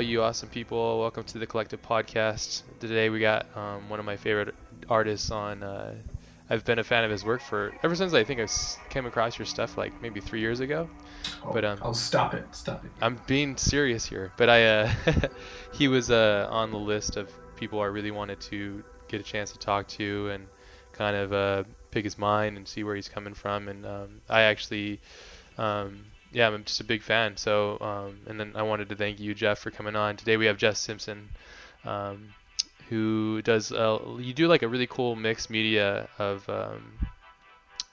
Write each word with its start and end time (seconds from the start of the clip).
You 0.00 0.22
awesome 0.22 0.48
people! 0.48 0.98
Welcome 0.98 1.24
to 1.24 1.38
the 1.38 1.46
Collective 1.46 1.82
Podcast. 1.82 2.62
Today 2.80 3.10
we 3.10 3.20
got 3.20 3.46
um, 3.54 3.86
one 3.90 3.98
of 3.98 4.06
my 4.06 4.16
favorite 4.16 4.54
artists 4.88 5.30
on. 5.30 5.62
Uh, 5.62 5.94
I've 6.48 6.64
been 6.64 6.78
a 6.78 6.84
fan 6.84 7.04
of 7.04 7.10
his 7.10 7.22
work 7.22 7.42
for 7.42 7.74
ever 7.82 7.94
since 7.94 8.14
I 8.14 8.24
think 8.24 8.40
I 8.40 8.46
came 8.88 9.04
across 9.04 9.38
your 9.38 9.44
stuff 9.44 9.76
like 9.76 10.00
maybe 10.00 10.20
three 10.20 10.40
years 10.40 10.60
ago. 10.60 10.88
Oh, 11.44 11.52
But, 11.52 11.66
um, 11.66 11.78
oh, 11.82 11.92
stop 11.92 12.32
it, 12.32 12.44
stop 12.52 12.82
it. 12.82 12.90
I'm 13.02 13.20
being 13.26 13.58
serious 13.58 14.06
here, 14.06 14.32
but 14.38 14.48
I 14.48 14.64
uh, 14.64 14.92
he 15.72 15.86
was 15.86 16.10
uh, 16.10 16.48
on 16.50 16.70
the 16.70 16.78
list 16.78 17.18
of 17.18 17.30
people 17.56 17.80
I 17.80 17.86
really 17.86 18.10
wanted 18.10 18.40
to 18.40 18.82
get 19.08 19.20
a 19.20 19.24
chance 19.24 19.52
to 19.52 19.58
talk 19.58 19.86
to 19.88 20.30
and 20.30 20.46
kind 20.92 21.14
of 21.14 21.32
uh, 21.34 21.64
pick 21.90 22.04
his 22.04 22.16
mind 22.16 22.56
and 22.56 22.66
see 22.66 22.84
where 22.84 22.96
he's 22.96 23.08
coming 23.08 23.34
from. 23.34 23.68
And 23.68 23.84
um, 23.84 24.22
I 24.30 24.42
actually, 24.42 24.98
um, 25.58 26.06
yeah, 26.32 26.48
I'm 26.48 26.64
just 26.64 26.80
a 26.80 26.84
big 26.84 27.02
fan. 27.02 27.36
So, 27.36 27.78
um, 27.80 28.18
and 28.26 28.38
then 28.38 28.52
I 28.54 28.62
wanted 28.62 28.88
to 28.90 28.96
thank 28.96 29.20
you, 29.20 29.34
Jeff, 29.34 29.58
for 29.58 29.70
coming 29.70 29.96
on. 29.96 30.16
Today 30.16 30.36
we 30.36 30.46
have 30.46 30.56
Jeff 30.56 30.76
Simpson, 30.76 31.28
um, 31.84 32.28
who 32.88 33.42
does 33.42 33.72
uh, 33.72 33.98
you 34.18 34.32
do 34.32 34.48
like 34.48 34.62
a 34.62 34.68
really 34.68 34.86
cool 34.86 35.16
mixed 35.16 35.50
media 35.50 36.08
of. 36.18 36.48
Um, 36.48 36.92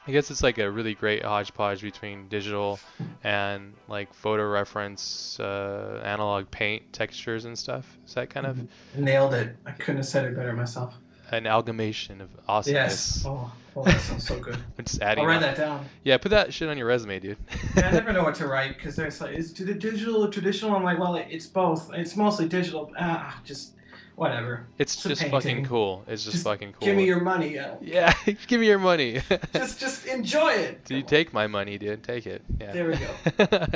I 0.09 0.11
guess 0.13 0.31
it's 0.31 0.41
like 0.41 0.57
a 0.57 0.71
really 0.71 0.93
great 0.93 1.21
hodgepodge 1.25 1.81
between 1.81 2.29
digital 2.29 2.79
and 3.25 3.73
like 3.89 4.13
photo 4.13 4.47
reference, 4.49 5.37
uh, 5.37 6.01
analog 6.01 6.49
paint 6.49 6.93
textures 6.93 7.43
and 7.43 7.59
stuff. 7.59 7.97
Is 8.07 8.13
that 8.13 8.29
kind 8.29 8.45
of 8.45 8.57
Nailed 8.95 9.33
it. 9.33 9.57
I 9.65 9.71
couldn't 9.71 9.97
have 9.97 10.05
said 10.05 10.23
it 10.23 10.33
better 10.37 10.53
myself. 10.53 10.95
an 11.31 11.39
amalgamation 11.39 12.21
of 12.21 12.29
awesomeness? 12.47 13.17
Yes. 13.17 13.23
Oh, 13.25 13.51
oh, 13.77 13.83
that 13.83 14.01
sounds 14.01 14.27
so 14.27 14.39
good. 14.39 14.55
I'm 14.77 14.85
just 14.85 15.01
adding. 15.01 15.23
I'll 15.23 15.29
write 15.29 15.41
that. 15.41 15.57
down. 15.57 15.85
Yeah, 16.03 16.17
put 16.17 16.29
that 16.29 16.53
shit 16.53 16.69
on 16.69 16.77
your 16.77 16.87
resume, 16.87 17.19
dude. 17.19 17.37
Yeah, 17.75 17.87
I 17.87 17.91
never 17.91 18.13
know 18.13 18.23
what 18.25 18.35
to 18.35 18.47
write 18.47 18.77
because 18.77 18.95
there's 18.95 19.21
like, 19.21 19.35
is 19.35 19.59
it 19.59 19.79
digital 19.79 20.25
or 20.25 20.29
traditional? 20.29 20.75
I'm 20.75 20.83
like, 20.83 20.99
well, 20.99 21.15
it's 21.15 21.45
both. 21.47 21.91
It's 21.93 22.15
mostly 22.15 22.47
digital. 22.47 22.91
Ah, 22.99 23.39
just 23.43 23.73
whatever. 24.15 24.65
It's 24.79 24.95
It's 24.95 25.19
just 25.19 25.31
fucking 25.31 25.65
cool. 25.65 26.03
It's 26.07 26.23
just, 26.23 26.33
Just 26.37 26.43
fucking 26.43 26.73
cool. 26.73 26.79
Give 26.87 26.97
me 26.97 27.05
your 27.05 27.21
money. 27.21 27.53
Yeah, 27.81 28.13
give 28.47 28.59
me 28.59 28.67
your 28.67 28.79
money. 28.79 29.21
just, 29.53 29.79
just 29.79 30.07
enjoy 30.07 30.53
it. 30.53 30.83
Do 30.85 30.95
you 30.95 31.03
take 31.03 31.33
my 31.33 31.45
money, 31.47 31.77
dude? 31.77 32.03
Take 32.03 32.25
it. 32.25 32.41
Yeah. 32.59 32.71
There 32.73 32.87
we 32.87 32.97
go. 32.97 33.67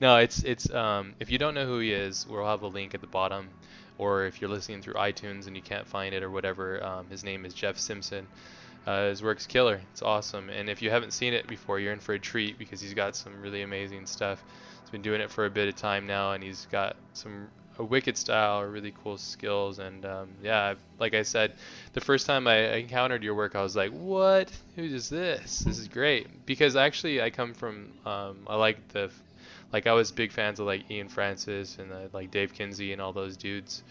no, 0.00 0.16
it's 0.18 0.42
it's 0.44 0.72
um 0.72 1.14
if 1.18 1.30
you 1.30 1.38
don't 1.38 1.54
know 1.54 1.66
who 1.66 1.80
he 1.80 1.92
is, 1.92 2.26
we'll 2.28 2.46
have 2.46 2.62
a 2.62 2.68
link 2.68 2.94
at 2.94 3.00
the 3.00 3.08
bottom, 3.08 3.48
or 3.98 4.24
if 4.24 4.40
you're 4.40 4.50
listening 4.50 4.80
through 4.82 4.94
iTunes 4.94 5.48
and 5.48 5.56
you 5.56 5.62
can't 5.62 5.86
find 5.86 6.14
it 6.14 6.22
or 6.22 6.30
whatever, 6.30 6.82
um, 6.84 7.06
his 7.10 7.24
name 7.24 7.44
is 7.44 7.52
Jeff 7.52 7.76
Simpson. 7.76 8.26
Uh, 8.88 9.10
his 9.10 9.22
work's 9.22 9.46
killer. 9.46 9.82
It's 9.92 10.00
awesome. 10.00 10.48
And 10.48 10.70
if 10.70 10.80
you 10.80 10.88
haven't 10.88 11.12
seen 11.12 11.34
it 11.34 11.46
before, 11.46 11.78
you're 11.78 11.92
in 11.92 12.00
for 12.00 12.14
a 12.14 12.18
treat 12.18 12.58
because 12.58 12.80
he's 12.80 12.94
got 12.94 13.14
some 13.14 13.38
really 13.42 13.60
amazing 13.60 14.06
stuff. 14.06 14.42
He's 14.80 14.88
been 14.88 15.02
doing 15.02 15.20
it 15.20 15.30
for 15.30 15.44
a 15.44 15.50
bit 15.50 15.68
of 15.68 15.76
time 15.76 16.06
now, 16.06 16.32
and 16.32 16.42
he's 16.42 16.66
got 16.72 16.96
some 17.12 17.48
a 17.78 17.84
wicked 17.84 18.16
style, 18.16 18.62
really 18.62 18.94
cool 19.04 19.18
skills, 19.18 19.78
and 19.78 20.06
um, 20.06 20.30
yeah, 20.42 20.72
like 20.98 21.12
I 21.12 21.20
said, 21.20 21.52
the 21.92 22.00
first 22.00 22.24
time 22.24 22.46
I 22.46 22.76
encountered 22.76 23.22
your 23.22 23.34
work, 23.34 23.54
I 23.54 23.62
was 23.62 23.76
like, 23.76 23.92
"What? 23.92 24.50
Who 24.76 24.84
is 24.84 25.10
this? 25.10 25.58
This 25.58 25.78
is 25.78 25.86
great." 25.86 26.46
Because 26.46 26.74
actually, 26.74 27.20
I 27.20 27.28
come 27.28 27.52
from 27.52 27.92
um, 28.06 28.38
I 28.46 28.56
like 28.56 28.88
the 28.88 29.10
like 29.70 29.86
I 29.86 29.92
was 29.92 30.10
big 30.12 30.32
fans 30.32 30.60
of 30.60 30.66
like 30.66 30.90
Ian 30.90 31.08
Francis 31.08 31.76
and 31.78 31.92
uh, 31.92 32.08
like 32.14 32.30
Dave 32.30 32.54
Kinsey 32.54 32.94
and 32.94 33.02
all 33.02 33.12
those 33.12 33.36
dudes. 33.36 33.82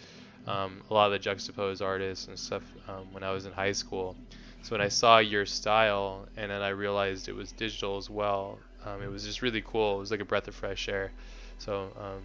Um, 0.48 0.82
a 0.90 0.94
lot 0.96 1.06
of 1.06 1.12
the 1.12 1.20
juxtaposed 1.20 1.84
artists 1.84 2.28
and 2.28 2.40
stuff 2.40 2.64
um, 2.88 3.06
when 3.12 3.22
I 3.22 3.32
was 3.32 3.46
in 3.46 3.52
high 3.52 3.74
school. 3.74 4.16
So 4.62 4.76
when 4.76 4.82
I 4.82 4.90
saw 4.90 5.20
your 5.20 5.46
style 5.46 6.28
and 6.36 6.52
then 6.52 6.62
I 6.62 6.70
realized 6.70 7.30
it 7.30 7.36
was 7.36 7.52
digital 7.52 7.98
as 7.98 8.10
well, 8.10 8.60
um, 8.86 9.02
it 9.02 9.10
was 9.10 9.24
just 9.26 9.42
really 9.42 9.62
cool. 9.62 9.96
It 9.98 10.00
was 10.00 10.12
like 10.12 10.20
a 10.20 10.26
breath 10.26 10.48
of 10.48 10.56
fresh 10.56 10.88
air. 10.90 11.12
So, 11.58 11.92
um, 11.98 12.22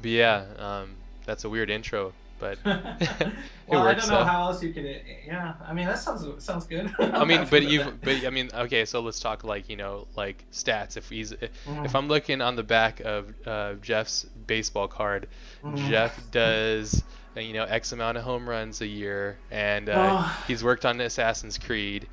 but 0.00 0.10
yeah, 0.10 0.44
um, 0.58 0.96
that's 1.24 1.44
a 1.44 1.48
weird 1.48 1.70
intro, 1.70 2.14
but 2.38 2.58
well, 3.66 3.86
I 3.86 3.94
don't 3.94 4.08
know 4.08 4.16
out. 4.18 4.26
how 4.26 4.46
else 4.48 4.62
you 4.62 4.72
could. 4.72 4.84
Yeah, 5.26 5.54
I 5.66 5.72
mean 5.72 5.86
that 5.86 5.98
sounds 5.98 6.44
sounds 6.44 6.66
good. 6.66 6.92
I 6.98 7.24
mean, 7.24 7.46
but 7.50 7.62
you, 7.64 7.84
but 8.02 8.24
I 8.26 8.30
mean, 8.30 8.50
okay. 8.54 8.84
So 8.84 9.00
let's 9.00 9.20
talk 9.20 9.44
like 9.44 9.68
you 9.68 9.76
know, 9.76 10.06
like 10.16 10.44
stats. 10.52 10.96
If 10.96 11.08
he's, 11.10 11.30
that. 11.30 11.50
if 11.66 11.94
I'm 11.94 12.08
looking 12.08 12.40
on 12.40 12.56
the 12.56 12.62
back 12.62 13.00
of 13.00 13.32
uh, 13.46 13.74
Jeff's 13.74 14.24
baseball 14.46 14.88
card, 14.88 15.28
Mm. 15.64 15.88
Jeff 15.88 16.30
does 16.30 17.02
you 17.36 17.52
know 17.52 17.64
X 17.64 17.92
amount 17.92 18.16
of 18.18 18.24
home 18.24 18.48
runs 18.48 18.80
a 18.80 18.86
year, 18.86 19.36
and 19.50 19.88
uh, 19.88 20.08
Oh. 20.12 20.44
he's 20.46 20.62
worked 20.64 20.84
on 20.84 21.00
Assassin's 21.00 21.58
Creed. 21.58 22.06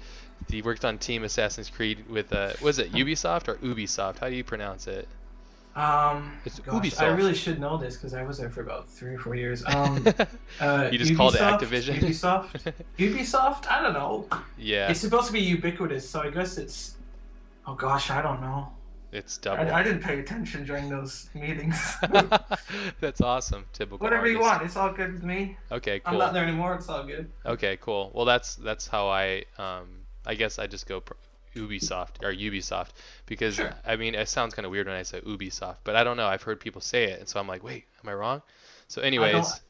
He 0.49 0.61
worked 0.61 0.83
on 0.85 0.97
Team 0.97 1.23
Assassin's 1.23 1.69
Creed 1.69 2.09
with 2.09 2.33
uh, 2.33 2.53
was 2.61 2.79
it 2.79 2.91
Ubisoft 2.93 3.47
or 3.47 3.55
Ubisoft? 3.55 4.19
How 4.19 4.29
do 4.29 4.35
you 4.35 4.43
pronounce 4.43 4.87
it? 4.87 5.07
Um, 5.75 6.33
It's 6.43 6.59
gosh, 6.59 6.99
I 6.99 7.07
really 7.07 7.33
should 7.33 7.59
know 7.59 7.77
this 7.77 7.95
because 7.95 8.13
I 8.13 8.23
was 8.23 8.37
there 8.39 8.49
for 8.49 8.59
about 8.61 8.89
three 8.89 9.13
or 9.15 9.19
four 9.19 9.35
years. 9.35 9.63
Um, 9.65 10.05
uh, 10.59 10.89
You 10.91 10.97
just 10.97 11.15
called 11.15 11.35
it 11.35 11.39
Ubisoft? 11.41 11.59
Activision? 11.61 11.99
Ubisoft. 11.99 12.73
Ubisoft. 12.97 13.67
I 13.71 13.81
don't 13.81 13.93
know. 13.93 14.27
yeah, 14.57 14.89
It's 14.91 14.99
supposed 14.99 15.27
to 15.27 15.33
be 15.33 15.39
ubiquitous, 15.39 16.09
so 16.09 16.19
I 16.21 16.29
guess 16.29 16.57
it's. 16.57 16.95
Oh 17.65 17.75
gosh, 17.75 18.09
I 18.09 18.21
don't 18.21 18.41
know. 18.41 18.69
It's 19.11 19.37
double. 19.37 19.71
I, 19.71 19.79
I 19.79 19.83
didn't 19.83 20.01
pay 20.01 20.19
attention 20.19 20.65
during 20.65 20.89
those 20.89 21.29
meetings. 21.33 21.77
That's 23.01 23.21
awesome. 23.21 23.65
Typical. 23.73 23.99
Whatever 23.99 24.27
you 24.27 24.39
want, 24.39 24.63
it's 24.63 24.75
all 24.75 24.91
good 24.91 25.13
with 25.13 25.23
me. 25.23 25.57
Okay, 25.71 25.99
cool. 25.99 26.13
I'm 26.13 26.19
not 26.19 26.33
there 26.33 26.43
anymore. 26.43 26.75
It's 26.75 26.87
all 26.89 27.03
good. 27.03 27.29
Okay, 27.45 27.77
cool. 27.81 28.11
Well, 28.13 28.25
that's 28.25 28.55
that's 28.55 28.87
how 28.87 29.09
I 29.09 29.43
um 29.57 29.87
I 30.25 30.35
guess 30.35 30.59
I 30.59 30.67
just 30.67 30.87
go 30.87 31.01
pro- 31.01 31.17
Ubisoft 31.55 32.23
or 32.23 32.33
Ubisoft 32.33 32.89
because 33.25 33.55
Sure. 33.55 33.73
I 33.85 33.97
mean 33.97 34.15
it 34.15 34.29
sounds 34.29 34.53
kind 34.53 34.65
of 34.65 34.71
weird 34.71 34.87
when 34.87 34.95
I 34.95 35.03
say 35.03 35.19
Ubisoft, 35.21 35.77
but 35.83 35.95
I 35.95 36.03
don't 36.03 36.15
know. 36.15 36.27
I've 36.27 36.43
heard 36.43 36.59
people 36.59 36.81
say 36.81 37.05
it, 37.05 37.19
and 37.19 37.27
so 37.27 37.39
I'm 37.39 37.47
like, 37.47 37.63
wait, 37.63 37.85
am 38.03 38.09
I 38.09 38.13
wrong? 38.13 38.41
So, 38.87 39.01
anyways, 39.01 39.61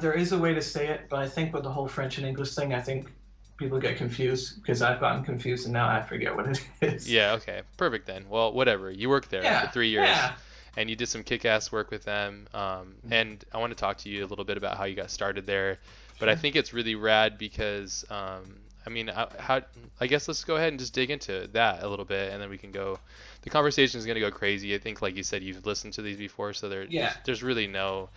There 0.00 0.14
is 0.14 0.32
a 0.32 0.38
way 0.38 0.54
to 0.54 0.62
say 0.62 0.88
it, 0.88 1.08
but 1.10 1.18
I 1.18 1.28
think 1.28 1.52
with 1.52 1.62
the 1.62 1.70
whole 1.70 1.86
French 1.88 2.16
and 2.16 2.26
English 2.26 2.54
thing, 2.54 2.72
I 2.72 2.80
think 2.80 3.12
people 3.56 3.78
get 3.78 3.96
confused 3.96 4.60
because 4.62 4.82
I've 4.82 5.00
gotten 5.00 5.24
confused 5.24 5.64
and 5.66 5.72
now 5.72 5.88
I 5.88 6.02
forget 6.02 6.34
what 6.36 6.46
it 6.48 6.60
is. 6.82 7.10
yeah, 7.10 7.32
okay, 7.34 7.62
perfect 7.76 8.06
then. 8.06 8.26
Well, 8.28 8.52
whatever. 8.52 8.90
You 8.90 9.08
worked 9.08 9.30
there 9.30 9.42
Yeah, 9.42 9.66
for 9.66 9.72
three 9.72 9.88
years, 9.90 10.08
yeah. 10.08 10.34
and 10.76 10.90
you 10.90 10.96
did 10.96 11.08
some 11.08 11.22
kick-ass 11.22 11.72
work 11.72 11.90
with 11.90 12.04
them. 12.04 12.46
Um, 12.54 12.94
and 13.10 13.44
I 13.52 13.58
want 13.58 13.70
to 13.72 13.76
talk 13.76 13.98
to 13.98 14.08
you 14.08 14.24
a 14.24 14.28
little 14.28 14.44
bit 14.44 14.56
about 14.56 14.76
how 14.76 14.84
you 14.84 14.94
got 14.96 15.10
started 15.10 15.46
there. 15.46 15.78
But 16.18 16.28
I 16.28 16.34
think 16.36 16.56
it's 16.56 16.72
really 16.72 16.94
rad 16.94 17.36
because 17.38 18.04
um, 18.10 18.56
I 18.86 18.90
mean, 18.90 19.10
I, 19.10 19.26
how 19.38 19.60
I 20.00 20.06
guess 20.06 20.28
let's 20.28 20.44
go 20.44 20.56
ahead 20.56 20.68
and 20.68 20.78
just 20.78 20.94
dig 20.94 21.10
into 21.10 21.48
that 21.52 21.82
a 21.82 21.88
little 21.88 22.04
bit, 22.06 22.32
and 22.32 22.40
then 22.40 22.48
we 22.48 22.56
can 22.58 22.72
go. 22.72 22.98
The 23.42 23.50
conversation 23.50 23.98
is 23.98 24.06
going 24.06 24.14
to 24.16 24.20
go 24.20 24.30
crazy. 24.30 24.74
I 24.74 24.78
think, 24.78 25.02
like 25.02 25.14
you 25.16 25.22
said, 25.22 25.42
you've 25.42 25.64
listened 25.66 25.92
to 25.94 26.02
these 26.02 26.16
before, 26.16 26.52
so 26.52 26.68
there, 26.68 26.84
Yeah. 26.84 27.02
there's, 27.06 27.16
there's 27.24 27.42
really 27.42 27.66
no 27.66 28.08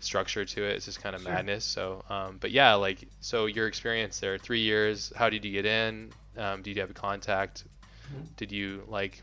structure 0.00 0.44
to 0.44 0.64
it. 0.64 0.76
It's 0.76 0.84
just 0.84 1.02
kind 1.02 1.14
of 1.16 1.22
Sure. 1.22 1.32
madness. 1.32 1.64
So, 1.64 2.04
um, 2.08 2.38
but 2.40 2.50
yeah, 2.50 2.74
like 2.74 3.08
so 3.20 3.46
your 3.46 3.66
experience 3.66 4.20
there, 4.20 4.38
three 4.38 4.60
years. 4.60 5.12
How 5.16 5.30
did 5.30 5.44
you 5.44 5.52
get 5.52 5.66
in? 5.66 6.12
Um, 6.36 6.62
did 6.62 6.76
you 6.76 6.80
have 6.82 6.90
a 6.90 6.94
contact? 6.94 7.64
Mhm. 8.12 8.36
Did 8.36 8.52
you 8.52 8.84
like? 8.88 9.22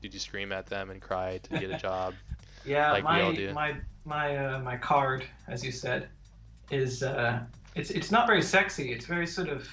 Did 0.00 0.14
you 0.14 0.20
scream 0.20 0.52
at 0.52 0.66
them 0.66 0.90
and 0.90 1.00
cry 1.00 1.38
to 1.38 1.58
get 1.58 1.70
a 1.70 1.76
job? 1.88 2.14
Yeah, 2.64 2.92
like 2.92 3.04
we 3.04 3.20
all 3.20 3.30
my 3.30 3.36
do. 3.36 3.52
my 3.52 3.76
my 4.04 4.36
uh, 4.36 4.58
my 4.60 4.76
card, 4.76 5.24
as 5.48 5.64
you 5.64 5.72
said, 5.72 6.08
is 6.70 7.02
uh, 7.02 7.40
it's 7.74 7.90
it's 7.90 8.10
not 8.10 8.26
very 8.26 8.42
sexy. 8.42 8.92
It's 8.92 9.06
very 9.06 9.26
sort 9.26 9.48
of. 9.48 9.68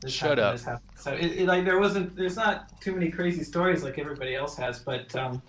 This 0.00 0.12
Shut 0.12 0.38
happened, 0.38 0.68
up. 0.68 0.82
So 0.94 1.12
it, 1.12 1.32
it, 1.38 1.46
like 1.48 1.64
there 1.64 1.80
wasn't 1.80 2.14
there's 2.14 2.36
not 2.36 2.80
too 2.80 2.92
many 2.92 3.10
crazy 3.10 3.42
stories 3.42 3.82
like 3.82 3.98
everybody 3.98 4.36
else 4.36 4.56
has, 4.56 4.78
but 4.78 5.14
um, 5.16 5.42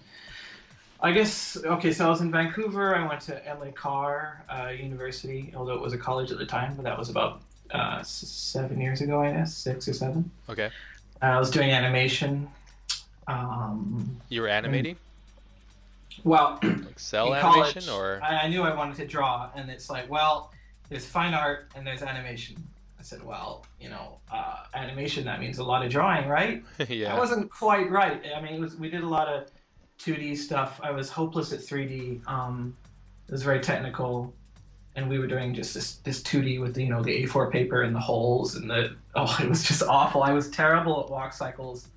I 1.01 1.11
guess 1.11 1.57
okay. 1.63 1.93
So 1.93 2.05
I 2.05 2.09
was 2.09 2.21
in 2.21 2.31
Vancouver. 2.31 2.95
I 2.95 3.07
went 3.07 3.21
to 3.21 3.47
Emily 3.47 3.71
Carr 3.71 4.43
uh, 4.49 4.69
University, 4.69 5.53
although 5.55 5.75
it 5.75 5.81
was 5.81 5.93
a 5.93 5.97
college 5.97 6.31
at 6.31 6.37
the 6.37 6.45
time, 6.45 6.75
but 6.75 6.83
that 6.83 6.97
was 6.97 7.09
about 7.09 7.41
uh, 7.71 8.01
seven 8.03 8.81
years 8.81 9.01
ago, 9.01 9.21
I 9.21 9.31
guess, 9.31 9.55
six 9.55 9.87
or 9.87 9.93
seven. 9.93 10.29
Okay, 10.49 10.69
Uh, 11.21 11.25
I 11.25 11.39
was 11.39 11.49
doing 11.49 11.71
animation. 11.71 12.49
Um, 13.27 14.19
you 14.29 14.41
were 14.41 14.47
animating, 14.47 14.95
well, 16.23 16.59
like 16.63 16.99
cell 16.99 17.33
animation, 17.33 17.83
college, 17.83 17.89
or 17.89 18.19
I, 18.23 18.37
I 18.39 18.47
knew 18.47 18.63
I 18.63 18.75
wanted 18.75 18.95
to 18.97 19.07
draw, 19.07 19.49
and 19.55 19.69
it's 19.69 19.89
like, 19.89 20.09
well, 20.09 20.51
there's 20.89 21.05
fine 21.05 21.33
art 21.33 21.69
and 21.75 21.85
there's 21.85 22.01
animation. 22.01 22.55
I 22.99 23.03
said, 23.03 23.23
well, 23.23 23.65
you 23.79 23.89
know, 23.89 24.17
uh, 24.31 24.63
animation 24.73 25.23
that 25.25 25.39
means 25.39 25.59
a 25.59 25.63
lot 25.63 25.85
of 25.85 25.91
drawing, 25.91 26.27
right? 26.27 26.63
yeah. 26.89 27.15
I 27.15 27.17
wasn't 27.17 27.49
quite 27.49 27.89
right. 27.89 28.21
I 28.35 28.41
mean, 28.41 28.55
it 28.55 28.59
was 28.59 28.75
we 28.75 28.89
did 28.89 29.03
a 29.03 29.07
lot 29.07 29.27
of 29.29 29.49
2D 29.99 30.37
stuff. 30.37 30.79
I 30.81 30.91
was 30.91 31.09
hopeless 31.09 31.53
at 31.53 31.59
3D. 31.59 32.25
Um, 32.27 32.75
it 33.27 33.31
was 33.31 33.43
very 33.43 33.59
technical, 33.59 34.33
and 34.95 35.07
we 35.09 35.19
were 35.19 35.27
doing 35.27 35.53
just 35.53 35.73
this 35.73 35.95
this 35.97 36.21
2D 36.23 36.59
with 36.59 36.73
the, 36.73 36.83
you 36.83 36.89
know 36.89 37.03
the 37.03 37.23
A4 37.25 37.51
paper 37.51 37.83
and 37.83 37.93
the 37.95 37.99
holes 37.99 38.55
and 38.55 38.69
the 38.69 38.95
oh, 39.15 39.37
it 39.43 39.47
was 39.49 39.63
just 39.63 39.83
awful. 39.83 40.23
I 40.23 40.31
was 40.31 40.49
terrible 40.49 41.03
at 41.03 41.09
walk 41.11 41.33
cycles. 41.33 41.87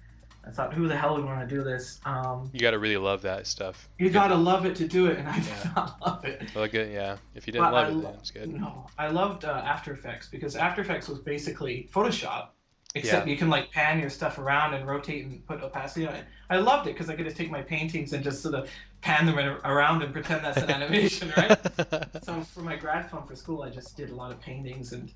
I 0.44 0.50
thought, 0.50 0.74
who 0.74 0.88
the 0.88 0.96
hell 0.96 1.14
would 1.14 1.24
want 1.24 1.48
to 1.48 1.54
do 1.56 1.62
this? 1.62 2.00
Um, 2.04 2.50
You 2.52 2.58
gotta 2.58 2.78
really 2.80 2.96
love 2.96 3.22
that 3.22 3.46
stuff. 3.46 3.88
you 4.00 4.10
gotta 4.10 4.34
love 4.34 4.66
it 4.66 4.74
to 4.76 4.88
do 4.88 5.06
it, 5.06 5.18
and 5.18 5.28
I 5.28 5.36
did 5.36 5.46
Yeah. 5.46 5.70
not 5.76 6.00
love 6.04 6.24
it. 6.24 6.56
Like 6.56 6.74
it, 6.74 6.92
yeah. 6.92 7.16
If 7.36 7.46
you 7.46 7.52
didn't 7.52 7.66
But 7.66 7.72
love 7.74 7.86
I 7.86 7.90
it, 7.90 7.94
lo- 7.94 8.02
then 8.02 8.14
it's 8.14 8.30
good. 8.32 8.48
No, 8.52 8.86
I 8.98 9.06
loved 9.06 9.44
uh, 9.44 9.62
After 9.64 9.92
Effects 9.92 10.28
because 10.28 10.56
After 10.56 10.80
Effects 10.82 11.08
was 11.08 11.20
basically 11.20 11.88
Photoshop, 11.94 12.48
except 12.94 13.26
Yeah. 13.26 13.32
you 13.32 13.38
can 13.38 13.48
like 13.48 13.70
pan 13.70 13.98
your 14.00 14.10
stuff 14.10 14.38
around 14.38 14.74
and 14.74 14.86
rotate 14.86 15.24
and 15.24 15.46
put 15.46 15.62
opacity 15.62 16.06
on 16.06 16.14
it. 16.14 16.24
I 16.50 16.56
loved 16.56 16.86
it 16.86 16.92
because 16.92 17.08
I 17.08 17.16
could 17.16 17.24
just 17.24 17.36
take 17.36 17.50
my 17.50 17.62
paintings 17.62 18.12
and 18.12 18.22
just 18.22 18.42
sort 18.42 18.54
of 18.54 18.68
pan 19.00 19.26
them 19.26 19.38
around 19.64 20.02
and 20.02 20.12
pretend 20.12 20.44
that's 20.44 20.58
an 20.58 20.70
animation, 20.70 21.32
right? 21.36 21.58
so 22.22 22.42
for 22.42 22.60
my 22.60 22.76
grad 22.76 23.10
film 23.10 23.26
for 23.26 23.34
school, 23.34 23.62
I 23.62 23.70
just 23.70 23.96
did 23.96 24.10
a 24.10 24.14
lot 24.14 24.30
of 24.30 24.40
paintings 24.40 24.92
and 24.92 25.12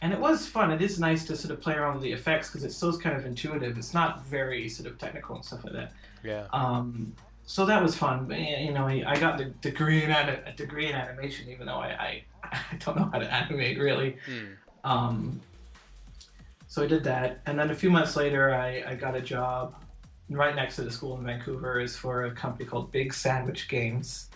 and 0.00 0.12
it 0.12 0.18
was 0.18 0.48
fun. 0.48 0.72
It 0.72 0.82
is 0.82 0.98
nice 0.98 1.24
to 1.26 1.36
sort 1.36 1.52
of 1.54 1.60
play 1.60 1.74
around 1.74 1.94
with 1.94 2.02
the 2.02 2.10
effects 2.10 2.48
because 2.48 2.64
it's 2.64 2.74
so 2.76 2.98
kind 2.98 3.16
of 3.16 3.24
intuitive. 3.24 3.78
It's 3.78 3.94
not 3.94 4.24
very 4.26 4.68
sort 4.68 4.88
of 4.90 4.98
technical 4.98 5.36
and 5.36 5.44
stuff 5.44 5.62
like 5.62 5.74
that. 5.74 5.92
yeah. 6.24 6.46
Um, 6.52 7.14
so 7.46 7.64
that 7.66 7.80
was 7.80 7.94
fun. 7.96 8.24
But, 8.26 8.40
you 8.40 8.72
know, 8.72 8.86
I 8.88 9.04
I 9.06 9.16
got 9.20 9.38
the 9.38 9.46
degree 9.68 10.02
in 10.02 10.10
a 10.10 10.52
degree 10.56 10.88
in 10.88 10.96
animation, 10.96 11.48
even 11.50 11.66
though 11.66 11.76
I, 11.76 11.88
I, 11.88 12.24
I 12.72 12.76
don't 12.80 12.96
know 12.96 13.08
how 13.12 13.20
to 13.20 13.32
animate 13.32 13.78
really. 13.78 14.16
Hmm. 14.26 14.46
Um, 14.82 15.40
so 16.72 16.82
I 16.82 16.86
did 16.86 17.04
that, 17.04 17.40
and 17.44 17.58
then 17.58 17.70
a 17.70 17.74
few 17.74 17.90
months 17.90 18.16
later, 18.16 18.54
I, 18.54 18.82
I 18.86 18.94
got 18.94 19.14
a 19.14 19.20
job 19.20 19.74
right 20.30 20.56
next 20.56 20.76
to 20.76 20.82
the 20.84 20.90
school 20.90 21.18
in 21.18 21.22
Vancouver. 21.22 21.78
is 21.78 21.94
for 21.94 22.24
a 22.24 22.30
company 22.30 22.64
called 22.64 22.90
Big 22.90 23.12
Sandwich 23.12 23.68
Games, 23.68 24.30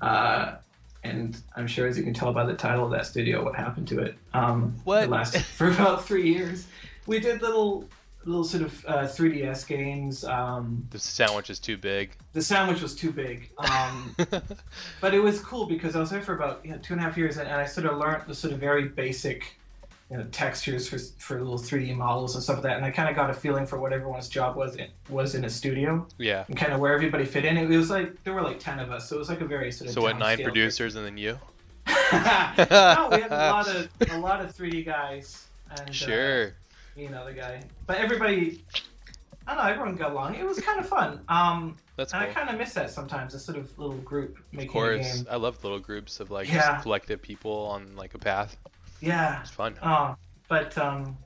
uh, 0.00 0.54
and 1.02 1.36
I'm 1.56 1.66
sure, 1.66 1.88
as 1.88 1.98
you 1.98 2.04
can 2.04 2.14
tell 2.14 2.32
by 2.32 2.44
the 2.44 2.54
title 2.54 2.84
of 2.84 2.92
that 2.92 3.06
studio, 3.06 3.44
what 3.44 3.56
happened 3.56 3.88
to 3.88 3.98
it. 3.98 4.14
Um, 4.34 4.76
What? 4.84 5.02
It 5.02 5.10
lasted 5.10 5.42
for 5.58 5.68
about 5.68 6.04
three 6.06 6.32
years. 6.32 6.68
We 7.08 7.18
did 7.18 7.42
little 7.42 7.88
little 8.24 8.44
sort 8.44 8.62
of 8.62 8.86
uh, 8.86 9.02
3DS 9.02 9.66
games. 9.66 10.24
Um, 10.24 10.86
The 10.92 11.00
sandwich 11.00 11.50
is 11.50 11.58
too 11.58 11.76
big. 11.76 12.12
the 12.34 12.40
sandwich 12.40 12.82
was 12.82 12.94
too 12.94 13.10
big. 13.10 13.50
Um, 13.58 14.14
but 15.00 15.12
it 15.12 15.18
was 15.20 15.40
cool 15.40 15.66
because 15.66 15.96
I 15.96 15.98
was 15.98 16.10
there 16.10 16.22
for 16.22 16.36
about 16.36 16.64
you 16.64 16.70
know, 16.70 16.78
two 16.78 16.94
and 16.94 17.00
a 17.00 17.04
half 17.04 17.18
years, 17.18 17.36
and, 17.36 17.48
and 17.48 17.60
I 17.60 17.66
sort 17.66 17.86
of 17.86 17.98
learned 17.98 18.22
the 18.28 18.34
sort 18.36 18.52
of 18.52 18.60
very 18.60 18.86
basic, 18.86 19.56
you 20.10 20.18
know, 20.18 20.24
textures 20.32 20.88
for 20.88 20.98
for 21.18 21.38
little 21.38 21.58
three 21.58 21.86
D 21.86 21.94
models 21.94 22.34
and 22.34 22.44
stuff 22.44 22.56
like 22.56 22.64
that. 22.64 22.76
And 22.76 22.84
I 22.84 22.90
kind 22.90 23.08
of 23.08 23.16
got 23.16 23.30
a 23.30 23.34
feeling 23.34 23.66
for 23.66 23.78
what 23.78 23.92
everyone's 23.92 24.28
job 24.28 24.56
was 24.56 24.76
in, 24.76 24.88
was 25.08 25.34
in 25.34 25.44
a 25.44 25.50
studio 25.50 26.06
yeah. 26.18 26.44
and 26.46 26.56
kind 26.56 26.72
of 26.72 26.80
where 26.80 26.92
everybody 26.92 27.24
fit 27.24 27.44
in. 27.44 27.56
It 27.56 27.66
was 27.66 27.90
like 27.90 28.22
there 28.24 28.34
were 28.34 28.42
like 28.42 28.60
ten 28.60 28.78
of 28.78 28.90
us, 28.90 29.08
so 29.08 29.16
it 29.16 29.18
was 29.18 29.28
like 29.28 29.40
a 29.40 29.46
very 29.46 29.72
sort 29.72 29.88
of 29.88 29.94
So 29.94 30.02
what? 30.02 30.18
Nine 30.18 30.42
producers 30.42 30.94
and 30.96 31.04
then 31.06 31.16
you? 31.16 31.38
no, 31.86 33.08
we 33.10 33.20
had 33.20 33.30
a 33.30 33.50
lot 33.50 33.68
of 33.68 33.88
a 34.10 34.18
lot 34.18 34.40
of 34.40 34.54
three 34.54 34.70
D 34.70 34.82
guys 34.82 35.46
and 35.70 35.88
uh, 35.88 35.92
Sure. 35.92 36.54
me 36.96 37.06
and 37.06 37.14
other 37.14 37.32
guy, 37.32 37.62
but 37.86 37.96
everybody. 37.98 38.62
I 39.46 39.54
don't 39.54 39.62
know. 39.64 39.70
Everyone 39.70 39.94
got 39.96 40.12
along. 40.12 40.36
It 40.36 40.46
was 40.46 40.58
kind 40.58 40.80
of 40.80 40.88
fun. 40.88 41.20
Um, 41.28 41.76
That's 41.96 42.14
and 42.14 42.22
cool. 42.22 42.30
I 42.30 42.32
kind 42.32 42.48
of 42.48 42.56
miss 42.56 42.72
that 42.72 42.90
sometimes. 42.90 43.34
A 43.34 43.38
sort 43.38 43.58
of 43.58 43.78
little 43.78 43.96
group 43.98 44.38
making 44.52 44.68
Of 44.68 44.72
course. 44.72 45.24
I 45.30 45.36
love 45.36 45.62
little 45.62 45.78
groups 45.78 46.18
of 46.18 46.30
like 46.30 46.48
Yeah. 46.48 46.72
just 46.72 46.82
collective 46.82 47.20
people 47.20 47.52
on 47.52 47.94
like 47.94 48.14
a 48.14 48.18
path. 48.18 48.56
Yeah. 49.00 49.40
It's 49.40 49.50
fun. 49.50 49.74
Oh, 49.82 50.16
but 50.48 50.76
um, 50.78 51.16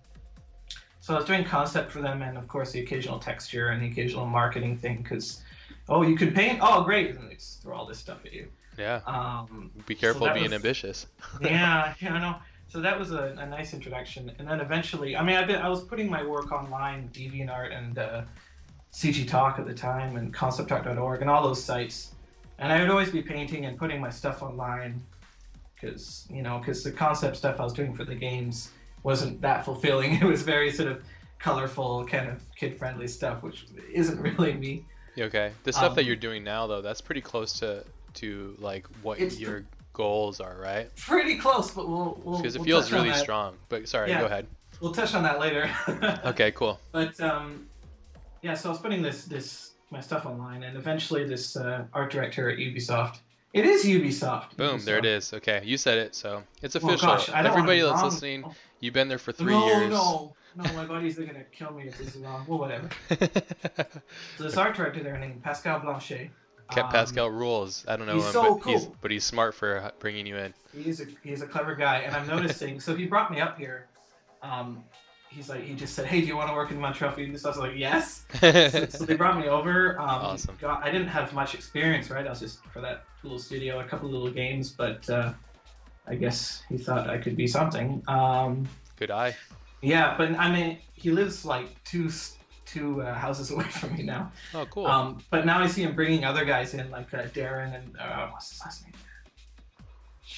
so 1.00 1.15
I 1.15 1.19
was 1.19 1.26
doing 1.26 1.44
concept 1.44 1.91
for 1.91 2.00
them, 2.00 2.23
and 2.23 2.37
of 2.37 2.49
course 2.49 2.73
the 2.73 2.81
occasional 2.81 3.19
texture 3.19 3.69
and 3.69 3.82
the 3.82 3.87
occasional 3.88 4.26
marketing 4.26 4.76
thing. 4.76 4.99
Because, 5.03 5.43
oh, 5.88 6.03
you 6.03 6.17
can 6.17 6.32
paint. 6.32 6.59
Oh, 6.62 6.82
great! 6.82 7.17
And 7.17 7.31
they 7.31 7.35
just 7.35 7.62
throw 7.62 7.76
all 7.76 7.87
this 7.87 7.99
stuff 7.99 8.19
at 8.25 8.32
you. 8.32 8.49
Yeah. 8.79 9.00
Um, 9.06 9.70
Be 9.87 9.94
careful 9.94 10.26
that 10.26 10.35
being 10.35 10.44
was- 10.44 10.53
ambitious. 10.53 11.06
yeah, 11.41 11.94
yeah, 12.00 12.15
I 12.15 12.20
know. 12.20 12.37
So 12.69 12.81
that 12.82 12.99
was 12.99 13.12
a, 13.12 13.35
a 13.38 13.47
nice 13.47 13.73
introduction, 13.73 14.31
and 14.38 14.47
then 14.47 14.61
eventually, 14.61 15.17
I 15.17 15.23
mean, 15.25 15.37
I've 15.37 15.47
been, 15.47 15.56
I 15.56 15.70
was 15.70 15.82
putting 15.82 16.11
my 16.11 16.23
work 16.23 16.53
online, 16.53 17.09
DeviantArt 17.15 17.75
and 17.75 17.99
uh, 17.99 18.23
CG 18.93 19.26
Talk 19.26 19.59
at 19.59 19.67
the 19.67 19.73
time, 19.73 20.17
and 20.17 20.35
ConceptArt.org, 20.35 21.23
and 21.23 21.31
all 21.31 21.43
those 21.43 21.65
sites, 21.65 22.12
and 22.59 22.70
I 22.70 22.81
would 22.82 22.91
always 22.91 23.11
be 23.11 23.23
painting 23.23 23.65
and 23.65 23.79
putting 23.79 24.03
my 24.03 24.11
stuff 24.11 24.43
online, 24.43 25.03
because 25.81 26.27
you 26.31 26.43
know, 26.43 26.59
because 26.59 26.83
the 26.83 26.93
concept 26.93 27.37
stuff 27.37 27.61
I 27.61 27.65
was 27.65 27.73
doing 27.73 27.95
for 27.95 28.05
the 28.05 28.15
games 28.15 28.71
wasn't 29.03 29.41
that 29.43 29.65
fulfilling. 29.65 30.15
It 30.23 30.25
was 30.25 30.43
very 30.43 30.71
sort 30.71 30.91
of 30.91 31.03
colorful, 31.39 32.05
kind 32.07 32.29
of 32.29 32.43
kid-friendly 32.57 33.07
stuff, 33.09 33.43
which 33.43 33.67
isn't 33.93 34.21
really 34.21 34.55
me. 34.55 34.85
Okay. 35.19 35.53
The 35.65 35.73
stuff 35.73 35.95
that 35.95 36.03
Um, 36.03 36.07
you're 36.07 36.17
doing 36.17 36.45
now 36.45 36.67
though, 36.67 36.81
that's 36.83 37.01
pretty 37.01 37.21
close 37.21 37.53
to 37.61 37.85
to 38.15 38.57
like 38.59 38.87
what 39.03 39.19
your 39.39 39.65
goals 39.93 40.41
are, 40.41 40.57
right? 40.61 40.95
Pretty 40.97 41.37
close, 41.39 41.71
but 41.71 41.89
we'll 41.89 42.21
we'll. 42.25 42.39
Because 42.39 42.57
it 42.57 42.61
we'll 42.61 42.67
feels 42.67 42.85
touch 42.89 43.01
really 43.01 43.15
strong. 43.15 43.57
But 43.69 43.89
sorry, 43.89 44.11
Yeah. 44.11 44.21
go 44.21 44.27
ahead. 44.27 44.47
We'll 44.81 44.93
touch 44.93 45.15
on 45.15 45.23
that 45.25 45.39
later. 45.41 45.69
Okay, 46.25 46.53
cool. 46.53 46.79
But 46.93 47.21
um, 47.21 47.67
yeah, 48.43 48.55
so 48.55 48.69
I 48.69 48.73
was 48.73 48.81
putting 48.81 49.03
this 49.03 49.25
this 49.25 49.73
my 49.91 50.01
stuff 50.01 50.27
online, 50.27 50.63
and 50.65 50.77
eventually 50.77 51.25
this 51.25 51.57
uh, 51.57 51.85
art 51.93 52.11
director 52.13 52.51
at 52.51 52.59
Ubisoft. 52.59 53.19
It 53.58 53.66
is 53.66 53.84
Ubisoft. 53.84 54.56
Boom, 54.56 54.81
there 54.84 54.99
it 54.99 55.05
is. 55.05 55.32
Okay, 55.34 55.62
you 55.64 55.76
said 55.76 55.99
it, 55.99 56.14
so 56.14 56.44
it's 56.62 56.76
Well, 56.76 56.94
official. 56.94 57.08
gosh, 57.08 57.28
Everybody 57.31 57.81
that's 57.81 57.94
wrong. 57.94 58.05
listening, 58.05 58.44
you've 58.78 58.94
been 58.94 59.08
there 59.08 59.19
for 59.19 59.32
three 59.32 59.52
no, 59.52 59.66
years. 59.66 59.90
No, 59.90 60.37
no, 60.55 60.72
my 60.75 60.84
buddies 60.84 61.19
are 61.19 61.25
gonna 61.25 61.43
kill 61.50 61.72
me 61.72 61.88
if 61.88 61.99
this 61.99 62.14
is 62.14 62.22
wrong. 62.22 62.44
Well, 62.46 62.58
whatever. 62.58 62.88
So 64.37 64.44
this 64.44 64.56
art 64.56 64.76
director 64.76 65.02
there 65.02 65.19
named 65.19 65.43
Pascal 65.43 65.81
Blanchet. 65.81 66.31
Kept 66.70 66.87
um, 66.87 66.93
Pascal 66.93 67.31
rules. 67.31 67.84
I 67.88 67.96
don't 67.96 68.06
know 68.06 68.14
he's 68.14 68.26
him, 68.26 68.32
so 68.32 68.55
but 68.62 68.70
he's 68.70 68.87
but 68.87 69.10
he's 69.10 69.25
smart 69.25 69.55
for 69.56 69.90
bringing 69.99 70.25
you 70.25 70.37
in. 70.37 70.55
He's 70.72 71.00
a 71.00 71.06
he's 71.25 71.43
a 71.43 71.46
clever 71.46 71.75
guy, 71.75 71.99
and 71.99 72.14
I'm 72.14 72.28
noticing. 72.28 72.78
so 72.78 72.94
he 72.94 73.06
brought 73.06 73.32
me 73.32 73.40
up 73.40 73.58
here. 73.58 73.88
Um, 74.40 74.84
he's 75.29 75.49
like 75.49 75.63
he 75.63 75.75
just 75.75 75.95
said, 75.95 76.07
"Hey, 76.07 76.21
do 76.21 76.27
you 76.27 76.37
want 76.37 76.49
to 76.49 76.55
work 76.55 76.71
in 76.71 76.81
Montreal 76.81 77.13
for 77.13 77.21
Ubisoft?" 77.21 77.45
I 77.47 77.49
was 77.49 77.59
like, 77.59 77.77
"Yes." 77.77 78.25
so, 78.41 78.87
so 78.89 79.05
they 79.05 79.17
brought 79.17 79.39
me 79.39 79.49
over. 79.49 79.99
Um, 80.01 80.09
Awesome. 80.09 80.57
Got, 80.61 80.85
I 80.85 80.91
didn't 80.91 81.09
have 81.09 81.33
much 81.33 81.55
experience, 81.55 82.11
right? 82.11 82.27
I 82.27 82.31
was 82.31 82.41
just 82.41 82.65
for 82.67 82.81
that 82.81 83.05
little 83.23 83.39
studio, 83.39 83.81
a 83.81 83.85
couple 83.85 84.09
little 84.09 84.31
games, 84.31 84.71
but 84.71 85.09
uh, 85.11 85.33
I 86.07 86.15
guess 86.15 86.63
he 86.69 86.79
thought 86.79 87.09
I 87.09 87.19
could 87.19 87.37
be 87.37 87.47
something. 87.47 88.03
Um, 88.09 88.69
Good 88.97 89.11
eye. 89.11 89.37
yeah, 89.83 90.15
but 90.17 90.31
I 90.39 90.51
mean, 90.51 90.79
he 90.93 91.11
lives 91.11 91.45
like 91.45 91.83
two 91.85 92.11
two 92.65 93.03
uh, 93.03 93.15
houses 93.15 93.51
away 93.55 93.65
from 93.65 93.95
me 93.95 94.03
now. 94.03 94.31
Oh, 94.55 94.67
cool. 94.67 94.87
Um, 94.87 95.19
but 95.31 95.47
now 95.47 95.61
I 95.61 95.67
see 95.67 95.83
him 95.83 95.95
bringing 95.95 96.25
other 96.25 96.45
guys 96.45 96.75
in, 96.75 96.91
like 96.91 97.13
uh, 97.15 97.23
Darren 97.29 97.75
and 97.75 97.97
uh, 97.99 98.29
what's 98.29 98.51
his 98.51 98.61
last 98.61 98.85
name? 98.85 98.93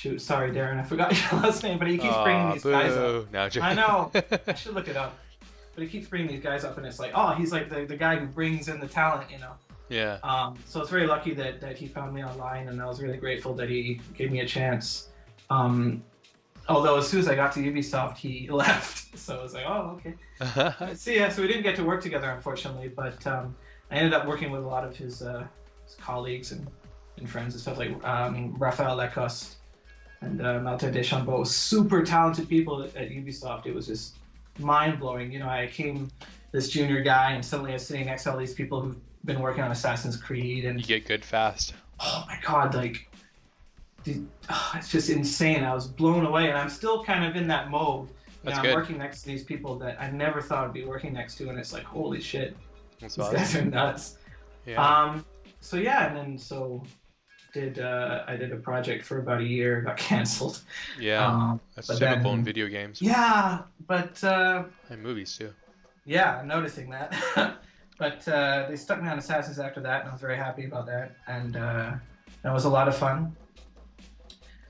Shoot, 0.00 0.22
sorry, 0.22 0.50
Darren, 0.50 0.80
I 0.80 0.82
forgot 0.82 1.12
your 1.32 1.42
last 1.42 1.62
name, 1.62 1.78
but 1.78 1.86
he 1.86 1.98
keeps 1.98 2.16
bringing 2.22 2.52
these 2.52 2.64
guys 2.64 2.92
up. 2.92 3.30
No, 3.30 3.40
I'm 3.40 3.50
joking. 3.50 3.68
I 3.68 3.74
know. 3.74 4.10
I 4.46 4.54
should 4.54 4.72
look 4.72 4.88
it 4.88 4.96
up. 4.96 5.18
But 5.74 5.84
he 5.84 5.90
keeps 5.90 6.08
bringing 6.08 6.28
these 6.28 6.42
guys 6.42 6.64
up, 6.64 6.78
and 6.78 6.86
it's 6.86 6.98
like, 6.98 7.12
oh, 7.14 7.34
he's 7.34 7.52
like 7.52 7.68
the, 7.68 7.84
the 7.84 7.98
guy 7.98 8.16
who 8.16 8.24
brings 8.24 8.68
in 8.68 8.80
the 8.80 8.86
talent, 8.86 9.30
you 9.30 9.36
know. 9.36 9.52
yeah. 9.90 10.16
Um, 10.22 10.56
so 10.64 10.80
it's 10.80 10.88
very 10.88 11.06
lucky 11.06 11.34
that, 11.34 11.60
that 11.60 11.76
he 11.76 11.86
found 11.86 12.14
me 12.14 12.24
online, 12.24 12.68
and 12.68 12.80
I 12.80 12.86
was 12.86 13.02
really 13.02 13.18
grateful 13.18 13.52
that 13.56 13.68
he 13.68 14.00
gave 14.16 14.32
me 14.32 14.40
a 14.40 14.46
chance. 14.46 15.10
Um, 15.50 16.02
although 16.66 16.96
as 16.96 17.06
soon 17.06 17.20
as 17.20 17.28
I 17.28 17.34
got 17.34 17.52
to 17.52 17.60
Ubisoft, 17.60 18.16
he 18.16 18.48
left, 18.50 19.18
so 19.18 19.38
I 19.38 19.42
was 19.42 19.52
like, 19.52 19.66
oh, 19.66 20.00
okay. 20.00 20.94
See, 20.94 21.16
yeah, 21.16 21.28
so 21.28 21.42
we 21.42 21.48
didn't 21.48 21.62
get 21.62 21.76
to 21.76 21.84
work 21.84 22.00
together, 22.00 22.30
unfortunately, 22.30 22.88
but 22.88 23.26
um, 23.26 23.54
I 23.90 23.96
ended 23.96 24.14
up 24.14 24.26
working 24.26 24.50
with 24.50 24.62
a 24.62 24.66
lot 24.66 24.82
of 24.82 24.96
his, 24.96 25.20
uh, 25.20 25.46
his 25.84 25.94
colleagues 25.96 26.52
and, 26.52 26.66
and 27.18 27.28
friends 27.28 27.52
and 27.52 27.60
stuff 27.60 27.76
like 27.76 28.02
um, 28.02 28.56
Raphael 28.56 28.96
Lacoste 28.96 29.56
and 30.20 30.44
uh, 30.44 30.60
Martin 30.60 30.92
Deschambault. 30.92 31.48
Super 31.48 32.02
talented 32.02 32.48
people 32.48 32.82
at, 32.82 32.94
at 32.96 33.10
Ubisoft. 33.10 33.66
It 33.66 33.74
was 33.74 33.86
just 33.86 34.16
mind 34.58 35.00
blowing. 35.00 35.32
You 35.32 35.40
know, 35.40 35.48
I 35.48 35.68
came 35.72 36.10
this 36.52 36.68
junior 36.68 37.02
guy, 37.02 37.32
and 37.32 37.44
suddenly 37.44 37.72
I 37.72 37.74
was 37.74 37.86
sitting 37.86 38.06
next 38.06 38.24
to 38.24 38.32
all 38.32 38.38
these 38.38 38.54
people 38.54 38.80
who've 38.80 38.96
been 39.24 39.40
working 39.40 39.62
on 39.62 39.70
Assassin's 39.70 40.16
Creed, 40.16 40.64
and 40.64 40.80
you 40.80 40.86
get 40.86 41.06
good 41.06 41.24
fast. 41.24 41.74
oh 42.00 42.24
my 42.26 42.38
god, 42.44 42.74
like, 42.74 43.08
the, 44.04 44.22
oh, 44.48 44.72
it's 44.76 44.90
just 44.90 45.10
insane. 45.10 45.64
I 45.64 45.74
was 45.74 45.86
blown 45.86 46.24
away, 46.26 46.48
and 46.48 46.58
I'm 46.58 46.70
still 46.70 47.04
kind 47.04 47.24
of 47.24 47.36
in 47.36 47.46
that 47.48 47.70
mode. 47.70 48.08
You 48.08 48.14
That's 48.44 48.62
know. 48.62 48.70
I'm 48.70 48.74
working 48.74 48.98
next 48.98 49.22
to 49.22 49.28
these 49.28 49.44
people 49.44 49.78
that 49.78 50.00
I 50.00 50.10
never 50.10 50.40
thought 50.40 50.64
I'd 50.64 50.72
be 50.72 50.84
working 50.84 51.12
next 51.12 51.36
to, 51.36 51.48
and 51.50 51.58
it's 51.58 51.72
like, 51.72 51.84
holy 51.84 52.20
shit, 52.20 52.56
That's 53.00 53.16
these 53.16 53.24
awesome. 53.26 53.36
guys 53.36 53.56
are 53.56 53.64
nuts. 53.64 54.18
Yeah. 54.66 54.82
Um, 54.82 55.24
so 55.60 55.76
yeah, 55.76 56.08
and 56.08 56.16
then 56.16 56.38
so 56.38 56.82
did 57.52 57.78
uh, 57.78 58.24
I 58.26 58.36
did 58.36 58.52
a 58.52 58.56
project 58.56 59.04
for 59.04 59.18
about 59.18 59.40
a 59.40 59.44
year, 59.44 59.80
got 59.80 59.96
canceled. 60.10 60.60
yeah. 60.98 61.26
Um, 61.26 61.60
That's 61.74 61.98
typical 61.98 62.32
in 62.34 62.44
video 62.44 62.68
games 62.68 63.00
yeah, 63.02 63.62
but 63.86 64.22
uh, 64.24 64.64
and 64.88 65.02
movies 65.02 65.36
too. 65.36 65.52
yeah, 66.04 66.38
I'm 66.38 66.48
noticing 66.48 66.90
that. 66.90 67.14
but 67.98 68.26
uh, 68.28 68.66
they 68.68 68.76
stuck 68.76 69.02
me 69.02 69.08
on 69.08 69.18
Assassins 69.18 69.58
after 69.58 69.80
that, 69.80 70.00
and 70.02 70.10
I 70.10 70.12
was 70.12 70.20
very 70.20 70.36
happy 70.36 70.64
about 70.64 70.86
that, 70.86 71.16
and 71.26 71.56
uh, 71.56 71.92
that 72.42 72.52
was 72.52 72.64
a 72.64 72.70
lot 72.70 72.88
of 72.88 72.96
fun. 72.96 73.36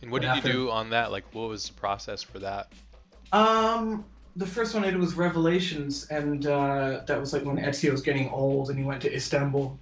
And 0.03 0.11
what 0.11 0.23
did 0.23 0.35
you 0.37 0.43
do 0.43 0.71
on 0.71 0.91
that? 0.91 1.13
Like, 1.13 1.25
what 1.35 1.49
was 1.49 1.69
the 1.69 1.75
process 1.75 2.23
for 2.23 2.39
that? 2.39 2.73
Um, 3.33 4.05
the 4.37 4.47
first 4.47 4.75
one 4.75 4.85
I 4.85 4.91
did 4.91 4.99
was 4.99 5.15
Revelations, 5.15 6.07
and 6.11 6.47
uh, 6.47 7.03
that 7.07 7.21
was 7.21 7.33
like 7.33 7.45
when 7.45 7.59
Ezio 7.59 7.93
was 7.93 8.01
getting 8.01 8.29
old 8.31 8.71
and 8.71 8.79
he 8.79 8.85
went 8.85 9.03
to 9.03 9.15
Istanbul. 9.15 9.79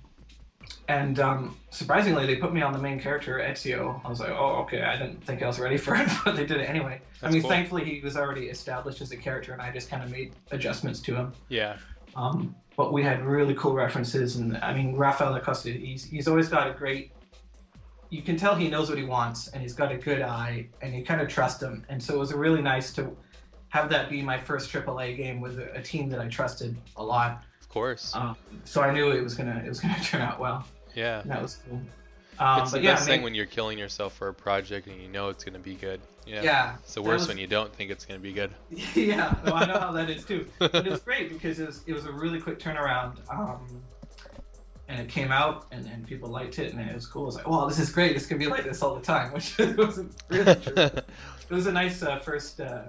And 0.89 1.21
um, 1.21 1.57
surprisingly, 1.69 2.25
they 2.25 2.37
put 2.37 2.55
me 2.55 2.63
on 2.63 2.73
the 2.73 2.79
main 2.79 2.99
character, 2.99 3.39
Ezio. 3.39 4.01
I 4.05 4.09
was 4.09 4.21
like, 4.21 4.31
oh, 4.31 4.63
okay, 4.63 4.83
I 4.83 4.97
didn't 4.97 5.23
think 5.23 5.43
I 5.43 5.47
was 5.47 5.59
ready 5.59 5.77
for 5.77 5.95
it, 6.01 6.09
but 6.25 6.35
they 6.35 6.47
did 6.47 6.59
it 6.59 6.65
anyway. 6.65 7.01
I 7.23 7.31
mean, 7.31 7.43
cool. 7.43 7.51
thankfully, 7.51 7.85
he 7.85 8.01
was 8.01 8.17
already 8.17 8.47
established 8.47 9.03
as 9.03 9.13
a 9.13 9.17
character, 9.17 9.53
and 9.53 9.61
I 9.61 9.71
just 9.71 9.91
kind 9.91 10.03
of 10.03 10.11
made 10.11 10.33
adjustments 10.51 11.01
to 11.01 11.15
him. 11.15 11.33
Yeah. 11.49 11.77
Um, 12.17 12.55
but 12.75 12.93
we 12.93 13.03
had 13.03 13.25
really 13.25 13.55
cool 13.55 13.75
references, 13.75 14.37
and 14.37 14.57
I 14.59 14.73
mean, 14.73 14.97
Raphael 14.97 15.33
Lacoste, 15.33 15.67
he's, 15.67 16.05
he's 16.05 16.27
always 16.27 16.49
got 16.49 16.71
a 16.71 16.73
great. 16.73 17.13
You 18.09 18.23
can 18.23 18.39
tell 18.39 18.55
he 18.55 18.69
knows 18.69 18.89
what 18.89 18.97
he 18.97 19.05
wants, 19.05 19.49
and 19.49 19.61
he's 19.61 19.75
got 19.75 19.93
a 19.93 19.97
good 19.99 20.23
eye, 20.23 20.69
and 20.81 20.95
you 20.95 21.05
kind 21.05 21.21
of 21.21 21.29
trust 21.29 21.63
him. 21.63 21.85
And 21.91 22.03
so 22.03 22.15
it 22.15 22.19
was 22.19 22.33
really 22.33 22.63
nice 22.63 22.95
to 22.95 23.15
have 23.69 23.91
that 23.91 24.09
be 24.09 24.23
my 24.23 24.39
first 24.39 24.73
AAA 24.73 25.19
game 25.19 25.41
with 25.41 25.59
a, 25.59 25.71
a 25.75 25.83
team 25.83 26.09
that 26.09 26.21
I 26.21 26.29
trusted 26.29 26.77
a 26.97 27.05
lot. 27.05 27.43
Of 27.69 27.75
course. 27.75 28.15
Um, 28.17 28.35
so 28.65 28.81
I 28.81 28.93
knew 28.93 29.11
it 29.11 29.23
was 29.23 29.35
gonna 29.35 29.63
it 29.65 29.69
was 29.69 29.81
gonna 29.81 29.99
turn 30.03 30.23
out 30.23 30.41
well. 30.41 30.65
yeah. 30.95 31.21
And 31.21 31.31
that 31.31 31.43
was 31.43 31.59
cool. 31.69 31.81
Um, 32.39 32.63
it's 32.63 32.71
the 32.71 32.81
yeah, 32.81 32.95
best 32.95 33.07
thing 33.07 33.23
when 33.23 33.35
you're 33.35 33.47
killing 33.47 33.79
yourself 33.79 34.15
for 34.15 34.29
a 34.29 34.35
project 34.35 34.87
and 34.87 35.01
you 35.03 35.09
know 35.09 35.29
it's 35.29 35.45
gonna 35.45 35.59
be 35.59 35.75
good. 35.75 36.01
Yeah. 36.27 36.43
yeah, 36.43 36.77
It's 36.81 36.95
the 36.95 37.03
worst 37.03 37.23
was- 37.23 37.29
when 37.29 37.39
you 37.39 37.47
don't 37.47 37.75
think 37.75 37.91
it's 37.91 38.05
gonna 38.07 38.21
be 38.21 38.33
good. 38.33 38.53
yeah, 38.95 39.35
no, 39.45 39.53
I 39.55 39.67
know 39.67 39.79
how 39.79 39.93
that 39.93 40.09
is 40.09 40.25
too. 40.25 40.47
But 40.59 40.75
it 40.75 40.87
was 40.87 41.01
great 41.01 41.29
because 41.29 41.59
it 41.59 41.67
was 41.67 41.83
it 41.87 41.93
was 41.93 42.07
a 42.07 42.13
really 42.13 42.41
quick 42.41 42.59
turnaround. 42.59 43.17
Um, 43.31 43.83
and 44.89 44.99
it 45.01 45.09
came 45.11 45.31
out 45.31 45.67
and, 45.73 45.87
and 45.89 46.07
people 46.07 46.31
liked 46.31 46.59
it 46.59 46.73
and 46.73 46.81
it 46.89 46.95
was 46.95 47.07
cool. 47.07 47.25
It 47.25 47.27
was 47.27 47.35
like, 47.37 47.47
wow, 47.49 47.67
this 47.67 47.79
is 47.79 47.91
great. 47.91 48.17
It's 48.17 48.25
gonna 48.25 48.39
be 48.39 48.47
like 48.47 48.65
this 48.65 48.83
all 48.83 48.95
the 48.95 49.03
time, 49.03 49.33
which 49.35 49.59
wasn't 49.77 50.15
really 50.31 50.55
true. 50.55 50.75
it 50.77 51.05
was 51.51 51.67
a 51.67 51.73
nice 51.73 52.03
uh, 52.03 52.19
first 52.21 52.61
uh, 52.63 52.85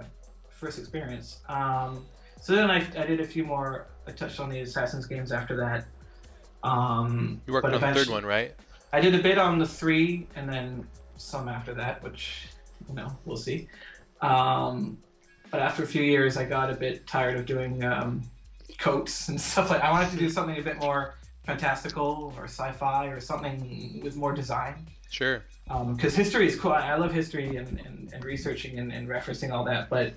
first 0.48 0.78
experience. 0.78 1.40
Um, 1.50 2.06
so 2.40 2.56
then 2.56 2.70
I, 2.70 2.78
I 2.98 3.06
did 3.06 3.20
a 3.20 3.26
few 3.26 3.44
more. 3.44 3.86
I 4.06 4.12
touched 4.12 4.40
on 4.40 4.48
the 4.48 4.60
Assassin's 4.60 5.06
games 5.06 5.30
after 5.30 5.56
that. 5.56 5.86
Um, 6.62 7.40
you 7.46 7.52
worked 7.52 7.66
on 7.66 7.72
the 7.72 7.78
third 7.78 8.08
one, 8.08 8.24
right? 8.24 8.54
I 8.92 9.00
did 9.00 9.14
a 9.14 9.22
bit 9.22 9.38
on 9.38 9.58
the 9.58 9.66
three, 9.66 10.26
and 10.34 10.48
then 10.48 10.86
some 11.16 11.48
after 11.48 11.74
that, 11.74 12.02
which 12.02 12.48
you 12.88 12.94
know 12.94 13.08
we'll 13.24 13.36
see. 13.36 13.68
Um, 14.22 14.98
but 15.50 15.60
after 15.60 15.82
a 15.82 15.86
few 15.86 16.02
years, 16.02 16.36
I 16.36 16.44
got 16.44 16.70
a 16.70 16.74
bit 16.74 17.06
tired 17.06 17.36
of 17.36 17.46
doing 17.46 17.84
um, 17.84 18.22
coats 18.78 19.28
and 19.28 19.40
stuff 19.52 19.70
like. 19.70 19.82
I 19.82 19.90
wanted 19.90 20.10
to 20.12 20.16
do 20.16 20.30
something 20.30 20.58
a 20.58 20.62
bit 20.62 20.78
more 20.78 21.16
fantastical 21.44 22.32
or 22.36 22.44
sci-fi 22.44 23.06
or 23.06 23.20
something 23.20 24.00
with 24.02 24.16
more 24.16 24.32
design. 24.32 24.86
Sure. 25.10 25.42
Because 25.66 26.14
history 26.14 26.46
is 26.46 26.58
cool. 26.58 26.72
I 26.72 26.88
I 26.88 26.96
love 26.96 27.12
history 27.12 27.56
and, 27.56 27.80
and, 27.80 28.12
and 28.12 28.24
researching 28.24 28.78
and, 28.78 28.92
and 28.92 29.08
referencing 29.08 29.52
all 29.52 29.64
that, 29.64 29.90
but 29.90 30.14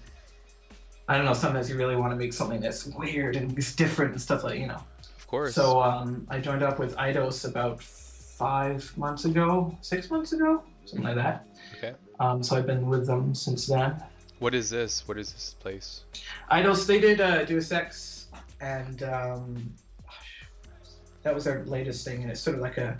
I 1.08 1.18
don't 1.18 1.26
know. 1.26 1.34
Sometimes 1.34 1.70
you 1.70 1.78
really 1.78 1.96
want 1.96 2.12
to 2.12 2.16
make 2.16 2.34
something 2.34 2.62
that's 2.62 2.86
weird 2.88 3.36
and 3.36 3.58
is 3.58 3.76
different 3.76 4.12
and 4.12 4.22
stuff 4.22 4.44
like 4.44 4.60
you 4.60 4.68
know. 4.68 4.82
Of 5.18 5.28
course. 5.28 5.54
So 5.56 5.82
um, 5.82 6.26
I 6.30 6.40
joined 6.40 6.64
up 6.64 6.80
with 6.80 6.96
Eidos 6.96 7.48
about 7.48 7.82
five 7.82 8.92
months 8.98 9.26
ago, 9.26 9.78
six 9.82 10.10
months 10.10 10.34
ago, 10.34 10.64
something 10.86 11.06
like 11.06 11.16
that. 11.16 11.48
Okay. 11.78 11.94
Um, 12.20 12.42
so 12.42 12.56
I've 12.56 12.68
been 12.68 12.88
with 12.88 13.06
them 13.08 13.34
since 13.36 13.68
then. 13.68 14.02
what 14.40 14.54
is 14.56 14.70
this? 14.70 15.08
What 15.08 15.18
is 15.18 15.32
this 15.34 15.56
place? 15.60 16.04
Eidos, 16.52 16.86
they 16.86 17.00
did 17.00 17.20
uh, 17.22 17.44
Deus 17.46 17.72
Ex, 17.72 18.28
and 18.62 19.04
um, 19.04 19.74
that 21.24 21.34
was 21.34 21.44
their 21.46 21.66
latest 21.66 22.06
thing, 22.06 22.22
and 22.22 22.32
it's 22.32 22.40
sort 22.40 22.56
of 22.56 22.62
like 22.62 22.78
a. 22.78 22.98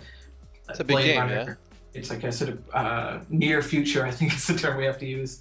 It's 0.68 0.80
a 0.80 0.84
big 0.84 0.98
game, 0.98 1.28
yeah? 1.28 1.54
It's 1.92 2.10
like 2.10 2.24
a 2.24 2.32
sort 2.32 2.50
of 2.50 2.58
uh, 2.74 3.20
near 3.28 3.62
future, 3.62 4.04
I 4.04 4.10
think 4.10 4.34
is 4.34 4.46
the 4.46 4.54
term 4.54 4.76
we 4.76 4.84
have 4.84 4.98
to 4.98 5.06
use. 5.06 5.40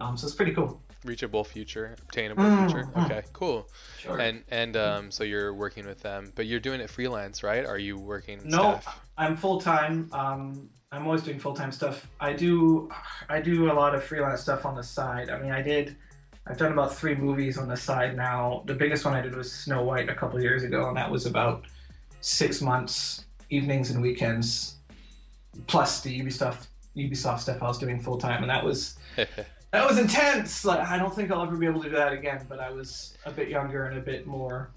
Um, 0.00 0.16
so 0.16 0.26
it's 0.26 0.36
pretty 0.36 0.52
cool. 0.52 0.80
Reachable 1.04 1.44
future, 1.44 1.96
obtainable 2.02 2.42
Mm, 2.42 2.66
future. 2.66 2.88
mm. 2.94 3.04
Okay, 3.04 3.22
cool. 3.32 3.68
Sure. 3.98 4.18
And 4.18 4.42
and 4.48 4.76
um, 4.76 5.10
so 5.10 5.22
you're 5.24 5.54
working 5.54 5.86
with 5.86 6.00
them, 6.00 6.32
but 6.34 6.46
you're 6.46 6.60
doing 6.60 6.80
it 6.80 6.90
freelance, 6.90 7.42
right? 7.42 7.64
Are 7.64 7.78
you 7.78 7.98
working 7.98 8.40
No, 8.44 8.80
staff? 8.80 9.00
I'm 9.16 9.36
full 9.36 9.60
time. 9.60 10.08
Um, 10.12 10.70
I'm 10.90 11.06
always 11.06 11.22
doing 11.22 11.38
full 11.38 11.54
time 11.54 11.70
stuff. 11.72 12.10
I 12.20 12.32
do, 12.32 12.90
I 13.28 13.40
do 13.40 13.70
a 13.70 13.74
lot 13.74 13.94
of 13.94 14.02
freelance 14.04 14.40
stuff 14.40 14.64
on 14.64 14.74
the 14.74 14.82
side. 14.82 15.30
I 15.30 15.38
mean, 15.40 15.52
I 15.52 15.62
did. 15.62 15.96
I've 16.46 16.56
done 16.56 16.72
about 16.72 16.94
three 16.96 17.14
movies 17.14 17.58
on 17.58 17.68
the 17.68 17.76
side 17.76 18.16
now. 18.16 18.64
The 18.66 18.74
biggest 18.74 19.04
one 19.04 19.14
I 19.14 19.20
did 19.20 19.34
was 19.36 19.52
Snow 19.52 19.84
White 19.84 20.08
a 20.08 20.14
couple 20.14 20.40
years 20.40 20.62
ago, 20.64 20.88
and 20.88 20.96
that 20.96 21.10
was 21.10 21.26
about 21.26 21.66
six 22.20 22.60
months, 22.62 23.26
evenings 23.50 23.90
and 23.90 24.02
weekends, 24.02 24.78
plus 25.66 26.00
the 26.02 26.20
Ubisoft 26.20 26.68
Ubisoft 26.96 27.40
stuff 27.40 27.62
I 27.62 27.68
was 27.68 27.78
doing 27.78 28.00
full 28.00 28.18
time, 28.18 28.42
and 28.42 28.50
that 28.50 28.64
was 28.64 28.96
that 29.70 29.86
was 29.86 29.98
intense. 29.98 30.64
Like 30.64 30.80
I 30.80 30.98
don't 30.98 31.14
think 31.14 31.30
I'll 31.30 31.42
ever 31.42 31.56
be 31.56 31.66
able 31.66 31.82
to 31.82 31.88
do 31.88 31.96
that 31.96 32.12
again. 32.12 32.44
But 32.48 32.60
I 32.60 32.70
was 32.70 33.16
a 33.24 33.30
bit 33.30 33.48
younger 33.48 33.86
and 33.86 33.98
a 33.98 34.00
bit 34.00 34.26
more 34.26 34.70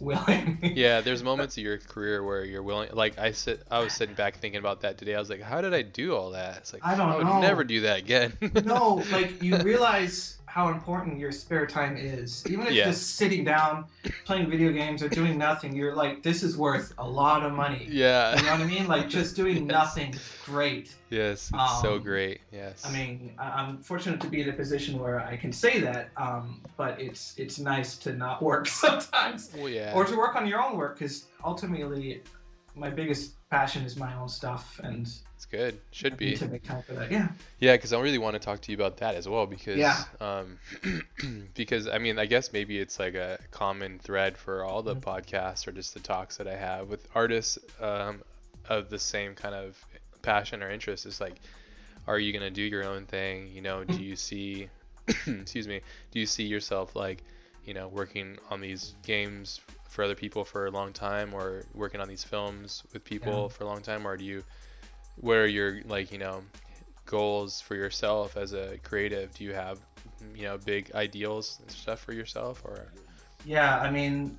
willing. 0.00 0.58
yeah, 0.74 1.00
there's 1.00 1.22
moments 1.22 1.56
of 1.56 1.62
your 1.62 1.78
career 1.78 2.24
where 2.24 2.44
you're 2.44 2.62
willing. 2.62 2.90
Like 2.92 3.18
I 3.18 3.32
sit, 3.32 3.62
I 3.70 3.80
was 3.80 3.92
sitting 3.92 4.14
back 4.14 4.38
thinking 4.38 4.58
about 4.58 4.80
that 4.82 4.98
today. 4.98 5.14
I 5.14 5.18
was 5.18 5.30
like, 5.30 5.42
how 5.42 5.60
did 5.60 5.74
I 5.74 5.82
do 5.82 6.16
all 6.16 6.30
that? 6.30 6.58
It's 6.58 6.72
like 6.72 6.84
I 6.84 6.96
don't 6.96 7.16
would 7.16 7.26
know. 7.26 7.40
never 7.40 7.64
do 7.64 7.82
that 7.82 7.98
again. 7.98 8.32
no, 8.64 9.02
like 9.10 9.42
you 9.42 9.56
realize 9.58 10.37
how 10.48 10.68
important 10.70 11.18
your 11.18 11.30
spare 11.30 11.66
time 11.66 11.96
is. 11.96 12.42
Even 12.48 12.66
if 12.66 12.72
Yeah. 12.72 12.86
just 12.86 13.16
sitting 13.16 13.44
down, 13.44 13.84
playing 14.24 14.48
video 14.48 14.72
games 14.72 15.02
or 15.02 15.08
doing 15.10 15.36
nothing, 15.36 15.76
you're 15.76 15.94
like, 15.94 16.22
this 16.22 16.42
is 16.42 16.56
worth 16.56 16.94
a 16.98 17.06
lot 17.06 17.44
of 17.44 17.52
money. 17.52 17.86
yeah. 17.90 18.34
You 18.36 18.42
know 18.44 18.52
what 18.52 18.60
I 18.62 18.64
mean? 18.66 18.88
Like 18.88 19.08
just 19.10 19.36
doing 19.36 19.56
Yes. 19.66 19.66
nothing, 19.66 20.14
is 20.14 20.32
great. 20.46 20.94
Yes, 21.10 21.50
it's 21.54 21.80
so 21.82 21.94
Um, 21.96 22.02
great. 22.02 22.40
Yes. 22.50 22.82
I 22.84 22.90
mean, 22.92 23.34
I'm 23.38 23.78
fortunate 23.82 24.20
to 24.22 24.26
be 24.28 24.40
in 24.40 24.48
a 24.48 24.52
position 24.52 24.98
where 24.98 25.20
I 25.20 25.36
can 25.36 25.52
say 25.52 25.80
that, 25.80 26.10
um, 26.16 26.62
but 26.78 26.98
it's 27.00 27.34
it's 27.36 27.58
nice 27.58 27.96
to 27.98 28.12
not 28.14 28.42
work 28.50 28.66
sometimes, 28.66 29.50
well, 29.54 29.68
yeah. 29.68 29.92
or 29.94 30.04
to 30.06 30.16
work 30.16 30.34
on 30.34 30.46
your 30.46 30.62
own 30.62 30.76
work, 30.78 30.98
because 30.98 31.26
ultimately, 31.44 32.22
my 32.74 32.88
biggest 32.90 33.34
passion 33.50 33.82
is 33.84 33.96
my 33.96 34.14
own 34.14 34.28
stuff, 34.28 34.80
and 34.82 35.08
it's 35.38 35.46
good. 35.46 35.78
Should 35.92 36.16
be. 36.16 36.36
to 36.36 36.48
make 36.48 36.64
time 36.64 36.82
for 36.82 36.94
that. 36.94 37.12
Yeah. 37.12 37.28
Yeah, 37.60 37.74
because 37.76 37.92
I 37.92 38.00
really 38.00 38.18
want 38.18 38.34
to 38.34 38.40
talk 38.40 38.60
to 38.62 38.72
you 38.72 38.76
about 38.76 38.96
that 38.96 39.14
as 39.14 39.28
well. 39.28 39.46
Because 39.46 39.78
Yeah. 39.78 39.96
um, 40.20 40.58
because 41.54 41.86
I 41.86 41.98
mean, 41.98 42.18
I 42.18 42.26
guess 42.26 42.52
maybe 42.52 42.76
it's 42.80 42.98
like 42.98 43.14
a 43.14 43.38
common 43.52 44.00
thread 44.00 44.36
for 44.36 44.64
all 44.64 44.82
the 44.82 44.96
Mhm. 44.96 45.00
podcasts 45.00 45.68
or 45.68 45.72
just 45.72 45.94
the 45.94 46.00
talks 46.00 46.38
that 46.38 46.48
I 46.48 46.56
have 46.56 46.88
with 46.88 47.06
artists 47.14 47.56
um, 47.80 48.22
of 48.68 48.90
the 48.90 48.98
same 48.98 49.36
kind 49.36 49.54
of 49.54 49.76
passion 50.22 50.60
or 50.60 50.70
interest. 50.70 51.06
Is 51.06 51.20
like, 51.20 51.40
are 52.08 52.18
you 52.18 52.32
gonna 52.32 52.50
do 52.50 52.62
your 52.62 52.82
own 52.84 53.06
thing? 53.06 53.48
You 53.54 53.62
know, 53.62 53.84
do 53.84 54.02
you 54.02 54.16
see, 54.16 54.68
excuse 55.26 55.68
me, 55.68 55.82
do 56.10 56.18
you 56.18 56.26
see 56.26 56.44
yourself 56.44 56.96
like, 56.96 57.22
you 57.64 57.74
know, 57.74 57.86
working 57.86 58.38
on 58.50 58.60
these 58.60 58.94
games 59.04 59.60
for 59.88 60.02
other 60.02 60.16
people 60.16 60.44
for 60.44 60.66
a 60.66 60.70
long 60.70 60.92
time, 60.92 61.32
or 61.32 61.64
working 61.74 62.00
on 62.00 62.08
these 62.08 62.24
films 62.24 62.82
with 62.92 63.04
people 63.04 63.48
Yeah. 63.48 63.54
for 63.54 63.64
a 63.64 63.66
long 63.66 63.82
time, 63.82 64.06
or 64.06 64.16
do 64.16 64.24
you, 64.24 64.42
what 65.20 65.36
are 65.36 65.46
your 65.46 65.82
like, 65.84 66.12
you 66.12 66.18
know, 66.18 66.42
goals 67.06 67.60
for 67.60 67.74
yourself 67.74 68.36
as 68.36 68.52
a 68.52 68.78
creative? 68.82 69.34
Do 69.34 69.44
you 69.44 69.52
have, 69.52 69.80
you 70.34 70.44
know, 70.44 70.58
big 70.58 70.92
ideals 70.94 71.58
and 71.60 71.70
stuff 71.70 72.00
for 72.00 72.12
yourself, 72.12 72.62
or? 72.64 72.86
Yeah, 73.44 73.78
I 73.78 73.90
mean, 73.90 74.38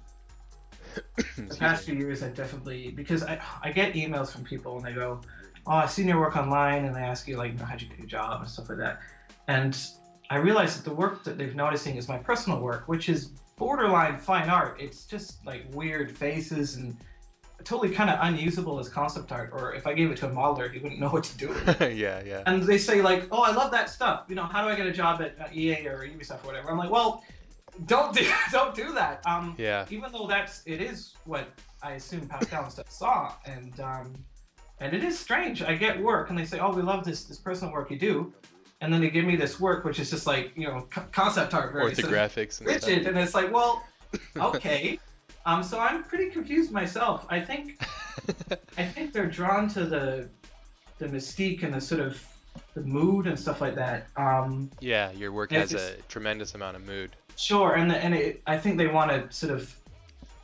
the 1.38 1.56
past 1.58 1.86
few 1.86 1.96
years 1.96 2.24
I 2.24 2.30
definitely 2.30 2.92
because 2.92 3.24
I 3.24 3.40
I 3.64 3.72
get 3.72 3.94
emails 3.94 4.32
from 4.32 4.44
people 4.44 4.78
and 4.78 4.86
they 4.86 4.94
go, 4.94 5.22
"Oh, 5.68 5.72
I've 5.72 5.92
seen 5.92 6.08
your 6.08 6.20
work 6.20 6.36
online," 6.36 6.86
and 6.86 6.96
they 6.96 7.02
ask 7.02 7.28
you 7.28 7.38
like, 7.38 7.54
you 7.54 7.60
know, 7.60 7.66
"How'd 7.66 7.82
you 7.82 7.88
get 7.88 8.00
your 8.00 8.08
job?" 8.08 8.42
and 8.42 8.50
stuff 8.50 8.70
like 8.70 8.80
that. 8.80 9.00
And 9.48 9.78
I 10.30 10.38
realize 10.38 10.76
that 10.76 10.88
the 10.88 10.96
work 10.96 11.24
that 11.24 11.38
they're 11.38 11.54
noticing 11.54 11.96
is 11.96 12.08
my 12.08 12.18
personal 12.18 12.60
work, 12.60 12.88
which 12.88 13.10
is 13.10 13.32
borderline 13.58 14.18
fine 14.18 14.50
art. 14.50 14.80
It's 14.80 15.06
just 15.06 15.46
like 15.46 15.66
weird 15.74 16.16
faces 16.16 16.76
and 16.76 16.96
totally 17.64 17.90
kind 17.94 18.10
of 18.10 18.18
unusable 18.22 18.80
as 18.80 18.90
concept 18.90 19.32
art. 19.32 19.50
Or 19.54 19.74
if 19.74 19.86
I 19.88 19.94
gave 19.94 20.12
it 20.12 20.18
to 20.18 20.28
a 20.28 20.32
modeler, 20.32 20.72
he 20.72 20.80
wouldn't 20.80 21.00
know 21.04 21.10
what 21.10 21.24
to 21.26 21.38
do 21.38 21.50
with 21.50 21.82
it. 21.82 21.94
yeah, 21.98 22.22
yeah. 22.26 22.44
and 22.46 22.64
they 22.64 22.78
say 22.78 23.02
like, 23.02 23.28
"Oh, 23.32 23.42
I 23.42 23.52
love 23.52 23.72
that 23.72 23.90
stuff. 23.90 24.26
You 24.30 24.36
know, 24.36 24.44
how 24.44 24.64
do 24.64 24.70
I 24.70 24.76
get 24.76 24.88
a 24.88 24.92
job 24.92 25.22
at 25.22 25.36
uh, 25.40 25.48
EA 25.54 25.88
or 25.88 26.06
Ubisoft 26.08 26.44
or 26.44 26.48
whatever?" 26.48 26.72
I'm 26.72 26.78
like, 26.78 26.92
"Well, 26.92 27.24
don't 27.86 28.16
do 28.16 28.26
don't 28.52 28.76
do 28.76 28.94
that." 28.94 29.26
Um, 29.26 29.56
Yeah. 29.58 29.86
even 29.90 30.12
though 30.12 30.28
that's 30.28 30.64
it 30.66 30.82
is 30.82 31.14
what 31.26 31.48
I 31.82 31.94
assume 31.94 32.28
Pascal 32.28 32.64
and 32.64 32.72
stuff 32.72 32.90
saw, 32.92 33.34
and 33.46 33.80
um, 33.80 34.14
and 34.80 34.94
it 34.94 35.04
is 35.04 35.18
strange. 35.20 35.62
I 35.62 35.76
get 35.76 36.02
work, 36.02 36.30
and 36.30 36.38
they 36.40 36.46
say, 36.46 36.60
"Oh, 36.60 36.74
we 36.74 36.82
love 36.82 37.04
this 37.04 37.24
this 37.26 37.38
personal 37.38 37.74
work 37.74 37.92
you 37.92 38.00
do," 38.00 38.34
and 38.82 38.94
then 38.94 39.02
they 39.02 39.10
give 39.10 39.26
me 39.26 39.36
this 39.36 39.60
work, 39.60 39.84
which 39.86 40.00
is 40.00 40.10
just 40.10 40.26
like 40.28 40.52
you 40.56 40.68
know 40.68 40.88
co- 40.90 41.06
concept 41.12 41.54
art, 41.54 41.74
very 41.74 41.92
Orthographics 41.92 42.60
and 42.60 42.68
rigid, 42.68 43.08
and 43.08 43.18
it's 43.18 43.34
like, 43.34 43.52
well, 43.52 43.84
okay. 44.38 45.00
Um, 45.46 45.64
so 45.64 45.80
I'm 45.80 46.04
pretty 46.04 46.30
confused 46.30 46.72
myself. 46.72 47.26
I 47.30 47.40
think 47.40 47.82
I 48.78 48.86
think 48.86 49.14
they're 49.14 49.26
drawn 49.26 49.68
to 49.70 49.86
the 49.86 50.30
the 51.00 51.08
mystique 51.08 51.64
and 51.64 51.74
the 51.74 51.82
sort 51.82 52.02
of 52.02 52.24
the 52.74 52.82
mood 52.82 53.28
and 53.28 53.40
stuff 53.40 53.62
like 53.62 53.76
that. 53.76 54.08
Um, 54.16 54.70
yeah, 54.80 55.12
your 55.12 55.32
work 55.32 55.52
has 55.52 55.74
a 55.74 55.96
tremendous 56.10 56.56
amount 56.56 56.76
of 56.76 56.86
mood. 56.86 57.16
Sure, 57.36 57.76
and 57.76 57.90
the, 57.90 57.98
and 57.98 58.14
it, 58.14 58.42
I 58.46 58.58
think 58.58 58.78
they 58.78 58.88
want 58.88 59.12
to 59.12 59.32
sort 59.36 59.54
of 59.54 59.74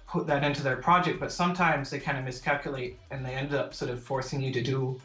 put 0.07 0.27
that 0.27 0.43
into 0.43 0.63
their 0.63 0.77
project, 0.77 1.19
but 1.19 1.31
sometimes 1.31 1.89
they 1.89 1.99
kind 1.99 2.17
of 2.17 2.23
miscalculate 2.23 2.97
and 3.11 3.25
they 3.25 3.33
end 3.33 3.53
up 3.53 3.73
sort 3.73 3.91
of 3.91 4.01
forcing 4.01 4.39
you 4.39 4.53
to 4.53 4.61
do 4.61 4.99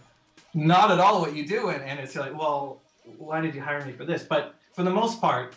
not 0.55 0.91
at 0.91 0.99
all 0.99 1.21
what 1.21 1.35
you 1.35 1.47
do, 1.47 1.69
and, 1.69 1.83
and 1.83 2.01
it's 2.01 2.17
like, 2.17 2.37
well, 2.37 2.81
why 3.19 3.41
did 3.41 3.55
you 3.55 3.61
hire 3.61 3.85
me 3.85 3.93
for 3.93 4.05
this? 4.05 4.23
But 4.23 4.55
for 4.73 4.83
the 4.83 4.91
most 4.91 5.21
part, 5.21 5.55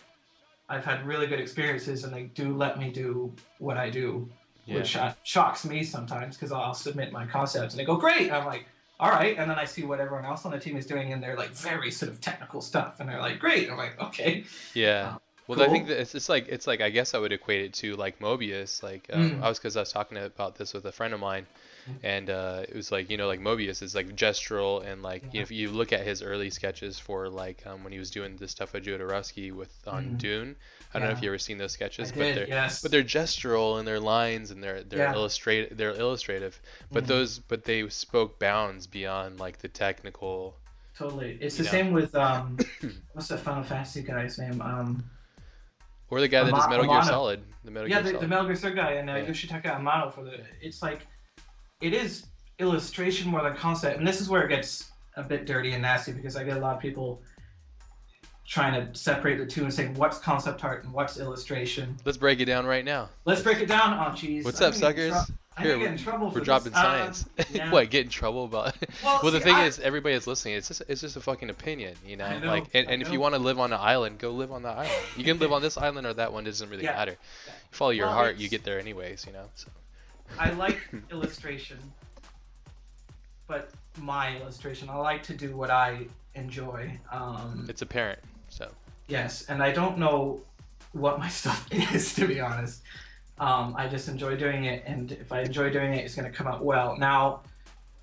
I've 0.70 0.86
had 0.86 1.06
really 1.06 1.28
good 1.28 1.40
experiences, 1.40 2.04
and 2.04 2.14
they 2.14 2.24
do 2.24 2.56
let 2.56 2.80
me 2.80 2.90
do 2.92 3.34
what 3.60 3.78
I 3.78 3.90
do, 3.90 4.30
Yeah. 4.66 4.76
which 4.76 4.96
uh, 4.96 5.14
shocks 5.24 5.66
me 5.66 5.84
sometimes 5.84 6.36
because 6.36 6.52
I'll 6.52 6.74
submit 6.74 7.12
my 7.12 7.26
concepts 7.26 7.74
and 7.74 7.80
they 7.80 7.86
go 7.86 7.98
great. 7.98 8.32
I'm 8.32 8.46
like, 8.46 8.66
all 9.00 9.10
right, 9.10 9.38
and 9.38 9.50
then 9.50 9.58
I 9.60 9.66
see 9.66 9.84
what 9.84 10.00
everyone 10.00 10.24
else 10.26 10.46
on 10.46 10.52
the 10.52 10.60
team 10.60 10.78
is 10.78 10.86
doing, 10.86 11.12
and 11.14 11.22
they're 11.22 11.36
like 11.36 11.50
very 11.50 11.92
sort 11.92 12.12
of 12.12 12.22
technical 12.22 12.62
stuff, 12.62 13.00
and 13.00 13.10
they're 13.10 13.20
like, 13.20 13.40
great. 13.40 13.70
I'm 13.70 13.78
like, 13.78 14.00
okay. 14.02 14.46
Yeah. 14.74 15.16
Well, 15.48 15.62
I 15.62 15.68
think 15.68 15.88
that 15.88 16.00
it's, 16.00 16.16
it's 16.16 16.30
like 16.30 16.48
it's 16.48 16.68
like 16.68 16.80
I 16.80 16.90
guess 16.90 17.14
I 17.14 17.18
would 17.18 17.34
equate 17.34 17.66
it 17.66 17.74
to 17.74 17.98
like 17.98 18.20
Moebius. 18.20 18.82
Like 18.82 19.10
um, 19.12 19.32
Mm. 19.32 19.44
I 19.44 19.50
was 19.50 19.60
because 19.60 19.76
I 19.76 19.82
was 19.82 19.92
talking 19.92 20.18
about 20.18 20.56
this 20.56 20.74
with 20.74 20.86
a 20.86 20.92
friend 20.94 21.14
of 21.14 21.20
mine. 21.20 21.46
And 22.02 22.30
uh, 22.30 22.64
it 22.70 22.76
was 22.76 22.92
like 22.92 23.10
you 23.10 23.18
know 23.18 23.28
like 23.28 23.40
Moebius 23.42 23.82
is 23.82 23.94
like 23.96 24.16
gestural 24.16 24.86
and 24.86 25.02
like 25.04 25.24
Yeah. 25.34 25.42
if 25.42 25.52
you 25.52 25.70
look 25.70 25.92
at 25.94 26.06
his 26.06 26.22
early 26.22 26.50
sketches 26.50 26.98
for 27.00 27.28
like 27.30 27.66
um, 27.68 27.84
when 27.84 27.92
he 27.94 28.00
was 28.00 28.10
doing 28.12 28.36
the 28.38 28.48
stuff 28.48 28.74
with 28.74 28.86
Jodorowsky 28.86 29.52
with 29.52 29.72
on 29.88 30.04
Mm. 30.06 30.18
Dune. 30.18 30.56
I 30.94 31.00
don't 31.00 31.08
know 31.08 31.14
if 31.16 31.24
you 31.24 31.30
ever 31.30 31.40
seen 31.40 31.58
those 31.58 31.72
sketches, 31.72 32.12
but 32.12 32.20
they're 32.36 32.48
yes. 32.48 32.82
but 32.82 32.92
they're 32.92 33.04
gestural 33.04 33.80
and 33.80 33.88
they're 33.88 34.00
lines 34.00 34.52
and 34.52 34.64
they're 34.64 34.84
they're 34.84 35.00
Yeah. 35.00 35.14
illustrate 35.14 35.76
they're 35.76 35.96
illustrative. 35.96 36.60
But 36.92 37.04
Mhm. 37.06 37.08
those 37.08 37.40
but 37.40 37.64
they 37.64 37.90
spoke 37.90 38.38
bounds 38.40 38.86
beyond 38.88 39.40
like 39.40 39.58
the 39.60 39.68
technical. 39.70 40.56
Totally. 40.98 41.38
It's 41.42 41.58
the 41.58 41.64
know. 41.64 41.72
same 41.72 41.92
with 41.92 42.14
um, 42.16 42.58
what's 43.14 43.28
that 43.30 43.40
Final 43.40 43.64
Fantasy 43.64 44.04
guy's 44.04 44.38
name? 44.38 44.62
Um, 44.62 45.04
Or 46.10 46.22
the 46.22 46.28
guy 46.28 46.44
that 46.44 46.52
does 46.52 46.66
Ama- 46.66 46.70
Metal 46.78 46.86
Gear 46.94 47.04
Solid. 47.04 47.44
The 47.66 47.72
Metal 47.72 47.90
yeah, 47.90 47.96
Gear 47.96 48.04
the, 48.04 48.10
Solid. 48.10 48.24
the 48.24 48.28
Metal 48.28 48.46
Gear 48.46 48.56
Solid 48.56 48.76
guy 48.76 48.92
and 48.94 49.10
uh, 49.10 49.16
Yeah. 49.16 49.26
Yoshitaka 49.26 49.80
Amano 49.82 50.14
for 50.14 50.24
the. 50.24 50.42
It's 50.62 50.84
like, 50.84 51.08
it 51.84 51.94
is 51.94 52.26
illustration 52.60 53.30
more 53.30 53.44
than 53.44 53.56
concept, 53.56 53.98
and 54.00 54.08
this 54.08 54.22
is 54.22 54.30
where 54.30 54.44
it 54.44 54.50
gets 54.50 54.92
a 55.18 55.24
bit 55.24 55.46
dirty 55.46 55.74
and 55.74 55.82
nasty 55.82 56.12
because 56.14 56.36
I 56.36 56.44
get 56.44 56.58
a 56.58 56.60
lot 56.60 56.76
of 56.76 56.82
people 56.82 57.22
trying 58.48 58.74
to 58.92 58.98
separate 58.98 59.38
the 59.38 59.46
two 59.46 59.64
and 59.64 59.74
saying 59.74 59.94
what's 59.96 60.18
concept 60.18 60.64
art 60.64 60.84
and 60.84 60.94
what's 60.94 61.18
illustration. 61.20 61.96
Let's 62.06 62.18
break 62.18 62.40
it 62.40 62.46
down 62.46 62.66
right 62.66 62.84
now. 62.86 63.10
Let's 63.26 63.42
break 63.42 63.60
it 63.60 63.68
down. 63.68 63.94
Oh, 63.94 64.12
jeez. 64.16 64.44
What's 64.44 64.62
I'm 64.62 64.74
up, 64.74 64.80
gonna 64.80 64.94
get 64.94 65.06
in 65.08 65.12
suckers? 65.14 65.32
I'm 65.56 65.64
Here, 65.66 65.88
in 65.88 65.98
trouble 65.98 66.30
for 66.30 66.36
We're 66.36 66.40
this. 66.40 66.46
dropping 66.46 66.74
Uh, 66.74 66.82
science. 66.82 67.26
yeah. 67.52 67.72
what? 67.72 67.90
Get 67.92 68.06
in 68.06 68.10
trouble 68.10 68.46
about? 68.46 68.76
Well, 69.04 69.20
Well, 69.24 69.32
the 69.32 69.40
thing 69.40 69.54
I- 69.56 69.66
is, 69.66 69.80
everybody 69.80 70.16
that's 70.16 70.26
listening, 70.26 70.56
it's 70.56 70.68
just 70.68 70.82
it's 70.88 71.02
just 71.02 71.16
a 71.16 71.22
fucking 71.22 71.50
opinion, 71.52 71.96
you 72.06 72.16
know. 72.18 72.40
Know, 72.40 72.48
like, 72.48 72.66
and, 72.74 72.88
I 72.90 72.92
and 72.94 73.02
if 73.04 73.12
you 73.12 73.20
want 73.20 73.36
to 73.36 73.40
live 73.40 73.60
on 73.60 73.72
an 73.72 73.80
island, 73.80 74.18
go 74.18 74.32
live 74.32 74.52
on 74.52 74.64
the 74.64 74.70
island. 74.70 74.92
You 75.16 75.24
can 75.24 75.38
live 75.40 75.52
on 75.54 75.62
this 75.68 75.78
island 75.78 76.08
or 76.08 76.14
that 76.16 76.34
one. 76.34 76.44
Doesn't 76.46 76.70
really 76.70 76.84
Yeah. 76.86 76.94
matter. 76.94 77.12
You 77.12 77.18
follow 77.72 77.92
your 77.92 78.08
Well, 78.08 78.16
heart, 78.16 78.38
you 78.38 78.50
get 78.50 78.64
there 78.64 78.80
anyways, 78.80 79.26
you 79.28 79.34
know. 79.34 79.46
So. 79.56 79.68
I 80.40 80.52
like 80.52 80.80
illustration, 81.12 81.78
but 83.48 83.72
my 84.00 84.38
illustration. 84.38 84.90
I 84.90 84.96
like 84.96 85.24
to 85.24 85.34
do 85.36 85.56
what 85.56 85.70
I 85.70 86.08
enjoy. 86.36 87.00
Um, 87.12 87.66
It's 87.70 87.82
apparent. 87.82 88.20
So. 88.50 88.70
yes, 89.08 89.46
and 89.50 89.64
I 89.64 89.72
don't 89.72 89.98
know 89.98 90.42
what 90.92 91.18
my 91.20 91.28
stuff 91.42 91.68
is 91.72 92.14
to 92.16 92.28
be 92.28 92.40
honest. 92.40 92.82
Um, 93.40 93.74
I 93.78 93.88
just 93.88 94.08
enjoy 94.08 94.36
doing 94.36 94.66
it, 94.66 94.84
and 94.86 95.12
if 95.12 95.32
I 95.32 95.42
enjoy 95.42 95.72
doing 95.72 95.94
it, 95.94 96.06
it's 96.06 96.16
going 96.16 96.30
to 96.32 96.36
come 96.36 96.46
out 96.48 96.64
well. 96.64 96.96
Now, 96.98 97.42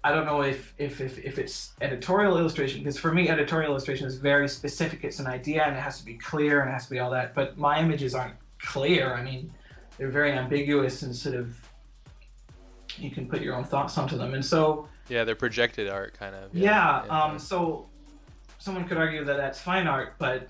I 0.03 0.13
don't 0.13 0.25
know 0.27 0.43
if 0.43 0.75
if 0.79 1.01
if, 1.01 1.19
if 1.19 1.39
it's 1.39 1.73
editorial 1.81 2.37
illustration 2.39 2.81
because 2.81 2.99
for 2.99 3.13
me, 3.13 3.29
editorial 3.29 3.71
illustration 3.71 4.07
is 4.07 4.17
very 4.17 4.49
specific. 4.49 5.05
It's 5.05 5.21
an 5.21 5.27
idea, 5.27 5.63
and 5.65 5.77
it 5.77 5.81
has 5.81 5.99
to 6.01 6.05
be 6.05 6.15
clear, 6.15 6.61
and 6.63 6.71
it 6.71 6.73
has 6.73 6.85
to 6.87 6.91
be 6.91 6.99
all 6.99 7.11
that. 7.11 7.35
But 7.35 7.59
my 7.59 7.81
images 7.81 8.15
aren't 8.15 8.35
clear. 8.61 9.15
I 9.15 9.23
mean, 9.23 9.53
they're 9.99 10.11
very 10.11 10.33
ambiguous 10.33 11.03
and 11.03 11.15
sort 11.15 11.37
of 11.37 11.57
you 12.99 13.11
can 13.11 13.29
put 13.29 13.41
your 13.41 13.55
own 13.55 13.65
thoughts 13.65 13.97
onto 13.99 14.17
them, 14.17 14.35
and 14.35 14.45
so. 14.45 14.89
Yeah, 15.09 15.25
they're 15.25 15.35
projected 15.35 15.89
art, 15.89 16.17
kind 16.19 16.35
of. 16.35 16.55
Yeah, 16.55 17.05
yeah. 17.05 17.25
um, 17.25 17.39
so 17.39 17.89
someone 18.59 18.87
could 18.87 18.97
argue 18.99 19.25
that 19.25 19.37
that's 19.37 19.61
fine 19.61 19.87
art, 19.87 20.15
but 20.19 20.49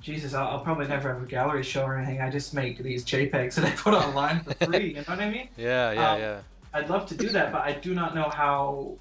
Jesus, 0.00 0.34
I'll, 0.34 0.48
I'll 0.48 0.60
probably 0.60 0.88
never 0.88 1.12
have 1.12 1.22
a 1.22 1.26
gallery 1.26 1.62
show 1.62 1.84
or 1.84 1.96
anything. 1.96 2.20
I 2.20 2.28
just 2.28 2.52
make 2.52 2.82
these 2.82 3.04
JPEGs 3.04 3.54
that 3.54 3.64
I 3.64 3.70
put 3.70 3.94
online 3.94 4.40
for 4.40 4.54
free. 4.66 4.88
you 4.88 4.94
know 4.94 5.02
what 5.06 5.20
I 5.20 5.30
mean? 5.30 5.48
Yeah, 5.56 5.92
yeah, 5.92 6.10
um, 6.10 6.20
yeah. 6.20 6.40
I'd 6.74 6.90
love 6.90 7.06
to 7.06 7.14
do 7.14 7.28
that, 7.28 7.52
but 7.52 7.62
I 7.62 7.72
do 7.72 7.94
not 7.94 8.14
know 8.14 8.28
how 8.28 8.96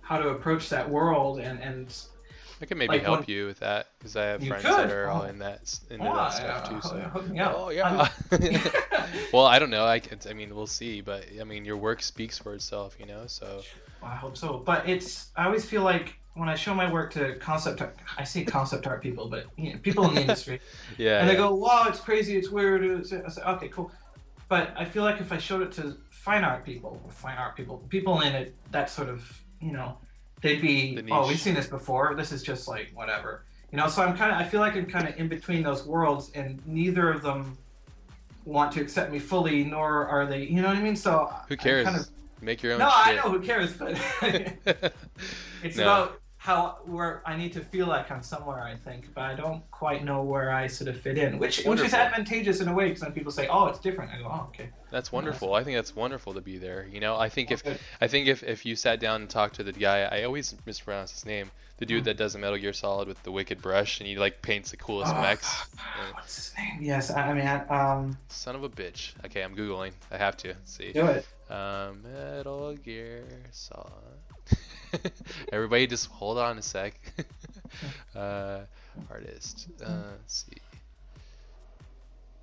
how 0.00 0.18
to 0.18 0.30
approach 0.30 0.68
that 0.70 0.90
world. 0.90 1.38
And 1.38 1.60
and 1.60 1.96
I 2.64 2.66
can 2.66 2.78
maybe 2.78 2.94
like 2.94 3.02
help 3.02 3.20
when- 3.20 3.28
you 3.28 3.44
with 3.46 3.60
that 3.60 3.88
because 3.98 4.16
I 4.16 4.24
have 4.24 4.46
friends 4.46 4.64
could. 4.64 4.88
that 4.88 4.90
are 4.90 5.10
all 5.10 5.24
in 5.24 5.38
that 5.40 5.78
into 5.90 6.02
Oh, 6.10 6.16
that 6.16 6.32
stuff 6.32 6.62
yeah, 6.64 6.80
too. 6.80 6.88
So. 6.88 6.96
hook. 6.96 7.24
Oh 7.54 7.68
yeah. 7.68 8.08
well, 9.34 9.44
I 9.44 9.58
don't 9.58 9.68
know. 9.68 9.84
I 9.84 9.98
can. 9.98 10.18
I 10.30 10.32
mean, 10.32 10.54
we'll 10.56 10.66
see. 10.66 11.02
But 11.02 11.26
I 11.38 11.44
mean, 11.44 11.66
your 11.66 11.76
work 11.76 12.02
speaks 12.02 12.38
for 12.38 12.54
itself, 12.54 12.96
you 12.98 13.04
know. 13.04 13.24
So. 13.26 13.60
I 14.02 14.14
hope 14.14 14.38
so. 14.38 14.62
But 14.64 14.88
it's 14.88 15.28
I 15.36 15.44
always 15.44 15.66
feel 15.66 15.82
like 15.82 16.14
when 16.36 16.48
I 16.48 16.54
show 16.54 16.74
my 16.74 16.90
work 16.90 17.12
to 17.14 17.34
concept 17.36 17.82
art, 17.82 17.96
I 18.16 18.24
say 18.24 18.44
concept 18.44 18.86
art 18.86 19.02
people, 19.02 19.28
but 19.28 19.44
you 19.58 19.74
know, 19.74 19.78
people 19.80 20.08
in 20.08 20.14
the 20.14 20.20
industry. 20.26 20.60
Yeah. 20.96 21.20
and 21.20 21.28
they 21.28 21.36
go, 21.36 21.54
"Wow, 21.54 21.84
it's 21.88 22.00
crazy, 22.00 22.34
it's 22.38 22.48
weird." 22.48 22.82
It's, 22.82 23.12
I 23.12 23.28
say, 23.28 23.42
"Okay, 23.42 23.68
cool," 23.68 23.90
but 24.48 24.72
I 24.74 24.86
feel 24.86 25.02
like 25.02 25.20
if 25.20 25.32
I 25.32 25.36
showed 25.38 25.60
it 25.60 25.72
to 25.72 25.98
fine 26.10 26.44
art 26.44 26.64
people, 26.64 26.98
fine 27.10 27.36
art 27.36 27.56
people, 27.56 27.82
people 27.90 28.22
in 28.22 28.34
it, 28.34 28.54
that 28.70 28.88
sort 28.88 29.10
of, 29.10 29.20
you 29.60 29.72
know, 29.72 29.98
they'd 30.44 30.60
be, 30.60 30.94
The 30.94 31.10
"Oh, 31.10 31.26
we've 31.26 31.40
seen 31.40 31.54
this 31.54 31.66
before. 31.66 32.14
This 32.14 32.30
is 32.30 32.42
just 32.42 32.68
like 32.68 32.90
whatever," 32.94 33.44
you 33.72 33.78
know. 33.78 33.88
So 33.88 34.02
I'm 34.02 34.16
kind 34.16 34.30
of, 34.30 34.38
I 34.38 34.44
feel 34.44 34.60
like 34.60 34.76
I'm 34.76 34.86
kind 34.86 35.08
of 35.08 35.16
in 35.16 35.26
between 35.26 35.62
those 35.64 35.84
worlds, 35.84 36.30
and 36.34 36.64
neither 36.66 37.10
of 37.10 37.22
them 37.22 37.56
want 38.44 38.70
to 38.72 38.80
accept 38.82 39.10
me 39.10 39.18
fully, 39.18 39.64
nor 39.64 40.06
are 40.06 40.26
they, 40.26 40.44
you 40.44 40.60
know 40.60 40.68
what 40.68 40.76
I 40.76 40.82
mean? 40.82 40.96
So 40.96 41.32
Who 41.48 41.56
cares? 41.56 41.86
Kind 41.86 41.96
of, 41.98 42.08
Make 42.42 42.62
your 42.62 42.74
own 42.74 42.78
no, 42.80 42.90
I 42.92 43.14
know 43.14 43.22
who 43.22 43.40
cares, 43.40 43.72
but 43.72 43.98
it's 45.62 45.76
No. 45.78 45.82
about 45.82 46.20
how 46.44 46.76
where 46.84 47.22
I 47.24 47.38
need 47.38 47.54
to 47.54 47.60
feel 47.64 47.86
like 47.86 48.10
I'm 48.10 48.22
somewhere. 48.22 48.60
I 48.62 48.76
think, 48.76 49.14
but 49.14 49.22
I 49.22 49.34
don't 49.34 49.62
quite 49.70 50.04
know 50.04 50.22
where 50.22 50.50
I 50.52 50.66
sort 50.66 50.90
of 50.90 51.00
fit 51.00 51.16
in, 51.16 51.38
which 51.38 51.64
which 51.64 51.80
is 51.80 51.94
advantageous 51.94 52.60
in 52.60 52.68
a 52.68 52.74
way 52.74 52.88
because 52.88 53.00
when 53.02 53.12
people 53.12 53.32
say, 53.32 53.48
"Oh, 53.48 53.64
it's 53.68 53.78
different," 53.78 54.12
I 54.12 54.18
go, 54.18 54.26
"Oh, 54.30 54.48
okay." 54.50 54.68
That's 54.90 55.10
wonderful. 55.10 55.54
I 55.54 55.64
think 55.64 55.78
that's 55.78 55.96
wonderful 55.96 56.34
to 56.34 56.42
be 56.42 56.58
there. 56.58 56.86
You 56.92 57.00
know, 57.00 57.16
I 57.16 57.30
think 57.30 57.50
if 57.50 57.62
I 57.98 58.08
think 58.08 58.28
if, 58.28 58.42
if 58.42 58.66
you 58.66 58.76
sat 58.76 59.00
down 59.00 59.22
and 59.22 59.30
talked 59.30 59.54
to 59.54 59.62
the 59.64 59.72
guy, 59.72 60.02
I 60.02 60.24
always 60.24 60.54
mispronounce 60.66 61.12
his 61.12 61.24
name, 61.24 61.50
the 61.78 61.86
dude 61.86 62.02
Mhm. 62.02 62.04
that 62.08 62.16
does 62.18 62.34
the 62.34 62.38
Metal 62.38 62.58
Gear 62.58 62.74
Solid 62.74 63.08
with 63.08 63.22
the 63.22 63.32
wicked 63.32 63.62
brush 63.62 64.00
and 64.00 64.06
he 64.06 64.16
like 64.16 64.42
paints 64.42 64.70
the 64.70 64.76
coolest 64.76 65.14
Oh, 65.16 65.22
mechs. 65.22 65.64
Yeah. 65.74 65.82
What's 66.12 66.36
his 66.36 66.52
name? 66.58 66.78
Yes, 66.82 67.10
I, 67.10 67.30
I 67.30 67.32
mean, 67.32 67.46
I, 67.46 67.56
um, 67.68 68.18
Son 68.28 68.54
of 68.54 68.62
a 68.64 68.68
bitch. 68.68 69.14
Okay, 69.24 69.42
I'm 69.42 69.56
googling. 69.56 69.92
I 70.12 70.18
have 70.18 70.36
to 70.38 70.54
see. 70.66 70.92
do 70.92 71.06
it. 71.06 71.26
Um, 71.50 72.02
Metal 72.02 72.74
Gear 72.74 73.24
Solid. 73.50 74.20
Everybody, 75.52 75.86
just 75.86 76.06
hold 76.08 76.38
on 76.38 76.58
a 76.58 76.62
sec. 76.62 76.94
uh, 78.16 78.60
artist. 79.10 79.68
Uh, 79.84 79.90
let's 80.12 80.44
see. 80.48 80.56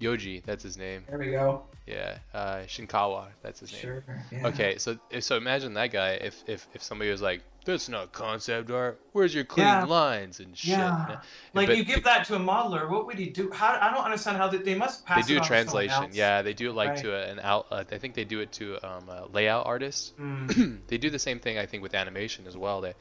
Yoji, 0.02 0.44
that's 0.44 0.64
his 0.64 0.78
name. 0.78 1.04
There 1.08 1.20
we 1.20 1.32
go. 1.32 1.64
Yeah. 1.86 2.18
Uh, 2.34 2.58
Shinkawa, 2.68 3.28
that's 3.42 3.60
his 3.60 3.72
name. 3.74 3.82
Sure. 3.82 4.04
Yeah. 4.32 4.48
Okay, 4.48 4.78
so 4.78 4.98
so 5.20 5.38
imagine 5.38 5.74
that 5.76 5.92
guy 5.92 6.12
if 6.14 6.44
if 6.48 6.68
if 6.74 6.82
somebody 6.84 7.12
was 7.12 7.22
like, 7.22 7.42
"That's 7.66 7.90
not 7.90 8.12
concept 8.12 8.70
art. 8.72 9.00
Where's 9.14 9.34
your 9.36 9.44
clean 9.44 9.68
Yeah. 9.68 9.84
lines 9.86 10.40
and 10.40 10.58
shit?" 10.58 10.70
Yeah. 10.70 11.22
Like 11.54 11.68
But 11.68 11.78
you 11.78 11.84
give 11.86 12.04
that 12.06 12.26
to 12.28 12.36
a 12.36 12.40
modeler, 12.40 12.90
what 12.90 13.06
would 13.08 13.18
he 13.20 13.30
do? 13.30 13.52
How 13.52 13.78
I 13.82 13.92
don't 13.94 14.04
understand 14.04 14.38
how 14.38 14.48
they, 14.48 14.58
they 14.58 14.76
must 14.76 15.06
They 15.06 15.16
pass. 15.16 15.28
do 15.28 15.36
it 15.36 15.38
on 15.38 15.42
to 15.44 15.48
someone 15.48 15.88
translation. 15.88 16.10
Yeah, 16.14 16.42
they 16.42 16.54
do 16.54 16.70
it 16.70 16.74
like 16.74 16.90
Right. 16.90 17.00
to 17.00 17.16
a, 17.16 17.32
an 17.32 17.40
out. 17.40 17.68
Uh, 17.72 17.84
I 17.92 17.98
think 17.98 18.14
they 18.16 18.26
do 18.26 18.40
it 18.40 18.52
to 18.54 18.78
um, 18.88 19.10
a 19.10 19.28
layout 19.32 19.66
artist. 19.66 20.18
Mm. 20.20 20.80
they 20.88 20.98
do 20.98 21.10
the 21.10 21.20
same 21.20 21.40
thing 21.40 21.58
I 21.58 21.66
think 21.66 21.84
with 21.84 21.94
animation 21.96 22.48
as 22.48 22.56
well. 22.58 22.82
They 22.82 22.94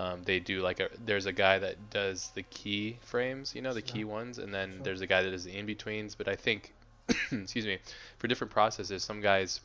um, 0.00 0.22
they 0.24 0.38
do 0.40 0.62
like 0.62 0.80
a 0.80 0.88
there's 1.04 1.26
a 1.26 1.32
guy 1.32 1.58
that 1.58 1.76
does 1.90 2.30
the 2.34 2.42
key 2.44 2.96
frames, 3.02 3.54
you 3.54 3.62
know, 3.62 3.74
the 3.74 3.82
key 3.82 4.04
ones, 4.04 4.38
and 4.38 4.52
then 4.54 4.68
Sure. 4.76 4.82
there's 4.84 5.00
a 5.02 5.06
guy 5.06 5.22
that 5.22 5.30
does 5.30 5.44
the 5.44 5.56
in 5.56 5.66
betweens. 5.66 6.14
But 6.14 6.26
I 6.28 6.36
think, 6.36 6.72
excuse 7.32 7.66
me, 7.66 7.78
for 8.18 8.26
different 8.28 8.50
processes, 8.52 9.02
some 9.02 9.20
guys 9.20 9.60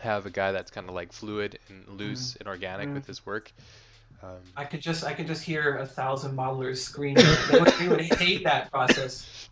have 0.00 0.26
a 0.26 0.30
guy 0.30 0.50
that's 0.52 0.70
kind 0.70 0.88
of 0.88 0.94
like 0.94 1.12
fluid 1.12 1.58
and 1.68 1.86
loose 2.00 2.36
and 2.36 2.48
organic 2.48 2.88
Mm. 2.88 2.94
with 2.94 3.06
his 3.06 3.24
work. 3.24 3.52
Um, 4.22 4.38
I 4.56 4.64
could 4.64 4.80
just 4.80 5.04
I 5.04 5.12
could 5.12 5.26
just 5.26 5.42
hear 5.44 5.76
a 5.78 5.86
thousand 5.86 6.36
modelers 6.36 6.78
screaming. 6.78 7.24
they, 7.50 7.58
would, 7.60 7.68
they 7.78 7.88
would 7.88 8.00
hate 8.24 8.42
that 8.44 8.70
process. 8.72 9.48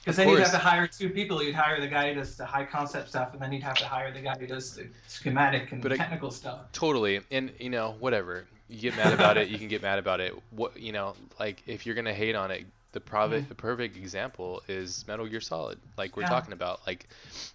Because 0.00 0.16
then 0.16 0.28
you'd 0.28 0.40
have 0.40 0.50
to 0.52 0.58
hire 0.58 0.86
two 0.86 1.10
people. 1.10 1.42
You'd 1.42 1.54
hire 1.54 1.80
the 1.80 1.86
guy 1.86 2.08
who 2.08 2.14
does 2.20 2.36
the 2.36 2.44
high 2.46 2.64
concept 2.64 3.08
stuff, 3.10 3.32
and 3.32 3.40
then 3.42 3.52
you'd 3.52 3.62
have 3.62 3.76
to 3.76 3.84
hire 3.86 4.10
the 4.12 4.20
guy 4.20 4.34
who 4.38 4.46
does 4.46 4.74
the 4.76 4.86
schematic 5.06 5.70
and 5.72 5.82
But 5.82 5.92
I- 5.92 5.96
technical 5.96 6.30
stuff. 6.30 6.60
Totally, 6.72 7.20
and 7.30 7.52
you 7.58 7.70
know, 7.70 7.94
whatever. 8.00 8.46
You 8.68 8.80
get 8.80 8.96
mad 8.96 9.12
about 9.12 9.36
it, 9.36 9.48
you 9.48 9.58
can 9.62 9.68
get 9.68 9.82
mad 9.82 9.98
about 9.98 10.20
it. 10.20 10.34
What 10.50 10.78
you 10.78 10.92
know, 10.92 11.14
like 11.40 11.62
if 11.66 11.86
you're 11.86 11.94
gonna 11.94 12.14
hate 12.14 12.34
on 12.34 12.50
it, 12.50 12.66
the 12.92 13.00
private, 13.00 13.44
Mhm. 13.44 13.48
the 13.48 13.54
perfect 13.54 13.96
example 13.96 14.62
is 14.68 15.06
Metal 15.06 15.26
Gear 15.26 15.40
Solid. 15.40 15.78
Like 15.96 16.16
we're 16.16 16.22
Yeah. 16.22 16.28
talking 16.30 16.52
about, 16.52 16.86
like 16.86 17.06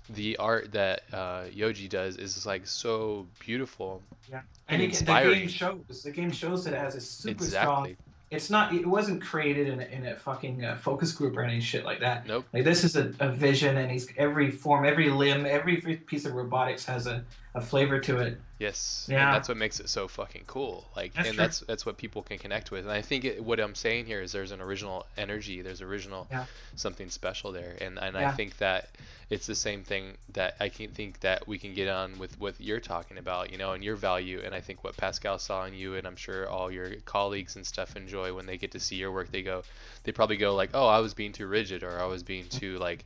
the 0.09 0.37
art 0.37 0.71
that 0.73 1.01
uh, 1.11 1.43
Yoji 1.45 1.89
does 1.89 2.17
is 2.17 2.45
like 2.45 2.67
so 2.67 3.27
beautiful. 3.39 4.01
And 4.31 4.41
and 4.69 4.81
it, 4.81 4.93
the 4.93 5.05
game 5.05 5.47
shows 5.47 6.03
the 6.03 6.11
game 6.11 6.31
shows 6.31 6.63
that 6.65 6.73
it 6.73 6.79
has 6.79 6.95
a 6.95 7.01
super 7.01 7.43
strong. 7.45 7.85
exactly. 7.87 7.97
It's 8.31 8.49
not. 8.49 8.73
It 8.73 8.87
wasn't 8.87 9.21
created 9.21 9.67
in 9.67 9.79
a, 9.79 9.83
in 9.85 10.05
a 10.07 10.15
fucking 10.15 10.65
uh, 10.65 10.75
focus 10.77 11.11
group 11.11 11.37
or 11.37 11.43
any 11.43 11.59
shit 11.59 11.85
like 11.85 11.99
that. 11.99 12.25
Nope. 12.27 12.45
Like 12.51 12.63
this 12.63 12.83
is 12.83 12.95
a, 12.95 13.13
a 13.19 13.29
vision, 13.29 13.77
and 13.77 13.91
he's 13.91 14.07
every 14.17 14.49
form, 14.49 14.85
every 14.85 15.11
limb, 15.11 15.45
every 15.45 15.77
piece 15.77 16.25
of 16.25 16.33
robotics 16.33 16.83
has 16.85 17.05
a, 17.05 17.23
a 17.55 17.61
flavor 17.61 17.99
to 17.99 18.17
it. 18.17 18.39
Yes. 18.57 19.07
Yeah. 19.09 19.27
And 19.27 19.35
that's 19.35 19.47
what 19.47 19.57
makes 19.57 19.79
it 19.79 19.89
so 19.89 20.07
fucking 20.07 20.43
cool. 20.47 20.85
Like, 20.95 21.13
That's 21.13 21.27
and 21.27 21.35
true. 21.37 21.43
that's 21.45 21.59
that's 21.61 21.85
what 21.85 21.97
people 21.97 22.21
can 22.23 22.37
connect 22.39 22.71
with. 22.71 22.81
And 22.85 22.91
I 22.91 23.01
think 23.01 23.25
it, 23.25 23.43
what 23.43 23.59
I'm 23.59 23.75
saying 23.75 24.05
here 24.07 24.21
is 24.21 24.31
there's 24.31 24.51
an 24.51 24.61
original 24.61 25.05
energy. 25.17 25.61
There's 25.61 25.81
original 25.81 26.27
Yeah. 26.31 26.45
something 26.75 27.09
special 27.09 27.51
there. 27.51 27.75
And 27.81 27.99
and 27.99 28.17
I 28.17 28.31
think 28.31 28.57
that 28.57 28.89
it's 29.29 29.45
the 29.47 29.55
same 29.55 29.83
thing 29.83 30.13
that 30.33 30.55
I 30.59 30.69
can 30.69 30.89
think 30.91 31.19
that 31.21 31.47
we 31.47 31.57
can 31.59 31.73
get 31.73 31.89
on 31.89 32.17
with 32.19 32.39
what 32.39 32.55
you're 32.59 32.79
talking 32.79 33.17
about, 33.17 33.51
you 33.51 33.57
know, 33.57 33.73
and 33.73 33.83
your 33.83 33.95
value. 33.97 34.41
And 34.43 34.55
I 34.55 34.61
think 34.61 34.83
what 34.83 34.95
Pascal 34.97 35.37
saw 35.37 35.65
in 35.65 35.73
you, 35.73 35.95
and 35.95 36.07
I'm 36.07 36.15
sure 36.15 36.47
all 36.47 36.71
your 36.71 36.95
colleagues 37.05 37.55
and 37.55 37.65
stuff 37.65 37.95
enjoy 37.95 38.33
when 38.33 38.45
they 38.45 38.57
get 38.57 38.71
to 38.71 38.79
see 38.79 38.95
your 38.95 39.11
work. 39.11 39.31
They 39.31 39.41
go, 39.43 39.63
they 40.03 40.11
probably 40.11 40.37
go 40.37 40.55
like, 40.55 40.71
oh, 40.73 40.87
I 40.87 40.99
was 40.99 41.13
being 41.13 41.33
too 41.33 41.47
rigid, 41.47 41.83
or 41.83 41.99
I 41.99 42.05
was 42.05 42.23
being 42.23 42.47
too 42.49 42.77
like. 42.79 43.05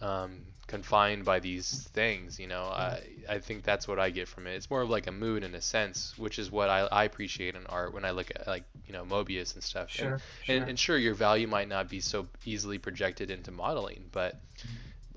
Um, 0.00 0.40
confined 0.66 1.24
by 1.24 1.38
these 1.38 1.88
things 1.92 2.40
you 2.40 2.46
know 2.48 2.64
I, 2.64 3.00
I 3.28 3.38
think 3.38 3.62
that's 3.62 3.86
what 3.86 4.00
i 4.00 4.10
get 4.10 4.26
from 4.26 4.48
it 4.48 4.54
it's 4.54 4.68
more 4.68 4.82
of 4.82 4.90
like 4.90 5.06
a 5.06 5.12
mood 5.12 5.44
in 5.44 5.54
a 5.54 5.60
sense 5.60 6.12
which 6.18 6.40
is 6.40 6.50
what 6.50 6.68
i, 6.68 6.80
I 6.80 7.04
appreciate 7.04 7.54
in 7.54 7.64
art 7.66 7.94
when 7.94 8.04
i 8.04 8.10
look 8.10 8.30
at 8.34 8.48
like 8.48 8.64
you 8.86 8.92
know 8.92 9.04
Moebius 9.04 9.54
and 9.54 9.62
stuff 9.62 9.90
Sure, 9.90 10.14
and, 10.14 10.22
sure. 10.44 10.56
And, 10.56 10.68
and 10.70 10.78
sure 10.78 10.98
your 10.98 11.14
value 11.14 11.46
might 11.46 11.68
not 11.68 11.88
be 11.88 12.00
so 12.00 12.26
easily 12.44 12.78
projected 12.78 13.30
into 13.30 13.52
modeling 13.52 14.06
but 14.10 14.40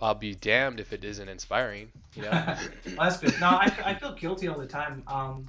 i'll 0.01 0.13
be 0.13 0.35
damned 0.35 0.79
if 0.79 0.93
it 0.93 1.03
isn't 1.03 1.27
inspiring 1.27 1.91
you 2.15 2.21
know 2.23 2.31
Well, 2.31 2.57
that's 2.99 3.17
good. 3.17 3.33
No, 3.39 3.47
I, 3.47 3.71
I 3.85 3.93
feel 3.95 4.13
guilty 4.13 4.47
all 4.47 4.59
the 4.59 4.67
time 4.67 5.03
um, 5.07 5.47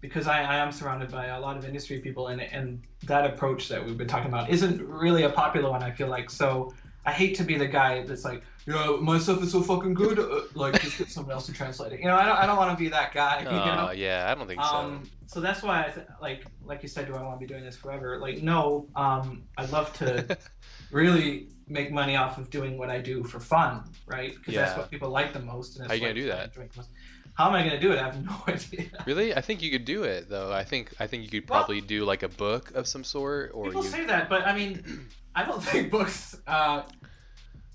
because 0.00 0.26
I, 0.26 0.42
I 0.42 0.56
am 0.56 0.72
surrounded 0.72 1.10
by 1.10 1.26
a 1.26 1.40
lot 1.40 1.56
of 1.56 1.64
industry 1.64 2.00
people, 2.00 2.28
and 2.28 2.40
and 2.40 2.82
that 3.04 3.26
approach 3.26 3.68
that 3.68 3.84
we've 3.84 3.98
been 3.98 4.08
talking 4.08 4.28
about 4.28 4.50
isn't 4.50 4.80
really 4.82 5.24
a 5.24 5.30
popular 5.30 5.70
one. 5.70 5.82
I 5.82 5.90
feel 5.90 6.08
like 6.08 6.30
so. 6.30 6.72
I 7.06 7.12
hate 7.12 7.34
to 7.36 7.44
be 7.44 7.56
the 7.56 7.66
guy 7.66 8.02
that's 8.02 8.24
like, 8.24 8.42
you 8.66 8.74
know, 8.74 8.98
my 8.98 9.18
stuff 9.18 9.42
is 9.42 9.52
so 9.52 9.62
fucking 9.62 9.94
good. 9.94 10.18
Uh, 10.18 10.42
like, 10.54 10.80
just 10.82 10.98
get 10.98 11.08
someone 11.08 11.32
else 11.32 11.46
to 11.46 11.52
translate 11.52 11.92
it. 11.92 12.00
You 12.00 12.06
know, 12.06 12.16
I 12.16 12.26
don't, 12.26 12.36
I 12.36 12.46
don't 12.46 12.56
want 12.58 12.76
to 12.76 12.82
be 12.82 12.90
that 12.90 13.14
guy. 13.14 13.38
You 13.40 13.44
know? 13.46 13.90
Yeah 13.92 14.26
i 14.30 14.34
don't 14.34 14.46
think 14.46 14.62
so. 14.62 14.68
Um, 14.68 15.02
so 15.26 15.40
that's 15.40 15.62
why 15.62 15.86
I 15.86 15.90
th- 15.90 16.06
like 16.20 16.44
like 16.64 16.82
you 16.82 16.88
said, 16.88 17.06
do 17.06 17.14
I 17.14 17.22
want 17.22 17.40
to 17.40 17.46
be 17.46 17.50
doing 17.52 17.64
this 17.64 17.76
forever? 17.76 18.18
Like, 18.18 18.42
no. 18.42 18.86
Um, 18.96 19.44
I'd 19.56 19.70
love 19.70 19.92
to 19.94 20.36
really 20.90 21.48
make 21.68 21.92
money 21.92 22.16
off 22.16 22.36
of 22.36 22.50
doing 22.50 22.76
what 22.76 22.90
I 22.90 22.98
do 23.00 23.22
for 23.24 23.40
fun, 23.40 23.84
right? 24.06 24.34
Because 24.34 24.54
that's 24.54 24.76
what 24.76 24.90
people 24.90 25.08
like 25.10 25.32
the 25.32 25.40
most. 25.40 25.78
And 25.78 25.86
How 25.88 25.94
you 25.94 26.00
gonna 26.00 26.14
do 26.14 26.26
that? 26.26 26.48
enjoy 26.48 26.68
the 26.68 26.76
most. 26.78 26.90
How 27.34 27.46
am 27.48 27.54
I 27.54 27.62
gonna 27.62 27.80
do 27.80 27.92
it? 27.92 27.98
I 27.98 28.04
have 28.04 28.22
no 28.24 28.36
idea. 28.48 28.86
really 29.06 29.34
i 29.34 29.40
think 29.40 29.62
you 29.62 29.70
could 29.70 29.86
do 29.86 30.02
it 30.02 30.28
though 30.28 30.52
i 30.52 30.62
think 30.62 30.92
i 31.00 31.06
think 31.06 31.22
you 31.22 31.30
could 31.30 31.48
Well- 31.48 31.60
probably 31.60 31.80
do 31.80 32.04
like 32.04 32.22
a 32.22 32.28
book 32.28 32.72
of 32.74 32.86
some 32.86 33.02
sort 33.04 33.52
or 33.54 33.66
People 33.66 33.84
you 33.84 33.88
say 33.88 34.04
that, 34.04 34.28
but 34.28 34.46
I 34.46 34.54
mean, 34.54 35.06
I 35.34 35.44
don't 35.44 35.62
think 35.64 35.90
books. 35.90 36.36
Uh, 36.46 36.82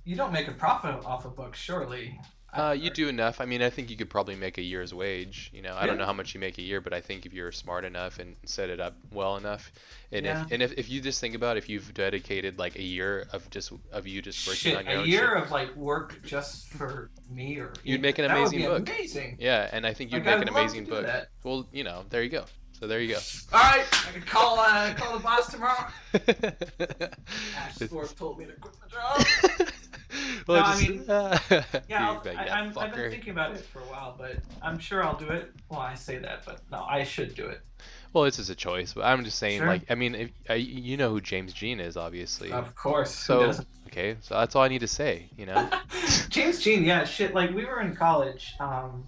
you 0.04 0.16
don't 0.16 0.32
make 0.32 0.48
a 0.48 0.52
profit 0.54 1.04
off 1.06 1.26
of 1.26 1.36
books, 1.36 1.60
surely. 1.60 2.20
Uh, 2.54 2.72
you 2.72 2.90
do 2.90 3.10
enough. 3.10 3.42
I 3.42 3.46
mean, 3.46 3.62
I 3.62 3.70
think 3.70 3.90
you 3.90 3.98
could 3.98 4.10
probably 4.10 4.36
make 4.38 4.58
a 4.58 4.62
year's 4.62 4.94
wage. 4.94 5.52
You 5.54 5.62
know, 5.62 5.76
I 5.78 5.86
don't 5.86 5.98
know 5.98 6.06
how 6.06 6.14
much 6.14 6.34
you 6.34 6.40
make 6.40 6.58
a 6.58 6.62
year, 6.62 6.80
but 6.80 6.94
I 6.94 7.02
think 7.02 7.26
if 7.26 7.34
you're 7.34 7.52
smart 7.52 7.84
enough 7.84 8.18
and 8.20 8.34
set 8.46 8.70
it 8.70 8.80
up 8.80 8.96
well 9.12 9.36
enough, 9.36 9.74
and 10.14 10.26
Yeah. 10.26 10.44
if 10.46 10.52
and 10.54 10.64
if, 10.64 10.72
if 10.78 10.90
you 10.90 11.02
just 11.02 11.20
think 11.20 11.36
about 11.36 11.58
if 11.58 11.68
you've 11.68 11.94
dedicated 11.94 12.58
like 12.58 12.78
a 12.78 12.82
year 12.82 13.28
of 13.34 13.50
just 13.50 13.74
of 13.92 14.08
you 14.08 14.22
just 14.22 14.48
working 14.48 14.72
Shit, 14.72 14.78
on 14.78 14.86
your 14.86 15.02
a 15.02 15.06
year 15.06 15.28
shit, 15.36 15.44
of 15.44 15.52
like 15.52 15.76
work 15.76 16.22
just 16.24 16.70
for 16.70 17.10
me, 17.30 17.58
or 17.58 17.74
You'd 17.84 18.02
make 18.02 18.20
an 18.20 18.28
that 18.30 18.38
amazing 18.38 18.62
book. 18.62 18.88
Amazing. 18.88 19.36
yeah, 19.38 19.70
and 19.74 19.86
I 19.86 19.94
think 19.94 20.14
you'd 20.14 20.20
Like, 20.20 20.26
make 20.26 20.36
I'd 20.36 20.42
an 20.44 20.50
amazing 20.50 20.86
book. 20.86 21.06
that. 21.06 21.32
Well, 21.44 21.68
you 21.74 21.84
know, 21.84 22.06
there 22.10 22.24
you 22.24 22.30
go. 22.30 22.46
So 22.80 22.88
there 22.88 23.00
you 23.00 23.14
go. 23.14 23.20
All 23.54 23.60
right, 23.62 23.86
I 24.08 24.12
can 24.12 24.22
call 24.24 24.60
uh, 24.60 24.94
call 24.96 25.18
the 25.18 25.24
boss 25.24 25.50
tomorrow. 25.50 25.88
Ash 27.58 27.78
told 28.16 28.38
me 28.38 28.46
to 28.46 28.52
quit 28.54 28.76
the 28.84 28.90
job. 28.90 29.70
well, 30.48 30.62
No, 30.62 30.66
I 30.66 30.72
just, 30.76 30.90
mean, 30.90 31.10
uh, 31.10 31.40
Yeah, 31.88 32.14
you'd 32.14 32.24
be 32.24 32.30
I'll, 32.30 32.36
like, 32.36 32.38
I, 32.38 32.60
I'm, 32.60 32.78
I've 32.78 32.94
been 32.94 33.12
thinking 33.12 33.32
about 33.32 33.56
it 33.56 33.62
for 33.62 33.80
a 33.80 33.84
while, 33.84 34.16
but 34.18 34.36
I'm 34.62 34.78
sure 34.78 35.02
I'll 35.02 35.18
do 35.18 35.30
it. 35.30 35.54
Well, 35.70 35.80
I 35.80 35.96
say 35.96 36.18
that, 36.18 36.46
but 36.46 36.62
no, 36.70 36.84
I 36.84 37.06
should 37.06 37.34
do 37.34 37.46
it. 37.46 37.62
Well, 38.12 38.26
this 38.26 38.40
is 38.40 38.50
a 38.50 38.56
choice, 38.56 38.94
but 38.94 39.06
I'm 39.06 39.24
just 39.24 39.40
saying, 39.40 39.60
Sure. 39.60 39.68
like, 39.68 39.84
I 39.90 39.96
mean, 39.96 40.16
if, 40.16 40.30
I, 40.50 40.56
you 40.56 40.98
know 40.98 41.12
who 41.12 41.22
James 41.22 41.54
Jean 41.54 41.80
is, 41.80 41.96
obviously. 41.96 42.52
Of 42.52 42.76
course. 42.76 43.14
So 43.14 43.54
okay, 43.88 44.18
so 44.22 44.36
that's 44.36 44.56
all 44.56 44.64
I 44.64 44.68
need 44.68 44.80
to 44.80 44.88
say. 44.88 45.30
You 45.38 45.46
know. 45.46 45.70
James 46.30 46.62
Jean, 46.62 46.84
yeah, 46.84 47.06
shit. 47.06 47.34
Like 47.34 47.54
we 47.54 47.66
were 47.66 47.82
in 47.82 47.96
college, 47.96 48.54
um, 48.60 49.08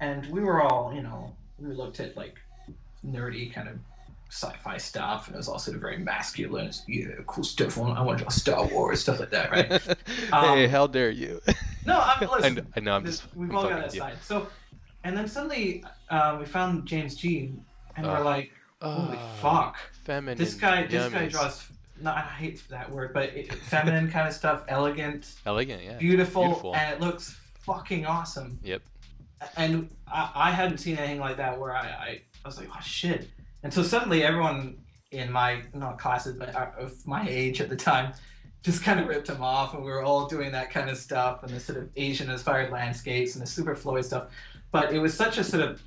and 0.00 0.26
we 0.26 0.40
were 0.40 0.62
all, 0.62 0.92
you 0.94 1.02
know, 1.02 1.34
we 1.58 1.74
looked 1.74 2.00
at 2.00 2.16
like 2.16 2.36
nerdy 3.06 3.52
kind 3.52 3.68
of 3.68 3.78
sci-fi 4.30 4.78
stuff, 4.78 5.26
and 5.26 5.34
it 5.34 5.38
was 5.38 5.48
also 5.48 5.72
very 5.78 5.98
masculine. 5.98 6.66
It's, 6.66 6.82
yeah, 6.88 7.06
cool 7.26 7.44
stuff. 7.44 7.78
I 7.78 8.00
want 8.02 8.18
to 8.18 8.24
draw 8.24 8.30
Star 8.30 8.66
Wars 8.66 9.00
stuff 9.00 9.20
like 9.20 9.30
that, 9.30 9.50
right? 9.50 9.70
hey, 10.06 10.64
Um, 10.64 10.70
how 10.70 10.86
dare 10.86 11.10
you? 11.10 11.40
No, 11.84 11.98
I'm 11.98 12.28
I, 12.28 12.36
listen. 12.36 12.54
know, 12.54 12.62
I 12.76 12.80
know. 12.80 12.92
I'm 12.94 13.02
this- 13.04 13.18
just. 13.18 13.36
we've 13.36 13.50
I'm 13.50 13.56
all 13.56 13.68
got 13.68 13.80
that 13.80 13.92
side. 13.92 14.14
So, 14.22 14.46
and 15.02 15.16
then 15.16 15.26
suddenly 15.26 15.84
uh, 16.10 16.36
we 16.38 16.46
found 16.46 16.86
James 16.86 17.16
Jean, 17.16 17.64
and 17.96 18.06
we're 18.06 18.20
like, 18.22 18.52
holy 18.80 19.18
Ah, 19.18 19.32
fuck. 19.40 19.76
Feminine. 20.04 20.38
This 20.38 20.54
guy, 20.54 20.86
this 20.86 21.12
guy 21.12 21.26
draws. 21.26 21.66
No, 22.00 22.12
I 22.12 22.20
hate 22.20 22.62
that 22.70 22.88
word, 22.90 23.12
but 23.12 23.30
it, 23.30 23.52
feminine 23.52 24.08
kind 24.12 24.28
of 24.28 24.32
stuff, 24.34 24.62
elegant, 24.68 25.34
elegant. 25.44 25.82
Yeah. 25.82 25.98
beautiful, 25.98 26.44
Beautiful. 26.44 26.76
and 26.76 26.92
it 26.94 27.00
looks 27.00 27.36
fucking 27.66 28.06
awesome. 28.06 28.58
Yep. 28.62 28.82
And 29.56 29.88
I, 30.06 30.30
I 30.36 30.50
hadn't 30.52 30.78
seen 30.78 30.96
anything 30.98 31.18
like 31.18 31.36
that 31.38 31.58
where 31.58 31.74
I, 31.74 31.80
I, 31.86 32.20
I 32.44 32.48
was 32.48 32.58
like, 32.58 32.68
oh 32.70 32.80
shit. 32.82 33.28
And 33.62 33.72
so 33.72 33.82
suddenly 33.82 34.24
everyone 34.24 34.78
in 35.12 35.30
my 35.30 35.62
not 35.74 35.98
classes, 35.98 36.36
but 36.36 36.54
of 36.54 37.06
my 37.06 37.26
age 37.28 37.60
at 37.60 37.68
the 37.68 37.76
time, 37.76 38.12
just 38.62 38.82
kind 38.82 39.00
of 39.00 39.08
ripped 39.08 39.28
him 39.28 39.42
off, 39.42 39.74
and 39.74 39.84
we 39.84 39.90
were 39.90 40.02
all 40.02 40.26
doing 40.26 40.52
that 40.52 40.70
kind 40.70 40.88
of 40.88 40.96
stuff, 40.96 41.42
and 41.42 41.52
the 41.52 41.60
sort 41.60 41.78
of 41.78 41.88
Asian-inspired 41.96 42.70
landscapes 42.70 43.34
and 43.34 43.42
the 43.42 43.46
super 43.46 43.74
flowy 43.74 44.04
stuff. 44.04 44.28
But 44.70 44.92
it 44.92 44.98
was 44.98 45.14
such 45.14 45.38
a 45.38 45.44
sort 45.44 45.62
of 45.64 45.82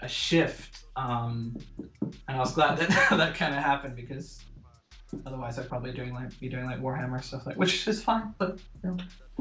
a 0.00 0.08
shift, 0.08 0.84
um, 0.94 1.56
and 2.00 2.36
I 2.36 2.38
was 2.38 2.52
glad 2.52 2.78
that 2.78 2.88
that 3.10 3.34
kind 3.34 3.54
of 3.54 3.62
happened 3.62 3.96
because 3.96 4.40
otherwise 5.24 5.58
I'd 5.58 5.68
probably 5.68 5.92
doing 5.92 6.12
like 6.12 6.38
be 6.40 6.48
doing 6.48 6.66
like 6.66 6.80
Warhammer 6.80 7.22
stuff 7.22 7.46
like, 7.46 7.56
which 7.56 7.86
is 7.88 8.02
fine, 8.02 8.34
but 8.38 8.58
you 8.82 8.90
know. 8.90 8.96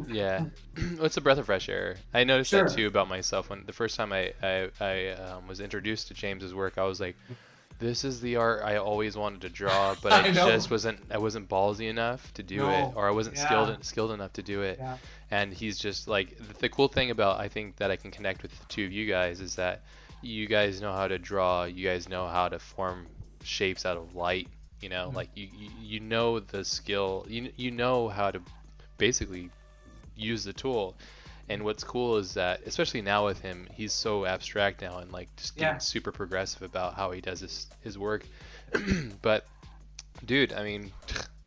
Yeah. 0.07 0.45
it's 0.75 1.17
a 1.17 1.21
breath 1.21 1.37
of 1.37 1.45
fresh 1.45 1.69
air. 1.69 1.95
I 2.13 2.23
noticed 2.23 2.49
Sure. 2.51 2.65
that 2.67 2.75
too 2.75 2.87
about 2.87 3.07
myself 3.07 3.49
when 3.49 3.63
the 3.65 3.73
first 3.73 3.95
time 3.95 4.11
I 4.13 4.33
I, 4.43 4.69
I 4.79 5.07
um, 5.11 5.47
was 5.47 5.59
introduced 5.59 6.07
to 6.09 6.13
James's 6.13 6.53
work. 6.53 6.77
I 6.77 6.83
was 6.83 6.99
like, 6.99 7.15
this 7.79 8.03
is 8.05 8.21
the 8.21 8.35
art 8.37 8.61
I 8.63 8.77
always 8.77 9.17
wanted 9.17 9.41
to 9.41 9.49
draw, 9.49 9.95
but 10.01 10.11
I, 10.13 10.27
I 10.27 10.31
just 10.31 10.69
wasn't 10.71 10.99
I 11.11 11.17
wasn't 11.17 11.47
ballsy 11.49 11.89
enough 11.89 12.33
to 12.35 12.43
do 12.43 12.57
No. 12.57 12.69
it, 12.69 12.93
or 12.95 13.07
I 13.07 13.11
wasn't 13.11 13.37
Yeah. 13.37 13.45
skilled 13.45 13.85
skilled 13.85 14.11
enough 14.11 14.33
to 14.33 14.43
do 14.43 14.61
it. 14.61 14.77
Yeah. 14.79 14.97
and 15.31 15.53
he's 15.53 15.79
just 15.79 16.07
like 16.07 16.37
the, 16.37 16.53
the 16.59 16.69
cool 16.69 16.87
thing 16.87 17.09
about 17.11 17.39
I 17.39 17.47
think 17.47 17.77
that 17.77 17.89
I 17.91 17.95
can 17.95 18.11
connect 18.11 18.41
with 18.43 18.51
the 18.57 18.65
two 18.67 18.85
of 18.85 18.91
you 18.91 19.05
guys 19.07 19.39
is 19.41 19.55
that 19.55 19.83
you 20.21 20.47
guys 20.47 20.81
know 20.81 20.91
how 20.93 21.07
to 21.07 21.19
draw, 21.19 21.65
you 21.65 21.87
guys 21.87 22.09
know 22.09 22.27
how 22.27 22.49
to 22.49 22.57
form 22.59 23.05
shapes 23.43 23.85
out 23.85 23.95
of 23.95 24.15
light, 24.15 24.47
you 24.81 24.89
know, 24.89 25.11
Mhm. 25.11 25.15
like 25.15 25.29
you, 25.35 25.47
you 25.51 25.69
you 25.77 25.99
know 25.99 26.39
the 26.39 26.63
skill, 26.65 27.25
you 27.29 27.51
you 27.57 27.71
know 27.71 28.07
how 28.09 28.31
to 28.31 28.41
basically 28.97 29.49
use 30.15 30.43
the 30.43 30.53
tool. 30.53 30.95
And 31.47 31.63
what's 31.63 31.83
cool 31.83 32.17
is 32.17 32.33
that, 32.35 32.61
especially 32.65 33.01
now 33.03 33.25
with 33.25 33.39
him, 33.41 33.67
he's 33.71 33.93
so 33.93 34.25
abstract 34.25 34.81
now 34.81 34.97
and 34.99 35.11
like 35.11 35.33
just 35.37 35.55
getting 35.55 35.73
Yeah. 35.73 35.79
super 35.79 36.11
progressive 36.11 36.63
about 36.63 36.95
how 36.95 37.11
he 37.11 37.21
does 37.21 37.39
his 37.41 37.67
his 37.81 37.97
work. 37.97 38.25
but, 39.21 39.45
dude, 40.25 40.53
I 40.53 40.63
mean, 40.63 40.91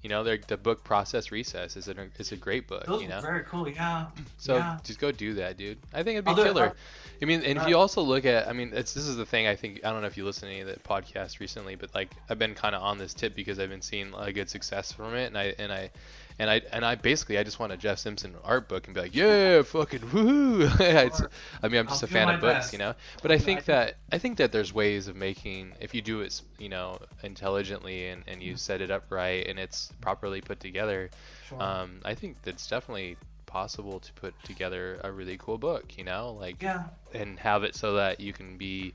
you 0.03 0.09
know, 0.09 0.23
the 0.23 0.57
book 0.57 0.85
Process 0.85 1.33
Recess 1.33 1.77
is 1.77 1.89
a 1.89 1.95
is 2.19 2.31
a 2.31 2.37
great 2.37 2.69
book. 2.69 2.87
Those 2.87 3.03
you 3.03 3.09
know, 3.09 3.21
very 3.21 3.43
cool. 3.45 3.69
Yeah. 3.69 4.07
so 4.37 4.57
yeah. 4.57 4.79
just 4.85 5.01
go 5.01 5.11
do 5.11 5.35
that, 5.35 5.57
dude. 5.57 5.79
I 5.93 6.05
think 6.05 6.15
it'd 6.15 6.25
be 6.25 6.31
I'll 6.31 6.37
killer. 6.37 6.65
I'll- 6.67 7.27
mean, 7.27 7.43
and 7.43 7.59
if 7.59 7.65
uh, 7.65 7.69
you 7.69 7.77
also 7.77 8.01
look 8.01 8.25
at, 8.25 8.47
I 8.47 8.53
mean, 8.53 8.71
it's 8.73 8.95
this 8.95 9.09
is 9.09 9.17
the 9.17 9.27
thing. 9.27 9.49
I 9.49 9.57
think 9.57 9.85
I 9.85 9.91
don't 9.91 10.03
know 10.03 10.07
if 10.07 10.17
you 10.17 10.25
listen 10.25 10.49
to 10.49 10.55
any 10.55 10.61
of 10.61 10.69
the 10.69 10.79
podcasts 10.81 11.41
recently, 11.41 11.75
but 11.75 11.93
like 11.95 12.11
I've 12.31 12.39
been 12.39 12.55
kind 12.55 12.77
of 12.77 12.83
on 12.83 12.99
this 12.99 13.13
tip 13.13 13.35
because 13.35 13.59
I've 13.59 13.71
been 13.71 13.83
seeing 13.83 14.15
a 14.17 14.33
good 14.33 14.49
success 14.49 14.93
from 14.93 15.15
it, 15.15 15.27
and 15.27 15.37
I 15.37 15.55
and 15.59 15.73
I 15.73 15.91
and 16.39 16.51
I 16.51 16.63
and 16.73 16.85
I 16.85 16.95
basically 16.95 17.39
I 17.39 17.43
just 17.43 17.59
want 17.59 17.73
a 17.73 17.77
Jeff 17.77 17.99
Simpson 17.99 18.35
art 18.45 18.69
book 18.69 18.87
and 18.87 18.95
be 18.95 19.01
like, 19.01 19.15
yeah, 19.15 19.63
fucking 19.63 20.01
woohoo. 20.01 20.69
Sure. 21.19 21.31
I 21.63 21.69
mean, 21.69 21.81
I'm 21.81 21.87
just 21.87 22.03
I'll 22.03 22.09
a 22.09 22.13
fan 22.13 22.29
of 22.29 22.41
books, 22.41 22.67
best. 22.67 22.73
you 22.73 22.79
know. 22.79 22.95
But 23.23 23.33
I 23.33 23.39
think 23.39 23.61
I 23.61 23.63
think- 23.63 23.65
that 23.67 23.97
I 24.13 24.19
think 24.19 24.39
that 24.39 24.53
there's 24.53 24.73
ways 24.73 25.09
of 25.09 25.17
making 25.17 25.73
if 25.81 25.95
you 25.95 26.03
do 26.03 26.21
it, 26.21 26.41
you 26.59 26.69
know, 26.69 26.99
intelligently 27.23 28.09
and 28.09 28.25
and 28.27 28.43
you 28.43 28.57
set 28.57 28.81
it 28.81 28.91
up 28.91 29.05
right 29.11 29.47
and 29.47 29.59
it's 29.59 29.93
properly 30.01 30.41
put 30.41 30.61
together. 30.61 31.11
Sure. 31.49 31.63
Um, 31.63 32.01
I 32.05 32.15
think 32.15 32.37
that's 32.43 32.67
definitely 32.67 33.17
possible 33.49 33.99
to 33.99 34.13
put 34.13 34.35
together 34.45 35.01
a 35.03 35.11
really 35.11 35.39
cool 35.39 35.59
book, 35.59 35.97
you 35.97 36.05
know, 36.05 36.37
like 36.39 36.63
yeah. 36.63 36.85
and 37.15 37.39
have 37.41 37.65
it 37.65 37.75
so 37.75 37.95
that 37.95 38.21
you 38.21 38.33
can 38.33 38.57
be, 38.59 38.95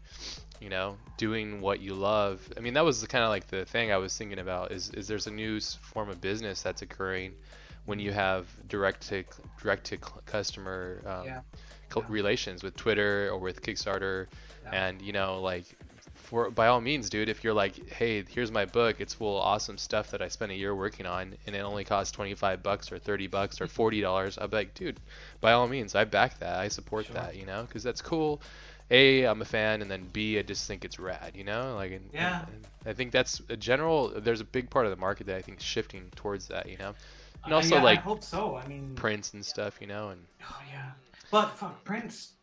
you 0.63 0.69
know, 0.69 0.97
doing 1.17 1.59
what 1.61 1.81
you 1.81 1.93
love. 1.93 2.39
I 2.57 2.61
mean, 2.61 2.73
that 2.75 2.85
was 2.85 3.03
kind 3.07 3.23
of 3.23 3.29
like 3.29 3.47
the 3.47 3.65
thing 3.65 3.91
I 3.91 3.97
was 3.97 4.17
thinking 4.17 4.39
about 4.39 4.71
is 4.71 4.89
is 4.91 5.07
there's 5.07 5.27
a 5.27 5.31
new 5.31 5.59
form 5.59 6.09
of 6.09 6.21
business 6.21 6.61
that's 6.61 6.81
occurring 6.81 7.33
when 7.85 7.99
you 7.99 8.11
have 8.13 8.45
direct 8.69 9.07
to 9.09 9.23
direct 9.61 9.83
to 9.87 9.97
customer 10.25 11.01
um, 11.05 11.25
Yeah. 11.25 11.41
Yeah. 11.95 12.03
relations 12.07 12.63
with 12.63 12.75
Twitter 12.75 13.29
or 13.31 13.37
with 13.39 13.61
Kickstarter, 13.61 14.27
Yeah. 14.63 14.87
and 14.87 15.01
you 15.01 15.11
know, 15.13 15.41
like 15.41 15.65
for 16.15 16.49
by 16.49 16.67
all 16.67 16.79
means, 16.81 17.09
dude, 17.09 17.29
if 17.29 17.43
you're 17.43 17.53
like, 17.53 17.89
hey, 17.89 18.23
here's 18.27 18.51
my 18.51 18.65
book, 18.65 19.01
it's 19.01 19.13
full 19.13 19.37
of 19.37 19.43
awesome 19.43 19.77
stuff 19.77 20.11
that 20.11 20.21
I 20.21 20.29
spent 20.29 20.51
a 20.51 20.55
year 20.55 20.73
working 20.73 21.05
on, 21.05 21.35
and 21.45 21.55
it 21.55 21.59
only 21.59 21.83
costs 21.83 22.11
25 22.13 22.63
bucks 22.63 22.91
or 22.91 22.97
30 22.97 23.27
bucks 23.27 23.59
or 23.61 23.67
40 23.67 24.01
dollars, 24.01 24.37
I'd 24.37 24.49
be 24.49 24.55
like, 24.57 24.73
dude, 24.73 24.99
by 25.41 25.51
all 25.51 25.67
means, 25.67 25.93
I 25.93 26.05
back 26.05 26.39
that, 26.39 26.57
I 26.59 26.69
support 26.69 27.07
Sure. 27.07 27.15
that, 27.15 27.35
you 27.35 27.45
know, 27.45 27.63
because 27.63 27.83
that's 27.83 28.01
cool. 28.01 28.41
A, 28.93 29.23
I'm 29.23 29.41
a 29.41 29.45
fan, 29.45 29.81
and 29.81 29.89
then 29.89 30.07
B, 30.13 30.37
I 30.37 30.43
just 30.43 30.67
think 30.67 30.85
it's 30.85 30.99
rad, 30.99 31.31
you 31.35 31.43
know, 31.43 31.75
like, 31.75 31.91
and, 31.91 32.09
Yeah. 32.13 32.45
and 32.45 32.67
I 32.85 32.93
think 32.93 33.11
that's 33.11 33.41
a 33.49 33.57
general. 33.57 34.09
There's 34.09 34.39
a 34.41 34.45
big 34.45 34.69
part 34.69 34.85
of 34.85 34.91
the 34.91 34.97
market 34.97 35.25
that 35.27 35.35
I 35.35 35.41
think 35.41 35.57
is 35.59 35.63
shifting 35.63 36.11
towards 36.15 36.47
that, 36.49 36.69
you 36.69 36.77
know, 36.77 36.93
and 37.43 37.53
Uh, 37.53 37.57
also 37.57 37.75
yeah, 37.75 37.81
I 37.81 37.83
like 37.83 38.01
hope 38.01 38.23
so. 38.23 38.55
I 38.55 38.67
mean, 38.67 38.93
prints 38.95 39.33
and 39.33 39.43
stuff, 39.43 39.81
you 39.81 39.87
know, 39.87 40.09
and 40.09 40.21
oh 40.43 40.61
yeah, 40.71 40.91
but 41.31 41.49
fuck 41.57 41.83
prints. 41.83 42.33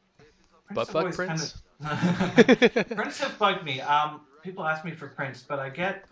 prints 0.67 0.89
have 0.93 1.05
fuck 1.05 1.15
prints? 1.15 1.63
Kinda... 1.81 2.85
prints 2.97 3.19
have 3.23 3.39
bugged 3.39 3.65
me. 3.65 3.81
Um, 3.81 4.21
people 4.43 4.67
ask 4.67 4.85
me 4.85 4.91
for 4.91 5.09
prints, 5.09 5.45
but 5.47 5.59
I 5.59 5.69
get 5.71 6.05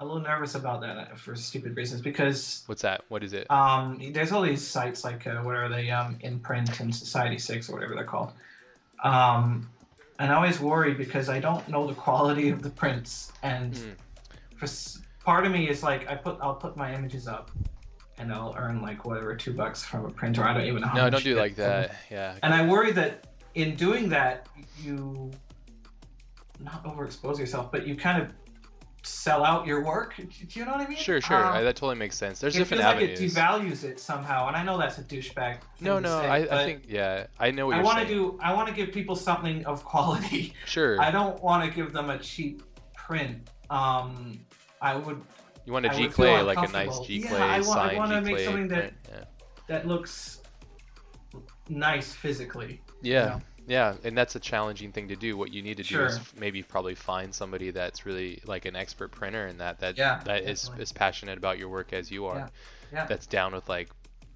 a 0.00 0.04
little 0.04 0.20
nervous 0.20 0.54
about 0.54 0.80
that 0.82 0.96
uh, 0.96 1.14
for 1.16 1.34
stupid 1.36 1.76
reasons 1.76 2.00
because 2.02 2.64
What's 2.66 2.82
that? 2.82 3.02
What 3.08 3.22
is 3.22 3.32
it? 3.32 3.50
um, 3.50 4.00
there's 4.12 4.32
all 4.32 4.42
these 4.42 4.66
sites 4.66 5.04
like 5.04 5.26
uh, 5.26 5.36
what 5.42 5.54
are 5.54 5.68
they 5.68 5.90
um, 5.90 6.18
INPRNT 6.24 6.80
and 6.80 6.94
Society 6.94 7.38
Six 7.38 7.68
or 7.68 7.74
whatever 7.74 7.94
they're 7.94 8.04
called. 8.04 8.32
Um, 9.02 9.68
and 10.18 10.30
I 10.32 10.34
always 10.34 10.60
worry 10.60 10.94
because 10.94 11.28
I 11.28 11.40
don't 11.40 11.66
know 11.68 11.86
the 11.86 11.94
quality 11.94 12.48
of 12.50 12.62
the 12.62 12.70
prints, 12.70 13.32
and 13.42 13.76
Hmm. 13.76 13.90
for 14.56 14.66
part 15.24 15.44
of 15.46 15.52
me 15.52 15.68
is 15.68 15.82
like 15.82 16.08
I 16.08 16.14
put 16.14 16.38
I'll 16.40 16.54
put 16.54 16.76
my 16.76 16.94
images 16.94 17.28
up, 17.28 17.50
and 18.18 18.32
I'll 18.32 18.54
earn 18.58 18.80
like 18.80 19.04
whatever 19.04 19.34
two 19.36 19.52
bucks 19.52 19.84
from 19.84 20.06
a 20.06 20.10
printer. 20.10 20.42
I 20.44 20.54
don't 20.54 20.64
even 20.64 20.80
know. 20.82 20.88
How 20.88 20.94
No, 20.96 21.10
don't 21.10 21.22
do 21.22 21.28
you 21.30 21.34
it 21.34 21.38
get 21.38 21.42
like 21.42 21.54
from- 21.54 21.64
that. 21.64 21.96
Yeah. 22.10 22.34
And 22.42 22.54
I 22.54 22.66
worry 22.66 22.92
that 22.92 23.26
in 23.54 23.74
doing 23.76 24.08
that 24.10 24.48
you 24.80 25.30
not 26.60 26.82
overexpose 26.84 27.38
yourself, 27.38 27.70
but 27.70 27.86
you 27.86 27.94
kind 27.96 28.22
of 28.22 28.32
sell 29.06 29.44
out 29.44 29.66
your 29.66 29.84
work. 29.84 30.16
Do 30.16 30.24
you 30.50 30.64
know 30.64 30.72
what 30.72 30.80
I 30.80 30.88
mean? 30.88 30.98
Sure, 30.98 31.20
sure. 31.20 31.44
Um, 31.44 31.52
I, 31.52 31.62
that 31.62 31.76
totally 31.76 31.96
makes 31.96 32.16
sense. 32.16 32.40
There's 32.40 32.56
it 32.56 32.58
different 32.58 32.82
avenues. 32.82 33.20
like 33.20 33.30
it 33.30 33.32
devalues 33.32 33.84
it 33.84 34.00
somehow, 34.00 34.48
and 34.48 34.56
I 34.56 34.62
know 34.62 34.76
that's 34.78 34.98
a 34.98 35.02
douchebag. 35.02 35.58
No, 35.80 35.96
to 35.96 36.00
no. 36.02 36.20
say, 36.20 36.26
I, 36.28 36.36
I 36.62 36.64
think 36.64 36.84
yeah. 36.88 37.26
I 37.38 37.50
know 37.50 37.68
what 37.68 37.76
I 37.76 37.82
want 37.82 38.00
to 38.00 38.06
do. 38.06 38.38
I 38.42 38.52
want 38.52 38.68
to 38.68 38.74
give 38.74 38.92
people 38.92 39.16
something 39.16 39.64
of 39.66 39.84
quality. 39.84 40.52
Sure. 40.66 41.00
I 41.00 41.10
don't 41.10 41.40
want 41.42 41.64
to 41.64 41.70
give 41.70 41.92
them 41.92 42.10
a 42.10 42.18
cheap 42.18 42.62
print. 42.94 43.48
Um, 43.70 44.40
I 44.80 44.96
would 44.96 45.22
you 45.64 45.72
want 45.72 45.86
a 45.86 45.90
giclée, 45.90 46.44
like 46.44 46.58
a 46.58 46.72
nice. 46.72 46.98
G 47.00 47.18
Yeah, 47.18 47.28
clay 47.28 47.40
I 47.40 47.60
wa- 47.60 47.74
I 47.74 47.94
wanna 47.94 48.20
make 48.20 48.38
something 48.40 48.68
that- 48.68 48.78
print, 48.78 48.94
Yeah. 49.08 49.24
that 49.68 49.86
looks 49.86 50.40
nice 51.68 52.12
physically. 52.12 52.80
Yeah. 53.02 53.24
know? 53.26 53.40
Yeah, 53.66 53.94
and 54.04 54.16
that's 54.16 54.36
a 54.36 54.40
challenging 54.40 54.92
thing 54.92 55.08
to 55.08 55.16
do. 55.16 55.36
What 55.36 55.52
you 55.52 55.62
need 55.62 55.76
to 55.78 55.82
do 55.82 56.04
is 56.04 56.20
maybe 56.38 56.62
probably 56.62 56.94
find 56.94 57.34
somebody 57.34 57.70
that's 57.70 58.06
really 58.06 58.40
like 58.46 58.64
an 58.64 58.76
expert 58.76 59.10
printer 59.10 59.46
and 59.46 59.60
that 59.60 59.80
that 59.80 59.98
Yeah, 59.98 60.20
that 60.24 60.44
is 60.44 60.70
as 60.78 60.92
passionate 60.92 61.36
about 61.38 61.58
your 61.58 61.68
work 61.68 61.92
as 61.92 62.10
you 62.10 62.26
are. 62.26 62.36
Yeah, 62.36 62.48
yeah. 62.92 63.06
That's 63.06 63.26
down 63.26 63.54
with 63.54 63.68
like 63.68 63.90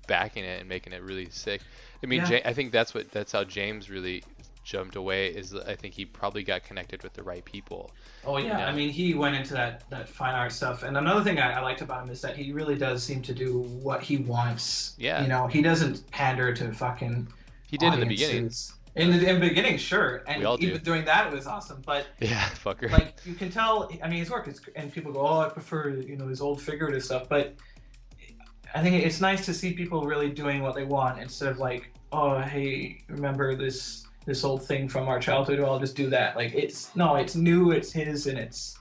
backing 0.08 0.44
it 0.44 0.60
and 0.60 0.68
making 0.68 0.92
it 0.92 1.02
really 1.02 1.28
sick. 1.30 1.60
I 2.02 2.06
mean. 2.06 2.24
Ja- 2.26 2.40
I 2.44 2.52
think 2.52 2.72
that's 2.72 2.92
what 2.94 3.10
that's 3.12 3.32
how 3.32 3.44
James 3.44 3.88
really 3.88 4.24
jumped 4.64 4.96
away. 4.96 5.28
Is 5.28 5.54
I 5.54 5.74
think 5.76 5.94
he 5.94 6.04
probably 6.04 6.42
got 6.42 6.64
connected 6.64 7.02
with 7.02 7.12
the 7.12 7.22
right 7.22 7.44
people. 7.44 7.90
Oh 8.24 8.36
yeah. 8.36 8.58
Yeah. 8.58 8.66
I 8.66 8.72
mean 8.72 8.90
he 8.90 9.14
went 9.14 9.36
into 9.36 9.54
that 9.54 9.88
that 9.90 10.08
fine 10.08 10.34
art 10.34 10.52
stuff, 10.52 10.82
and 10.82 10.96
another 10.96 11.22
thing 11.22 11.38
I, 11.38 11.52
I 11.52 11.60
liked 11.60 11.82
about 11.82 12.04
him 12.04 12.10
is 12.10 12.20
that 12.22 12.36
he 12.36 12.52
really 12.52 12.76
does 12.76 13.02
seem 13.02 13.22
to 13.22 13.32
do 13.32 13.60
what 13.82 14.02
he 14.02 14.16
wants. 14.18 14.94
Yeah. 14.98 15.22
You 15.22 15.28
know, 15.28 15.46
he 15.46 15.62
doesn't 15.62 16.10
pander 16.10 16.52
to 16.54 16.72
fucking. 16.72 17.28
He 17.68 17.76
did 17.76 17.94
in 17.94 18.00
the 18.00 18.06
beginning. 18.06 18.50
In 18.96 19.10
the, 19.12 19.28
in 19.28 19.40
the 19.40 19.48
beginning, 19.48 19.76
sure, 19.78 20.24
and 20.26 20.42
even 20.42 20.58
do. 20.58 20.78
doing 20.78 21.04
that 21.04 21.28
it 21.28 21.32
was 21.32 21.46
awesome. 21.46 21.80
But 21.86 22.06
Yeah, 22.20 22.48
fucker. 22.64 22.90
like 22.90 23.14
you 23.24 23.34
can 23.34 23.50
tell, 23.50 23.88
I 24.02 24.08
mean, 24.08 24.18
his 24.18 24.30
work 24.30 24.48
is, 24.48 24.60
and 24.74 24.92
people 24.92 25.12
go, 25.12 25.20
"Oh, 25.20 25.40
I 25.40 25.48
prefer 25.48 25.90
you 25.90 26.16
know 26.16 26.26
his 26.26 26.40
old 26.40 26.60
figurative 26.60 27.04
stuff." 27.04 27.28
But 27.28 27.54
I 28.74 28.82
think 28.82 29.04
it's 29.04 29.20
nice 29.20 29.44
to 29.46 29.54
see 29.54 29.74
people 29.74 30.06
really 30.06 30.30
doing 30.30 30.62
what 30.62 30.74
they 30.74 30.84
want 30.84 31.20
instead 31.20 31.50
of 31.52 31.58
like, 31.58 31.92
"Oh, 32.10 32.40
hey, 32.40 33.04
remember 33.08 33.54
this 33.54 34.06
this 34.26 34.42
old 34.42 34.66
thing 34.66 34.88
from 34.88 35.06
our 35.08 35.20
childhood? 35.20 35.60
Well, 35.60 35.72
I'll 35.72 35.80
just 35.80 35.94
do 35.94 36.10
that." 36.10 36.34
Like 36.34 36.52
it's 36.54 36.94
no, 36.96 37.14
it's 37.14 37.36
new, 37.36 37.70
it's 37.70 37.92
his, 37.92 38.26
and 38.26 38.38
it's 38.38 38.76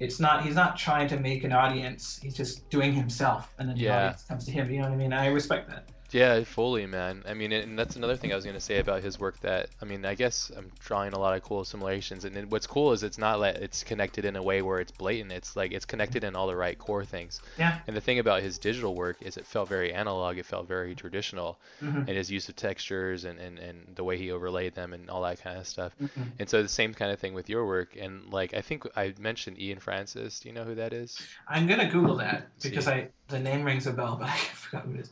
it's 0.00 0.20
not. 0.20 0.44
He's 0.44 0.54
not 0.54 0.76
trying 0.76 1.08
to 1.08 1.18
make 1.18 1.44
an 1.44 1.52
audience. 1.52 2.20
He's 2.22 2.34
just 2.34 2.68
doing 2.68 2.92
himself, 2.92 3.54
and 3.58 3.68
then 3.68 3.76
the 3.76 3.88
audience 3.88 4.22
comes 4.24 4.44
to 4.46 4.50
him. 4.50 4.70
You 4.70 4.78
know 4.78 4.84
what 4.84 4.92
I 4.92 4.96
mean? 4.96 5.12
I 5.14 5.26
respect 5.28 5.68
that. 5.70 5.88
Yeah, 6.12 6.42
fully, 6.44 6.86
man. 6.86 7.22
I 7.26 7.34
mean, 7.34 7.52
and 7.52 7.78
that's 7.78 7.96
another 7.96 8.16
thing 8.16 8.32
I 8.32 8.36
was 8.36 8.44
gonna 8.44 8.60
say 8.60 8.78
about 8.78 9.02
his 9.02 9.18
work. 9.18 9.38
That 9.40 9.68
I 9.80 9.84
mean, 9.84 10.04
I 10.04 10.14
guess 10.14 10.50
I'm 10.56 10.70
drawing 10.80 11.12
a 11.12 11.18
lot 11.18 11.36
of 11.36 11.42
cool 11.42 11.64
simulations, 11.64 12.24
and 12.24 12.34
then 12.34 12.48
what's 12.48 12.66
cool 12.66 12.92
is 12.92 13.02
it's 13.02 13.18
not 13.18 13.40
like 13.40 13.56
it's 13.56 13.84
connected 13.84 14.24
in 14.24 14.36
a 14.36 14.42
way 14.42 14.62
where 14.62 14.80
it's 14.80 14.92
blatant. 14.92 15.32
It's 15.32 15.56
like 15.56 15.72
it's 15.72 15.84
connected 15.84 16.24
in 16.24 16.34
all 16.34 16.46
the 16.46 16.56
right 16.56 16.78
core 16.78 17.04
things. 17.04 17.40
Yeah. 17.58 17.78
And 17.86 17.96
the 17.96 18.00
thing 18.00 18.18
about 18.18 18.42
his 18.42 18.58
digital 18.58 18.94
work 18.94 19.18
is 19.20 19.36
it 19.36 19.46
felt 19.46 19.68
very 19.68 19.92
analog. 19.92 20.38
It 20.38 20.46
felt 20.46 20.66
very 20.66 20.94
traditional, 20.94 21.58
mm-hmm. 21.82 21.98
and 21.98 22.08
his 22.08 22.30
use 22.30 22.48
of 22.48 22.56
textures 22.56 23.24
and, 23.24 23.38
and, 23.38 23.58
and 23.58 23.94
the 23.94 24.04
way 24.04 24.16
he 24.16 24.30
overlaid 24.32 24.74
them 24.74 24.92
and 24.92 25.08
all 25.10 25.22
that 25.22 25.40
kind 25.42 25.58
of 25.58 25.66
stuff. 25.66 25.92
Mm-hmm. 26.02 26.22
And 26.38 26.48
so 26.48 26.62
the 26.62 26.68
same 26.68 26.94
kind 26.94 27.12
of 27.12 27.18
thing 27.18 27.34
with 27.34 27.48
your 27.48 27.66
work. 27.66 27.96
And 27.98 28.32
like 28.32 28.54
I 28.54 28.60
think 28.60 28.86
I 28.96 29.14
mentioned 29.18 29.60
Ian 29.60 29.78
Francis. 29.78 30.40
Do 30.40 30.48
you 30.48 30.54
know 30.54 30.64
who 30.64 30.74
that 30.76 30.92
is? 30.92 31.20
I'm 31.48 31.66
gonna 31.66 31.90
Google 31.90 32.16
that 32.16 32.48
because 32.62 32.86
See. 32.86 32.90
I 32.90 33.08
the 33.28 33.38
name 33.38 33.64
rings 33.64 33.86
a 33.86 33.92
bell, 33.92 34.16
but 34.18 34.28
I 34.28 34.36
forgot 34.36 34.84
who 34.84 34.94
it 34.94 35.00
is. 35.00 35.10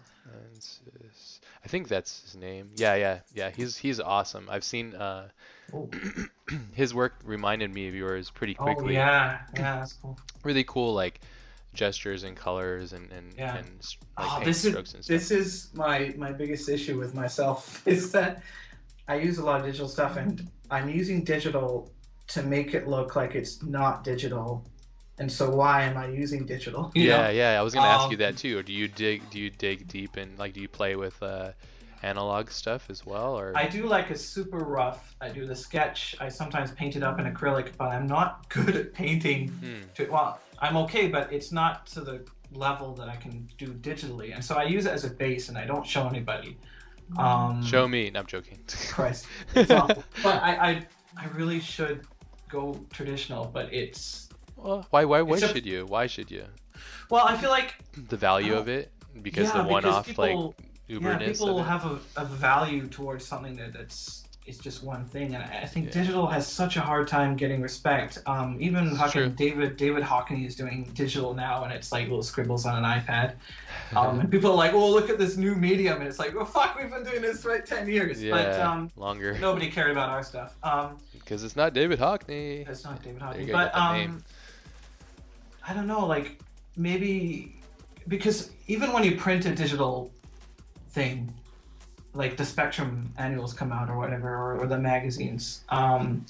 I 1.65 1.69
think 1.69 1.89
that's 1.89 2.23
his 2.23 2.37
name. 2.37 2.71
Yeah, 2.77 2.95
yeah, 2.95 3.21
yeah. 3.35 3.51
He's 3.51 3.77
he's 3.77 4.01
awesome. 4.01 4.49
I've 4.51 4.65
seen 4.65 4.95
uh, 4.95 5.29
Oh. 5.73 5.89
his 6.75 6.95
work 6.95 7.15
reminded 7.25 7.73
me 7.75 7.89
of 7.89 7.95
yours 7.95 8.31
pretty 8.31 8.55
quickly. 8.55 8.73
Oh 8.73 8.75
quickly. 8.77 8.95
yeah, 8.95 9.39
yeah, 9.55 9.77
that's 9.81 9.93
cool. 9.95 10.19
Really 10.45 10.65
cool, 10.65 10.95
like 10.95 11.21
gestures 11.75 12.23
and 12.23 12.37
colors 12.37 12.93
and 12.93 13.11
and, 13.13 13.35
Yeah. 13.37 13.57
and 13.57 13.69
like 14.19 14.31
Oh, 14.41 14.45
this 14.45 14.61
strokes 14.61 14.91
is 14.91 14.95
and 14.95 15.05
stuff. 15.05 15.15
this 15.15 15.31
is 15.31 15.71
my 15.75 16.15
my 16.17 16.33
biggest 16.33 16.69
issue 16.69 16.99
with 16.99 17.15
myself 17.15 17.87
is 17.87 18.13
that 18.13 18.43
I 19.09 19.17
use 19.17 19.39
a 19.39 19.45
lot 19.45 19.61
of 19.61 19.67
digital 19.67 19.89
stuff 19.89 20.17
and 20.17 20.49
I'm 20.71 20.89
using 20.89 21.25
digital 21.25 21.91
to 22.29 22.43
make 22.43 22.73
it 22.75 22.87
look 22.89 23.17
like 23.17 23.35
it's 23.35 23.63
not 23.63 24.05
digital. 24.05 24.65
And 25.19 25.31
so 25.31 25.51
why 25.51 25.83
am 25.83 25.97
I 25.97 26.07
using 26.09 26.47
digital? 26.47 26.93
You 26.95 27.09
yeah, 27.09 27.23
know? 27.25 27.31
yeah. 27.31 27.59
I 27.61 27.63
was 27.63 27.75
gonna 27.75 27.89
ask 27.89 28.11
you 28.11 28.17
Um, 28.17 28.21
that 28.21 28.37
too. 28.37 28.59
Or 28.59 28.63
do 28.63 28.73
you 28.73 28.89
dig 28.89 29.29
do 29.31 29.39
you 29.39 29.51
dig 29.51 29.89
deep 29.89 30.17
and 30.17 30.39
like 30.39 30.53
do 30.53 30.61
you 30.61 30.69
play 30.69 30.95
with 30.97 31.21
uh, 31.23 31.53
analog 32.03 32.51
stuff 32.51 32.89
as 32.91 33.05
well? 33.05 33.39
Or 33.39 33.53
I 33.57 33.67
do 33.67 33.87
like 33.87 34.11
a 34.11 34.19
super 34.19 34.59
rough. 34.59 35.17
I 35.21 35.29
do 35.29 35.45
the 35.47 35.57
sketch. 35.57 36.17
I 36.21 36.29
sometimes 36.29 36.71
paint 36.73 36.97
it 36.97 37.03
up 37.03 37.19
in 37.19 37.27
acrylic, 37.33 37.71
but 37.77 37.89
I'm 37.89 38.07
not 38.07 38.49
good 38.57 38.77
at 38.77 38.95
painting. 38.95 39.49
Hmm. 39.49 39.83
To, 39.97 40.07
well, 40.07 40.41
I'm 40.61 40.77
okay, 40.79 41.09
but 41.09 41.33
it's 41.33 41.53
not 41.53 41.87
to 41.89 42.01
the 42.01 42.25
level 42.53 42.95
that 42.95 43.09
I 43.09 43.17
can 43.17 43.49
do 43.59 43.67
digitally. 43.67 44.35
And 44.35 44.45
so 44.45 44.55
I 44.55 44.65
use 44.65 44.87
it 44.87 44.93
as 44.93 45.05
a 45.05 45.11
base, 45.11 45.49
and 45.49 45.59
I 45.59 45.67
don't 45.67 45.87
show 45.87 46.07
anybody. 46.09 46.57
Um, 47.17 47.65
show 47.65 47.89
me. 47.89 48.11
No, 48.11 48.21
I'm 48.21 48.27
joking. 48.27 48.59
Christ. 48.91 49.27
It's 49.55 49.71
awful. 49.71 50.05
but 50.23 50.43
I, 50.43 50.71
I, 50.71 50.87
I 51.17 51.27
really 51.29 51.61
should 51.61 52.07
go 52.49 52.79
traditional, 52.91 53.47
but 53.47 53.73
it's 53.73 54.28
well, 54.59 54.87
why 54.91 55.05
why 55.05 55.23
why 55.23 55.39
should 55.39 55.67
you? 55.67 55.87
Why 55.87 56.07
should 56.07 56.31
you? 56.31 56.45
well. 57.11 57.27
I 57.27 57.37
feel 57.37 57.51
like 57.51 57.75
The 58.09 58.17
value 58.17 58.55
of 58.55 58.69
it 58.69 58.93
because 59.23 59.49
yeah, 59.49 59.63
the 59.63 59.69
one-off 59.69 60.07
people, 60.07 60.25
like 60.25 60.71
yeah, 60.89 60.99
uberness 60.99 61.39
people 61.39 61.61
of 61.61 61.67
have 61.67 61.85
a, 61.85 61.99
a 62.17 62.25
value 62.25 62.87
towards 62.89 63.25
something 63.25 63.57
that 63.57 63.73
that's 63.73 64.25
it's 64.49 64.59
just 64.59 64.83
one 64.83 65.05
thing, 65.05 65.35
and 65.35 65.45
I 65.45 65.67
think 65.67 65.87
Yeah. 65.87 65.93
digital 66.01 66.27
has 66.27 66.47
such 66.47 66.79
a 66.79 66.81
hard 66.81 67.07
time 67.07 67.37
getting 67.37 67.61
respect. 67.61 68.19
Um, 68.25 68.57
even. 68.61 68.97
David 69.37 69.77
David 69.77 70.03
Hockney 70.03 70.47
is 70.47 70.57
doing 70.57 70.91
digital 70.95 71.35
now, 71.35 71.65
and 71.65 71.73
it's 71.73 71.93
like 71.93 72.05
little 72.05 72.23
scribbles 72.23 72.65
on 72.65 72.83
an 72.83 72.85
iPad. 72.85 73.35
Um, 73.97 74.21
and 74.21 74.31
people 74.31 74.51
are 74.51 74.57
like, 74.57 74.75
"Oh, 74.75 74.91
look 74.91 75.09
at 75.09 75.19
this 75.19 75.39
new 75.39 75.55
medium," 75.55 75.99
and 75.99 76.07
it's 76.09 76.19
like, 76.19 76.35
"Well, 76.35 76.45
fuck, 76.45 76.77
we've 76.79 76.91
been 76.91 77.05
doing 77.05 77.23
this 77.23 77.43
for 77.43 77.53
like 77.53 77.65
ten 77.65 77.89
years." 77.89 78.23
yeah, 78.23 78.33
But 78.33 78.61
um, 78.61 78.91
longer 78.97 79.39
nobody 79.39 79.71
cared 79.71 79.91
about 79.91 80.11
our 80.11 80.23
stuff. 80.23 80.57
Um, 80.63 80.99
because 81.13 81.43
it's 81.43 81.57
not 81.57 81.73
David 81.73 81.99
Hockney. 81.99 82.69
It's 82.69 82.85
not 82.85 83.03
David 83.03 83.23
Hockney, 83.23 83.51
but 83.51 83.75
I 85.69 85.75
don't 85.75 85.87
know, 85.87 86.07
like 86.07 86.41
maybe 86.77 87.55
because 88.09 88.51
even 88.69 88.93
when 88.93 89.05
you 89.05 89.17
print 89.17 89.45
a 89.45 89.55
digital 89.55 90.11
thing, 90.91 91.33
like 92.15 92.37
the 92.37 92.45
Spectrum 92.45 93.13
annuals 93.19 93.53
come 93.53 93.71
out 93.71 93.91
or 93.91 93.99
whatever, 93.99 94.29
or, 94.35 94.59
or 94.61 94.67
the 94.67 94.79
magazines, 94.79 95.65
um, 95.69 96.25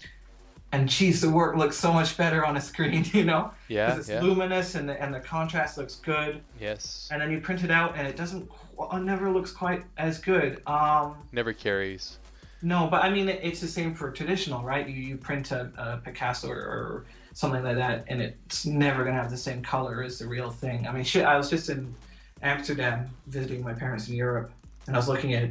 and 0.72 0.88
geez, 0.88 1.20
the 1.20 1.31
work 1.31 1.57
looks 1.57 1.77
so 1.77 1.92
much 1.92 2.16
better 2.16 2.44
on 2.44 2.57
a 2.57 2.61
screen, 2.61 3.07
you 3.12 3.24
know, 3.24 3.53
Yeah, 3.68 3.87
because 3.87 4.01
it's 4.01 4.09
yeah, 4.09 4.20
luminous 4.20 4.74
and 4.74 4.88
the, 4.88 5.01
and 5.01 5.14
the 5.14 5.20
contrast 5.20 5.79
looks 5.79 5.94
good, 5.94 6.42
yes. 6.61 7.09
and 7.12 7.22
then 7.22 7.31
you 7.31 7.40
print 7.40 7.62
it 7.62 7.70
out 7.70 7.94
and 7.96 8.07
it 8.09 8.16
doesn't, 8.16 8.51
uh, 8.79 8.98
never 8.98 9.31
looks 9.31 9.53
quite 9.53 9.85
as 9.96 10.18
good. 10.18 10.61
Um, 10.66 11.16
Never 11.33 11.53
carries. 11.53 12.18
no, 12.61 12.88
but 12.90 13.05
I 13.05 13.09
mean, 13.11 13.29
it's 13.29 13.61
the 13.61 13.68
same 13.68 13.94
for 13.94 14.11
traditional, 14.11 14.62
right? 14.64 14.87
You, 14.87 14.94
you 15.01 15.16
print 15.16 15.53
a, 15.53 15.70
a 15.79 15.96
Picasso 15.98 16.48
or, 16.51 16.59
or 16.59 17.05
something 17.38 17.62
like 17.62 17.77
that, 17.77 18.05
and 18.09 18.20
it's 18.20 18.66
never 18.66 19.05
going 19.05 19.14
to 19.14 19.22
have 19.22 19.31
the 19.31 19.37
same 19.37 19.62
color 19.62 20.03
as 20.03 20.18
the 20.18 20.27
real 20.27 20.51
thing. 20.51 20.88
I 20.88 20.92
mean, 20.92 21.05
shit, 21.05 21.24
I 21.24 21.37
was 21.37 21.48
just 21.48 21.70
in 21.70 21.94
Amsterdam 22.42 23.09
visiting 23.29 23.62
my 23.62 23.72
parents 23.72 24.09
in 24.09 24.16
Europe, 24.16 24.51
and 24.88 24.96
I 24.96 24.98
was 24.98 25.07
looking 25.07 25.35
at 25.35 25.51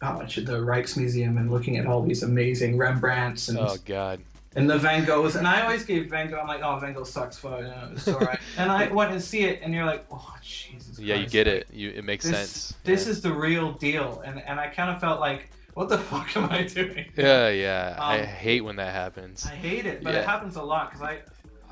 how 0.00 0.12
much 0.16 0.36
the 0.36 0.42
Rijksmuseum 0.52 1.36
and 1.36 1.50
looking 1.50 1.76
at 1.76 1.86
all 1.86 2.02
these 2.02 2.22
amazing 2.22 2.76
Rembrandts 2.78 3.48
and 3.48 3.58
Oh 3.58 3.76
God. 3.84 4.20
and 4.54 4.70
the 4.70 4.78
Van 4.78 5.04
Goghs, 5.04 5.34
and 5.34 5.44
I 5.48 5.62
always 5.62 5.84
gave 5.84 6.08
Van 6.08 6.30
Gogh. 6.30 6.38
I'm 6.38 6.46
like, 6.46 6.62
oh, 6.62 6.78
Van 6.78 6.92
Gogh 6.92 7.02
sucks, 7.02 7.40
but 7.40 7.58
you 7.62 7.66
know, 7.66 7.88
it's 7.90 8.06
alright. 8.06 8.38
and 8.56 8.70
I 8.70 8.86
went 8.92 9.10
and 9.10 9.20
see 9.20 9.40
it, 9.42 9.58
and 9.60 9.74
you're 9.74 9.86
like, 9.86 10.04
oh, 10.12 10.36
Jesus. 10.40 11.00
Yeah, 11.00 11.16
you 11.16 11.26
get 11.26 11.48
it. 11.48 11.66
You 11.72 11.90
it 11.90 12.04
makes 12.04 12.24
This, 12.26 12.36
sense. 12.36 12.74
this 12.84 13.06
yeah. 13.06 13.10
is 13.10 13.20
the 13.22 13.32
real 13.32 13.72
deal, 13.72 14.22
and 14.24 14.40
and 14.40 14.60
I 14.60 14.68
kind 14.68 14.88
of 14.88 15.00
felt 15.00 15.18
like, 15.18 15.50
what 15.74 15.88
the 15.88 15.98
fuck 16.10 16.36
am 16.36 16.50
I 16.50 16.62
doing? 16.62 17.06
Yeah, 17.16 17.48
yeah. 17.50 17.96
I 17.98 18.20
Um, 18.20 18.26
hate 18.26 18.60
when 18.62 18.76
that 18.76 18.92
happens. 18.94 19.46
I 19.46 19.54
hate 19.54 19.86
it, 19.86 20.02
but 20.02 20.12
Yeah. 20.14 20.20
it 20.20 20.26
happens 20.26 20.56
a 20.56 20.62
lot 20.62 20.90
because 20.90 21.02
I, 21.06 21.20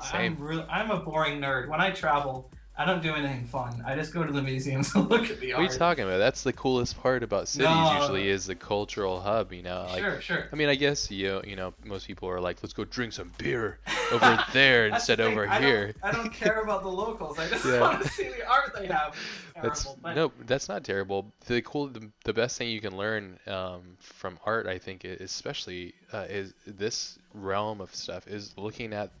Same. 0.03 0.33
I'm 0.37 0.41
real. 0.43 0.67
I'm 0.69 0.91
a 0.91 0.99
boring 0.99 1.39
nerd. 1.39 1.69
When 1.69 1.79
I 1.81 1.91
travel, 1.91 2.51
I 2.75 2.85
don't 2.85 3.03
do 3.03 3.13
anything 3.13 3.45
fun. 3.45 3.83
I 3.85 3.95
just 3.95 4.13
go 4.13 4.23
to 4.23 4.31
the 4.33 4.41
museums 4.41 4.95
and 4.95 5.07
look 5.07 5.29
at 5.29 5.39
the 5.39 5.53
art. 5.53 5.61
What 5.61 5.69
are 5.69 5.73
you 5.73 5.77
talking 5.79 6.05
about? 6.05 6.17
That's 6.17 6.41
the 6.41 6.53
coolest 6.53 6.99
part 6.99 7.21
about 7.21 7.47
cities. 7.47 7.67
No. 7.67 7.97
Usually, 7.99 8.29
is 8.29 8.47
the 8.47 8.55
cultural 8.55 9.19
hub. 9.21 9.53
You 9.53 9.61
know, 9.61 9.85
like 9.91 10.01
sure, 10.01 10.21
sure. 10.21 10.49
I 10.51 10.55
mean, 10.55 10.69
I 10.69 10.75
guess 10.75 11.11
you 11.11 11.41
you 11.45 11.55
know 11.55 11.73
most 11.85 12.07
people 12.07 12.27
are 12.29 12.39
like, 12.41 12.57
let's 12.63 12.73
go 12.73 12.83
drink 12.85 13.13
some 13.13 13.31
beer 13.37 13.77
over 14.11 14.43
there 14.53 14.89
That's 14.89 15.05
the 15.05 15.13
instead 15.13 15.19
over 15.21 15.47
I 15.47 15.59
don't- 15.59 15.67
here. 15.67 15.93
I 16.01 16.11
don't 16.11 16.33
care 16.33 16.61
about 16.61 16.81
the 16.81 16.89
locals. 16.89 17.37
I 17.37 17.47
just 17.47 17.63
Yeah. 17.73 17.79
want 17.81 18.01
to 18.01 18.09
see 18.09 18.23
the 18.29 18.47
art 18.49 18.73
they 18.75 18.87
have. 18.87 19.15
That's 19.61 19.83
Terrible, 19.83 19.99
but- 20.01 20.15
no, 20.15 20.31
that's 20.47 20.67
not 20.67 20.83
terrible. 20.83 21.31
The 21.45 21.61
cool, 21.61 21.87
the, 21.87 22.09
the 22.23 22.33
best 22.33 22.57
thing 22.57 22.69
you 22.69 22.81
can 22.81 22.97
learn 22.97 23.37
um, 23.45 23.81
from 23.99 24.39
art, 24.47 24.65
I 24.65 24.79
think, 24.79 25.03
especially 25.03 25.93
uh, 26.11 26.25
is 26.27 26.55
this 26.65 27.19
realm 27.35 27.81
of 27.81 27.93
stuff, 27.93 28.27
is 28.27 28.53
looking 28.57 28.93
at 28.93 29.11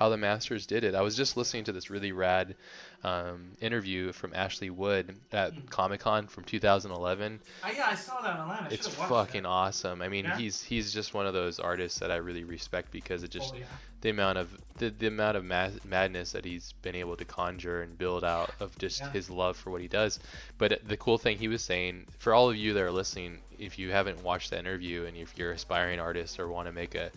how 0.00 0.08
the 0.08 0.16
masters 0.16 0.64
did 0.64 0.82
it. 0.82 0.94
I 0.94 1.02
was 1.02 1.14
just 1.14 1.36
listening 1.36 1.64
to 1.64 1.72
this 1.72 1.90
really 1.90 2.10
rad 2.10 2.56
um, 3.04 3.50
interview 3.60 4.12
from 4.12 4.32
Ashley 4.34 4.70
Wood 4.70 5.14
at 5.30 5.52
Mm. 5.52 5.68
Comic 5.68 6.00
Con 6.00 6.26
from 6.26 6.44
2011. 6.44 7.38
I, 7.62 7.72
yeah, 7.72 7.86
I 7.90 7.94
saw 7.94 8.18
that 8.22 8.38
online. 8.40 8.64
I 8.64 8.68
It's 8.70 8.88
fucking 8.88 9.42
that. 9.42 9.48
awesome. 9.48 10.00
I 10.00 10.08
mean, 10.08 10.24
Yeah? 10.24 10.38
he's 10.38 10.62
he's 10.62 10.90
just 10.94 11.12
one 11.12 11.26
of 11.26 11.34
those 11.34 11.60
artists 11.60 11.98
that 11.98 12.10
I 12.10 12.16
really 12.16 12.44
respect 12.44 12.90
because 12.92 13.22
it 13.24 13.30
just 13.30 13.52
Oh, 13.54 13.58
yeah. 13.58 13.64
the 14.00 14.08
amount 14.08 14.38
of 14.38 14.48
the, 14.78 14.88
the 14.88 15.06
amount 15.08 15.36
of 15.36 15.44
ma- 15.44 15.68
madness 15.84 16.32
that 16.32 16.46
he's 16.46 16.72
been 16.80 16.94
able 16.94 17.16
to 17.18 17.26
conjure 17.26 17.82
and 17.82 17.98
build 17.98 18.24
out 18.24 18.50
of 18.58 18.76
just 18.78 19.00
Yeah. 19.00 19.10
his 19.10 19.28
love 19.28 19.58
for 19.58 19.70
what 19.70 19.82
he 19.82 19.88
does. 19.88 20.18
But 20.56 20.80
the 20.88 20.96
cool 20.96 21.18
thing 21.18 21.36
he 21.36 21.48
was 21.48 21.62
saying 21.62 22.06
for 22.18 22.32
all 22.32 22.48
of 22.48 22.56
you 22.56 22.72
that 22.72 22.82
are 22.82 22.90
listening, 22.90 23.40
if 23.58 23.78
you 23.78 23.90
haven't 23.90 24.22
watched 24.24 24.48
that 24.50 24.60
interview 24.60 25.04
and 25.04 25.14
if 25.14 25.36
you're 25.36 25.52
aspiring 25.52 26.00
artist 26.00 26.40
or 26.40 26.48
want 26.48 26.68
to 26.68 26.72
make 26.72 26.94
a 26.94 27.10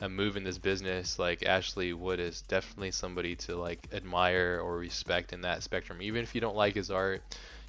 a 0.00 0.08
move 0.08 0.36
in 0.36 0.44
this 0.44 0.58
business, 0.58 1.18
like 1.18 1.44
Ashley 1.44 1.92
Wood 1.92 2.20
is 2.20 2.42
definitely 2.42 2.90
somebody 2.90 3.36
to 3.36 3.56
like 3.56 3.88
admire 3.92 4.60
or 4.62 4.76
respect 4.76 5.32
in 5.32 5.42
that 5.42 5.62
spectrum. 5.62 6.02
Even 6.02 6.22
if 6.22 6.34
you 6.34 6.40
don't 6.40 6.56
like 6.56 6.74
his 6.74 6.90
art, 6.90 7.22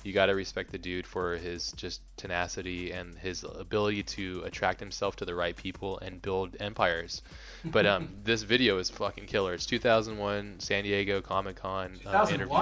you 0.03 0.13
got 0.13 0.27
to 0.27 0.35
respect 0.35 0.71
the 0.71 0.77
dude 0.77 1.07
for 1.07 1.35
his 1.35 1.71
just 1.73 2.01
tenacity 2.17 2.91
and 2.91 3.17
his 3.17 3.43
ability 3.43 4.03
to 4.03 4.43
attract 4.45 4.79
himself 4.79 5.15
to 5.15 5.25
the 5.25 5.33
right 5.33 5.55
people 5.55 5.97
and 5.99 6.21
build 6.21 6.55
empires. 6.59 7.21
But 7.71 7.86
um, 7.86 8.10
this 8.23 8.43
video 8.43 8.78
is 8.78 8.89
fucking 8.89 9.25
killer. 9.25 9.54
It's 9.54 9.65
2001 9.65 10.60
San 10.60 10.84
Diego 10.84 11.21
Comic 11.21 11.58
Con 11.58 11.97
uh, 12.06 12.28
interview. 12.32 12.56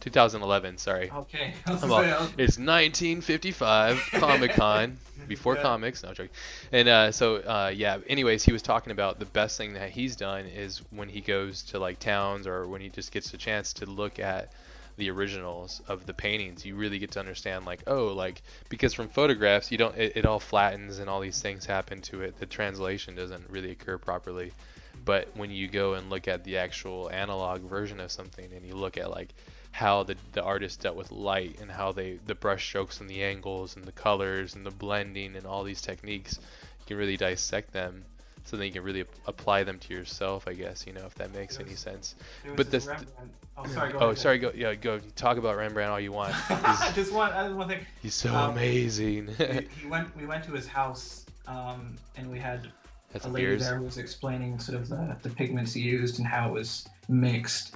2011, 0.00 0.78
sorry. 0.78 1.10
Okay. 1.10 1.54
I 1.66 1.72
was 1.72 1.82
I'm 1.82 1.88
gonna 1.88 2.12
all- 2.14 2.24
it's 2.38 2.56
1955 2.58 4.00
Comic 4.14 4.52
Con 4.52 4.98
before 5.28 5.56
Yeah. 5.56 5.62
comics. 5.62 6.02
No 6.02 6.12
I'm. 6.12 6.30
And 6.72 6.88
uh, 6.88 7.12
so 7.12 7.36
uh, 7.36 7.72
yeah. 7.74 7.98
Anyways, 8.06 8.42
he 8.44 8.52
was 8.52 8.62
talking 8.62 8.92
about 8.92 9.18
the 9.18 9.26
best 9.26 9.58
thing 9.58 9.74
that 9.74 9.90
he's 9.90 10.16
done 10.16 10.46
is 10.46 10.82
when 10.90 11.08
he 11.08 11.20
goes 11.20 11.62
to 11.64 11.78
like 11.78 11.98
towns 11.98 12.46
or 12.46 12.66
when 12.68 12.80
he 12.80 12.88
just 12.88 13.12
gets 13.12 13.32
a 13.34 13.36
chance 13.38 13.72
to 13.74 13.86
look 13.86 14.18
at 14.18 14.52
the 14.98 15.10
originals 15.10 15.80
of 15.88 16.04
the 16.04 16.12
paintings. 16.12 16.66
You 16.66 16.74
really 16.74 16.98
get 16.98 17.12
to 17.12 17.20
understand 17.20 17.64
like 17.64 17.82
oh 17.86 18.08
like 18.08 18.42
because 18.68 18.92
from 18.92 19.08
photographs 19.08 19.72
you 19.72 19.78
don't 19.78 19.96
it, 19.96 20.16
it 20.16 20.26
all 20.26 20.40
flattens 20.40 20.98
and 20.98 21.08
all 21.08 21.20
these 21.20 21.40
things 21.40 21.64
happen 21.64 22.02
to 22.02 22.20
it. 22.22 22.38
The 22.38 22.46
translation 22.46 23.14
doesn't 23.14 23.48
really 23.48 23.70
occur 23.70 23.96
properly. 23.96 24.52
But 25.04 25.28
when 25.34 25.50
you 25.50 25.68
go 25.68 25.94
and 25.94 26.10
look 26.10 26.28
at 26.28 26.44
the 26.44 26.58
actual 26.58 27.08
analog 27.10 27.62
version 27.62 28.00
of 28.00 28.10
something 28.10 28.52
and 28.52 28.66
you 28.66 28.74
look 28.74 28.98
at 28.98 29.10
like 29.10 29.32
how 29.70 30.02
the, 30.02 30.16
the 30.32 30.42
artist 30.42 30.80
dealt 30.80 30.96
with 30.96 31.12
light 31.12 31.60
and 31.60 31.70
how 31.70 31.92
they 31.92 32.18
the 32.26 32.34
brush 32.34 32.66
strokes 32.66 33.00
and 33.00 33.08
the 33.08 33.22
angles 33.22 33.76
and 33.76 33.84
the 33.84 33.92
colors 33.92 34.54
and 34.54 34.66
the 34.66 34.70
blending 34.70 35.36
and 35.36 35.46
all 35.46 35.62
these 35.62 35.80
techniques 35.80 36.38
you 36.80 36.86
can 36.86 36.96
really 36.96 37.16
dissect 37.16 37.72
them 37.72 38.04
so 38.48 38.56
then 38.56 38.64
you 38.66 38.72
can 38.72 38.82
really 38.82 39.02
ap- 39.02 39.08
apply 39.26 39.62
them 39.62 39.78
to 39.78 39.92
yourself 39.92 40.48
i 40.48 40.54
guess 40.54 40.86
you 40.86 40.92
know 40.94 41.04
if 41.04 41.14
that 41.16 41.32
makes 41.34 41.60
any 41.60 41.74
sense 41.74 42.14
but 42.56 42.70
this 42.70 42.86
Rembrandt- 42.86 43.32
Oh, 43.60 43.66
sorry. 43.66 43.90
Go 43.92 43.98
oh 43.98 44.04
ahead. 44.06 44.18
sorry 44.18 44.38
go 44.38 44.52
yeah 44.54 44.74
go 44.74 45.00
talk 45.16 45.36
about 45.36 45.56
rembrandt 45.56 45.90
all 45.90 45.98
you 45.98 46.12
want 46.12 46.32
I 46.50 46.92
just 46.94 47.12
want. 47.12 47.34
I 47.34 47.42
just 47.48 47.56
want 47.56 47.70
to 47.72 47.78
he's 48.00 48.14
so 48.14 48.32
Um, 48.32 48.52
amazing 48.52 49.34
we, 49.38 49.66
he 49.82 49.88
went. 49.88 50.16
We 50.16 50.26
went 50.26 50.44
to 50.44 50.52
his 50.52 50.68
house, 50.68 51.26
um, 51.48 51.96
and 52.16 52.30
we 52.30 52.38
had 52.38 52.68
that's 53.12 53.26
a 53.26 53.28
lady 53.28 53.46
beers 53.46 53.62
there 53.66 53.78
who 53.78 53.84
was 53.84 53.98
explaining 53.98 54.60
sort 54.60 54.78
of 54.78 54.88
the, 54.88 55.16
the 55.22 55.30
pigments 55.30 55.72
he 55.72 55.80
used 55.80 56.20
and 56.20 56.28
how 56.28 56.48
it 56.50 56.52
was 56.52 56.88
mixed. 57.08 57.74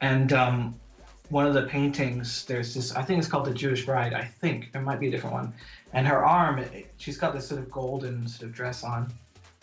And 0.00 0.32
um, 0.32 0.76
one 1.30 1.46
of 1.46 1.54
the 1.54 1.62
paintings, 1.64 2.44
there's 2.44 2.72
this, 2.72 2.94
I 2.94 3.02
think 3.02 3.18
it's 3.18 3.26
called 3.28 3.46
the 3.46 3.54
Jewish 3.54 3.84
Bride. 3.84 4.14
I 4.14 4.22
think 4.24 4.70
it 4.72 4.82
might 4.82 5.00
be 5.00 5.08
a 5.08 5.10
different 5.10 5.34
one. 5.34 5.52
And 5.94 6.06
her 6.06 6.24
arm, 6.24 6.64
she's 6.98 7.18
got 7.18 7.34
this 7.34 7.48
sort 7.48 7.60
of 7.60 7.68
golden 7.72 8.28
sort 8.28 8.48
of 8.48 8.54
dress 8.54 8.84
on. 8.84 9.12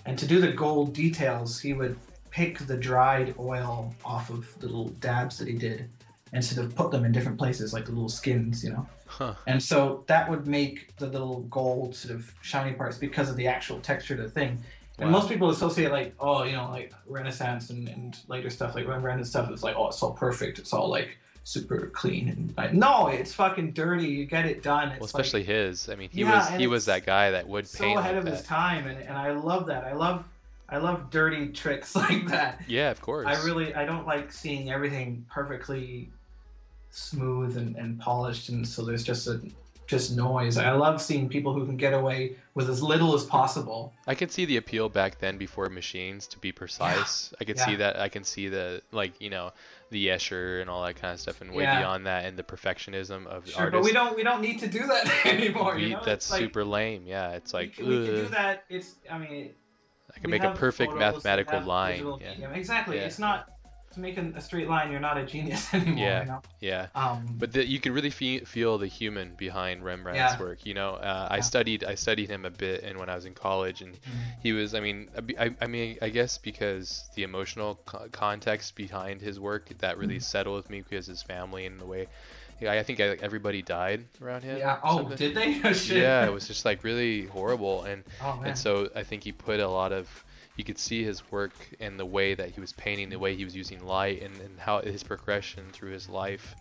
And 0.05 0.17
to 0.19 0.27
do 0.27 0.39
the 0.39 0.51
gold 0.51 0.93
details, 0.93 1.59
he 1.59 1.73
would 1.73 1.97
pick 2.29 2.59
the 2.59 2.77
dried 2.77 3.33
oil 3.39 3.93
off 4.03 4.29
of 4.29 4.47
the 4.59 4.67
little 4.67 4.89
dabs 4.89 5.37
that 5.39 5.47
he 5.47 5.57
did 5.57 5.89
and 6.33 6.43
sort 6.43 6.65
of 6.65 6.75
put 6.75 6.91
them 6.91 7.05
in 7.05 7.11
different 7.11 7.37
places, 7.37 7.73
like 7.73 7.85
the 7.85 7.91
little 7.91 8.09
skins, 8.09 8.63
you 8.63 8.71
know. 8.71 8.87
huh 9.05 9.33
And 9.47 9.61
so 9.61 10.03
that 10.07 10.29
would 10.29 10.47
make 10.47 10.95
the 10.97 11.07
little 11.07 11.41
gold 11.43 11.95
sort 11.95 12.13
of 12.15 12.33
shiny 12.41 12.73
parts 12.73 12.97
because 12.97 13.29
of 13.29 13.35
the 13.37 13.47
actual 13.47 13.79
texture 13.79 14.15
of 14.15 14.21
the 14.21 14.29
thing. 14.29 14.61
And 14.99 15.11
Wow. 15.11 15.19
most 15.19 15.29
people 15.29 15.49
associate 15.49 15.91
like, 15.91 16.13
oh, 16.19 16.43
you 16.43 16.53
know, 16.53 16.69
like 16.69 16.93
Renaissance 17.07 17.69
and, 17.69 17.87
and 17.89 18.17
later 18.27 18.49
stuff 18.49 18.75
like 18.75 18.87
Rembrandt 18.87 19.19
and 19.19 19.27
stuff. 19.27 19.49
It's 19.49 19.63
like, 19.63 19.75
oh, 19.77 19.87
it's 19.87 20.01
all 20.03 20.13
perfect. 20.13 20.59
It's 20.59 20.73
all 20.73 20.89
like 20.89 21.17
super 21.45 21.91
clean 21.93 22.27
and 22.27 22.53
like, 22.57 22.73
no, 22.73 23.07
it's 23.07 23.31
fucking 23.33 23.71
dirty. 23.71 24.07
You 24.07 24.25
get 24.25 24.45
it 24.45 24.63
done. 24.63 24.89
It's 24.89 24.99
well 24.99 25.05
especially 25.05 25.43
his 25.43 25.87
i 25.89 25.95
mean 25.95 26.09
he 26.11 26.21
Yeah, 26.21 26.35
was 26.35 26.59
he 26.59 26.67
was 26.67 26.85
that 26.85 27.05
guy 27.05 27.31
that 27.31 27.47
would 27.47 27.67
so 27.67 27.83
paint 27.83 27.99
ahead 27.99 28.15
like 28.15 28.25
of 28.25 28.31
his 28.33 28.41
time, 28.41 28.87
and, 28.87 28.99
and 28.99 29.15
I 29.17 29.31
love 29.31 29.67
that. 29.67 29.85
I 29.85 29.93
love 29.93 30.25
I 30.67 30.77
love 30.77 31.11
dirty 31.11 31.49
tricks 31.49 31.95
like 32.03 32.27
that. 32.27 32.61
yeah 32.67 32.89
of 32.89 32.99
course 32.99 33.27
I 33.27 33.41
really 33.45 33.73
I 33.75 33.85
don't 33.85 34.05
like 34.07 34.31
seeing 34.31 34.71
everything 34.71 35.25
perfectly 35.29 36.09
smooth 36.89 37.57
and, 37.57 37.75
and 37.75 37.99
polished 37.99 38.49
and 38.49 38.67
so 38.67 38.83
there's 38.83 39.03
just 39.03 39.27
a 39.27 39.39
just 39.87 40.15
noise. 40.15 40.57
I 40.57 40.71
love 40.71 41.01
seeing 41.01 41.29
people 41.29 41.53
who 41.53 41.65
can 41.65 41.77
get 41.77 41.93
away 41.93 42.35
with 42.53 42.69
as 42.69 42.81
little 42.81 43.13
as 43.13 43.23
possible. 43.23 43.93
I 44.07 44.15
can 44.15 44.29
see 44.29 44.45
the 44.45 44.57
appeal 44.57 44.89
back 44.89 45.19
then 45.19 45.37
before 45.37 45.69
machines 45.69 46.27
to 46.27 46.39
be 46.39 46.51
precise. 46.51 47.33
I 47.39 47.43
could 47.43 47.59
see 47.59 47.75
that. 47.77 47.99
I 47.99 48.09
can 48.09 48.23
see 48.23 48.47
the 48.49 48.81
like 48.91 49.19
you 49.21 49.29
know 49.29 49.51
the 49.91 50.07
Escher 50.07 50.61
and 50.61 50.69
all 50.69 50.83
that 50.85 50.95
kind 50.95 51.13
of 51.13 51.19
stuff, 51.19 51.41
and 51.41 51.51
way 51.53 51.63
Yeah. 51.63 51.79
beyond 51.79 52.07
that, 52.07 52.25
and 52.25 52.37
the 52.37 52.43
perfectionism 52.43 53.27
of 53.27 53.47
Sure, 53.47 53.65
artist. 53.65 53.71
but 53.73 53.83
we 53.83 53.91
don't 53.91 54.15
we 54.15 54.23
don't 54.23 54.41
need 54.41 54.59
to 54.59 54.67
do 54.67 54.85
that 54.87 55.25
anymore. 55.25 55.77
you 55.77 55.93
know? 55.93 56.01
that's 56.03 56.29
like, 56.31 56.39
super 56.39 56.63
lame. 56.65 57.03
Yeah, 57.05 57.31
it's 57.31 57.53
we 57.53 57.59
like 57.59 57.75
can, 57.75 57.87
we 57.87 57.95
can 58.05 58.15
do 58.15 58.27
that. 58.29 58.63
It's 58.69 58.95
I 59.11 59.17
mean 59.17 59.51
I 60.15 60.19
can 60.19 60.29
make 60.29 60.43
a 60.43 60.51
perfect 60.53 60.95
mathematical 60.95 61.61
line. 61.61 62.05
Yeah, 62.19 62.29
medium. 62.31 62.53
Exactly. 62.53 62.97
Yeah. 62.97 63.03
It's 63.03 63.19
not 63.19 63.49
to 63.95 63.99
make 64.01 64.17
a, 64.17 64.39
straight 64.41 64.69
line. 64.69 64.91
You're 64.91 64.99
not 64.99 65.17
a 65.17 65.25
genius 65.25 65.73
anymore. 65.73 65.97
Yeah. 66.05 66.19
You 66.21 66.27
know? 66.27 66.41
yeah. 66.61 66.87
Um, 66.95 67.35
But 67.39 67.51
the, 67.53 67.65
you 67.67 67.79
can 67.79 67.93
really 67.93 68.09
fe- 68.11 68.39
feel 68.41 68.77
the 68.77 68.87
human 68.87 69.33
behind 69.35 69.83
Rembrandt's 69.83 70.33
Yeah. 70.33 70.39
work. 70.39 70.65
You 70.65 70.73
know, 70.75 70.91
uh, 70.95 71.27
I 71.31 71.39
studied 71.39 71.83
I 71.83 71.95
studied 71.95 72.29
him 72.29 72.45
a 72.45 72.49
bit, 72.51 72.83
and 72.83 72.97
when 72.99 73.09
I 73.09 73.15
was 73.15 73.25
in 73.25 73.33
college, 73.33 73.81
and 73.81 73.93
mm, 73.93 73.99
he 74.43 74.53
was. 74.53 74.73
I 74.75 74.79
mean, 74.79 75.09
I, 75.39 75.51
I, 75.61 75.67
mean, 75.67 75.97
I 76.01 76.09
guess 76.09 76.37
because 76.37 77.09
the 77.15 77.23
emotional 77.23 77.79
co- 77.85 78.07
context 78.11 78.75
behind 78.75 79.21
his 79.21 79.39
work 79.39 79.69
that 79.79 79.97
really 79.97 80.17
Mhm. 80.17 80.23
settled 80.23 80.55
with 80.57 80.69
me 80.69 80.81
because 80.81 81.07
his 81.07 81.23
family 81.23 81.65
and 81.65 81.79
the 81.79 81.85
way. 81.85 82.07
Yeah, 82.61 82.71
I 82.71 82.83
think 82.83 83.01
everybody 83.01 83.61
died 83.61 84.05
around 84.21 84.43
him. 84.43 84.57
yeah. 84.57 84.79
Oh, 84.81 84.97
something. 84.99 85.17
did 85.17 85.35
they? 85.35 85.59
Oh, 85.65 85.73
shit. 85.73 85.97
Yeah, 85.97 86.25
it 86.25 86.31
was 86.31 86.47
just 86.47 86.63
like 86.63 86.85
really 86.85 87.25
horrible, 87.25 87.83
and 87.83 88.03
Oh 88.21 88.41
and 88.45 88.57
so 88.57 88.89
I 88.95 89.03
think 89.03 89.23
he 89.25 89.33
put 89.33 89.59
a 89.59 89.67
lot 89.67 89.91
of 89.91 90.24
you 90.55 90.63
could 90.63 90.77
see 90.79 91.03
his 91.03 91.21
work 91.31 91.53
and 91.79 91.99
the 91.99 92.05
way 92.05 92.33
that 92.33 92.49
he 92.51 92.59
was 92.61 92.71
painting, 92.73 93.09
the 93.09 93.19
way 93.19 93.35
he 93.35 93.43
was 93.43 93.55
using 93.55 93.85
light, 93.85 94.21
and, 94.21 94.39
and 94.41 94.59
how 94.59 94.79
his 94.81 95.03
progression 95.03 95.65
through 95.73 95.91
his 95.91 96.07
life, 96.09 96.55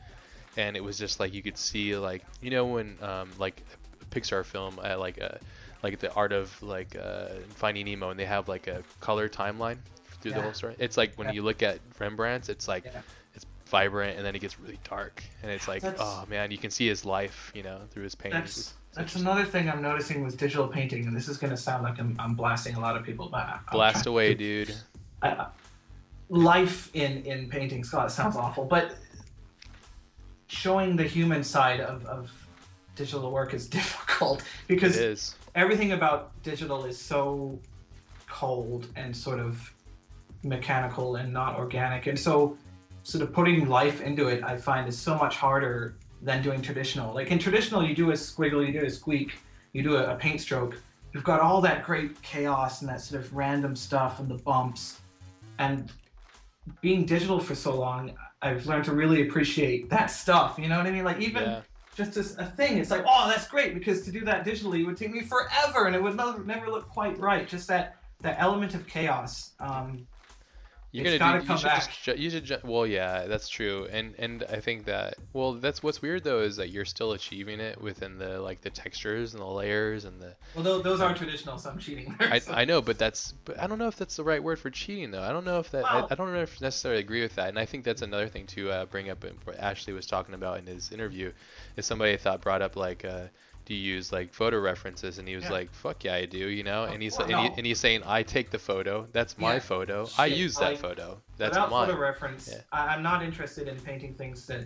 and 0.57 0.77
it 0.77 0.83
was 0.83 0.99
just 0.99 1.21
like 1.21 1.33
you 1.35 1.43
could 1.43 1.57
see 1.59 1.97
like 1.97 2.25
you 2.41 2.51
know 2.51 2.67
when 2.67 2.97
um, 3.03 3.31
like 3.39 3.63
a 4.03 4.05
Pixar 4.07 4.45
film 4.45 4.79
uh, 4.83 4.99
like 4.99 5.19
a 5.19 5.39
like 5.83 5.99
the 6.01 6.13
art 6.15 6.33
of 6.33 6.61
like 6.63 6.97
uh, 6.97 7.29
Finding 7.55 7.85
Nemo, 7.87 8.11
and 8.11 8.19
they 8.19 8.25
have 8.25 8.49
like 8.49 8.67
a 8.67 8.83
color 9.01 9.29
timeline 9.29 9.79
through 10.21 10.33
the 10.33 10.43
whole 10.43 10.55
story. 10.55 10.75
It's 10.79 10.97
like 10.97 11.13
when 11.17 11.29
Yeah. 11.29 11.35
you 11.35 11.43
look 11.43 11.63
at 11.63 11.79
Rembrandt's, 11.99 12.49
it's 12.49 12.67
like 12.67 12.85
Yeah. 12.85 13.03
it's 13.35 13.45
vibrant, 13.67 14.17
and 14.17 14.25
then 14.27 14.35
it 14.35 14.39
gets 14.41 14.59
really 14.59 14.79
dark, 14.89 15.23
and 15.43 15.51
it's 15.51 15.69
like 15.69 15.83
That's- 15.83 16.01
oh 16.03 16.25
man, 16.29 16.51
you 16.51 16.59
can 16.59 16.71
see 16.71 16.87
his 16.89 17.05
life, 17.05 17.53
you 17.55 17.63
know, 17.63 17.81
through 17.91 18.05
his 18.05 18.15
paintings. 18.15 18.75
That's 18.95 19.17
It's- 19.17 19.17
it's 19.17 19.25
that's 19.25 19.25
interesting. 19.25 19.27
another 19.27 19.45
thing 19.45 19.71
I'm 19.71 19.83
noticing 19.83 20.25
with 20.25 20.37
digital 20.37 20.69
painting, 20.69 21.07
and 21.07 21.17
this 21.17 21.29
is 21.29 21.37
gonna 21.37 21.57
sound 21.57 21.83
like 21.83 21.99
I'm, 21.99 22.15
I'm 22.19 22.35
blasting 22.35 22.77
a 22.77 22.81
lot 22.81 22.97
of 22.97 23.03
people, 23.03 23.29
but 23.29 23.41
I- 23.41 23.59
I'll 23.69 23.73
Blast 23.79 24.07
away, 24.07 24.29
to- 24.29 24.65
dude. 24.67 24.75
I- 25.23 25.31
uh, 25.31 25.49
life 26.29 26.91
in 26.95 27.23
in 27.25 27.49
painting, 27.49 27.85
Scott, 27.85 28.11
sounds 28.13 28.37
awful, 28.37 28.65
but 28.65 28.97
showing 30.47 30.97
the 30.97 31.05
human 31.05 31.43
side 31.43 31.81
of, 31.81 32.05
of 32.07 32.31
digital 32.95 33.31
work 33.31 33.55
is 33.55 33.67
difficult 33.79 34.43
because 34.69 34.97
is. 34.97 35.35
everything 35.55 35.93
about 35.93 36.31
digital 36.43 36.85
is 36.85 36.99
so 36.99 37.59
cold 38.29 38.87
and 38.97 39.17
sort 39.17 39.41
of 39.41 39.73
mechanical 40.45 41.17
and 41.17 41.33
not 41.33 41.57
organic. 41.57 42.07
And 42.07 42.19
so, 42.19 42.57
sort 43.03 43.23
of 43.23 43.33
putting 43.33 43.69
life 43.69 44.01
into 44.01 44.29
it, 44.29 44.43
I 44.45 44.57
find 44.57 44.89
is 44.89 44.99
so 44.99 45.17
much 45.17 45.37
harder 45.37 45.97
than 46.25 46.43
doing 46.43 46.63
traditional. 46.63 47.15
Like 47.15 47.31
in 47.31 47.39
traditional, 47.39 47.87
you 47.87 47.95
do 47.95 48.11
a 48.11 48.15
squiggle, 48.15 48.67
you 48.67 48.73
do 48.73 48.87
a 48.87 48.91
squeak, 48.91 49.35
you 49.73 49.83
do 49.83 49.97
a, 49.97 50.15
a 50.15 50.17
paint 50.17 50.41
stroke. 50.41 50.77
You've 51.13 51.25
got 51.25 51.41
all 51.41 51.61
that 51.61 51.85
great 51.85 52.21
chaos 52.23 52.81
and 52.81 52.91
that 52.91 53.01
sort 53.01 53.23
of 53.23 53.33
random 53.35 53.77
stuff 53.77 54.19
and 54.19 54.29
the 54.29 54.39
bumps. 54.39 55.01
And 55.59 55.93
being 56.81 57.05
digital 57.05 57.39
for 57.39 57.55
so 57.55 57.75
long, 57.79 58.15
I've 58.43 58.67
learned 58.67 58.87
to 58.87 58.93
really 58.93 59.29
appreciate 59.29 59.91
that 59.91 60.07
stuff. 60.07 60.59
You 60.59 60.69
know 60.69 60.79
what 60.79 60.87
I 60.87 60.91
mean? 60.91 61.05
Like 61.05 61.21
even 61.21 61.43
Yeah. 61.43 61.61
just 61.95 62.17
as 62.17 62.37
a 62.39 62.47
thing, 62.47 62.79
it's 62.79 62.91
like, 62.91 63.05
oh, 63.07 63.29
that's 63.29 63.47
great 63.47 63.75
because 63.75 64.03
to 64.03 64.11
do 64.11 64.25
that 64.25 64.45
digitally 64.45 64.85
would 64.85 64.97
take 64.97 65.13
me 65.13 65.21
forever 65.23 65.87
and 65.87 65.95
it 65.95 66.03
would 66.03 66.17
never, 66.17 66.43
never 66.43 66.69
look 66.69 66.89
quite 66.89 67.19
right. 67.19 67.47
Just 67.47 67.69
that 67.69 67.97
that 68.23 68.37
element 68.41 68.75
of 68.75 68.87
chaos. 68.87 69.53
Um, 69.61 70.07
You're 70.97 71.07
It's 71.09 71.19
gonna 71.19 71.41
do. 71.43 71.53
you 71.53 71.59
should 71.59 71.71
just. 71.71 72.07
You 72.21 72.31
should. 72.31 72.45
ju- 72.45 72.59
Well, 72.63 72.87
yeah, 72.87 73.27
that's 73.27 73.49
true. 73.49 73.89
And 73.91 74.15
and 74.17 74.45
I 74.45 74.61
think 74.61 74.85
that. 74.85 75.17
Well, 75.33 75.55
that's 75.55 75.83
what's 75.83 76.01
weird 76.01 76.23
though 76.23 76.43
is 76.43 76.55
that 76.57 76.69
you're 76.71 76.85
still 76.85 77.15
achieving 77.15 77.59
it 77.59 77.81
within 77.81 78.17
the 78.17 78.41
like 78.41 78.61
the 78.61 78.71
textures 78.71 79.35
and 79.35 79.43
the 79.43 79.47
layers 79.47 80.05
and 80.05 80.23
the. 80.23 80.37
well, 80.55 80.63
those, 80.63 80.85
those 80.85 81.01
are 81.01 81.13
traditional, 81.13 81.59
so 81.59 81.71
I'm 81.71 81.79
cheating. 81.81 82.15
there, 82.21 82.33
I, 82.33 82.39
so- 82.39 82.53
I 82.53 82.65
know, 82.65 82.81
but 82.81 82.97
that's. 83.05 83.33
But 83.45 83.59
I 83.59 83.67
don't 83.67 83.81
know 83.81 83.89
if 83.89 83.97
that's 83.97 84.15
the 84.15 84.23
right 84.23 84.41
word 84.41 84.61
for 84.61 84.71
cheating 84.71 85.11
though. 85.11 85.23
I 85.23 85.31
don't 85.33 85.45
know 85.45 85.59
if 85.59 85.69
that. 85.73 85.85
I, 85.85 85.97
Well- 85.97 86.09
I 86.13 86.15
don't 86.15 86.33
know 86.33 86.43
if 86.43 86.61
necessarily 86.61 87.01
agree 87.01 87.23
with 87.23 87.35
that. 87.35 87.49
And 87.49 87.59
I 87.59 87.67
think 87.67 87.83
that's 87.83 88.03
another 88.03 88.29
thing 88.29 88.47
to 88.47 88.71
uh, 88.71 88.85
bring 88.87 89.11
up. 89.11 89.25
What 89.43 89.59
Ashley 89.59 89.95
was 89.95 90.07
talking 90.07 90.37
about 90.37 90.61
in 90.61 90.67
his 90.67 90.93
interview, 90.93 91.33
is 91.77 91.87
somebody 91.87 92.13
I 92.13 92.19
thought 92.19 92.41
brought 92.41 92.63
up 92.63 92.77
like. 92.77 93.05
Uh, 93.05 93.27
do 93.67 93.75
you 93.75 93.95
use 93.95 94.13
like 94.13 94.33
photo 94.33 94.59
references? 94.61 95.19
And 95.19 95.27
he 95.27 95.35
was 95.37 95.45
Yeah. 95.45 95.53
like, 95.53 95.73
"Fuck 95.73 96.05
yeah, 96.05 96.15
I 96.15 96.27
do," 96.27 96.49
you 96.49 96.63
know. 96.63 96.85
And 96.85 97.03
he's 97.03 97.17
Well, 97.19 97.31
and, 97.31 97.41
he, 97.53 97.59
and 97.59 97.67
he's 97.67 97.81
saying, 97.81 98.03
"I 98.07 98.23
take 98.23 98.51
the 98.51 98.59
photo. 98.59 99.07
That's 99.13 99.39
my 99.39 99.55
Yeah. 99.55 99.59
photo. 99.61 100.09
I 100.19 100.27
use 100.27 100.57
that 100.57 100.73
like, 100.73 100.79
photo. 100.79 101.23
That's 101.39 101.51
Without 101.51 101.71
mine." 101.71 101.89
photo 101.89 101.99
reference, 102.01 102.49
Yeah. 102.53 102.61
I, 102.73 102.95
I'm 102.95 103.03
not 103.03 103.23
interested 103.23 103.69
in 103.69 103.81
painting 103.81 104.15
things 104.15 104.47
that. 104.47 104.65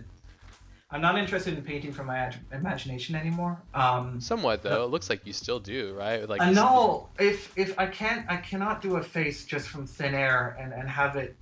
I'm 0.91 1.01
not 1.01 1.19
interested 1.19 1.55
in 1.55 1.63
painting 1.63 1.93
from 1.93 2.07
my 2.07 2.17
ad- 2.17 2.39
imagination 2.51 3.15
anymore. 3.15 3.61
Um, 3.75 4.19
Somewhat 4.19 4.63
though. 4.63 4.83
It 4.85 4.87
looks 4.89 5.07
like 5.07 5.23
you 5.25 5.33
still 5.33 5.59
do, 5.59 5.93
right? 5.93 6.27
Like 6.27 6.41
s- 6.41 6.55
know 6.55 7.07
if 7.19 7.55
if 7.55 7.77
I 7.77 7.85
can't 7.85 8.25
I 8.27 8.37
cannot 8.37 8.81
do 8.81 8.95
a 8.95 9.03
face 9.03 9.45
just 9.45 9.69
from 9.69 9.85
thin 9.85 10.15
air 10.15 10.57
and 10.59 10.73
and 10.73 10.89
have 10.89 11.15
it 11.15 11.35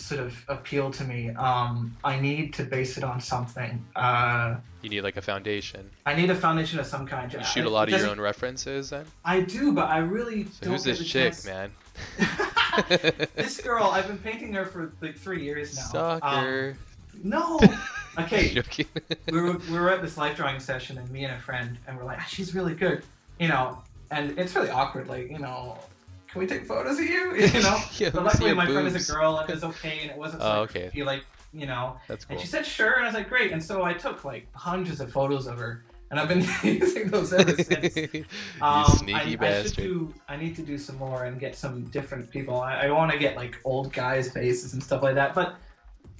sort 0.00 0.20
of 0.20 0.44
appeal 0.48 0.90
to 0.92 1.04
me. 1.04 1.30
Um, 1.30 1.96
I 2.02 2.18
need 2.18 2.54
to 2.54 2.64
base 2.64 2.96
it 2.98 3.04
on 3.04 3.20
something. 3.20 3.84
Uh, 3.94 4.56
You 4.82 4.90
need 4.90 5.02
like 5.02 5.16
a 5.16 5.22
foundation. 5.22 5.88
I 6.06 6.14
need 6.14 6.30
a 6.30 6.34
foundation 6.34 6.78
of 6.78 6.86
some 6.86 7.06
kind. 7.06 7.32
You 7.32 7.42
shoot 7.44 7.64
a 7.66 7.70
lot 7.70 7.92
of 7.92 7.98
your 8.00 8.08
own 8.10 8.20
references 8.20 8.90
then. 8.90 9.04
I 9.24 9.40
do, 9.40 9.72
but 9.72 9.88
I 9.90 9.98
really 9.98 10.44
So 10.44 10.50
don't 10.62 10.72
who's 10.72 10.84
this 10.84 10.98
chick, 11.06 11.32
chance- 11.34 11.46
man? 11.46 11.70
this 13.34 13.60
girl, 13.60 13.84
I've 13.84 14.06
been 14.06 14.18
painting 14.18 14.52
her 14.54 14.64
for 14.64 14.92
like 15.00 15.16
three 15.16 15.42
years 15.44 15.76
now. 15.76 15.82
Um, 15.82 15.88
Stalker. 15.88 16.76
no. 17.22 17.60
Okay, 18.18 18.60
we 19.30 19.40
were 19.40 19.56
we 19.70 19.78
were 19.78 19.88
at 19.88 20.02
this 20.02 20.16
life 20.18 20.36
drawing 20.36 20.58
session, 20.58 20.98
and 20.98 21.08
me 21.12 21.24
and 21.24 21.32
a 21.32 21.38
friend, 21.38 21.78
and 21.86 21.96
we're 21.96 22.02
like, 22.04 22.18
"Ah, 22.20 22.26
she's 22.28 22.56
really 22.56 22.74
good, 22.74 23.04
you 23.38 23.46
know, 23.46 23.80
and 24.10 24.36
it's 24.36 24.56
really 24.56 24.68
awkward, 24.68 25.06
like, 25.06 25.30
you 25.30 25.38
know, 25.38 25.78
can 26.32 26.40
we 26.40 26.46
take 26.46 26.64
photos 26.66 26.98
of 26.98 27.04
you, 27.04 27.34
you 27.36 27.62
know? 27.62 27.78
Yeah, 27.98 28.10
but 28.10 28.24
let 28.24 28.24
me 28.24 28.30
see 28.30 28.52
luckily, 28.52 28.54
my 28.54 28.66
friend 28.66 28.86
is 28.86 29.08
a 29.08 29.12
girl, 29.12 29.38
and 29.38 29.48
it 29.48 29.54
was 29.54 29.64
okay, 29.64 29.98
and 30.02 30.10
it 30.10 30.16
wasn't 30.16 30.42
Oh, 30.42 30.48
like, 30.48 30.70
okay. 30.70 30.80
creepy, 30.90 31.02
like, 31.04 31.24
you 31.52 31.66
know. 31.66 31.98
That's 32.08 32.24
cool. 32.24 32.34
And 32.34 32.40
she 32.40 32.46
said 32.46 32.64
sure, 32.66 32.92
and 32.94 33.02
I 33.04 33.06
was 33.06 33.14
like, 33.14 33.28
great, 33.28 33.52
and 33.52 33.62
so 33.62 33.82
I 33.82 33.92
took 33.94 34.24
like 34.24 34.46
hundreds 34.54 35.00
of 35.00 35.10
photos 35.12 35.46
of 35.46 35.58
her, 35.58 35.84
and 36.10 36.18
I've 36.20 36.28
been 36.28 36.44
using 36.62 37.08
those 37.10 37.32
ever 37.32 37.54
since. 37.62 37.96
you 37.96 38.24
Um, 38.60 38.84
sneaky 38.84 39.12
I, 39.12 39.20
I 39.32 39.36
bastard. 39.36 39.76
do. 39.84 40.14
I 40.28 40.36
need 40.36 40.54
to 40.56 40.62
do 40.62 40.78
some 40.78 40.96
more 40.96 41.24
and 41.24 41.38
get 41.40 41.56
some 41.56 41.84
different 41.86 42.30
people. 42.30 42.60
I, 42.60 42.86
I 42.86 42.90
want 42.90 43.10
to 43.12 43.18
get 43.18 43.36
like 43.36 43.58
old 43.64 43.92
guys' 43.92 44.30
faces 44.30 44.72
and 44.74 44.82
stuff 44.82 45.02
like 45.02 45.14
that. 45.16 45.34
But 45.34 45.56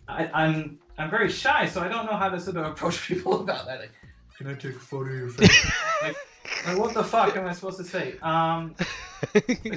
I, 0.09 0.29
I'm 0.35 0.79
I'm 0.99 1.11
very 1.11 1.31
shy, 1.31 1.67
so 1.67 1.81
I 1.81 1.89
don't 1.89 2.07
know 2.07 2.17
how 2.17 2.29
to 2.29 2.39
sort 2.41 2.57
of 2.57 2.67
approach 2.67 3.07
people 3.07 3.41
about 3.41 3.67
that. 3.67 3.81
Like, 3.81 3.93
can 4.37 4.49
I 4.49 4.55
take 4.55 4.75
a 4.77 4.79
photo 4.79 5.11
of 5.13 5.17
your 5.19 5.29
face? 5.31 5.71
like, 6.03 6.17
like, 6.67 6.79
what 6.79 6.95
the 6.95 7.05
fuck 7.05 7.37
am 7.37 7.47
I 7.47 7.53
supposed 7.53 7.79
to 7.79 7.85
say? 7.85 8.15
Um, 8.23 8.75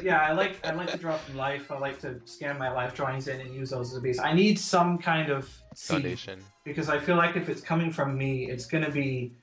yeah, 0.01 0.21
I 0.21 0.31
like 0.31 0.65
I 0.65 0.71
like 0.73 0.91
to 0.91 0.97
draw 0.97 1.17
from 1.17 1.35
life. 1.37 1.71
I 1.71 1.77
like 1.77 1.99
to 2.01 2.19
scan 2.25 2.57
my 2.57 2.71
life 2.71 2.93
drawings 2.93 3.27
in 3.27 3.39
and 3.41 3.53
use 3.53 3.69
those 3.71 3.91
as 3.91 3.97
a 3.97 4.01
base. 4.01 4.19
I 4.19 4.33
need 4.33 4.57
some 4.59 4.97
kind 4.97 5.29
of 5.29 5.49
Foundation. 5.75 6.39
because 6.63 6.89
I 6.89 6.99
feel 6.99 7.15
like 7.17 7.35
if 7.35 7.49
it's 7.49 7.61
coming 7.61 7.91
from 7.91 8.17
me, 8.17 8.49
it's 8.49 8.65
gonna 8.65 8.89
be, 8.91 9.33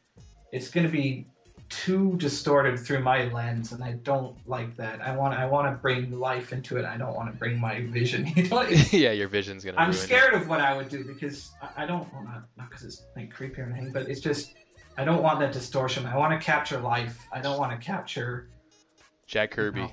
it's 0.52 0.70
gonna 0.70 0.88
be 0.88 1.26
too 1.68 2.16
distorted 2.16 2.78
through 2.80 3.00
my 3.00 3.24
lens, 3.32 3.70
and 3.72 3.84
I 3.84 3.92
don't 3.92 4.36
like 4.48 4.76
that. 4.76 5.00
I 5.00 5.14
want 5.14 5.34
I 5.38 5.46
want 5.46 5.68
to 5.68 5.80
bring 5.80 6.18
life 6.18 6.52
into 6.52 6.76
it. 6.78 6.84
I 6.84 6.96
don't 6.96 7.14
want 7.14 7.30
to 7.32 7.38
bring 7.38 7.60
my 7.60 7.82
vision. 7.82 8.26
You 8.36 8.48
know, 8.48 8.62
It's- 8.62 8.92
yeah, 8.92 9.12
your 9.12 9.28
vision's 9.28 9.64
gonna. 9.64 9.76
I'm 9.78 9.92
scared 9.92 10.34
of 10.34 10.48
what 10.48 10.60
I 10.60 10.76
would 10.76 10.88
do 10.88 11.04
because 11.04 11.50
I, 11.62 11.84
I 11.84 11.86
don't 11.86 12.12
well, 12.12 12.24
not 12.24 12.42
not 12.56 12.70
because 12.70 12.84
it's 12.84 13.02
like 13.14 13.32
creepy 13.32 13.60
or 13.60 13.66
anything, 13.66 13.92
but 13.92 14.08
it's 14.08 14.20
just 14.20 14.54
I 14.96 15.04
don't 15.04 15.22
want 15.22 15.40
that 15.40 15.52
distortion. 15.52 16.06
I 16.06 16.16
want 16.16 16.38
to 16.38 16.44
capture 16.44 16.78
life. 16.78 17.26
I 17.32 17.40
don't 17.40 17.58
want 17.58 17.72
to 17.72 17.84
capture 17.84 18.48
Jack 19.26 19.52
Kirby. 19.52 19.80
No. 19.80 19.90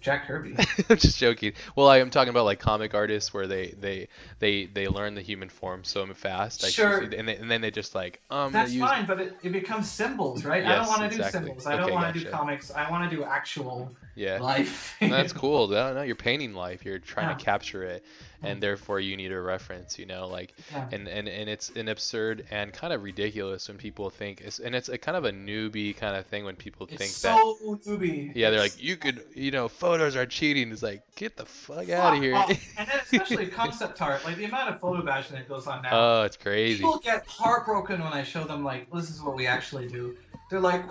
Jack 0.00 0.26
Kirby. 0.26 0.54
I'm 0.88 0.98
just 0.98 1.18
joking. 1.18 1.54
Well, 1.74 1.88
I 1.88 1.98
am 1.98 2.10
talking 2.10 2.28
about 2.28 2.44
like 2.44 2.60
comic 2.60 2.94
artists 2.94 3.34
where 3.34 3.48
they 3.48 3.74
they 3.80 4.08
they 4.38 4.66
they 4.66 4.86
learn 4.86 5.14
the 5.16 5.20
human 5.20 5.48
form 5.48 5.82
so 5.82 6.06
fast. 6.14 6.62
Like, 6.62 6.72
Sure. 6.72 7.00
And, 7.00 7.26
they, 7.26 7.36
and 7.36 7.50
then 7.50 7.60
they 7.60 7.72
just 7.72 7.94
like 7.94 8.20
um. 8.30 8.52
That's 8.52 8.70
use, 8.70 8.88
fine, 8.88 9.04
but 9.06 9.20
it, 9.20 9.36
it 9.42 9.50
becomes 9.50 9.90
symbols, 9.90 10.44
right? 10.44 10.62
Yes, 10.62 10.72
I 10.72 10.76
don't 10.76 11.00
want 11.00 11.12
to 11.12 11.18
do 11.18 11.24
symbols. 11.24 11.66
I 11.66 11.76
don't 11.76 11.92
want 11.92 12.14
to 12.14 12.20
do 12.20 12.30
comics. 12.30 12.70
I 12.70 12.88
want 12.88 13.10
to 13.10 13.16
do 13.16 13.24
actual 13.24 13.96
Yeah. 14.16 14.38
life. 14.40 14.96
That's 15.00 15.32
cool. 15.32 15.68
No, 15.76 15.92
no, 15.94 16.02
you're 16.02 16.16
painting 16.16 16.54
life. 16.54 16.84
You're 16.84 16.98
trying 16.98 17.28
Yeah. 17.28 17.34
to 17.36 17.44
capture 17.44 17.82
it, 17.84 18.04
and 18.42 18.62
therefore 18.62 18.98
you 19.00 19.16
need 19.16 19.30
a 19.32 19.40
reference. 19.40 19.98
You 19.98 20.06
know, 20.06 20.26
like 20.28 20.54
Yeah. 20.72 20.88
and 20.90 21.06
and 21.08 21.28
and 21.28 21.48
it's 21.50 21.70
an 21.70 21.88
absurd 21.88 22.46
and 22.50 22.72
kind 22.72 22.92
of 22.92 23.02
ridiculous 23.02 23.68
when 23.68 23.76
people 23.78 24.08
think 24.10 24.40
it's 24.40 24.58
and 24.58 24.74
it's 24.74 24.88
a 24.88 24.96
kind 24.98 25.16
of 25.16 25.24
a 25.26 25.32
newbie 25.32 25.96
kind 25.96 26.16
of 26.16 26.26
thing 26.26 26.44
when 26.44 26.56
people 26.56 26.86
It's 26.90 26.96
think 26.96 27.10
so 27.10 27.28
that 27.28 27.38
So 27.84 27.90
newbie. 27.92 28.32
yeah 28.34 28.50
they're 28.50 28.60
like 28.60 28.82
you 28.82 28.96
could 28.96 29.22
you 29.34 29.50
know 29.50 29.68
photos 29.68 30.16
are 30.16 30.26
cheating. 30.26 30.72
It's 30.72 30.82
like 30.82 31.02
get 31.16 31.36
the 31.36 31.44
fuck 31.46 31.88
out 31.90 32.14
of 32.16 32.22
here. 32.22 32.34
and 32.78 32.88
then 32.88 33.00
especially 33.02 33.46
concept 33.48 34.00
art, 34.00 34.24
like 34.24 34.36
the 34.36 34.44
amount 34.44 34.70
of 34.70 34.80
photo 34.80 35.02
bashing 35.02 35.36
that 35.36 35.48
goes 35.48 35.66
on 35.66 35.82
now. 35.82 35.90
oh, 35.92 36.22
it's 36.22 36.36
crazy. 36.36 36.78
People 36.78 36.98
get 36.98 37.26
heartbroken 37.26 38.02
when 38.02 38.12
I 38.12 38.22
show 38.22 38.44
them 38.44 38.64
like 38.64 38.90
this 38.92 39.10
is 39.10 39.20
what 39.22 39.34
we 39.36 39.46
actually 39.46 39.88
do. 39.88 40.16
They're 40.48 40.60
like, 40.60 40.84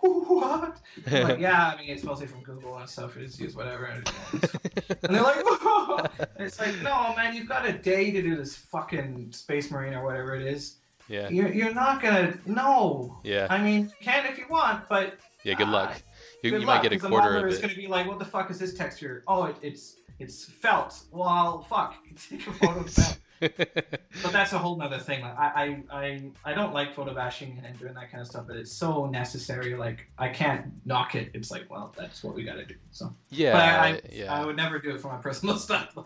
what? 0.00 0.80
Like, 1.10 1.38
yeah, 1.38 1.72
I 1.74 1.80
mean 1.80 1.90
it's 1.90 2.04
mostly 2.04 2.26
from 2.26 2.42
Google 2.42 2.76
and 2.76 2.88
stuff. 2.88 3.16
We 3.16 3.24
just 3.24 3.40
use 3.40 3.56
whatever. 3.56 3.86
And, 3.86 4.10
and 4.32 5.14
they're 5.14 5.22
like, 5.22 5.42
Whoa. 5.44 6.06
It's 6.38 6.58
like, 6.60 6.76
no, 6.82 7.14
man, 7.16 7.34
you've 7.34 7.48
got 7.48 7.66
a 7.66 7.72
day 7.72 8.10
to 8.10 8.22
do 8.22 8.36
this 8.36 8.56
fucking 8.56 9.32
Space 9.32 9.70
Marine 9.70 9.94
or 9.94 10.04
whatever 10.04 10.34
it 10.34 10.42
is. 10.42 10.76
yeah, 11.08 11.28
You're, 11.28 11.52
you're 11.52 11.74
not 11.74 12.02
gonna 12.02 12.38
no. 12.46 13.18
yeah, 13.24 13.46
I 13.50 13.58
mean, 13.62 13.84
you 13.84 14.04
can 14.04 14.26
if 14.26 14.38
you 14.38 14.44
want, 14.50 14.88
but 14.88 15.18
yeah. 15.44 15.54
Good 15.54 15.68
luck. 15.68 16.02
You, 16.42 16.50
good 16.50 16.60
you 16.60 16.66
luck, 16.66 16.82
might 16.82 16.90
get 16.90 17.04
a 17.04 17.08
quarter 17.08 17.32
the 17.32 17.38
of 17.44 17.46
is 17.46 17.58
it. 17.58 17.62
gonna 17.62 17.74
be 17.74 17.86
like, 17.86 18.06
what 18.06 18.18
the 18.18 18.24
fuck 18.24 18.50
is 18.50 18.58
this 18.58 18.74
texture? 18.74 19.24
Oh, 19.26 19.44
it, 19.44 19.56
it's 19.62 19.96
it's 20.18 20.44
felt. 20.44 21.00
Well, 21.10 21.62
fuck. 21.62 21.94
Take 22.28 22.46
a 22.46 22.52
photo 22.52 22.80
of 22.80 22.90
felt. 22.90 23.18
But 24.22 24.32
that's 24.32 24.52
a 24.52 24.58
whole 24.58 24.76
nother 24.76 24.98
thing. 24.98 25.22
Like, 25.22 25.38
I, 25.38 25.82
I, 25.90 26.30
I, 26.44 26.52
don't 26.52 26.74
like 26.74 26.94
photo 26.94 27.14
bashing 27.14 27.62
and 27.64 27.78
doing 27.78 27.94
that 27.94 28.10
kind 28.10 28.20
of 28.20 28.26
stuff, 28.26 28.46
but 28.48 28.56
it's 28.56 28.72
so 28.72 29.06
necessary. 29.06 29.76
Like, 29.76 30.08
I 30.18 30.28
can't 30.28 30.66
knock 30.84 31.14
it. 31.14 31.30
It's 31.34 31.50
like, 31.50 31.70
well, 31.70 31.94
that's 31.96 32.24
what 32.24 32.34
we 32.34 32.42
got 32.42 32.54
to 32.54 32.64
do. 32.64 32.74
So, 32.90 33.12
yeah, 33.30 33.52
but 33.52 33.62
I, 33.62 33.88
I, 33.88 34.00
yeah. 34.10 34.34
I 34.34 34.44
would 34.44 34.56
never 34.56 34.80
do 34.80 34.90
it 34.90 35.00
for 35.00 35.12
my 35.12 35.18
personal 35.18 35.56
stuff. 35.58 35.96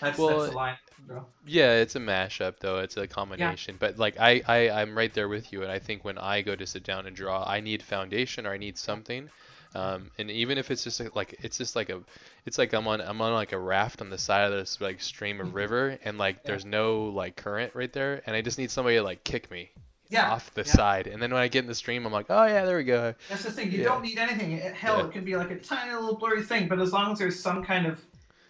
That's 0.00 0.18
Well, 0.18 0.38
that's 0.38 0.50
the 0.50 0.56
line, 0.56 0.76
bro. 1.06 1.26
Yeah, 1.46 1.74
it's 1.74 1.96
a 1.96 2.00
mashup 2.00 2.60
though. 2.60 2.78
It's 2.78 2.96
a 2.96 3.08
combination. 3.08 3.76
But 3.78 3.98
like 3.98 4.18
I, 4.20 4.42
I, 4.46 4.70
I'm 4.70 4.96
right 4.96 5.12
there 5.12 5.28
with 5.28 5.52
you. 5.52 5.62
And 5.62 5.72
I 5.72 5.78
think 5.78 6.04
when 6.04 6.18
I 6.18 6.42
go 6.42 6.54
to 6.54 6.66
sit 6.66 6.84
down 6.84 7.06
and 7.06 7.16
draw, 7.16 7.44
I 7.44 7.60
need 7.60 7.82
foundation 7.82 8.46
or 8.46 8.52
I 8.52 8.58
need 8.58 8.78
something. 8.78 9.28
Um, 9.74 10.10
and 10.18 10.30
even 10.30 10.56
if 10.56 10.70
it's 10.70 10.82
just 10.82 11.00
like 11.14 11.36
it's 11.42 11.58
just 11.58 11.76
like 11.76 11.90
a, 11.90 12.00
it's 12.46 12.56
like 12.56 12.72
I'm 12.72 12.88
on 12.88 13.00
I'm 13.02 13.20
on 13.20 13.34
like 13.34 13.52
a 13.52 13.58
raft 13.58 14.00
on 14.00 14.08
the 14.08 14.16
side 14.18 14.50
of 14.50 14.52
this 14.58 14.80
like 14.80 15.00
stream 15.00 15.40
of 15.40 15.48
Mhm. 15.48 15.54
river 15.54 15.98
and 16.04 16.16
like 16.16 16.36
Yeah. 16.36 16.42
there's 16.46 16.64
no 16.64 17.04
like 17.04 17.36
current 17.36 17.74
right 17.74 17.92
there 17.92 18.22
and 18.26 18.34
I 18.34 18.40
just 18.40 18.58
need 18.58 18.70
somebody 18.70 18.96
to 18.96 19.02
like 19.02 19.24
kick 19.24 19.50
me 19.50 19.70
Yeah, 20.08 20.30
off 20.32 20.52
the 20.54 20.62
yeah. 20.64 20.72
side 20.72 21.06
and 21.06 21.20
then 21.20 21.32
when 21.34 21.42
I 21.42 21.48
get 21.48 21.60
in 21.64 21.66
the 21.66 21.74
stream 21.74 22.06
I'm 22.06 22.12
like 22.12 22.26
oh 22.30 22.46
yeah 22.46 22.64
there 22.64 22.78
we 22.78 22.84
go 22.84 23.14
That's 23.28 23.42
the 23.42 23.52
thing. 23.52 23.70
You 23.70 23.78
Yeah. 23.80 23.84
don't 23.84 24.02
need 24.02 24.16
anything. 24.18 24.58
Hell, 24.58 25.04
it 25.04 25.12
can 25.12 25.22
be 25.24 25.36
like 25.36 25.50
a 25.50 25.58
tiny 25.58 25.92
little 25.92 26.16
blurry 26.16 26.42
thing, 26.42 26.66
but 26.66 26.80
as 26.80 26.92
long 26.94 27.12
as 27.12 27.18
there's 27.18 27.38
some 27.38 27.62
kind 27.62 27.86
of, 27.86 28.00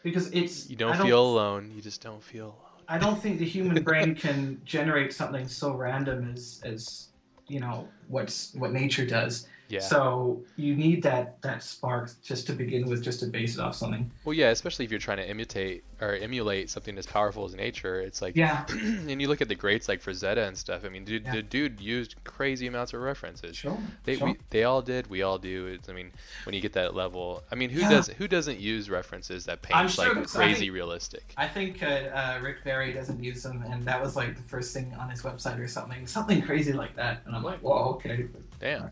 because 0.05 0.31
it's 0.33 0.71
you 0.71 0.77
don't, 0.77 0.95
I 0.95 1.03
feel 1.03 1.21
alone 1.21 1.73
you 1.75 1.83
just 1.83 2.01
don't 2.01 2.23
feel 2.23 2.45
alone 2.47 2.85
I 2.89 2.97
don't 2.99 3.21
think 3.21 3.39
the 3.41 3.45
human 3.45 3.83
brain 3.89 4.15
can 4.15 4.61
generate 4.65 5.13
something 5.13 5.49
so 5.49 5.75
random 5.75 6.33
as 6.33 6.61
as 6.65 7.09
you 7.49 7.59
know 7.59 7.91
what's 8.07 8.55
what 8.55 8.73
nature 8.73 9.05
does. 9.05 9.49
Yeah. 9.69 9.81
So 9.81 10.43
you 10.57 10.75
need 10.75 11.03
that 11.03 11.41
that 11.43 11.63
spark 11.63 12.11
just 12.23 12.47
to 12.47 12.53
begin 12.55 12.89
with, 12.89 13.03
just 13.03 13.21
to 13.21 13.27
base 13.27 13.55
it 13.55 13.61
off 13.61 13.75
something. 13.75 14.11
Well, 14.25 14.33
yeah, 14.35 14.49
especially 14.51 14.85
if 14.87 14.91
you're 14.91 14.99
trying 15.01 15.19
to 15.19 15.29
imitate 15.29 15.85
or 16.01 16.15
emulate 16.15 16.71
something 16.71 16.97
as 16.97 17.07
powerful 17.07 17.45
as 17.45 17.55
nature. 17.55 18.01
It's 18.01 18.23
like, 18.23 18.35
Yeah, 18.37 18.65
and 18.71 19.21
you 19.21 19.29
look 19.29 19.41
at 19.43 19.49
the 19.49 19.55
greats 19.55 19.89
like 19.89 20.03
Frazetta 20.03 20.47
and 20.47 20.57
stuff. 20.57 20.85
I 20.85 20.89
mean, 20.89 21.05
dude, 21.05 21.25
Yeah. 21.27 21.33
the 21.33 21.43
dude 21.43 21.81
used 21.81 22.15
crazy 22.25 22.67
amounts 22.67 22.93
of 22.95 23.01
references. 23.01 23.57
sure. 23.57 23.77
They 24.05 24.17
sure. 24.17 24.29
we, 24.29 24.37
they 24.51 24.65
all 24.65 24.81
did. 24.81 25.09
We 25.09 25.23
all 25.23 25.39
do. 25.39 25.67
It's, 25.67 25.89
I 25.89 25.93
mean, 25.93 26.13
when 26.47 26.55
you 26.55 26.61
get 26.61 26.73
that 26.75 26.95
level, 26.95 27.43
I 27.53 27.55
mean, 27.55 27.69
who 27.71 27.81
Yeah. 27.81 27.91
does 27.91 28.09
who 28.09 28.27
doesn't 28.29 28.59
use 28.61 28.89
references 28.89 29.45
that 29.47 29.61
paint 29.63 29.91
sure 29.91 30.05
like 30.07 30.15
that's- 30.15 30.35
I 30.37 30.45
crazy 30.45 30.61
think- 30.61 30.73
realistic? 30.75 31.35
I 31.37 31.47
think 31.49 31.83
uh, 31.83 31.87
uh, 31.87 32.39
Rick 32.43 32.65
Barry 32.65 32.93
doesn't 32.93 33.23
use 33.23 33.43
them, 33.43 33.63
and 33.71 33.85
that 33.85 34.01
was 34.01 34.17
like 34.17 34.35
the 34.37 34.43
first 34.43 34.73
thing 34.73 34.95
on 34.99 35.11
his 35.11 35.23
website 35.23 35.59
or 35.59 35.69
something, 35.69 36.07
something 36.07 36.41
crazy 36.43 36.73
like 36.73 36.97
that. 36.97 37.23
And 37.27 37.35
I'm 37.37 37.43
like, 37.43 37.59
whoa, 37.61 37.95
okay. 37.97 38.27
Damn, 38.61 38.91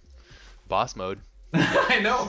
boss 0.68 0.96
mode. 0.96 1.18
I 1.52 2.00
know. 2.00 2.28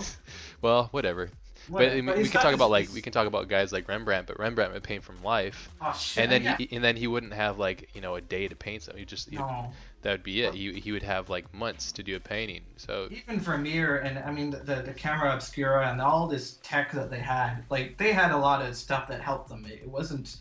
Well, 0.61 0.88
whatever. 0.91 1.29
What- 1.69 1.79
but 1.83 1.95
mean, 1.95 2.05
we 2.05 2.13
can 2.23 2.31
talk 2.31 2.43
just- 2.43 2.53
about 2.53 2.69
like 2.69 2.93
we 2.93 3.01
can 3.01 3.11
talk 3.11 3.27
about 3.27 3.49
guys 3.49 3.73
like 3.73 3.88
Rembrandt, 3.89 4.27
but 4.27 4.39
Rembrandt 4.39 4.71
would 4.73 4.83
paint 4.83 5.03
from 5.03 5.21
life, 5.21 5.69
Oh 5.81 5.93
shit. 5.99 6.23
and 6.23 6.31
then 6.31 6.43
yeah. 6.43 6.55
he, 6.57 6.69
and 6.73 6.81
then 6.83 6.95
he 6.95 7.07
wouldn't 7.07 7.33
have 7.33 7.59
like 7.59 7.89
you 7.93 7.99
know 7.99 8.15
a 8.15 8.21
day 8.21 8.47
to 8.47 8.55
paint 8.55 8.83
something. 8.83 8.99
He 8.99 9.05
just 9.05 9.29
no. 9.31 9.71
that 10.01 10.11
would 10.11 10.23
be 10.23 10.43
it. 10.43 10.53
He 10.53 10.79
he 10.79 10.93
would 10.93 11.03
have 11.03 11.29
like 11.29 11.53
months 11.53 11.91
to 11.93 12.03
do 12.03 12.15
a 12.15 12.19
painting. 12.21 12.61
So 12.77 13.09
even 13.11 13.39
Vermeer 13.41 13.97
and 13.97 14.17
I 14.19 14.31
mean 14.31 14.51
the 14.51 14.81
the 14.85 14.93
camera 14.93 15.33
obscura 15.33 15.89
and 15.91 15.99
all 15.99 16.25
this 16.27 16.57
tech 16.63 16.93
that 16.93 17.09
they 17.09 17.19
had, 17.19 17.65
like 17.69 17.97
they 17.97 18.13
had 18.13 18.31
a 18.31 18.38
lot 18.38 18.61
of 18.65 18.73
stuff 18.77 19.07
that 19.09 19.19
helped 19.19 19.49
them. 19.49 19.65
It 19.65 19.89
wasn't. 19.89 20.38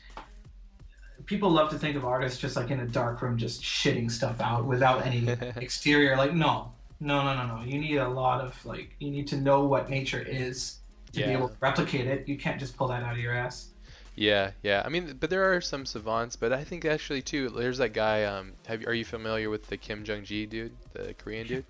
People 1.25 1.51
love 1.51 1.71
to 1.71 1.79
think 1.79 1.97
of 1.97 2.05
artists 2.05 2.39
just 2.39 2.55
like 2.55 2.71
in 2.71 2.79
a 2.79 2.87
dark 2.87 3.21
room, 3.21 3.37
just 3.37 3.61
shitting 3.63 4.09
stuff 4.13 4.41
out 4.41 4.65
without 4.65 5.05
any 5.05 5.27
exterior. 5.57 6.17
Like 6.17 6.35
no, 6.35 6.71
no, 7.01 7.23
no, 7.25 7.35
no, 7.35 7.57
no. 7.57 7.65
You 7.65 7.79
need 7.79 7.97
a 7.97 8.09
lot 8.09 8.41
of 8.41 8.65
like 8.65 8.95
you 8.99 9.11
need 9.11 9.27
to 9.29 9.37
know 9.37 9.65
what 9.65 9.91
nature 9.91 10.25
is 10.27 10.79
to 11.13 11.25
be 11.25 11.33
able 11.33 11.49
to 11.49 11.57
replicate 11.61 12.07
it. 12.07 12.29
You 12.29 12.37
can't 12.37 12.59
just 12.59 12.77
pull 12.77 12.89
that 12.89 13.03
out 13.03 13.13
of 13.13 13.19
your 13.19 13.35
ass. 13.35 13.69
Yeah, 14.15 14.53
yeah. 14.63 14.83
I 14.85 14.89
mean, 14.89 15.17
but 15.21 15.29
there 15.29 15.55
are 15.55 15.61
some 15.61 15.85
savants, 15.85 16.37
but 16.37 16.53
I 16.53 16.65
think 16.65 16.85
actually 16.87 17.21
too. 17.21 17.51
There's 17.51 17.79
that 17.79 17.93
guy. 17.93 18.25
Um, 18.25 18.53
have 18.67 18.87
are 18.87 18.95
you 18.95 19.05
familiar 19.05 19.51
with 19.51 19.67
the 19.67 19.77
Kim 19.77 20.05
Jung 20.05 20.25
Gi 20.25 20.47
dude, 20.47 20.73
the 20.95 21.15
Korean 21.15 21.47
dude? 21.47 21.65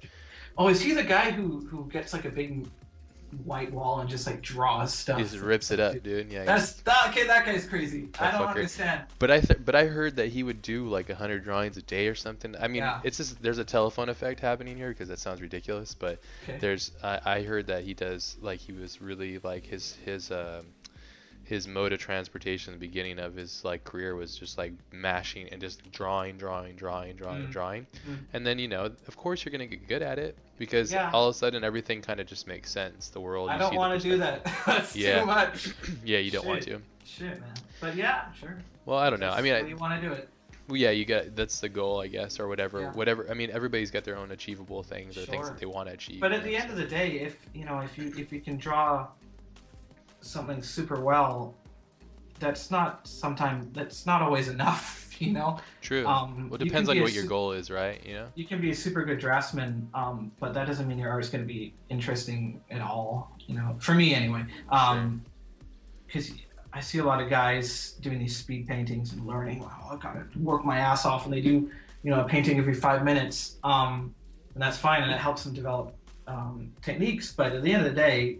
Oh, 0.56 0.68
is 0.68 0.80
he 0.80 0.92
the 0.92 1.02
guy 1.02 1.32
who 1.32 1.66
who 1.66 1.88
gets 1.90 2.12
like 2.12 2.24
a 2.24 2.30
big 2.30 2.66
white 3.44 3.72
wall 3.72 4.00
and 4.00 4.08
just 4.08 4.26
like 4.26 4.42
draws 4.42 4.92
stuff? 4.94 5.18
He 5.18 5.24
just 5.24 5.38
rips 5.38 5.70
it 5.70 5.80
up, 5.80 6.02
dude. 6.02 6.30
Yeah. 6.30 6.44
That's 6.44 6.72
that, 6.82 7.08
okay. 7.08 7.26
That 7.26 7.44
guy's 7.46 7.66
crazy. 7.66 8.08
I 8.18 8.30
don't 8.30 8.40
fucker. 8.42 8.48
understand. 8.48 9.02
But 9.18 9.30
I 9.30 9.40
th- 9.40 9.60
but 9.64 9.74
I 9.74 9.86
heard 9.86 10.16
that 10.16 10.28
he 10.28 10.42
would 10.42 10.62
do 10.62 10.88
like 10.88 11.10
a 11.10 11.14
hundred 11.14 11.44
drawings 11.44 11.76
a 11.76 11.82
day 11.82 12.08
or 12.08 12.14
something. 12.14 12.54
I 12.60 12.68
mean, 12.68 12.82
Yeah. 12.82 13.00
it's 13.04 13.16
just 13.18 13.42
there's 13.42 13.58
a 13.58 13.64
telephone 13.64 14.08
effect 14.08 14.40
happening 14.40 14.76
here 14.76 14.88
because 14.90 15.08
that 15.08 15.18
sounds 15.18 15.40
ridiculous. 15.40 15.94
But 15.94 16.20
Okay. 16.44 16.58
there's 16.58 16.92
I, 17.02 17.20
I 17.24 17.42
heard 17.42 17.66
that 17.68 17.84
he 17.84 17.94
does 17.94 18.36
like 18.40 18.60
he 18.60 18.72
was 18.72 19.00
really 19.00 19.38
like 19.38 19.64
his 19.66 19.96
his 20.04 20.30
um 20.30 20.66
his 21.44 21.68
mode 21.68 21.92
of 21.92 22.00
transportation 22.00 22.72
the 22.72 22.78
beginning 22.80 23.20
of 23.20 23.36
his 23.36 23.64
like 23.64 23.84
career 23.84 24.16
was 24.16 24.36
just 24.36 24.58
like 24.58 24.72
mashing 24.92 25.48
and 25.50 25.60
just 25.60 25.80
drawing 25.92 26.36
drawing 26.36 26.74
drawing 26.74 27.14
drawing 27.14 27.44
Mm. 27.44 27.50
drawing 27.52 27.86
Mm. 28.08 28.18
and 28.32 28.44
then 28.44 28.58
you 28.58 28.66
know 28.66 28.86
of 29.06 29.16
course 29.16 29.44
you're 29.44 29.52
gonna 29.52 29.66
get 29.66 29.86
good 29.86 30.02
at 30.02 30.18
it 30.18 30.36
because 30.58 30.92
Yeah. 30.92 31.10
all 31.12 31.28
of 31.28 31.34
a 31.34 31.38
sudden 31.38 31.64
everything 31.64 32.00
kind 32.02 32.20
of 32.20 32.26
just 32.26 32.46
makes 32.46 32.70
sense 32.70 33.08
the 33.08 33.20
world 33.20 33.50
I 33.50 33.58
don't 33.58 33.74
want 33.74 34.00
to 34.00 34.08
do 34.10 34.16
that. 34.18 34.44
That's 34.66 34.94
Yeah. 34.96 35.20
too 35.20 35.26
much. 35.26 35.68
yeah 36.04 36.18
you 36.18 36.30
don't 36.30 36.46
want 36.46 36.62
to 36.62 36.80
Shit, 37.04 37.40
man. 37.40 37.54
But 37.80 37.94
yeah, 37.96 38.32
sure. 38.38 38.56
well 38.84 38.98
i 38.98 39.08
don't 39.10 39.20
know 39.20 39.30
i 39.30 39.40
mean 39.42 39.54
I, 39.54 39.60
you 39.60 39.76
want 39.76 40.00
to 40.00 40.08
do 40.08 40.12
it. 40.14 40.28
Well, 40.68 40.76
yeah, 40.76 40.90
you 40.90 41.04
got 41.04 41.36
that's 41.36 41.60
the 41.60 41.68
goal, 41.68 42.00
I 42.00 42.08
guess, 42.08 42.40
or 42.40 42.48
whatever. 42.48 42.80
Yeah. 42.80 42.90
Whatever. 42.90 43.30
I 43.30 43.34
mean, 43.34 43.50
everybody's 43.52 43.92
got 43.92 44.02
their 44.02 44.16
own 44.16 44.32
achievable 44.32 44.82
things 44.82 45.16
or 45.16 45.20
things 45.20 45.48
that 45.48 45.58
they 45.58 45.66
want 45.66 45.86
to 45.86 45.94
achieve. 45.94 46.20
But 46.20 46.32
at 46.32 46.42
the 46.42 46.50
know, 46.50 46.56
end 46.56 46.64
so- 46.66 46.70
of 46.72 46.76
the 46.78 46.86
day, 46.86 47.20
if 47.20 47.36
you 47.54 47.64
know, 47.64 47.78
if 47.78 47.96
you 47.96 48.12
if 48.18 48.32
you 48.32 48.40
can 48.40 48.56
draw 48.56 49.06
something 50.22 50.60
super 50.64 51.00
well, 51.00 51.54
that's 52.40 52.72
not 52.72 53.06
sometimes 53.06 53.68
that's 53.72 54.06
not 54.06 54.22
always 54.22 54.48
enough. 54.48 55.04
You 55.26 55.32
know. 55.32 55.58
true. 55.80 56.06
Um, 56.06 56.50
well, 56.50 56.60
it 56.60 56.64
depends 56.64 56.88
on 56.88 57.00
what 57.00 57.12
your 57.12 57.24
goal 57.24 57.52
is, 57.52 57.70
right? 57.70 58.04
You 58.04 58.14
know. 58.14 58.26
You 58.34 58.44
can 58.44 58.60
be 58.60 58.70
a 58.70 58.74
super 58.74 59.04
good 59.04 59.18
draftsman, 59.18 59.88
um, 59.94 60.30
but 60.38 60.52
that 60.54 60.66
doesn't 60.66 60.86
mean 60.86 60.98
your 60.98 61.10
art 61.10 61.24
is 61.24 61.30
going 61.30 61.42
to 61.42 61.48
be 61.48 61.74
interesting 61.88 62.60
at 62.70 62.80
all. 62.80 63.34
You 63.46 63.56
know, 63.56 63.76
for 63.78 63.94
me 63.94 64.14
anyway. 64.14 64.44
Um, 64.70 65.22
because 66.06 66.32
I 66.72 66.80
see 66.80 66.98
a 66.98 67.04
lot 67.04 67.22
of 67.22 67.30
guys 67.30 67.92
doing 68.00 68.18
these 68.18 68.36
speed 68.36 68.66
paintings 68.66 69.12
and 69.12 69.26
learning. 69.26 69.60
Wow, 69.60 69.90
I 69.92 69.96
gotta 69.96 70.26
work 70.38 70.64
my 70.64 70.78
ass 70.78 71.06
off, 71.06 71.24
and 71.24 71.32
they 71.32 71.40
do, 71.40 71.70
you 72.02 72.10
know, 72.10 72.20
a 72.20 72.24
painting 72.24 72.58
every 72.58 72.74
five 72.74 73.02
minutes, 73.02 73.56
um, 73.64 74.14
and 74.54 74.62
that's 74.62 74.76
fine, 74.76 75.02
and 75.02 75.10
it 75.10 75.18
helps 75.18 75.44
them 75.44 75.54
develop 75.54 75.96
um, 76.26 76.72
techniques. 76.82 77.32
But 77.32 77.52
at 77.52 77.62
the 77.62 77.72
end 77.72 77.86
of 77.86 77.94
the 77.94 77.96
day, 77.96 78.38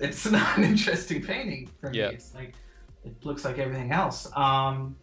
it's 0.00 0.26
not 0.30 0.58
an 0.58 0.64
interesting 0.64 1.22
painting 1.22 1.70
for 1.80 1.90
me. 1.90 2.00
It's 2.00 2.34
like 2.34 2.54
it 3.04 3.24
looks 3.24 3.44
like 3.44 3.58
everything 3.58 3.92
else. 3.92 4.28
Um, 4.36 4.96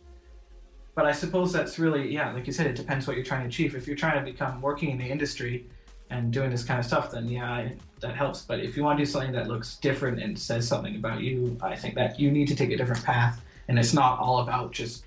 but 0.96 1.06
I 1.06 1.12
suppose 1.12 1.54
that's 1.54 1.80
really, 1.80 2.14
yeah, 2.14 2.32
like 2.34 2.48
you 2.48 2.54
said, 2.54 2.68
it 2.68 2.76
depends 2.76 3.08
what 3.08 3.16
you're 3.16 3.26
trying 3.26 3.42
to 3.42 3.48
achieve. 3.48 3.76
If 3.76 3.88
you're 3.88 3.96
trying 3.96 4.24
to 4.24 4.32
become 4.32 4.62
working 4.62 4.90
in 4.92 4.98
the 4.98 5.06
industry 5.06 5.66
and 6.10 6.32
doing 6.34 6.50
this 6.50 6.64
kind 6.64 6.80
of 6.80 6.86
stuff, 6.86 7.12
then 7.12 7.28
yeah, 7.30 7.70
that 8.02 8.16
helps. 8.16 8.42
But 8.42 8.60
if 8.60 8.76
you 8.76 8.84
want 8.84 8.98
to 9.00 9.06
do 9.06 9.10
something 9.10 9.32
that 9.32 9.48
looks 9.48 9.78
different 9.78 10.22
and 10.22 10.38
says 10.38 10.68
something 10.68 10.96
about 10.96 11.22
you, 11.22 11.58
I 11.62 11.76
think 11.76 11.96
that 11.96 12.20
you 12.20 12.30
need 12.32 12.48
to 12.50 12.56
take 12.56 12.72
a 12.72 12.78
different 12.78 13.04
path. 13.06 13.42
And 13.68 13.80
it's 13.80 13.94
not 13.94 14.20
all 14.20 14.40
about 14.40 14.74
just 14.74 15.06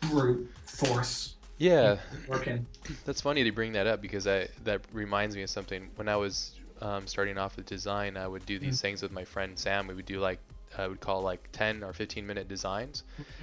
brute 0.00 0.50
force 0.64 1.34
Yeah, 1.58 1.98
working. 2.26 2.66
that's 3.04 3.20
funny 3.20 3.44
to 3.44 3.52
bring 3.52 3.72
that 3.72 3.86
up 3.86 4.00
because 4.00 4.26
I 4.26 4.48
that 4.64 4.80
reminds 4.92 5.36
me 5.36 5.42
of 5.42 5.50
something. 5.50 5.90
When 5.96 6.08
I 6.08 6.16
was 6.16 6.52
um, 6.80 7.06
starting 7.06 7.38
off 7.38 7.56
with 7.56 7.66
design, 7.66 8.16
I 8.16 8.26
would 8.26 8.44
do 8.46 8.58
these 8.58 8.78
Mm. 8.78 8.82
things 8.82 9.02
with 9.02 9.12
my 9.12 9.24
friend 9.24 9.56
Sam. 9.58 9.86
We 9.86 9.94
would 9.94 10.06
do 10.06 10.18
like 10.18 10.40
I 10.78 10.86
would 10.86 11.00
call 11.00 11.22
like 11.22 11.48
10 11.52 11.82
or 11.82 11.92
15 11.92 12.26
minute 12.26 12.48
designs, 12.48 13.02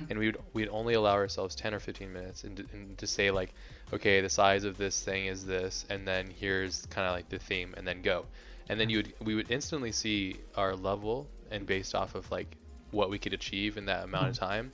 and 0.10 0.18
we 0.20 0.28
would 0.28 0.38
we'd 0.54 0.70
only 0.70 0.94
allow 0.96 1.14
ourselves 1.14 1.56
10 1.56 1.74
or 1.74 1.80
15 1.80 2.12
minutes 2.12 2.44
and, 2.44 2.58
to- 2.58 2.66
and 2.74 2.98
to 2.98 3.08
say 3.08 3.32
like, 3.32 3.54
okay, 3.94 4.22
the 4.22 4.30
size 4.30 4.64
of 4.64 4.78
this 4.78 5.04
thing 5.04 5.26
is 5.28 5.46
this, 5.46 5.86
and 5.90 6.08
then 6.08 6.30
here's 6.40 6.86
kind 6.88 7.08
of 7.08 7.14
like 7.14 7.30
the 7.30 7.40
theme, 7.40 7.74
and 7.78 7.88
then 7.88 8.02
go, 8.02 8.26
and 8.70 8.80
then 8.80 8.90
you 8.90 8.98
would 8.98 9.14
we 9.24 9.36
would 9.36 9.52
instantly 9.52 9.92
see 9.92 10.38
our 10.56 10.76
level 10.76 11.28
and 11.52 11.66
based 11.66 11.96
off 11.96 12.16
of 12.16 12.30
like 12.32 12.58
what 12.92 13.10
we 13.10 13.18
could 13.20 13.34
achieve 13.34 13.78
in 13.78 13.86
that 13.86 14.04
amount 14.04 14.30
of 14.30 14.36
time. 14.38 14.72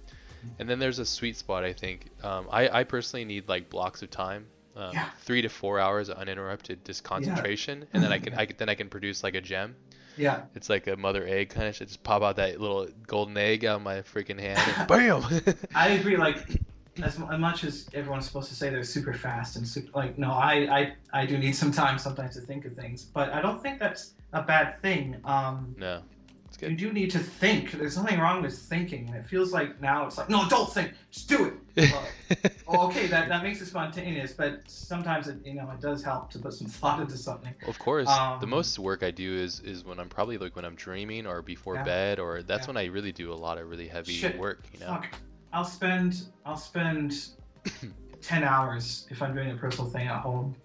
And 0.60 0.70
then 0.70 0.78
there's 0.78 1.00
a 1.00 1.06
sweet 1.06 1.38
spot, 1.38 1.64
I 1.64 1.74
think. 1.74 2.10
Um, 2.24 2.48
I, 2.52 2.70
I 2.82 2.84
personally 2.84 3.26
need 3.26 3.48
like 3.48 3.70
blocks 3.70 4.02
of 4.02 4.12
time, 4.12 4.46
um, 4.76 4.92
Yeah. 4.94 5.10
three 5.22 5.42
to 5.42 5.50
four 5.50 5.80
hours 5.80 6.10
of 6.10 6.18
uninterrupted 6.18 6.84
just 6.86 7.04
concentration, 7.04 7.88
and 7.94 8.04
then 8.04 8.12
I 8.12 8.20
can 8.24 8.34
I 8.36 8.46
can, 8.46 8.58
then 8.58 8.70
I 8.70 8.76
can 8.76 8.90
produce 8.90 9.24
like 9.24 9.36
a 9.36 9.42
gem. 9.42 9.76
Yeah. 10.18 10.44
It's 10.56 10.70
like 10.70 10.88
a 10.88 10.96
mother 10.96 11.26
egg 11.28 11.50
kind 11.50 11.68
of 11.68 11.76
shit. 11.76 11.88
Just 11.88 12.04
pop 12.04 12.22
out 12.22 12.36
that 12.38 12.60
little 12.60 12.88
golden 13.08 13.38
egg 13.38 13.66
out 13.66 13.78
of 13.78 13.82
my 13.82 14.02
freaking 14.02 14.40
hand, 14.40 14.60
and 14.78 14.88
bam. 15.44 15.56
I 15.76 15.90
agree. 15.90 16.18
Like, 16.18 16.62
as, 17.02 17.18
much 17.18 17.64
as 17.64 17.88
everyone's 17.94 18.26
supposed 18.26 18.50
to 18.50 18.56
say 18.56 18.70
they're 18.70 18.84
super 18.84 19.14
fast 19.14 19.56
and 19.56 19.68
super, 19.68 19.90
like, 19.96 20.18
no, 20.18 20.32
I, 20.32 20.94
I, 21.14 21.22
I 21.22 21.26
do 21.26 21.38
need 21.38 21.54
some 21.54 21.72
time 21.72 21.98
sometimes 21.98 22.36
to 22.36 22.42
think 22.42 22.66
of 22.66 22.74
things, 22.76 23.04
but 23.04 23.32
I 23.32 23.42
don't 23.42 23.62
think 23.62 23.80
that's 23.80 24.14
a 24.34 24.42
bad 24.42 24.82
thing. 24.82 25.18
Um, 25.26 25.76
no, 25.78 26.02
it's 26.54 26.70
you 26.70 26.76
do 26.76 26.94
need 26.94 27.12
to 27.12 27.20
think. 27.20 27.72
There's 27.72 27.98
nothing 27.98 28.20
wrong 28.20 28.42
with 28.42 28.58
thinking, 28.58 29.08
and 29.08 29.16
it 29.16 29.26
feels 29.28 29.52
like 29.52 29.82
now 29.82 30.06
it's 30.06 30.18
like, 30.18 30.30
no, 30.30 30.48
don't 30.50 30.72
think, 30.72 30.94
just 31.12 31.28
do 31.30 31.54
it. 31.76 31.92
Well, 32.68 32.88
okay, 32.88 33.06
that, 33.08 33.30
that 33.30 33.44
makes 33.44 33.62
it 33.62 33.68
spontaneous, 33.68 34.34
but 34.34 34.62
sometimes 34.68 35.28
it, 35.28 35.38
you 35.46 35.54
know, 35.54 35.70
it 35.70 35.80
does 35.82 36.02
help 36.04 36.32
to 36.32 36.40
put 36.40 36.54
some 36.54 36.66
thought 36.82 37.00
into 37.00 37.18
something. 37.18 37.54
Of 37.68 37.78
course, 37.78 38.08
the 38.08 38.44
Um, 38.44 38.50
most 38.50 38.80
work 38.80 39.04
I 39.04 39.12
do 39.12 39.36
is 39.36 39.60
is 39.60 39.86
when 39.86 40.00
I'm 40.00 40.10
probably 40.10 40.38
like 40.40 40.56
when 40.56 40.66
I'm 40.66 40.74
dreaming 40.76 41.28
or 41.28 41.42
before 41.44 41.76
Yeah. 41.76 41.84
bed, 41.84 42.20
or 42.20 42.42
that's 42.42 42.64
Yeah. 42.64 42.68
when 42.74 42.78
I 42.78 42.86
really 42.86 43.12
do 43.12 43.32
a 43.32 43.36
lot 43.36 43.58
of 43.60 43.70
really 43.70 43.88
heavy 43.88 44.14
Shit. 44.14 44.40
work. 44.40 44.64
You 44.74 44.80
know. 44.80 44.88
Fuck. 44.88 45.08
I'll 45.52 45.66
spend, 45.66 46.24
I'll 46.46 46.58
spend 46.58 47.14
10 48.22 48.44
hours 48.44 49.06
if 49.12 49.22
I'm 49.22 49.36
doing 49.36 49.52
a 49.52 49.56
personal 49.56 49.90
thing 49.92 50.08
at 50.08 50.22
home. 50.22 50.56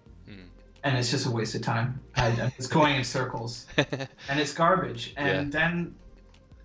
And 0.83 0.97
it's 0.97 1.11
just 1.11 1.25
a 1.25 1.31
waste 1.31 1.55
of 1.55 1.61
time. 1.61 1.99
I, 2.15 2.27
I'm 2.27 2.51
going 2.69 2.95
in 2.95 3.03
circles. 3.03 3.65
and 3.77 4.39
it's 4.39 4.53
garbage. 4.53 5.13
And 5.17 5.51
then 5.51 5.95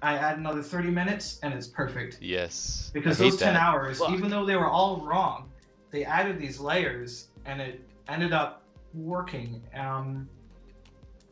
I 0.02 0.14
add 0.16 0.38
another 0.38 0.62
30 0.62 0.90
minutes, 0.90 1.40
and 1.42 1.52
it's 1.54 1.66
perfect. 1.66 2.18
yes. 2.20 2.90
Because 2.94 3.18
those 3.18 3.36
10 3.36 3.54
that. 3.54 3.60
hours, 3.62 3.98
Fuck. 3.98 4.10
even 4.12 4.30
though 4.30 4.44
they 4.44 4.56
were 4.56 4.68
all 4.68 4.98
wrong, 5.00 5.50
they 5.90 6.04
added 6.04 6.38
these 6.38 6.60
layers, 6.60 7.28
and 7.46 7.60
it 7.60 7.80
ended 8.08 8.32
up 8.32 8.62
working. 8.92 9.62
Um, 9.74 10.28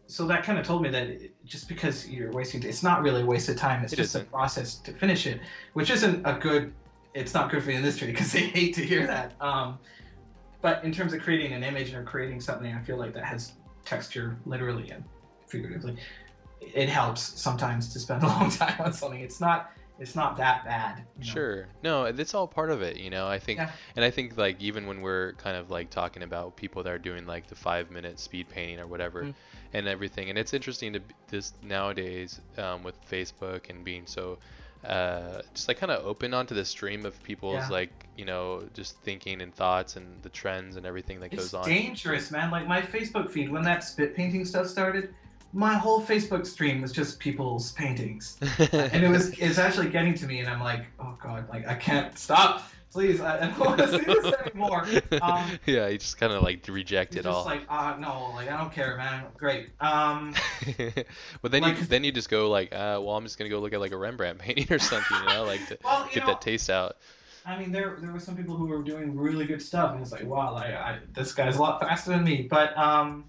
so 0.07 0.27
that 0.27 0.43
kind 0.43 0.59
of 0.59 0.67
told 0.67 0.83
me 0.83 0.89
that 0.91 1.07
it, 1.09 1.35
just 1.45 1.69
because 1.69 2.09
you're 2.09 2.33
wasting, 2.33 2.63
it's 2.65 2.83
not 2.83 3.03
really 3.03 3.23
a 3.23 3.27
waste 3.27 3.49
of 3.49 3.57
time. 3.57 3.83
It's 3.85 3.93
It 3.93 3.97
just 3.97 4.15
a 4.15 4.19
isn't. 4.19 4.31
process 4.31 4.75
to 4.77 4.93
finish 4.93 5.27
it, 5.27 5.41
which 5.75 5.91
isn't 5.91 6.25
a 6.27 6.35
good. 6.35 6.73
It's 7.15 7.35
not 7.35 7.51
good 7.51 7.61
for 7.61 7.67
the 7.67 7.75
industry 7.75 8.07
because 8.09 8.33
they 8.33 8.41
hate 8.41 8.75
to 8.77 8.85
hear 8.85 9.07
that. 9.07 9.35
Um, 9.41 9.79
but 10.63 10.83
in 10.85 10.93
terms 10.93 11.13
of 11.13 11.21
creating 11.21 11.53
an 11.53 11.63
image 11.65 11.93
or 11.93 12.03
creating 12.03 12.41
something, 12.41 12.73
I 12.73 12.81
feel 12.83 12.97
like 12.97 13.13
that 13.15 13.25
has 13.25 13.53
texture, 13.85 14.37
literally 14.47 14.91
and 14.91 15.05
figuratively. 15.49 15.97
It 16.61 16.89
helps 16.89 17.21
sometimes 17.41 17.93
to 17.93 17.99
spend 17.99 18.23
a 18.23 18.27
long 18.37 18.51
time 18.51 18.81
on 18.81 18.93
something. 18.93 19.21
It's 19.21 19.41
not. 19.41 19.73
it's 19.99 20.15
not 20.17 20.37
that 20.37 20.65
bad. 20.65 21.05
you 21.19 21.27
know? 21.27 21.33
Sure. 21.33 21.67
No, 21.83 22.05
it's 22.05 22.35
all 22.35 22.47
part 22.49 22.71
of 22.71 22.81
it, 22.83 22.97
you 22.97 23.11
know. 23.11 23.27
I 23.29 23.39
think, 23.39 23.59
Yeah. 23.59 23.71
and 23.97 24.05
I 24.05 24.11
think 24.11 24.37
like 24.37 24.61
even 24.61 24.87
when 24.87 25.01
we're 25.03 25.33
kind 25.35 25.57
of 25.57 25.71
like 25.71 25.91
talking 25.91 26.23
about 26.23 26.57
people 26.57 26.83
that 26.85 26.93
are 26.93 26.99
doing 26.99 27.27
like 27.27 27.47
the 27.49 27.55
five 27.55 27.91
minute 27.91 28.19
speed 28.19 28.49
painting 28.49 28.81
or 28.81 28.87
whatever, 28.87 29.25
Mm. 29.25 29.35
and 29.75 29.87
everything, 29.89 30.31
and 30.31 30.39
it's 30.39 30.55
interesting 30.55 30.93
to 30.95 31.01
this 31.29 31.53
nowadays 31.63 32.41
um, 32.59 32.83
with 32.83 32.97
Facebook 33.09 33.69
and 33.71 33.85
being 33.85 34.07
so 34.07 34.39
uh, 34.85 35.43
just 35.55 35.69
like 35.69 35.79
kind 35.79 35.93
of 35.93 36.05
open 36.07 36.35
onto 36.35 36.55
the 36.55 36.65
stream 36.65 37.07
of 37.07 37.21
people's 37.23 37.55
Yeah. 37.55 37.69
like 37.69 38.07
you 38.17 38.25
know 38.25 38.65
just 38.75 38.97
thinking 39.03 39.41
and 39.43 39.55
thoughts 39.55 39.97
and 39.97 40.23
the 40.23 40.29
trends 40.29 40.77
and 40.77 40.85
everything 40.85 41.21
that 41.21 41.33
It's 41.33 41.45
goes 41.45 41.55
on. 41.55 41.61
It's 41.61 41.69
dangerous, 41.69 42.31
man. 42.31 42.51
Like 42.51 42.67
my 42.67 42.83
Facebook 42.83 43.31
feed 43.31 43.51
when 43.51 43.63
that 43.63 43.85
speed 43.85 44.15
painting 44.15 44.45
stuff 44.45 44.67
started, 44.67 45.15
my 45.53 45.75
whole 45.75 46.01
Facebook 46.03 46.47
stream 46.47 46.81
was 46.81 46.93
just 46.93 47.19
people's 47.19 47.73
paintings, 47.73 48.39
and 48.59 49.05
it 49.05 49.09
was 49.09 49.31
it's 49.39 49.59
actually 49.59 49.91
getting 49.91 50.15
to 50.15 50.27
me, 50.27 50.41
and 50.41 50.49
I'm 50.49 50.61
like, 50.61 50.87
oh 50.99 51.17
god, 51.23 51.49
like 51.49 51.67
I 51.69 51.75
can't 51.75 52.17
stop. 52.19 52.63
Please, 52.93 53.21
I, 53.21 53.37
I 53.43 53.47
don't 53.47 53.59
want 53.59 53.79
to 53.79 53.89
see 53.89 54.05
this 54.05 54.35
anymore. 54.47 54.87
Um, 55.23 55.59
yeah, 55.67 55.89
you 55.89 55.97
just 55.99 56.19
kind 56.19 56.33
of 56.33 56.43
like 56.43 56.67
reject 56.69 57.13
It's 57.13 57.21
it 57.21 57.23
just 57.25 57.35
all. 57.37 57.45
like, 57.45 57.63
ah, 57.69 57.97
no, 57.99 58.33
like 58.35 58.51
I 58.51 58.57
don't 58.59 58.73
care, 58.73 58.97
man. 58.99 59.25
Great. 59.37 59.71
Um, 59.81 60.35
but 61.43 61.51
then 61.51 61.63
like- 61.63 61.79
you 61.79 61.85
then 61.87 62.05
you 62.05 62.13
just 62.13 62.29
go 62.29 62.51
like, 62.51 62.73
uh, 62.73 63.01
well, 63.03 63.17
I'm 63.17 63.25
just 63.25 63.39
gonna 63.39 63.51
go 63.51 63.61
look 63.61 63.73
at 63.73 63.81
like 63.81 63.93
a 63.93 63.97
Rembrandt 63.97 64.39
painting 64.39 64.67
or 64.71 64.79
something, 64.79 65.17
you 65.21 65.27
know, 65.27 65.45
like 65.45 65.67
to 65.69 65.79
well, 65.83 66.07
get 66.13 66.21
know, 66.21 66.27
that 66.33 66.43
taste 66.43 66.69
out. 66.71 66.97
I 67.45 67.59
mean, 67.59 67.73
there 67.73 67.97
there 68.01 68.13
were 68.13 68.21
some 68.21 68.37
people 68.37 68.57
who 68.57 68.67
were 68.67 68.83
doing 68.83 69.17
really 69.17 69.47
good 69.47 69.63
stuff, 69.63 69.93
and 69.95 70.03
it's 70.03 70.13
like, 70.13 70.25
wow, 70.25 70.53
like, 70.53 70.75
I, 70.75 70.99
this 71.13 71.33
guy's 71.33 71.57
a 71.57 71.61
lot 71.61 71.81
faster 71.81 72.11
than 72.11 72.23
me. 72.25 72.47
But 72.49 72.77
um, 72.79 73.25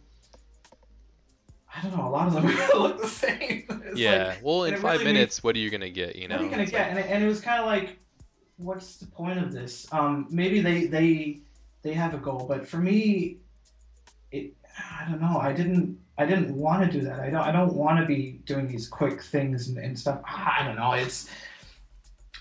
I 1.76 1.82
don't 1.82 1.98
know, 1.98 2.08
a 2.08 2.10
lot 2.10 2.28
of 2.28 2.34
them 2.34 2.46
look 2.80 3.02
the 3.02 3.08
same. 3.08 3.66
It's 3.86 3.98
yeah. 4.00 4.28
like, 4.28 4.44
well, 4.44 4.66
in 4.66 4.76
five 4.78 5.00
really 5.00 5.14
minutes, 5.14 5.44
what 5.44 5.56
are 5.56 5.60
you 5.60 5.72
gonna 5.72 5.90
get? 5.90 6.16
You 6.16 6.28
know. 6.28 6.36
what 6.36 6.42
are 6.42 6.46
you 6.46 6.52
gonna 6.52 6.64
It's 6.64 6.72
get? 6.72 6.82
like- 6.82 6.90
And 6.90 7.00
it, 7.00 7.06
and 7.10 7.24
it 7.24 7.28
was 7.28 7.42
kind 7.42 7.60
of 7.60 7.66
like, 7.66 7.98
what's 8.64 8.98
the 8.98 9.06
point 9.08 9.40
of 9.40 9.52
this? 9.52 9.88
Um, 9.92 10.28
maybe 10.30 10.62
they 10.62 10.86
they 10.86 11.40
they 11.82 11.94
have 11.94 12.14
a 12.14 12.18
goal, 12.18 12.46
but 12.48 12.68
for 12.68 12.78
me, 12.78 13.38
it 14.32 14.54
I 14.78 15.06
don't 15.10 15.22
know. 15.22 15.38
I 15.40 15.54
didn't 15.54 16.00
I 16.18 16.26
didn't 16.26 16.56
want 16.56 16.90
to 16.90 17.00
do 17.00 17.06
that. 17.06 17.20
I 17.20 17.30
don't 17.30 17.42
I 17.42 17.52
don't 17.52 17.74
want 17.74 18.00
to 18.00 18.06
be 18.06 18.40
doing 18.46 18.68
these 18.68 18.88
quick 18.88 19.22
things 19.22 19.68
and, 19.68 19.78
and 19.78 19.98
stuff. 19.98 20.22
I 20.26 20.64
don't 20.66 20.76
know. 20.76 20.94
It's 20.94 21.30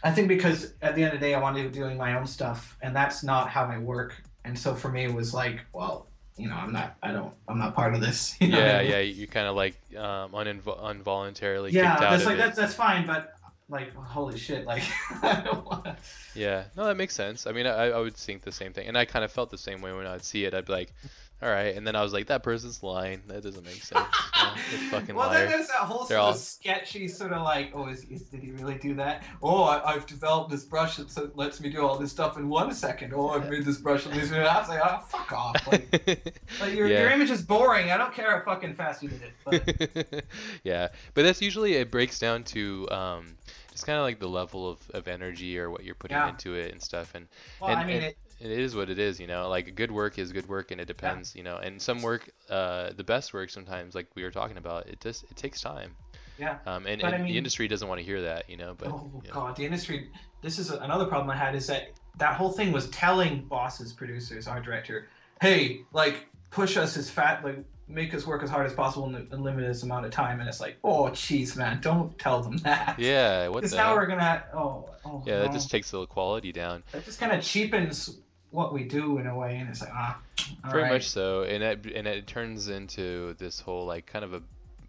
I 0.02 0.10
think 0.10 0.28
because 0.28 0.74
at 0.82 0.94
the 0.94 1.04
end 1.04 1.14
of 1.14 1.20
the 1.20 1.26
day, 1.26 1.34
I 1.34 1.40
wanted 1.40 1.62
to 1.62 1.68
be 1.68 1.74
doing 1.74 1.96
my 1.96 2.18
own 2.18 2.26
stuff, 2.26 2.76
and 2.82 2.94
that's 2.94 3.22
not 3.22 3.48
how 3.48 3.64
I 3.64 3.78
work. 3.78 4.22
And 4.44 4.58
so 4.58 4.74
for 4.74 4.88
me, 4.90 5.04
it 5.04 5.14
was 5.14 5.32
like, 5.32 5.60
well, 5.72 6.08
you 6.36 6.48
know, 6.48 6.56
I'm 6.56 6.72
not 6.72 6.96
I 7.02 7.12
don't 7.12 7.32
I'm 7.48 7.58
not 7.58 7.74
part 7.74 7.94
of 7.94 8.00
this. 8.00 8.36
You 8.40 8.48
know 8.48 8.58
yeah, 8.58 8.80
yeah. 8.80 8.98
You 9.00 9.26
kind 9.26 9.46
of 9.46 9.56
like 9.56 9.76
um, 9.96 10.32
uninvo- 10.32 10.90
involuntarily 10.90 11.72
yeah. 11.72 11.98
That's 11.98 12.24
like 12.24 12.38
that's 12.38 12.56
that's 12.56 12.74
fine, 12.74 13.06
but 13.06 13.31
like 13.72 13.92
holy 13.96 14.38
shit, 14.38 14.64
like. 14.66 14.84
Yeah, 16.34 16.64
no, 16.78 16.86
that 16.86 16.96
makes 16.96 17.14
sense. 17.14 17.46
I 17.46 17.52
mean, 17.52 17.66
I, 17.66 17.90
I 17.90 17.98
would 18.00 18.16
think 18.16 18.40
the 18.42 18.52
same 18.52 18.72
thing, 18.72 18.88
and 18.88 18.96
I 18.96 19.04
kind 19.04 19.22
of 19.24 19.30
felt 19.30 19.50
the 19.50 19.58
same 19.58 19.82
way 19.82 19.92
when 19.92 20.06
I'd 20.06 20.24
see 20.24 20.44
it. 20.46 20.54
I'd 20.54 20.64
be 20.64 20.72
like, 20.72 20.94
all 21.42 21.50
right, 21.50 21.76
and 21.76 21.86
then 21.86 21.94
I 21.94 22.02
was 22.02 22.14
like, 22.14 22.28
that 22.28 22.42
person's 22.42 22.82
lying. 22.82 23.20
That 23.26 23.42
doesn't 23.42 23.64
make 23.64 23.82
sense. 23.82 24.06
Yeah, 24.34 24.54
fucking 24.90 25.14
well, 25.14 25.26
liar. 25.26 25.40
then 25.40 25.50
there's 25.50 25.66
that 25.68 25.80
whole 25.80 26.06
They're 26.06 26.16
sort 26.16 26.20
all- 26.20 26.30
of 26.30 26.36
sketchy 26.38 27.06
sort 27.06 27.32
of 27.32 27.42
like, 27.42 27.72
oh, 27.74 27.88
is, 27.88 28.04
is, 28.04 28.22
did 28.22 28.40
he 28.40 28.50
really 28.52 28.76
do 28.76 28.94
that? 28.94 29.24
Oh, 29.42 29.64
I, 29.64 29.92
I've 29.92 30.06
developed 30.06 30.50
this 30.50 30.64
brush 30.64 30.96
that 30.96 31.36
lets 31.36 31.60
me 31.60 31.68
do 31.68 31.86
all 31.86 31.98
this 31.98 32.10
stuff 32.12 32.38
in 32.38 32.48
one 32.48 32.72
second. 32.72 33.12
Oh, 33.14 33.28
I've 33.28 33.50
made 33.50 33.66
this 33.66 33.76
brush 33.78 34.06
in 34.06 34.12
these 34.12 34.30
minutes. 34.30 34.48
I 34.48 34.58
was 34.60 34.68
like, 34.70 34.80
oh, 34.82 34.98
fuck 35.08 35.32
off. 35.32 35.66
Like, 35.70 36.40
like 36.62 36.74
your, 36.74 36.86
Yeah. 36.86 37.02
your 37.02 37.10
image 37.10 37.30
is 37.30 37.42
boring. 37.42 37.90
I 37.90 37.98
don't 37.98 38.14
care 38.14 38.38
how 38.38 38.42
fucking 38.44 38.74
fast 38.74 39.02
you 39.02 39.10
did 39.10 39.20
it. 39.22 39.32
But 39.44 40.24
yeah, 40.64 40.88
but 41.12 41.24
that's 41.24 41.42
usually 41.42 41.74
it 41.74 41.90
breaks 41.90 42.18
down 42.18 42.44
to 42.44 42.88
um, 42.90 43.34
just 43.72 43.86
kind 43.86 43.98
of 43.98 44.04
like 44.04 44.20
the 44.20 44.28
level 44.28 44.70
of, 44.70 44.78
of 44.90 45.08
energy 45.08 45.58
or 45.58 45.70
what 45.70 45.82
you're 45.84 45.94
putting 45.96 46.16
Yeah. 46.16 46.28
into 46.28 46.54
it 46.54 46.70
and 46.72 46.80
stuff. 46.80 47.14
And 47.14 47.26
well, 47.60 47.70
and, 47.70 47.80
I 47.80 47.84
mean, 47.84 47.96
and 47.96 48.04
it, 48.06 48.16
it 48.40 48.50
is 48.50 48.76
what 48.76 48.90
it 48.90 48.98
is, 48.98 49.18
you 49.18 49.26
know. 49.26 49.48
Like 49.48 49.74
good 49.74 49.90
work 49.90 50.18
is 50.18 50.30
good 50.32 50.48
work, 50.48 50.70
and 50.70 50.80
it 50.80 50.86
depends, 50.86 51.34
you 51.34 51.42
know. 51.42 51.56
And 51.56 51.80
some 51.80 52.02
work, 52.02 52.30
uh, 52.50 52.90
the 52.96 53.04
best 53.04 53.32
work 53.34 53.50
sometimes, 53.50 53.94
like 53.94 54.06
we 54.14 54.22
were 54.22 54.30
talking 54.30 54.56
about, 54.58 54.86
it 54.88 55.00
just 55.00 55.24
it 55.24 55.36
takes 55.36 55.60
time. 55.60 55.96
Yeah. 56.38 56.58
Um, 56.66 56.86
and, 56.86 57.00
But 57.02 57.14
I 57.14 57.18
mean- 57.18 57.26
the 57.28 57.38
industry 57.38 57.68
doesn't 57.68 57.86
want 57.88 57.98
to 58.00 58.04
hear 58.04 58.22
that, 58.22 58.48
you 58.48 58.56
know. 58.56 58.74
But 58.76 58.88
oh 58.88 59.10
you 59.24 59.28
know. 59.28 59.34
god, 59.34 59.56
the 59.56 59.64
industry. 59.64 60.08
This 60.42 60.58
is 60.58 60.70
another 60.70 61.06
problem 61.06 61.30
I 61.30 61.36
had 61.36 61.54
is 61.54 61.66
that 61.68 61.90
that 62.18 62.34
whole 62.36 62.50
thing 62.52 62.72
was 62.72 62.88
telling 62.90 63.42
bosses, 63.44 63.92
producers, 63.92 64.46
our 64.48 64.60
director, 64.60 65.08
hey, 65.40 65.82
like 65.92 66.26
push 66.50 66.76
us 66.76 66.96
as 66.96 67.08
fat, 67.08 67.44
like 67.44 67.64
make 67.88 68.14
us 68.14 68.26
work 68.26 68.42
as 68.42 68.50
hard 68.50 68.66
as 68.66 68.72
possible 68.72 69.06
in 69.06 69.28
a 69.30 69.36
limited 69.36 69.82
amount 69.82 70.06
of 70.06 70.12
time. 70.12 70.40
And 70.40 70.48
it's 70.48 70.60
like, 70.60 70.76
oh, 70.84 71.04
jeez, 71.04 71.56
man, 71.56 71.80
don't 71.80 72.16
tell 72.18 72.42
them 72.42 72.56
that. 72.58 72.98
Yeah, 72.98 73.48
what 73.48 73.62
Because 73.62 73.74
now 73.74 73.94
we're 73.94 74.06
gonna. 74.06 74.44
Oh, 74.54 74.88
oh. 75.04 75.22
Yeah, 75.26 75.40
that 75.40 75.52
just 75.52 75.70
takes 75.70 75.90
the 75.90 76.06
quality 76.06 76.52
down. 76.52 76.82
That 76.92 77.04
just 77.04 77.20
kind 77.20 77.32
of 77.32 77.42
cheapens 77.42 78.18
what 78.50 78.72
we 78.72 78.84
do 78.84 79.18
in 79.18 79.26
a 79.26 79.36
way, 79.36 79.56
and 79.56 79.68
it's 79.68 79.80
like 79.80 79.90
ah. 79.92 80.18
all 80.64 80.70
Very 80.70 80.84
right. 80.84 80.92
much 80.92 81.08
so, 81.08 81.42
and 81.42 81.62
it 81.62 81.86
and 81.94 82.06
it 82.06 82.26
turns 82.26 82.68
into 82.68 83.34
this 83.38 83.60
whole 83.60 83.86
like 83.86 84.06
kind 84.06 84.24
of 84.24 84.34
a 84.34 84.42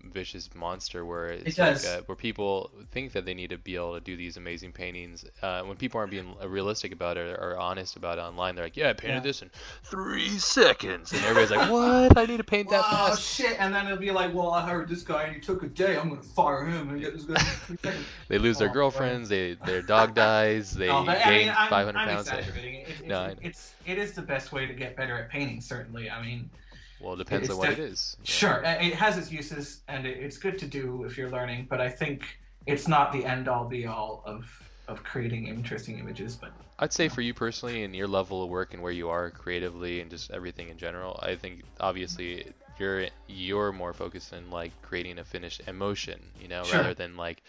vicious 0.04 0.50
monster 0.54 1.06
where 1.06 1.30
it's 1.30 1.56
does. 1.56 1.86
like 1.86 2.00
uh, 2.00 2.02
where 2.06 2.16
people 2.16 2.72
think 2.92 3.14
that 3.14 3.26
they 3.26 3.34
need 3.34 3.50
to 3.52 3.58
be 3.58 3.76
able 3.76 3.94
to 3.94 4.00
do 4.02 4.16
these 4.18 4.38
amazing 4.38 4.72
paintings. 4.72 5.26
Uh, 5.42 5.62
when 5.64 5.78
people 5.78 6.00
aren't 6.00 6.12
being 6.12 6.36
realistic 6.46 6.92
about 6.92 7.18
it 7.18 7.40
or 7.40 7.58
honest 7.58 7.96
about 7.96 8.18
it 8.18 8.22
online, 8.22 8.56
they're 8.56 8.66
like, 8.66 8.78
"Yeah, 8.78 8.90
I 8.90 8.94
painted 8.94 9.16
Yeah. 9.16 9.20
this 9.22 9.42
in 9.42 9.50
three 9.84 10.38
seconds," 10.40 11.12
and 11.14 11.22
everybody's 11.24 11.52
like, 11.52 11.70
"What? 11.70 12.18
I 12.18 12.26
need 12.26 12.38
to 12.38 12.44
paint 12.44 12.70
that 12.70 12.84
Oh 12.92 13.16
shit! 13.16 13.56
And 13.60 13.74
then 13.74 13.86
it'll 13.86 13.98
be 13.98 14.12
like, 14.12 14.34
well, 14.34 14.52
I 14.52 14.68
heard 14.70 14.88
this 14.90 15.04
guy 15.04 15.24
and 15.24 15.36
he 15.36 15.42
took 15.42 15.64
a 15.64 15.68
day. 15.68 15.98
I'm 15.98 16.10
gonna 16.10 16.22
fire 16.22 16.66
him 16.66 16.90
and 16.90 17.00
get 17.02 17.14
this 17.14 17.24
guy. 17.26 17.36
in 17.36 17.78
three 17.78 17.78
seconds." 17.84 18.06
They 18.30 18.38
lose 18.38 18.58
their 18.58 18.68
Oh, 18.68 18.72
boy. 18.72 18.74
girlfriends, 18.74 19.30
they 19.30 19.54
their 19.66 19.82
dog 19.82 20.16
dies, 20.16 20.72
they 20.76 20.88
No, 20.88 21.04
but, 21.06 21.18
I 21.22 21.30
gain 21.30 21.40
mean, 21.46 21.56
I'm, 21.58 21.70
500 21.70 22.00
I'm 22.00 22.08
pounds. 22.08 22.28
exaggerating. 22.28 22.76
It, 22.82 22.90
it, 23.02 23.08
No, 23.08 23.26
it's, 23.26 23.40
it's 23.42 23.74
it 23.86 23.98
is 23.98 24.14
the 24.14 24.22
best 24.22 24.52
way 24.52 24.66
to 24.66 24.74
get 24.74 24.96
better 24.96 25.18
at 25.18 25.30
painting. 25.30 25.62
Certainly, 25.62 26.10
I 26.10 26.22
mean, 26.22 26.50
Well, 27.04 27.14
it 27.16 27.18
depends 27.18 27.46
It's 27.46 27.54
on 27.54 27.58
what 27.60 27.70
it 27.70 27.80
is. 27.80 28.16
yeah. 28.20 28.26
sure, 28.26 28.62
it 28.66 28.94
has 28.96 29.18
its 29.18 29.32
uses 29.32 29.82
and 29.88 30.06
it's 30.08 30.38
good 30.38 30.58
to 30.60 30.66
do 30.68 31.04
if 31.04 31.18
you're 31.18 31.30
learning. 31.30 31.68
But 31.70 31.82
I 31.82 31.90
think 31.90 32.24
it's 32.66 32.88
not 32.88 33.12
the 33.12 33.26
end 33.26 33.48
all 33.48 33.66
be 33.66 33.86
all 33.86 34.24
of 34.26 34.46
of 34.88 35.04
creating 35.04 35.48
interesting 35.48 36.00
images. 36.00 36.36
But 36.36 36.52
I'd 36.80 36.94
say 36.94 37.10
for 37.10 37.22
you 37.22 37.34
personally 37.34 37.84
and 37.84 37.96
your 37.96 38.08
level 38.08 38.44
of 38.44 38.50
work 38.50 38.74
and 38.74 38.82
where 38.84 38.92
you 38.92 39.10
are 39.10 39.30
creatively 39.32 40.02
and 40.02 40.10
just 40.10 40.32
everything 40.32 40.70
in 40.70 40.78
general, 40.78 41.20
I 41.22 41.36
think 41.36 41.64
obviously 41.80 42.54
you're 42.80 43.08
you're 43.28 43.72
more 43.72 43.94
focused 43.94 44.34
in 44.34 44.50
like 44.50 44.72
creating 44.82 45.20
a 45.20 45.24
finished 45.24 45.62
emotion, 45.68 46.32
you 46.40 46.48
know, 46.48 46.64
Sure. 46.64 46.80
rather 46.80 46.94
than 46.94 47.16
like 47.18 47.44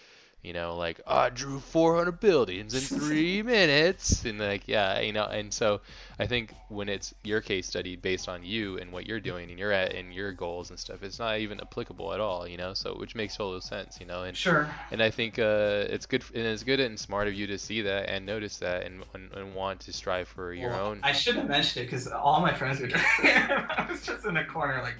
you 0.45 0.53
know, 0.53 0.77
like 0.77 1.01
I 1.07 1.31
drew 1.31 1.59
400 1.59 2.21
buildings 2.21 2.75
in 2.75 2.81
three 3.01 3.43
minutes, 3.43 4.25
and 4.25 4.39
like 4.39 4.69
yeah, 4.69 5.01
you 5.01 5.13
know, 5.13 5.25
and 5.25 5.53
so 5.53 5.81
I 6.19 6.27
think 6.27 6.55
when 6.69 6.89
it's 6.89 7.15
your 7.25 7.41
case 7.41 7.67
study 7.67 7.97
based 7.97 8.29
on 8.29 8.45
you 8.45 8.79
and 8.79 8.93
what 8.93 9.07
you're 9.07 9.21
doing 9.21 9.51
and 9.51 9.59
you're 9.59 9.73
at 9.73 9.95
and 9.95 10.13
your 10.15 10.33
goals 10.33 10.71
and 10.71 10.79
stuff, 10.79 11.03
it's 11.03 11.19
not 11.19 11.39
even 11.39 11.61
applicable 11.61 12.13
at 12.13 12.21
all, 12.21 12.47
you 12.47 12.57
know. 12.57 12.75
So 12.75 12.95
which 12.95 13.15
makes 13.15 13.37
total 13.37 13.61
sense, 13.61 13.99
you 14.01 14.07
know, 14.07 14.25
and 14.25 14.37
sure, 14.37 14.69
and 14.91 15.03
I 15.03 15.11
think 15.11 15.39
uh, 15.39 15.87
it's 15.89 16.07
good 16.07 16.23
and 16.35 16.45
it's 16.45 16.63
good 16.63 16.81
and 16.81 16.99
smart 16.99 17.29
of 17.29 17.35
you 17.35 17.47
to 17.49 17.59
see 17.59 17.83
that 17.83 18.09
and 18.09 18.27
notice 18.27 18.59
that 18.59 18.85
and, 18.85 19.05
and, 19.15 19.33
and 19.33 19.55
want 19.55 19.81
to 19.81 19.93
strive 19.93 20.29
for 20.29 20.53
your 20.53 20.71
Well, 20.71 20.89
own. 20.89 21.01
I 21.03 21.13
should 21.13 21.37
have 21.37 21.49
mentioned 21.49 21.85
it 21.85 21.87
because 21.91 22.07
all 22.09 22.41
my 22.41 22.53
friends 22.53 22.81
were 22.81 22.87
doing 22.89 23.03
it. 23.23 23.51
I 23.51 23.87
was 23.91 24.03
just 24.03 24.25
in 24.25 24.37
a 24.37 24.45
corner 24.45 24.83
like, 24.83 24.97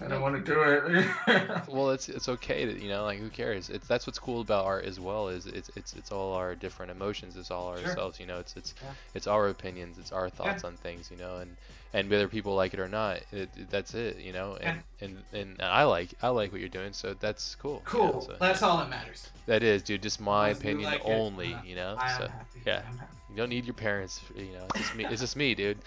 I 0.00 0.06
don't 0.08 0.20
want 0.22 0.36
to 0.44 0.52
do 0.54 0.60
it. 0.62 1.08
Well, 1.68 1.90
it's 1.90 2.08
it's 2.08 2.28
okay 2.28 2.64
to 2.64 2.80
you 2.80 2.88
know 2.88 3.04
like 3.04 3.18
who 3.18 3.28
cares? 3.28 3.68
It's 3.68 3.86
that's 3.86 4.06
what's 4.06 4.18
cool 4.18 4.40
about 4.40 4.64
art 4.64 4.84
as 4.84 4.98
well 5.00 5.28
is 5.28 5.46
it's 5.46 5.70
it's 5.76 5.92
it's 5.94 6.12
all 6.12 6.32
our 6.34 6.54
different 6.54 6.90
emotions. 6.92 7.36
It's 7.36 7.50
all 7.50 7.76
Sure. 7.76 7.88
ourselves. 7.88 8.18
You 8.20 8.26
know, 8.26 8.38
it's 8.38 8.56
it's 8.56 8.74
Yeah. 8.82 8.90
it's 9.14 9.26
our 9.26 9.48
opinions. 9.48 9.98
It's 9.98 10.12
our 10.12 10.30
thoughts 10.30 10.64
on 10.64 10.76
things. 10.76 11.10
You 11.10 11.16
know, 11.18 11.36
and 11.38 11.56
and 11.92 12.08
whether 12.10 12.28
people 12.28 12.54
like 12.54 12.74
it 12.74 12.80
or 12.80 12.88
not, 12.88 13.16
it, 13.32 13.48
it- 13.56 13.70
that's 13.70 13.94
it. 13.94 14.18
You 14.18 14.32
know, 14.32 14.56
and, 14.60 14.80
and 15.00 15.18
and 15.32 15.56
I 15.60 15.84
like 15.84 16.10
I 16.22 16.28
like 16.28 16.52
what 16.52 16.60
you're 16.60 16.68
doing, 16.70 16.92
so 16.92 17.14
that's 17.18 17.54
cool. 17.56 17.82
you 17.92 17.98
know, 17.98 18.10
cool. 18.12 18.20
so- 18.22 18.36
That's 18.38 18.62
all 18.62 18.78
that 18.78 18.88
matters. 18.90 19.28
that 19.46 19.62
is, 19.62 19.82
dude. 19.82 20.02
Just 20.02 20.20
my 20.20 20.50
As 20.50 20.56
long 20.56 20.58
as 20.58 20.64
you 20.64 20.70
opinion 20.70 20.90
like 20.92 21.00
it, 21.00 21.18
only. 21.20 21.54
uh, 21.54 21.62
you 21.64 21.74
know, 21.76 21.96
I 21.98 22.12
am 22.12 22.20
so. 22.20 22.28
happy. 22.28 22.60
yeah. 22.66 22.82
I'm 22.88 22.98
happy. 22.98 23.14
You 23.38 23.44
don't 23.44 23.50
need 23.50 23.66
your 23.66 23.74
parents, 23.74 24.22
you 24.34 24.52
know. 24.54 24.66
It's 24.68 24.78
just 24.78 24.94
me. 24.94 25.04
It's 25.04 25.20
just 25.20 25.36
me, 25.36 25.54
dude. 25.54 25.82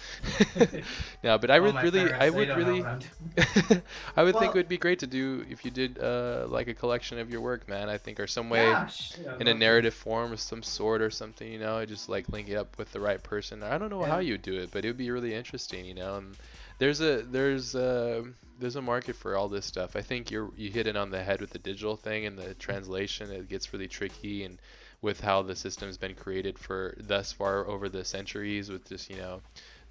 no, 1.23 1.37
but 1.37 1.51
I 1.51 1.59
would 1.59 1.81
my 1.81 1.83
really, 1.83 2.11
parents, 2.11 2.27
I 2.29 2.29
would 2.29 2.53
really, 2.53 2.87
I'm 2.87 2.99
doing. 2.99 3.37
I 4.15 4.23
would 4.23 4.37
think 4.37 4.55
it 4.55 4.57
would 4.59 4.67
be 4.69 4.77
great 4.77 4.99
to 4.99 5.07
do 5.07 5.45
if 5.49 5.65
you 5.65 5.71
did 5.71 5.99
uh, 5.99 6.45
like 6.49 6.67
a 6.67 6.73
collection 6.73 7.19
of 7.19 7.29
your 7.29 7.41
work, 7.41 7.67
man. 7.67 7.89
I 7.89 7.97
think, 7.97 8.19
or 8.19 8.27
some 8.27 8.49
way 8.49 8.79
Yeah, 8.79 8.87
shit, 8.87 9.39
in 9.39 9.47
a 9.47 9.53
love 9.53 9.61
to. 9.61 9.69
narrative 9.69 9.93
form 9.93 10.31
of 10.33 10.39
some 10.39 10.63
sort 10.63 11.01
or 11.01 11.09
something, 11.09 11.51
you 11.51 11.59
know, 11.59 11.85
just 11.85 12.09
like 12.09 12.29
link 12.29 12.49
it 12.49 12.55
up 12.55 12.77
with 12.77 12.91
the 12.91 12.99
right 12.99 13.21
person. 13.23 13.63
I 13.63 13.77
don't 13.77 13.89
know 13.89 14.05
how 14.05 14.19
Yeah. 14.19 14.19
you 14.19 14.37
do 14.37 14.59
it, 14.59 14.71
but 14.71 14.85
it 14.85 14.89
would 14.89 14.97
be 14.97 15.11
really 15.11 15.33
interesting, 15.33 15.85
you 15.85 15.93
know. 15.95 16.17
And 16.17 16.37
there's 16.79 17.01
a 17.01 17.23
there's 17.23 17.75
a 17.75 18.25
there's 18.59 18.75
a 18.75 18.81
market 18.81 19.15
for 19.15 19.35
all 19.35 19.49
this 19.49 19.65
stuff. 19.65 19.95
I 19.95 20.01
think 20.01 20.31
you're 20.31 20.51
you 20.55 20.71
hit 20.71 20.87
it 20.87 20.95
on 20.97 21.11
the 21.11 21.23
head 21.23 21.41
with 21.41 21.51
the 21.51 21.59
digital 21.59 21.97
thing 21.97 22.25
and 22.25 22.37
the 22.37 22.53
translation. 22.55 23.31
It 23.31 23.49
gets 23.49 23.73
really 23.73 23.87
tricky 23.87 24.43
and 24.43 24.59
with 25.01 25.19
how 25.19 25.41
the 25.41 25.55
system's 25.55 25.97
been 25.97 26.15
created 26.15 26.57
for 26.57 26.95
thus 26.99 27.31
far 27.31 27.67
over 27.67 27.89
the 27.89 28.05
centuries 28.05 28.69
with 28.69 28.87
just 28.87 29.09
you 29.09 29.17
know 29.17 29.41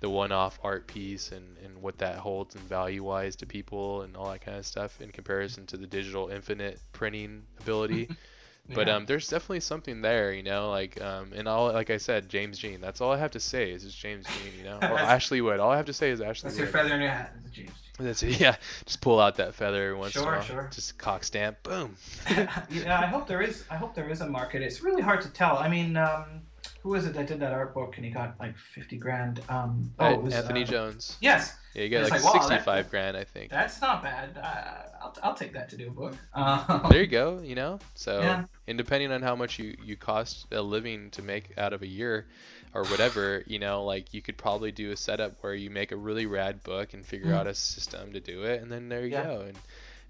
the 0.01 0.09
one-off 0.09 0.59
art 0.63 0.87
piece 0.87 1.31
and, 1.31 1.59
and 1.63 1.77
what 1.83 1.99
that 1.99 2.17
holds 2.17 2.55
and 2.55 2.65
value-wise 2.65 3.37
to 3.37 3.45
people 3.45 4.03
and 4.03 4.17
all 4.17 4.31
that 4.31 4.41
kind 4.41 4.57
of 4.57 4.65
stuff 4.65 5.01
in 5.01 5.11
comparison 5.11 5.67
to 5.67 5.77
the 5.77 5.87
digital 5.87 6.29
infinite 6.29 6.81
printing 6.93 7.43
ability 7.61 8.09
But 8.73 8.87
Yeah. 8.87 8.97
um, 8.97 9.07
there's 9.07 9.29
definitely 9.29 9.61
something 9.61 10.01
there, 10.01 10.33
you 10.33 10.43
know, 10.43 10.71
like 10.71 11.01
um, 11.01 11.33
and 11.35 11.49
all 11.49 11.73
like 11.73 11.91
I 11.91 11.97
said, 11.97 12.29
James 12.29 12.59
Jean. 12.59 12.81
That's 12.81 13.01
all 13.01 13.11
I 13.13 13.19
have 13.19 13.33
to 13.33 13.41
say 13.41 13.71
is 13.73 13.83
just 13.83 13.99
James 13.99 14.27
Jean, 14.27 14.55
you 14.55 14.65
know, 14.65 14.79
or 14.81 14.99
Ashley 14.99 15.41
Wood. 15.41 15.61
All 15.61 15.71
I 15.71 15.77
have 15.77 15.87
to 15.87 15.93
say 15.93 16.11
is 16.11 16.21
Ashley 16.21 16.49
That's 16.49 16.59
your 16.59 16.67
Wood. 16.67 16.73
feather 16.73 16.95
in 16.95 17.01
your 17.01 17.11
hat, 17.11 17.35
is 17.39 17.47
it, 17.47 17.53
James. 17.53 17.73
That's 17.99 18.23
it. 18.23 18.41
Yeah, 18.41 18.57
just 18.87 19.01
pull 19.01 19.21
out 19.21 19.37
that 19.37 19.55
feather 19.55 19.83
every 19.85 19.97
once 19.99 20.15
in 20.17 20.23
Sure, 20.23 20.33
a 20.33 20.37
while. 20.37 20.45
sure. 20.45 20.71
Just 20.73 20.97
cock 20.99 21.25
stamp, 21.25 21.63
boom. 21.63 21.97
yeah, 22.31 23.01
I 23.01 23.07
hope 23.07 23.27
there 23.27 23.43
is. 23.43 23.65
I 23.71 23.77
hope 23.77 23.95
there 23.95 24.09
is 24.09 24.21
a 24.21 24.29
market. 24.29 24.63
It's 24.63 24.83
really 24.83 25.03
hard 25.03 25.21
to 25.23 25.29
tell. 25.31 25.59
I 25.59 25.69
mean, 25.69 25.97
um, 25.97 26.43
who 26.83 26.91
was 26.91 27.07
it 27.07 27.15
that 27.15 27.27
did 27.27 27.41
that 27.41 27.53
art 27.53 27.75
book 27.75 27.95
and 27.97 28.05
he 28.05 28.11
got 28.11 28.35
like 28.41 28.57
fifty 28.57 28.97
grand? 28.97 29.41
Um, 29.49 29.91
oh, 29.99 30.17
was, 30.19 30.35
Anthony 30.35 30.63
uh, 30.63 30.67
Jones. 30.67 31.17
Yes, 31.21 31.57
Yeah, 31.75 31.83
you 31.83 31.89
get 31.89 32.03
like, 32.05 32.13
like, 32.13 32.25
wow, 32.25 32.33
that- 32.33 32.43
65 32.49 32.91
grand, 32.91 33.17
I 33.17 33.25
think. 33.25 33.51
that's 33.51 33.81
not 33.81 34.03
bad. 34.03 34.37
Uh, 34.37 34.89
I'll, 35.03 35.17
I'll 35.23 35.35
take 35.35 35.53
that 35.55 35.69
to 35.71 35.77
do 35.77 35.89
a 35.89 35.91
book. 35.91 36.15
Um, 36.35 36.87
There 36.91 37.01
you 37.01 37.07
go, 37.07 37.41
you 37.43 37.55
know. 37.55 37.79
So, 37.95 38.21
Yeah. 38.21 38.45
and 38.67 38.79
depending 38.79 39.13
on 39.13 39.23
how 39.23 39.37
much 39.37 39.59
you 39.59 39.77
you 39.85 39.97
cost 39.97 40.47
a 40.53 40.61
living 40.63 41.11
to 41.13 41.23
make 41.23 41.57
out 41.59 41.73
of 41.73 41.83
a 41.83 41.87
year, 41.87 42.27
or 42.75 42.85
whatever, 42.85 43.43
you 43.47 43.59
know, 43.59 43.85
like 43.85 44.15
you 44.15 44.23
could 44.23 44.39
probably 44.39 44.71
do 44.73 44.91
a 44.93 44.97
setup 44.97 45.33
where 45.43 45.55
you 45.55 45.71
make 45.71 45.93
a 45.93 45.97
really 45.97 46.27
rad 46.27 46.63
book 46.63 46.95
and 46.95 47.05
figure 47.05 47.33
Mhm. 47.33 47.37
out 47.37 47.47
a 47.47 47.55
system 47.55 48.13
to 48.13 48.21
do 48.21 48.45
it, 48.45 48.63
and 48.63 48.71
then 48.71 48.89
there 48.89 49.03
you 49.03 49.13
Yeah. 49.13 49.25
go. 49.25 49.41
And 49.49 49.59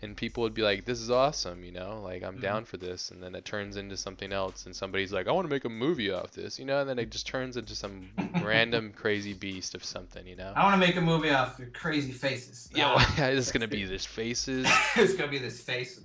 and 0.02 0.16
people 0.16 0.42
would 0.42 0.54
be 0.54 0.62
like, 0.62 0.84
"This 0.84 1.00
is 1.00 1.10
awesome," 1.10 1.62
you 1.64 1.72
know, 1.72 2.00
like 2.02 2.22
I'm 2.22 2.38
Mhm. 2.38 2.42
down 2.42 2.64
for 2.64 2.76
this, 2.76 3.10
and 3.10 3.22
then 3.22 3.34
it 3.34 3.44
turns 3.44 3.76
into 3.76 3.96
something 3.96 4.32
else, 4.32 4.66
and 4.66 4.74
somebody's 4.74 5.12
like, 5.12 5.28
"I 5.28 5.32
want 5.32 5.46
to 5.46 5.50
make 5.54 5.64
a 5.64 5.68
movie 5.68 6.10
off 6.10 6.32
this," 6.32 6.58
you 6.58 6.64
know, 6.64 6.80
and 6.80 6.88
then 6.88 6.98
it 6.98 7.10
just 7.10 7.26
turns 7.26 7.56
into 7.56 7.74
some 7.74 8.08
random 8.42 8.92
crazy 8.96 9.32
beast 9.34 9.74
of 9.74 9.84
something, 9.84 10.26
you 10.26 10.36
know. 10.36 10.52
I 10.56 10.64
want 10.64 10.80
to 10.80 10.86
make 10.86 10.96
a 10.96 11.00
movie 11.00 11.30
off 11.30 11.58
your 11.58 11.68
crazy 11.68 12.12
faces. 12.12 12.68
Yeah, 12.74 12.96
it's 13.18 13.52
gonna 13.52 13.68
be 13.68 13.84
this 13.94 14.06
faces. 14.06 14.66
it's 14.96 15.14
gonna 15.14 15.30
be 15.30 15.38
this 15.38 15.60
face. 15.60 16.00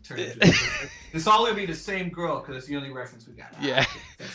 it's 1.14 1.28
all 1.28 1.44
gonna 1.46 1.56
be 1.56 1.66
the 1.66 1.74
same 1.76 2.10
girl 2.10 2.40
because 2.40 2.56
it's 2.58 2.68
the 2.68 2.76
only 2.76 2.92
reference 2.92 3.28
we 3.28 3.34
got. 3.34 3.48
Yeah. 3.62 3.86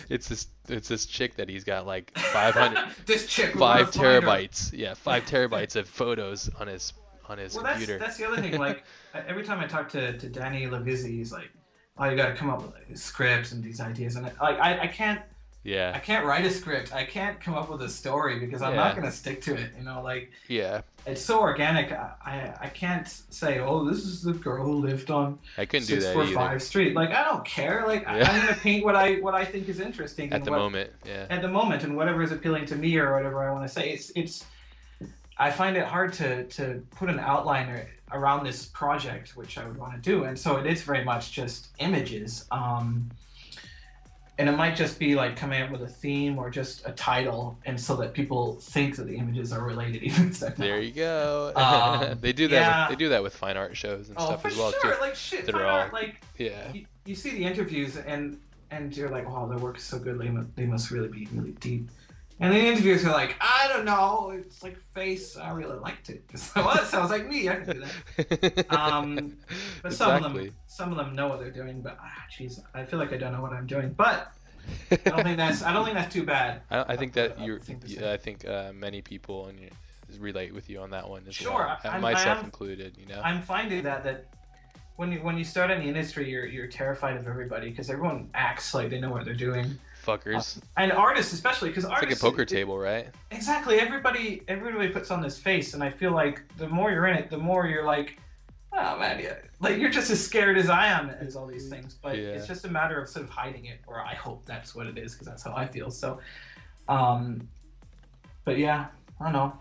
It's 0.09 0.29
this 0.29 0.47
it's 0.69 0.89
this 0.89 1.07
chick 1.07 1.35
that 1.37 1.49
he's 1.49 1.65
got 1.65 1.87
like 1.87 2.17
500 2.17 2.95
this 3.07 3.27
chick. 3.27 3.53
five 3.55 3.61
wanna 3.61 3.87
find 3.87 3.97
her. 3.97 4.21
terabytes. 4.21 4.71
Yeah, 4.73 4.95
five 4.95 5.25
terabytes 5.27 5.77
of 5.77 5.89
photos 5.89 6.49
on 6.59 6.67
his 6.69 6.93
on 7.31 7.39
his 7.39 7.55
Well, 7.55 7.65
that's 7.65 7.79
computer. 7.79 7.99
that's 7.99 8.17
the 8.17 8.27
other 8.27 8.41
thing. 8.43 8.59
Like 8.59 8.85
every 9.15 9.45
time 9.45 9.61
I 9.61 9.67
talk 9.67 9.89
to 9.91 10.19
to 10.19 10.29
Danny 10.29 10.67
Levizzi, 10.67 11.11
he's 11.11 11.33
like, 11.33 11.51
"Oh, 11.99 12.05
you 12.09 12.17
got 12.17 12.29
to 12.29 12.35
come 12.35 12.51
up 12.51 12.63
with 12.63 12.75
like, 12.75 12.97
scripts 12.97 13.53
and 13.53 13.63
these 13.63 13.81
ideas." 13.81 14.17
And 14.17 14.27
I, 14.27 14.33
like 14.43 14.59
I, 14.61 14.81
I 14.83 14.87
can't 14.89 15.23
Yeah. 15.63 15.93
I 15.95 15.99
can't 15.99 16.25
write 16.27 16.45
a 16.47 16.51
script. 16.51 16.95
I 16.95 17.05
can't 17.05 17.39
come 17.41 17.55
up 17.55 17.69
with 17.71 17.83
a 17.83 17.89
story 17.89 18.39
because 18.41 18.63
I'm 18.63 18.75
Yeah. 18.75 18.85
not 18.85 18.97
gonna 18.97 19.13
stick 19.13 19.43
to 19.43 19.55
it. 19.55 19.71
You 19.79 19.85
know, 19.85 20.03
like 20.03 20.31
yeah. 20.49 20.81
it's 21.07 21.21
so 21.23 21.41
organic. 21.41 21.93
I 21.93 22.13
I, 22.25 22.67
I 22.67 22.69
can't 22.69 23.07
say, 23.09 23.59
"Oh, 23.61 23.85
this 23.85 23.99
is 24.05 24.23
the 24.23 24.33
girl 24.33 24.65
who 24.65 24.75
lived 24.89 25.11
on 25.11 25.39
I 25.59 25.67
couldn't 25.67 25.87
do 25.89 26.01
six 26.01 26.05
that 26.07 26.17
either 26.17 26.35
five 26.35 26.63
street." 26.63 26.95
Like 26.95 27.11
I 27.11 27.23
don't 27.25 27.45
care. 27.45 27.85
Like 27.87 28.09
I, 28.09 28.19
Yeah. 28.19 28.31
I'm 28.31 28.41
gonna 28.47 28.57
paint 28.69 28.85
what 28.85 28.97
I 28.97 29.17
what 29.27 29.35
I 29.35 29.45
think 29.45 29.69
is 29.69 29.79
interesting 29.81 30.31
at 30.33 30.37
and 30.37 30.45
the 30.47 30.51
what, 30.51 30.59
moment. 30.65 30.91
Yeah, 31.07 31.27
at 31.31 31.43
the 31.43 31.49
moment 31.61 31.85
and 31.85 31.95
whatever 31.97 32.23
is 32.23 32.33
appealing 32.33 32.65
to 32.73 32.77
me 32.77 32.97
or 32.99 33.13
whatever 33.15 33.47
I 33.47 33.53
want 33.53 33.65
to 33.69 33.73
say. 33.79 33.91
It's 33.91 34.11
it's 34.17 34.45
I 35.41 35.51
find 35.51 35.77
it 35.77 35.85
hard 35.87 36.13
to 36.15 36.45
to 36.45 36.83
put 36.91 37.09
an 37.09 37.19
outline 37.19 37.87
around 38.13 38.45
this 38.45 38.67
project 38.67 39.37
which 39.37 39.57
I 39.57 39.67
would 39.67 39.79
want 39.79 39.95
to 39.95 39.99
do, 40.01 40.25
and 40.25 40.39
so 40.39 40.57
it 40.59 40.67
is 40.67 40.83
very 40.83 41.03
much 41.03 41.33
just 41.33 41.71
images. 41.79 42.45
Um, 42.51 43.11
and 44.39 44.49
it 44.49 44.53
might 44.53 44.75
just 44.75 44.99
be 44.99 45.15
like 45.15 45.37
coming 45.37 45.61
up 45.63 45.71
with 45.71 45.83
a 45.83 45.89
theme 45.89 46.39
or 46.39 46.51
just 46.51 46.87
a 46.87 46.93
title, 46.93 47.59
and 47.65 47.81
so 47.81 47.97
that 47.97 48.13
people 48.13 48.57
think 48.61 48.97
that 48.97 49.07
the 49.07 49.17
images 49.17 49.51
are 49.53 49.65
related, 49.65 50.03
even 50.11 50.29
if 50.29 50.57
there 50.57 50.81
you 50.81 50.93
go. 50.93 51.53
Um, 51.57 52.19
they 52.21 52.33
do 52.35 52.47
that. 52.49 52.55
yeah. 52.61 52.89
With, 52.89 52.99
they 52.99 53.05
do 53.05 53.09
that 53.11 53.23
with 53.23 53.35
fine 53.35 53.57
art 53.57 53.77
shows 53.77 54.09
and 54.09 54.19
Oh, 54.21 54.27
stuff 54.27 54.45
as 54.45 54.57
well 54.59 54.73
sure! 54.73 54.95
too. 54.95 55.01
Like 55.01 55.15
shit, 55.15 55.47
fine 55.47 55.63
all- 55.63 55.69
art, 55.71 55.93
like 55.95 56.23
Yeah, 56.39 56.71
you, 56.73 56.85
you 57.07 57.15
see 57.15 57.31
the 57.31 57.45
interviews 57.45 57.97
and 57.97 58.39
and 58.71 58.97
you're 58.97 59.09
like, 59.11 59.29
wow, 59.29 59.47
their 59.47 59.59
work 59.59 59.79
is 59.79 59.83
so 59.83 59.99
good. 59.99 60.19
They 60.19 60.29
must, 60.29 60.55
they 60.55 60.67
must 60.67 60.91
really 60.91 61.09
be 61.09 61.27
really 61.33 61.53
deep. 61.53 61.89
And 62.43 62.55
the 62.55 62.59
interviews 62.59 63.05
are 63.05 63.13
like, 63.13 63.37
I 63.41 63.69
don't 63.69 63.85
know, 63.85 64.33
it's 64.35 64.63
like 64.63 64.79
face. 64.95 65.37
I 65.37 65.51
really 65.51 65.79
liked 65.79 66.09
it. 66.09 66.25
So 66.37 66.65
well, 66.65 66.75
that 66.75 66.87
sounds 66.87 67.11
like 67.11 67.29
me. 67.29 67.49
I 67.51 67.57
can 67.57 67.67
do 67.77 67.85
that. 67.85 68.67
Um, 68.71 69.37
But 69.83 69.93
some 69.93 70.25
of 70.25 70.33
them, 70.33 70.51
some 70.67 70.91
of 70.91 70.97
them 70.97 71.15
know 71.15 71.29
what 71.29 71.39
they're 71.41 71.51
doing. 71.51 71.83
But 71.83 71.99
ah, 72.01 72.25
jeez, 72.35 72.61
I 72.75 72.85
feel 72.85 72.99
like 72.99 73.13
I 73.13 73.19
don't 73.19 73.33
know 73.33 73.43
what 73.43 73.53
I'm 73.53 73.67
doing. 73.67 73.93
But 73.93 74.33
I 74.91 74.97
don't 74.97 75.23
think 75.25 75.37
that's 75.37 75.63
I 75.63 75.73
don't 75.75 75.85
think 75.85 75.97
that's 75.97 76.13
too 76.13 76.25
bad. 76.25 76.63
I, 76.71 76.95
I 76.95 76.97
think 76.97 77.13
that 77.13 77.39
you're. 77.41 77.61
yeah. 77.87 78.13
I 78.13 78.17
think 78.17 78.47
uh, 78.49 78.73
many 78.73 79.03
people 79.03 79.47
and 79.49 79.59
you 79.61 79.69
relate 80.19 80.55
with 80.55 80.69
you 80.71 80.81
on 80.81 80.91
that 80.91 81.09
one 81.09 81.23
as 81.29 81.35
Sure, 81.35 81.53
well. 81.53 81.79
I'm- 81.85 81.95
I 81.97 81.99
myself 81.99 82.39
am- 82.39 82.45
included. 82.47 82.97
You 82.99 83.07
know. 83.07 83.21
I'm 83.23 83.43
finding 83.43 83.83
that 83.85 84.03
that 84.05 84.25
when 84.97 85.13
you 85.13 85.19
when 85.21 85.37
you 85.37 85.45
start 85.45 85.71
in 85.71 85.81
the 85.81 85.87
industry, 85.89 86.31
you're 86.31 86.47
you're 86.47 86.67
terrified 86.69 87.17
of 87.17 87.27
everybody 87.29 87.69
because 87.71 87.91
everyone 87.91 88.31
acts 88.35 88.73
like 88.75 88.89
they 88.91 88.99
know 89.01 89.11
what 89.11 89.25
they're 89.27 89.35
doing. 89.35 89.79
Fuckers. 90.05 90.61
And 90.77 90.93
artists, 90.93 91.33
especially, 91.33 91.69
because 91.71 91.85
it's 91.85 91.93
like 91.93 92.11
a 92.11 92.17
poker 92.17 92.43
it- 92.43 92.49
table, 92.49 92.79
right? 92.79 93.09
Exactly. 93.31 93.79
Everybody 93.81 94.43
everybody 94.49 94.89
puts 94.89 95.11
on 95.11 95.21
this 95.21 95.39
face, 95.39 95.75
and 95.75 95.83
I 95.83 95.91
feel 95.91 96.13
like 96.13 96.43
the 96.57 96.69
more 96.69 96.91
you're 96.91 97.07
in 97.07 97.17
it, 97.17 97.31
the 97.31 97.39
more 97.39 97.67
you're 97.67 97.85
like, 97.85 98.19
oh 98.73 98.99
man, 98.99 99.21
yeah. 99.21 99.35
like 99.61 99.79
you're 99.79 99.91
just 99.91 100.11
as 100.11 100.25
scared 100.25 100.57
as 100.57 100.69
I 100.71 100.87
am 100.87 101.11
as 101.11 101.37
all 101.37 101.47
these 101.47 101.69
things. 101.69 101.95
But 102.01 102.17
Yeah. 102.17 102.29
it's 102.31 102.47
just 102.47 102.65
a 102.65 102.69
matter 102.69 103.01
of 103.01 103.09
sort 103.09 103.25
of 103.25 103.31
hiding 103.31 103.67
it, 103.67 103.81
or 103.87 104.01
I 104.01 104.15
hope 104.15 104.47
that's 104.47 104.75
what 104.75 104.87
it 104.87 104.97
is, 104.99 105.13
because 105.13 105.27
that's 105.27 105.43
how 105.43 105.55
I 105.55 105.67
feel. 105.67 105.91
So, 105.91 106.21
um, 106.89 107.49
but 108.45 108.59
yeah, 108.59 108.87
I 109.21 109.25
don't 109.25 109.33
know. 109.33 109.53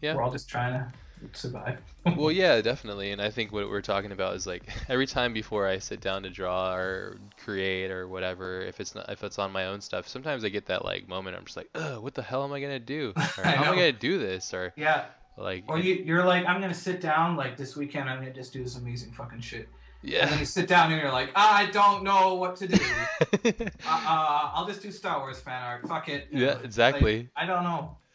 Yeah. 0.00 0.14
We're 0.14 0.22
all 0.22 0.30
just 0.32 0.48
trying 0.48 0.72
to 0.74 0.92
survive. 1.32 1.80
well, 2.16 2.30
yeah, 2.32 2.60
definitely. 2.60 3.12
And 3.12 3.20
I 3.20 3.30
think 3.30 3.52
what 3.52 3.68
we're 3.68 3.80
talking 3.80 4.12
about 4.12 4.34
is 4.34 4.46
like 4.46 4.62
every 4.88 5.06
time 5.06 5.32
before 5.32 5.66
I 5.66 5.78
sit 5.78 6.00
down 6.00 6.22
to 6.24 6.30
draw 6.30 6.74
or 6.74 7.18
create 7.42 7.90
or 7.90 8.08
whatever, 8.08 8.60
if 8.62 8.80
it's 8.80 8.94
not 8.94 9.10
if 9.10 9.24
it's 9.24 9.38
on 9.38 9.52
my 9.52 9.66
own 9.66 9.80
stuff, 9.80 10.08
sometimes 10.08 10.44
I 10.44 10.48
get 10.48 10.66
that 10.66 10.84
like 10.84 11.08
moment. 11.08 11.36
I'm 11.36 11.44
just 11.44 11.56
like, 11.56 11.70
ugh, 11.74 12.02
what 12.02 12.14
the 12.14 12.22
hell 12.22 12.44
am 12.44 12.52
I 12.52 12.60
gonna 12.60 12.78
do? 12.78 13.12
Or 13.38 13.42
how 13.44 13.64
am 13.64 13.72
I 13.72 13.76
gonna 13.76 13.92
do 13.92 14.18
this? 14.18 14.54
Or 14.54 14.72
yeah. 14.76 15.06
like, 15.36 15.64
Or 15.66 15.78
you 15.78 15.94
you're 15.94 16.24
like, 16.24 16.46
I'm 16.46 16.60
gonna 16.60 16.74
sit 16.74 17.00
down 17.00 17.36
like 17.36 17.56
this 17.56 17.76
weekend. 17.76 18.08
I'm 18.08 18.18
gonna 18.18 18.32
just 18.32 18.52
do 18.52 18.62
this 18.62 18.76
amazing 18.76 19.12
fucking 19.12 19.40
shit. 19.40 19.68
And 20.04 20.30
then 20.30 20.38
you 20.38 20.44
sit 20.44 20.68
down 20.68 20.92
and 20.92 21.00
you're 21.00 21.12
like, 21.12 21.30
I 21.34 21.66
don't 21.66 22.04
know 22.04 22.34
what 22.34 22.56
to 22.56 22.68
do. 22.68 22.78
uh, 23.44 23.68
uh, 23.88 24.50
I'll 24.54 24.66
just 24.66 24.82
do 24.82 24.90
Star 24.90 25.20
Wars 25.20 25.40
fan 25.40 25.62
art. 25.62 25.88
Fuck 25.88 26.08
it. 26.08 26.28
Yeah, 26.30 26.58
exactly. 26.62 27.18
like, 27.18 27.28
I 27.36 27.46
don't 27.46 27.64
know. 27.64 27.96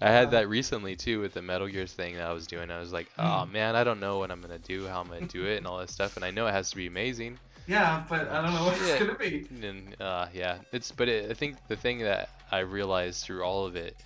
I 0.00 0.10
had 0.10 0.30
that 0.30 0.48
recently 0.48 0.94
too 0.94 1.20
with 1.20 1.34
the 1.34 1.42
Metal 1.42 1.66
Gear 1.66 1.86
thing 1.86 2.14
that 2.14 2.26
I 2.26 2.32
was 2.32 2.46
doing. 2.46 2.70
I 2.70 2.78
was 2.78 2.92
like, 2.92 3.08
oh 3.18 3.46
man, 3.46 3.74
I 3.74 3.82
don't 3.82 3.98
know 3.98 4.18
what 4.18 4.30
I'm 4.30 4.40
gonna 4.40 4.58
do, 4.58 4.86
how 4.86 5.00
I'm 5.00 5.08
gonna 5.08 5.26
do 5.26 5.44
it, 5.44 5.56
and 5.56 5.66
all 5.66 5.78
that 5.78 5.90
stuff. 5.90 6.16
And 6.16 6.24
I 6.24 6.30
know 6.30 6.46
it 6.46 6.52
has 6.52 6.70
to 6.70 6.76
be 6.76 6.86
amazing. 6.86 7.38
Yeah, 7.66 8.04
but 8.08 8.28
I 8.28 8.42
don't 8.42 8.54
know 8.54 8.64
what 8.64 8.80
it's 8.80 8.98
gonna 8.98 9.18
be. 9.18 9.46
And 9.66 10.00
uh, 10.00 10.26
yeah, 10.32 10.58
it's 10.72 10.92
but 10.92 11.08
it, 11.08 11.30
I 11.30 11.34
think 11.34 11.56
the 11.66 11.76
thing 11.76 11.98
that 12.00 12.30
I 12.52 12.60
realized 12.60 13.24
through 13.24 13.42
all 13.42 13.66
of 13.66 13.74
it 13.74 13.96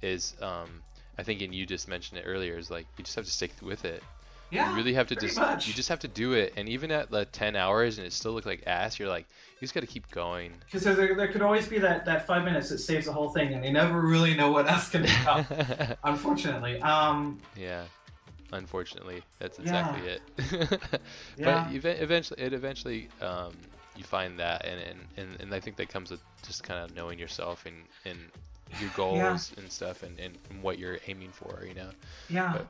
is, 0.00 0.34
um, 0.40 0.82
I 1.18 1.22
think, 1.22 1.42
and 1.42 1.54
you 1.54 1.66
just 1.66 1.86
mentioned 1.86 2.18
it 2.18 2.24
earlier, 2.26 2.56
is 2.56 2.70
like 2.70 2.86
you 2.96 3.04
just 3.04 3.16
have 3.16 3.26
to 3.26 3.30
stick 3.30 3.52
with 3.62 3.84
it. 3.84 4.02
Yeah. 4.54 4.70
you 4.70 4.76
really 4.76 4.94
have 4.94 5.08
to 5.08 5.16
just 5.16 5.36
much. 5.38 5.66
you 5.66 5.74
just 5.74 5.88
have 5.88 5.98
to 6.00 6.08
do 6.08 6.32
it. 6.34 6.52
And 6.56 6.68
even 6.68 6.90
at 6.90 7.10
the 7.10 7.24
10 7.26 7.56
hours 7.56 7.98
and 7.98 8.06
it 8.06 8.12
still 8.12 8.32
look 8.32 8.46
like 8.46 8.62
ass, 8.66 8.98
you're 8.98 9.08
like, 9.08 9.26
you 9.54 9.60
just 9.66 9.74
got 9.74 9.80
to 9.80 9.86
keep 9.86 10.10
going. 10.10 10.52
Because 10.64 10.84
there, 10.84 11.14
there 11.14 11.28
could 11.28 11.42
always 11.42 11.66
be 11.68 11.78
that, 11.80 12.04
that 12.04 12.26
five 12.26 12.44
minutes 12.44 12.68
that 12.70 12.78
saves 12.78 13.06
the 13.06 13.12
whole 13.12 13.30
thing, 13.30 13.52
and 13.54 13.64
you 13.64 13.72
never 13.72 14.00
really 14.00 14.34
know 14.34 14.50
what 14.50 14.70
else 14.70 14.88
can 14.88 15.04
come. 15.06 15.44
Unfortunately. 16.04 16.80
Um. 16.82 17.40
yeah. 17.56 17.84
Unfortunately, 18.52 19.22
that's 19.40 19.58
Yeah. 19.58 19.90
exactly 19.90 20.08
it. 20.10 20.80
Yeah. 21.36 21.66
But 21.72 21.74
ev- 21.86 22.02
eventually, 22.02 22.40
it 22.40 22.52
eventually, 22.52 23.08
um, 23.20 23.52
you 23.96 24.04
find 24.04 24.38
that, 24.38 24.64
and, 24.64 24.80
and, 24.80 24.98
and, 25.16 25.40
and 25.40 25.54
I 25.54 25.60
think 25.60 25.76
that 25.76 25.88
comes 25.88 26.10
with 26.10 26.20
just 26.46 26.62
kind 26.62 26.84
of 26.84 26.94
knowing 26.94 27.18
yourself 27.18 27.64
and, 27.66 27.74
and 28.04 28.18
your 28.80 28.90
goals 28.96 29.52
and 29.56 29.70
stuff, 29.70 30.02
and, 30.02 30.18
and, 30.20 30.36
and 30.50 30.62
what 30.62 30.78
you're 30.78 30.98
aiming 31.08 31.30
for, 31.30 31.64
you 31.66 31.74
know. 31.74 31.90
Yeah. 32.28 32.52
But- 32.56 32.66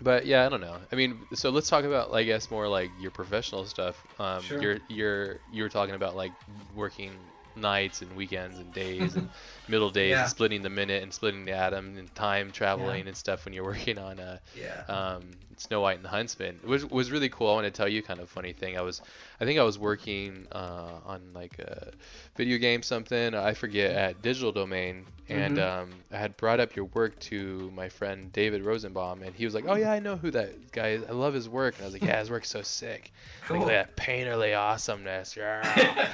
But 0.00 0.26
yeah, 0.26 0.44
I 0.44 0.48
don't 0.50 0.60
know. 0.60 0.78
I 0.92 0.94
mean, 0.96 1.26
so 1.32 1.50
let's 1.50 1.68
talk 1.68 1.84
about, 1.84 2.12
I 2.14 2.22
guess, 2.24 2.50
more 2.50 2.68
like 2.68 2.92
your 2.98 3.10
professional 3.10 3.64
stuff. 3.64 4.04
Um, 4.18 4.40
Sure. 4.42 4.60
You're 4.60 4.78
you're 4.88 5.40
you 5.48 5.62
were 5.62 5.70
talking 5.70 5.94
about 5.94 6.14
like 6.16 6.34
working 6.74 7.32
nights 7.54 8.02
and 8.02 8.14
weekends 8.14 8.58
and 8.58 8.74
days 8.74 9.16
and 9.16 9.30
middle 9.68 9.90
days, 9.90 10.10
Yeah. 10.10 10.20
and 10.22 10.28
splitting 10.30 10.60
the 10.62 10.68
minute 10.68 11.02
and 11.02 11.12
splitting 11.14 11.46
the 11.46 11.52
atom 11.52 11.96
and 11.96 12.14
time 12.14 12.52
traveling 12.52 13.08
and 13.08 13.16
stuff 13.16 13.46
when 13.46 13.54
you're 13.54 13.64
working 13.72 13.98
on 13.98 14.20
uh, 14.20 14.38
yeah. 14.52 14.84
um, 14.88 15.30
Snow 15.58 15.80
White 15.80 15.96
and 15.96 16.04
the 16.04 16.08
Huntsman. 16.10 16.60
It 16.62 16.66
was 16.68 16.84
was 16.86 17.10
really 17.10 17.28
cool. 17.28 17.50
I 17.50 17.54
want 17.54 17.64
to 17.66 17.70
tell 17.70 17.88
you 17.88 18.02
kind 18.02 18.20
of 18.20 18.28
funny 18.30 18.52
thing. 18.52 18.76
I 18.76 18.82
was, 18.82 19.02
I 19.40 19.44
think 19.44 19.58
I 19.58 19.62
was 19.62 19.78
working 19.78 20.46
uh, 20.52 21.00
on 21.04 21.32
like 21.34 21.58
a 21.58 21.92
video 22.36 22.58
game 22.58 22.82
something. 22.82 23.34
I 23.34 23.54
forget 23.54 23.92
at 23.92 24.22
Digital 24.22 24.52
Domain, 24.52 25.06
and 25.28 25.56
Mhm. 25.56 25.58
um, 25.58 26.04
I 26.12 26.18
had 26.18 26.36
brought 26.36 26.60
up 26.60 26.76
your 26.76 26.86
work 26.86 27.18
to 27.20 27.70
my 27.74 27.88
friend 27.88 28.32
David 28.32 28.62
Rosenbaum, 28.62 29.22
and 29.22 29.34
he 29.34 29.44
was 29.44 29.54
like, 29.54 29.64
"Oh 29.66 29.74
yeah, 29.76 29.92
I 29.92 29.98
know 29.98 30.16
who 30.16 30.30
that 30.32 30.72
guy 30.72 30.88
is. 30.90 31.04
I 31.04 31.12
love 31.12 31.34
his 31.34 31.48
work." 31.48 31.76
And 31.76 31.84
I 31.84 31.86
was 31.86 31.94
like, 31.94 32.04
"Yeah, 32.04 32.18
his 32.20 32.30
work's 32.30 32.50
so 32.50 32.62
sick. 32.62 33.12
Cool. 33.46 33.58
Like 33.58 33.68
that 33.68 33.96
painterly 33.96 34.56
awesomeness." 34.56 35.36
Yeah. 35.36 35.62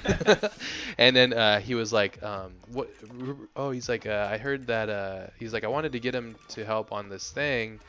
and 0.99 1.15
then 1.17 1.33
uh, 1.33 1.61
he 1.61 1.75
was 1.75 1.93
like, 1.93 2.23
um, 2.23 2.53
"What? 2.67 2.91
Oh, 3.57 3.71
he's 3.71 3.89
like, 3.89 4.07
uh, 4.07 4.29
I 4.31 4.39
heard 4.39 4.67
that. 4.69 4.89
Uh, 4.89 5.27
he's 5.39 5.53
like, 5.53 5.65
I 5.65 5.69
wanted 5.69 5.93
to 5.93 6.01
get 6.01 6.15
him 6.15 6.37
to 6.51 6.65
help 6.65 6.93
on 6.93 7.09
this 7.09 7.31
thing." 7.31 7.81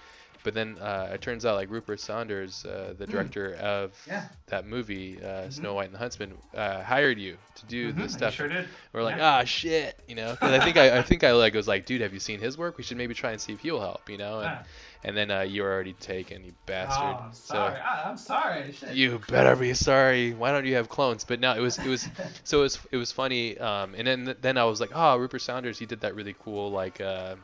But 0.43 0.53
then 0.53 0.77
uh, 0.79 1.11
it 1.13 1.21
turns 1.21 1.45
out 1.45 1.55
like 1.55 1.69
Rupert 1.69 1.99
Sanders, 1.99 2.65
uh, 2.65 2.93
the 2.97 3.05
Hmm. 3.05 3.11
director 3.11 3.55
of 3.55 3.91
Yeah. 4.07 4.23
that 4.47 4.65
movie, 4.67 5.19
uh, 5.23 5.47
Mhm. 5.47 5.53
Snow 5.53 5.73
White 5.73 5.85
and 5.85 5.93
the 5.95 5.99
Huntsman, 5.99 6.37
uh, 6.53 6.83
hired 6.83 7.17
you 7.17 7.37
to 7.55 7.65
do 7.65 7.93
Mhm, 7.93 7.97
the 8.03 8.09
stuff. 8.09 8.33
sure 8.33 8.49
did. 8.49 8.67
We're 8.91 9.03
like, 9.03 9.15
Yeah. 9.17 9.37
ah, 9.39 9.43
shit, 9.45 9.97
you 10.07 10.15
know. 10.15 10.35
'Cause 10.35 10.51
I 10.51 10.59
think 10.59 10.77
I, 10.77 10.97
I 10.97 11.01
think 11.01 11.23
I 11.23 11.31
like 11.31 11.53
was 11.53 11.67
like, 11.67 11.85
dude, 11.85 12.01
have 12.01 12.13
you 12.13 12.19
seen 12.19 12.39
his 12.39 12.57
work? 12.57 12.77
We 12.77 12.83
should 12.83 12.97
maybe 12.97 13.13
try 13.13 13.31
and 13.31 13.39
see 13.41 13.53
if 13.53 13.61
he'll 13.61 13.79
help, 13.79 14.09
you 14.09 14.17
know. 14.17 14.39
And, 14.41 14.51
Yeah. 14.51 14.63
and 15.05 15.17
then 15.17 15.31
uh, 15.31 15.41
you 15.41 15.63
were 15.63 15.71
already 15.71 15.93
taken, 15.93 16.43
you 16.43 16.53
bastard. 16.65 17.15
Oh, 17.19 17.29
sorry. 17.31 17.79
I, 17.79 18.09
I'm 18.09 18.17
sorry. 18.17 18.71
Shit. 18.73 18.91
You 18.91 19.19
better 19.27 19.55
be 19.55 19.73
sorry. 19.73 20.33
Why 20.33 20.51
don't 20.51 20.65
you 20.65 20.75
have 20.75 20.89
clones? 20.89 21.23
But 21.23 21.39
no, 21.39 21.53
it 21.55 21.61
was 21.61 21.77
it 21.79 21.87
was 21.87 22.07
so 22.43 22.59
it 22.59 22.63
was 22.63 22.79
it 22.91 22.97
was 22.97 23.11
funny. 23.13 23.57
Um, 23.57 23.95
and 23.95 24.05
then 24.05 24.35
then 24.41 24.57
I 24.57 24.65
was 24.65 24.81
like, 24.81 24.91
oh, 24.93 25.15
Rupert 25.17 25.41
Sanders, 25.41 25.79
he 25.79 25.85
did 25.85 26.01
that 26.01 26.15
really 26.15 26.35
cool 26.37 26.69
like 26.69 26.99
uh, 27.01 27.35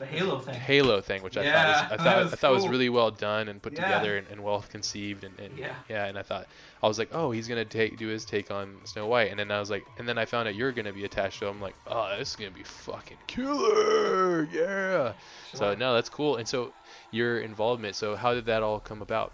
the 0.00 0.06
Halo 0.06 0.38
thing. 0.40 0.54
Halo 0.54 1.00
thing, 1.02 1.22
which 1.22 1.36
I 1.36 1.42
Yeah, 1.44 1.52
thought 1.52 1.68
was, 1.68 1.76
I 1.76 1.88
that 1.96 2.00
thought 2.00 2.24
was 2.24 2.32
I 2.32 2.36
thought 2.36 2.52
was 2.52 2.68
really 2.68 2.88
well 2.88 3.10
done 3.10 3.48
and 3.48 3.62
put 3.62 3.74
Yeah. 3.74 3.84
together 3.84 4.16
and, 4.16 4.26
and 4.28 4.42
well 4.42 4.64
conceived 4.68 5.24
and, 5.24 5.38
and 5.38 5.58
Yeah. 5.58 6.06
and 6.06 6.18
I 6.18 6.22
thought 6.22 6.46
I 6.82 6.88
was 6.88 6.98
like, 6.98 7.10
oh, 7.12 7.30
he's 7.30 7.46
gonna 7.46 7.66
take 7.66 7.98
do 7.98 8.08
his 8.08 8.24
take 8.24 8.50
on 8.50 8.76
Snow 8.84 9.06
White, 9.06 9.30
and 9.30 9.38
then 9.38 9.50
I 9.50 9.60
was 9.60 9.70
like, 9.70 9.86
and 9.98 10.08
then 10.08 10.16
I 10.16 10.24
found 10.24 10.48
out 10.48 10.54
you're 10.54 10.72
gonna 10.72 10.92
be 10.92 11.04
attached 11.04 11.38
to 11.40 11.46
him. 11.46 11.56
I'm 11.56 11.60
like, 11.60 11.76
oh, 11.86 12.16
this 12.18 12.30
is 12.30 12.36
gonna 12.36 12.50
be 12.50 12.62
fucking 12.62 13.18
killer, 13.26 14.48
yeah. 14.52 15.12
So 15.52 15.74
no, 15.74 15.94
that's 15.94 16.08
cool. 16.08 16.36
And 16.36 16.48
so 16.48 16.72
your 17.12 17.40
involvement. 17.40 17.94
So 17.94 18.16
how 18.16 18.32
did 18.34 18.46
that 18.46 18.62
all 18.62 18.80
come 18.80 19.02
about? 19.02 19.32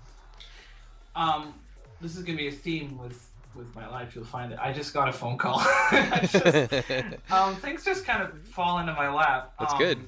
Um, 1.15 1.55
this 2.01 2.17
is 2.17 2.25
gonna 2.25 2.39
be 2.39 2.49
a 2.49 2.53
theme 2.53 2.99
with 2.99 3.31
with 3.55 3.73
my 3.75 3.87
life. 3.89 4.15
You'll 4.17 4.25
find 4.25 4.53
it. 4.53 4.59
I 4.61 4.73
just 4.73 4.93
got 4.93 5.09
a 5.09 5.13
phone 5.13 5.39
call. 5.39 5.61
Just- 6.21 6.35
um, 7.31 7.55
things 7.57 7.85
just 7.85 8.05
kind 8.05 8.23
of 8.23 8.39
fall 8.49 8.79
into 8.81 8.93
my 8.93 9.09
lap. 9.11 9.53
That's 9.59 9.73
Um, 9.73 9.79
good. 9.79 9.99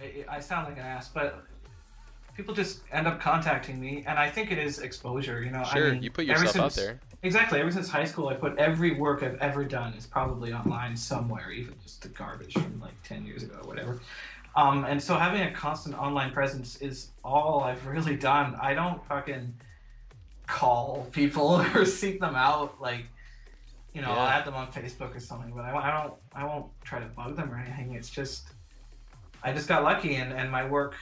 I, 0.00 0.24
I 0.36 0.40
sound 0.40 0.68
like 0.68 0.78
an 0.78 0.84
ass, 0.84 1.08
but 1.08 1.44
people 2.36 2.54
just 2.54 2.80
end 2.92 3.06
up 3.06 3.20
contacting 3.20 3.80
me, 3.80 4.04
and 4.06 4.18
I 4.18 4.30
think 4.30 4.52
it 4.52 4.58
is 4.58 4.78
exposure. 4.78 5.42
You 5.42 5.50
know, 5.50 5.64
Sure, 5.64 5.88
I 5.88 5.92
mean, 5.92 6.02
you 6.02 6.10
put 6.10 6.24
yourself 6.24 6.56
out 6.56 6.72
since- 6.72 6.76
there. 6.76 7.00
Exactly. 7.24 7.58
Ever 7.58 7.72
since 7.72 7.88
high 7.88 8.04
school, 8.04 8.28
I 8.28 8.34
put 8.34 8.56
every 8.58 8.92
work 8.94 9.24
I've 9.24 9.38
ever 9.38 9.64
done 9.64 9.92
is 9.94 10.06
probably 10.06 10.52
online 10.52 10.96
somewhere, 10.96 11.50
even 11.50 11.74
just 11.82 12.02
the 12.02 12.08
garbage 12.08 12.52
from 12.52 12.80
like 12.80 12.94
ten 13.02 13.26
years 13.26 13.42
ago 13.42 13.56
or 13.60 13.66
whatever. 13.68 13.98
Um, 14.54 14.84
and 14.84 15.02
so 15.02 15.16
having 15.16 15.42
a 15.42 15.50
constant 15.50 15.96
online 15.96 16.30
presence 16.30 16.76
is 16.76 17.10
all 17.24 17.64
I've 17.64 17.84
really 17.86 18.14
done. 18.14 18.56
I 18.60 18.74
don't 18.74 19.04
fucking 19.06 19.52
call 20.46 21.08
people 21.12 21.60
or 21.74 21.84
seek 21.84 22.20
them 22.20 22.36
out. 22.36 22.80
Like, 22.80 23.06
you 23.94 24.00
know, 24.00 24.10
I'll 24.12 24.28
add 24.28 24.44
them 24.44 24.54
on 24.54 24.70
Facebook 24.72 25.14
or 25.14 25.20
something, 25.20 25.52
but 25.54 25.64
I, 25.64 25.76
I 25.76 26.02
don't. 26.02 26.14
I 26.34 26.44
won't 26.44 26.66
try 26.84 27.00
to 27.00 27.06
bug 27.06 27.34
them 27.36 27.52
or 27.52 27.58
anything. 27.58 27.94
It's 27.94 28.10
just, 28.10 28.48
I 29.42 29.52
just 29.52 29.68
got 29.68 29.82
lucky, 29.82 30.16
and 30.16 30.32
and 30.32 30.50
my 30.50 30.66
work 30.66 30.94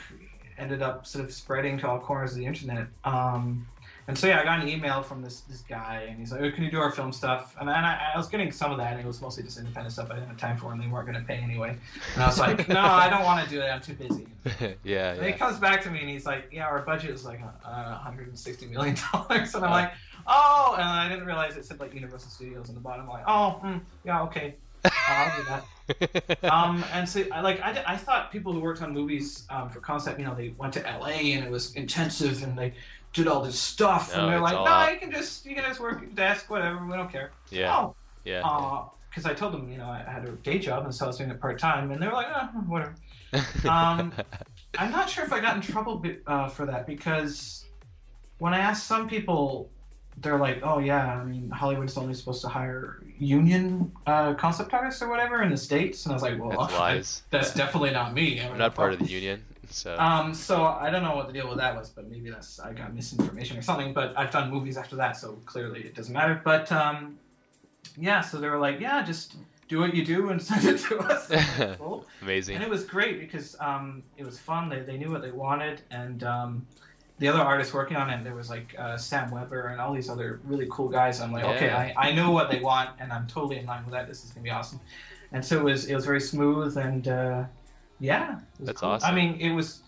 ended 0.59 0.83
up 0.83 1.07
sort 1.07 1.25
of 1.25 1.33
spreading 1.33 1.79
to 1.79 1.89
all 1.89 1.99
corners 1.99 2.33
of 2.33 2.39
the 2.39 2.47
internet. 2.47 2.87
Um, 3.05 3.67
and 4.09 4.17
so 4.17 4.29
yeah, 4.29 4.41
I 4.41 4.45
got 4.45 4.61
an 4.61 4.69
email 4.69 5.03
from 5.03 5.21
this 5.21 5.41
this 5.43 5.63
guy, 5.63 6.07
and 6.09 6.19
he's 6.19 6.31
like, 6.31 6.41
oh, 6.41 6.51
"Can 6.53 6.63
you 6.63 6.71
do 6.71 6.79
our 6.79 6.93
film 6.93 7.13
stuff?" 7.13 7.57
And, 7.59 7.69
and 7.69 7.85
I, 7.85 8.13
I 8.15 8.17
was 8.17 8.29
getting 8.29 8.53
some 8.53 8.71
of 8.71 8.79
that, 8.79 8.93
and 8.93 9.01
it 9.01 9.07
was 9.07 9.21
mostly 9.21 9.43
just 9.43 9.59
independent 9.59 9.93
stuff. 9.93 10.11
I 10.11 10.15
didn't 10.15 10.29
have 10.29 10.37
time 10.37 10.57
for, 10.57 10.73
and 10.73 10.81
they 10.81 10.87
weren't 10.87 11.09
going 11.09 11.19
to 11.19 11.27
pay 11.27 11.39
anyway. 11.39 11.77
And 12.15 12.23
I 12.23 12.27
was 12.27 12.39
like, 12.39 12.69
"No, 12.69 12.81
I 12.81 13.09
don't 13.11 13.25
want 13.25 13.45
to 13.45 13.51
do 13.51 13.61
it. 13.61 13.67
I'm 13.67 13.81
too 13.81 13.95
busy." 13.95 14.29
yeah, 14.85 15.15
And 15.15 15.27
he 15.27 15.33
comes 15.33 15.59
back 15.59 15.83
to 15.83 15.91
me, 15.91 16.01
and 16.01 16.09
he's 16.09 16.25
like, 16.25 16.49
"Yeah, 16.53 16.67
our 16.67 16.83
budget 16.83 17.11
is 17.11 17.25
like 17.25 17.41
uh, 17.43 17.95
160 17.95 18.67
million 18.67 18.97
dollars," 19.13 19.55
and 19.57 19.65
I'm 19.65 19.73
like, 19.73 19.93
"Oh," 20.25 20.75
and 20.79 20.85
I 20.85 21.09
didn't 21.09 21.27
realize 21.27 21.57
it 21.57 21.65
said 21.65 21.81
like 21.81 21.93
Universal 21.93 22.31
Studios 22.31 22.69
on 22.69 22.77
the 22.77 22.81
bottom. 22.81 23.07
I'm 23.07 23.13
like, 23.13 23.25
"Oh, 23.27 23.51
hmm, 23.61 23.79
yeah, 24.05 24.23
okay, 24.23 24.55
I'll 25.09 25.37
do 25.37 25.45
that." 25.45 25.69
um, 26.53 26.85
and 26.93 27.09
so 27.09 27.23
like 27.31 27.61
I, 27.61 27.83
I 27.87 27.97
thought 27.97 28.33
people 28.33 28.53
who 28.53 28.61
worked 28.61 28.83
on 28.83 28.93
movies 28.93 29.47
um, 29.51 29.69
for 29.71 29.81
concept, 29.81 30.19
you 30.19 30.25
know, 30.25 30.35
they 30.35 30.55
went 30.59 30.73
to 30.75 30.81
LA 30.81 31.33
and 31.35 31.45
it 31.45 31.51
was 31.51 31.75
intensive 31.75 32.43
and 32.43 32.59
they 32.59 32.75
did 33.13 33.29
all 33.29 33.41
this 33.43 33.59
stuff 33.59 34.13
No, 34.15 34.23
and 34.23 34.33
they're 34.33 34.41
like, 34.41 34.55
no, 34.55 34.67
out. 34.67 34.93
you 34.93 34.99
can 34.99 35.11
just 35.13 35.47
you 35.47 35.55
can 35.55 35.65
just 35.65 35.81
work 35.81 36.01
your 36.03 36.11
desk, 36.11 36.51
whatever, 36.51 36.85
we 36.85 36.93
don't 36.95 37.11
care. 37.11 37.31
yeah, 37.51 37.75
Oh, 37.77 37.95
yeah. 38.25 38.43
because 39.09 39.25
I 39.27 39.35
told 39.35 39.53
them, 39.55 39.71
you 39.71 39.79
know, 39.79 39.87
I 39.87 39.99
had 40.07 40.25
a 40.25 40.33
day 40.33 40.59
job 40.59 40.85
and 40.85 40.95
so 40.95 41.05
I 41.05 41.09
was 41.09 41.19
doing 41.19 41.31
it 41.31 41.41
part 41.41 41.59
time, 41.59 41.91
and 41.93 42.03
they 42.03 42.07
were 42.07 42.13
like, 42.13 42.27
oh, 42.35 42.47
whatever. 42.67 42.95
um, 43.69 44.13
I'm 44.79 44.91
not 44.91 45.09
sure 45.09 45.25
if 45.25 45.33
I 45.33 45.41
got 45.41 45.57
in 45.57 45.63
trouble 45.63 46.03
uh, 46.27 46.49
for 46.49 46.67
that 46.67 46.87
because 46.87 47.65
when 48.39 48.55
I 48.55 48.59
asked 48.59 48.87
some 48.87 49.09
people, 49.09 49.71
they're 50.19 50.39
like, 50.39 50.61
"Oh 50.63 50.79
yeah, 50.79 51.15
I 51.21 51.25
mean 51.25 51.51
Hollywood's 51.51 51.97
only 51.97 52.15
supposed 52.15 52.43
to 52.43 52.49
hire 52.49 53.03
union 53.19 53.93
uh, 54.07 54.35
concept 54.35 54.73
artists 54.73 55.03
or 55.03 55.09
whatever 55.09 55.43
in 55.43 55.51
the 55.51 55.57
states," 55.57 56.05
and 56.05 56.13
I 56.13 56.15
was 56.15 56.23
like, 56.23 56.39
"Well, 56.39 56.51
That's 56.51 56.73
lies. 56.79 57.23
that's 57.31 57.55
definitely 57.55 57.91
not 57.91 58.15
me. 58.15 58.41
I'm 58.41 58.59
not 58.59 58.75
part 58.75 58.93
of 58.93 58.99
the 58.99 59.07
union, 59.07 59.43
so 59.71 59.99
Um, 59.99 60.35
so 60.35 60.65
I 60.65 60.91
don't 60.91 61.03
know 61.03 61.17
what 61.17 61.27
the 61.27 61.33
deal 61.33 61.49
with 61.49 61.59
that 61.59 61.77
was, 61.77 61.91
but 61.91 62.09
maybe 62.09 62.31
that's 62.31 62.59
I 62.61 62.73
got 62.73 62.95
misinformation 62.95 63.57
or 63.59 63.63
something. 63.63 63.93
But 63.93 64.17
I've 64.17 64.31
done 64.31 64.51
movies 64.51 64.77
after 64.77 64.97
that, 64.97 65.17
so 65.17 65.33
clearly 65.47 65.81
it 65.81 65.95
doesn't 65.95 66.13
matter. 66.15 66.41
But 66.45 66.71
um, 66.73 67.19
yeah, 67.97 68.21
so 68.21 68.39
they 68.39 68.49
were 68.49 68.59
like, 68.59 68.81
"Yeah, 68.81 69.03
just 69.03 69.37
do 69.69 69.81
what 69.81 69.95
you 69.95 70.05
do 70.05 70.31
and 70.31 70.41
send 70.51 70.65
it 70.65 70.79
to 70.89 70.99
us." 70.99 71.31
Cool. 71.79 72.07
amazing. 72.23 72.57
And 72.57 72.65
it 72.65 72.71
was 72.71 72.85
great 72.85 73.19
because 73.21 73.57
um, 73.61 74.03
it 74.17 74.25
was 74.25 74.39
fun. 74.39 74.69
They, 74.69 74.81
they 74.81 74.97
knew 74.97 75.11
what 75.11 75.23
they 75.23 75.33
wanted, 75.33 75.83
and 75.91 76.23
um, 76.23 76.67
the 77.19 77.29
other 77.29 77.41
artists 77.41 77.73
working 77.73 77.97
on 77.97 78.11
it, 78.11 78.23
there 78.25 78.35
was 78.35 78.51
like 78.51 78.75
uh, 78.79 78.97
Sam 78.97 79.31
Weber 79.31 79.69
and 79.69 79.81
all 79.81 79.95
these 79.95 80.11
other 80.11 80.41
really 80.45 80.67
cool 80.71 80.89
guys. 80.89 81.21
I'm 81.21 81.33
like, 81.33 81.45
okay, 81.45 81.71
I, 81.71 81.95
I 81.97 82.13
know 82.13 82.31
what 82.31 82.51
they 82.51 82.61
want, 82.61 82.91
and 82.99 83.13
I'm 83.13 83.27
totally 83.27 83.59
in 83.59 83.67
line 83.67 83.85
with 83.85 83.93
that. 83.93 84.07
This 84.07 84.25
is 84.25 84.31
gonna 84.31 84.45
be 84.45 84.51
awesome. 84.51 84.81
And 85.33 85.45
so 85.45 85.59
it 85.59 85.65
was 85.65 85.87
it 85.87 85.95
was 85.95 86.05
very 86.05 86.21
smooth, 86.21 86.77
and 86.77 87.09
uh, 87.09 87.45
yeah, 88.01 88.41
That's 88.61 88.81
cool. 88.81 88.91
awesome. 88.91 89.11
I 89.11 89.15
mean, 89.15 89.41
it 89.41 89.51
was 89.51 89.83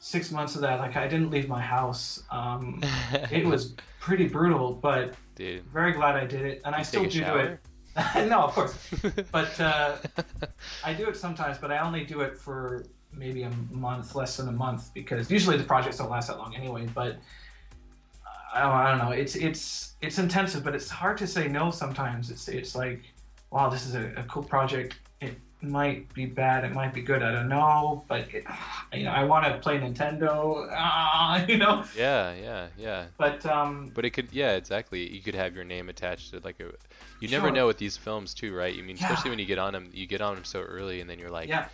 six 0.00 0.30
months 0.30 0.56
of 0.56 0.60
that. 0.62 0.80
Like 0.80 0.96
I 0.96 1.06
didn't 1.06 1.30
leave 1.30 1.48
my 1.48 1.60
house. 1.60 2.22
Um, 2.30 2.82
it 3.30 3.46
was 3.46 3.74
pretty 4.00 4.26
brutal, 4.26 4.72
but 4.72 5.14
dude. 5.34 5.64
very 5.66 5.92
glad 5.92 6.16
I 6.16 6.26
did 6.26 6.44
it, 6.44 6.62
and 6.64 6.74
I 6.74 6.82
still 6.82 7.02
take 7.02 7.10
a 7.10 7.12
do 7.12 7.18
do 7.20 7.24
shower? 7.24 7.40
it. 7.40 7.60
no, 8.28 8.42
of 8.42 8.52
course. 8.52 8.76
But 9.32 9.58
uh, 9.60 9.96
I 10.84 10.92
do 10.92 11.08
it 11.08 11.16
sometimes, 11.16 11.58
but 11.58 11.70
I 11.70 11.78
only 11.78 12.04
do 12.04 12.20
it 12.20 12.36
for 12.36 12.84
maybe 13.16 13.42
a 13.42 13.50
month, 13.70 14.14
less 14.14 14.36
than 14.36 14.48
a 14.48 14.52
month, 14.52 14.92
because 14.94 15.30
usually 15.30 15.56
the 15.56 15.64
projects 15.64 15.98
don't 15.98 16.10
last 16.10 16.28
that 16.28 16.38
long 16.38 16.54
anyway. 16.54 16.86
But 16.94 17.16
I 18.54 18.62
don't, 18.62 18.72
I 18.72 18.90
don't 18.90 18.98
know. 18.98 19.10
It's 19.10 19.34
it's 19.36 19.94
it's 20.00 20.18
intensive, 20.18 20.64
but 20.64 20.74
it's 20.74 20.88
hard 20.90 21.18
to 21.18 21.26
say 21.26 21.48
no 21.48 21.70
sometimes. 21.70 22.30
It's 22.30 22.48
it's 22.48 22.74
like, 22.74 23.02
wow, 23.50 23.68
this 23.68 23.86
is 23.86 23.94
a, 23.94 24.12
a 24.16 24.22
cool 24.24 24.42
project. 24.42 24.96
It 25.20 25.36
might 25.62 26.12
be 26.14 26.26
bad. 26.26 26.64
It 26.64 26.72
might 26.72 26.92
be 26.92 27.00
good. 27.00 27.22
I 27.22 27.32
don't 27.32 27.48
know. 27.48 28.04
But 28.08 28.32
it, 28.34 28.44
you 28.92 29.04
know, 29.04 29.10
I 29.10 29.24
want 29.24 29.46
to 29.46 29.58
play 29.58 29.78
Nintendo. 29.78 30.68
Ah, 30.78 31.44
you 31.46 31.56
know. 31.56 31.84
yeah, 31.96 32.34
yeah, 32.34 32.66
yeah. 32.78 33.06
But 33.18 33.44
um, 33.46 33.90
But 33.94 34.04
it 34.04 34.10
could, 34.10 34.28
yeah, 34.32 34.52
exactly. 34.56 35.10
You 35.10 35.22
could 35.22 35.34
have 35.34 35.54
your 35.54 35.64
name 35.64 35.88
attached 35.88 36.30
to 36.32 36.40
like 36.40 36.60
a. 36.60 36.70
You 37.20 37.28
never 37.28 37.46
Sure. 37.48 37.54
know 37.54 37.66
with 37.66 37.78
these 37.78 37.96
films 37.96 38.32
too, 38.34 38.54
right? 38.54 38.74
You 38.74 38.82
mean, 38.84 38.96
Yeah. 38.96 39.04
especially 39.08 39.30
when 39.30 39.38
you 39.38 39.46
get 39.46 39.58
on 39.58 39.72
them, 39.72 39.90
you 39.92 40.06
get 40.06 40.20
on 40.20 40.34
them 40.34 40.44
so 40.44 40.60
early, 40.60 41.00
and 41.00 41.08
then 41.10 41.18
you're 41.18 41.30
like, 41.30 41.48
yeah, 41.48 41.68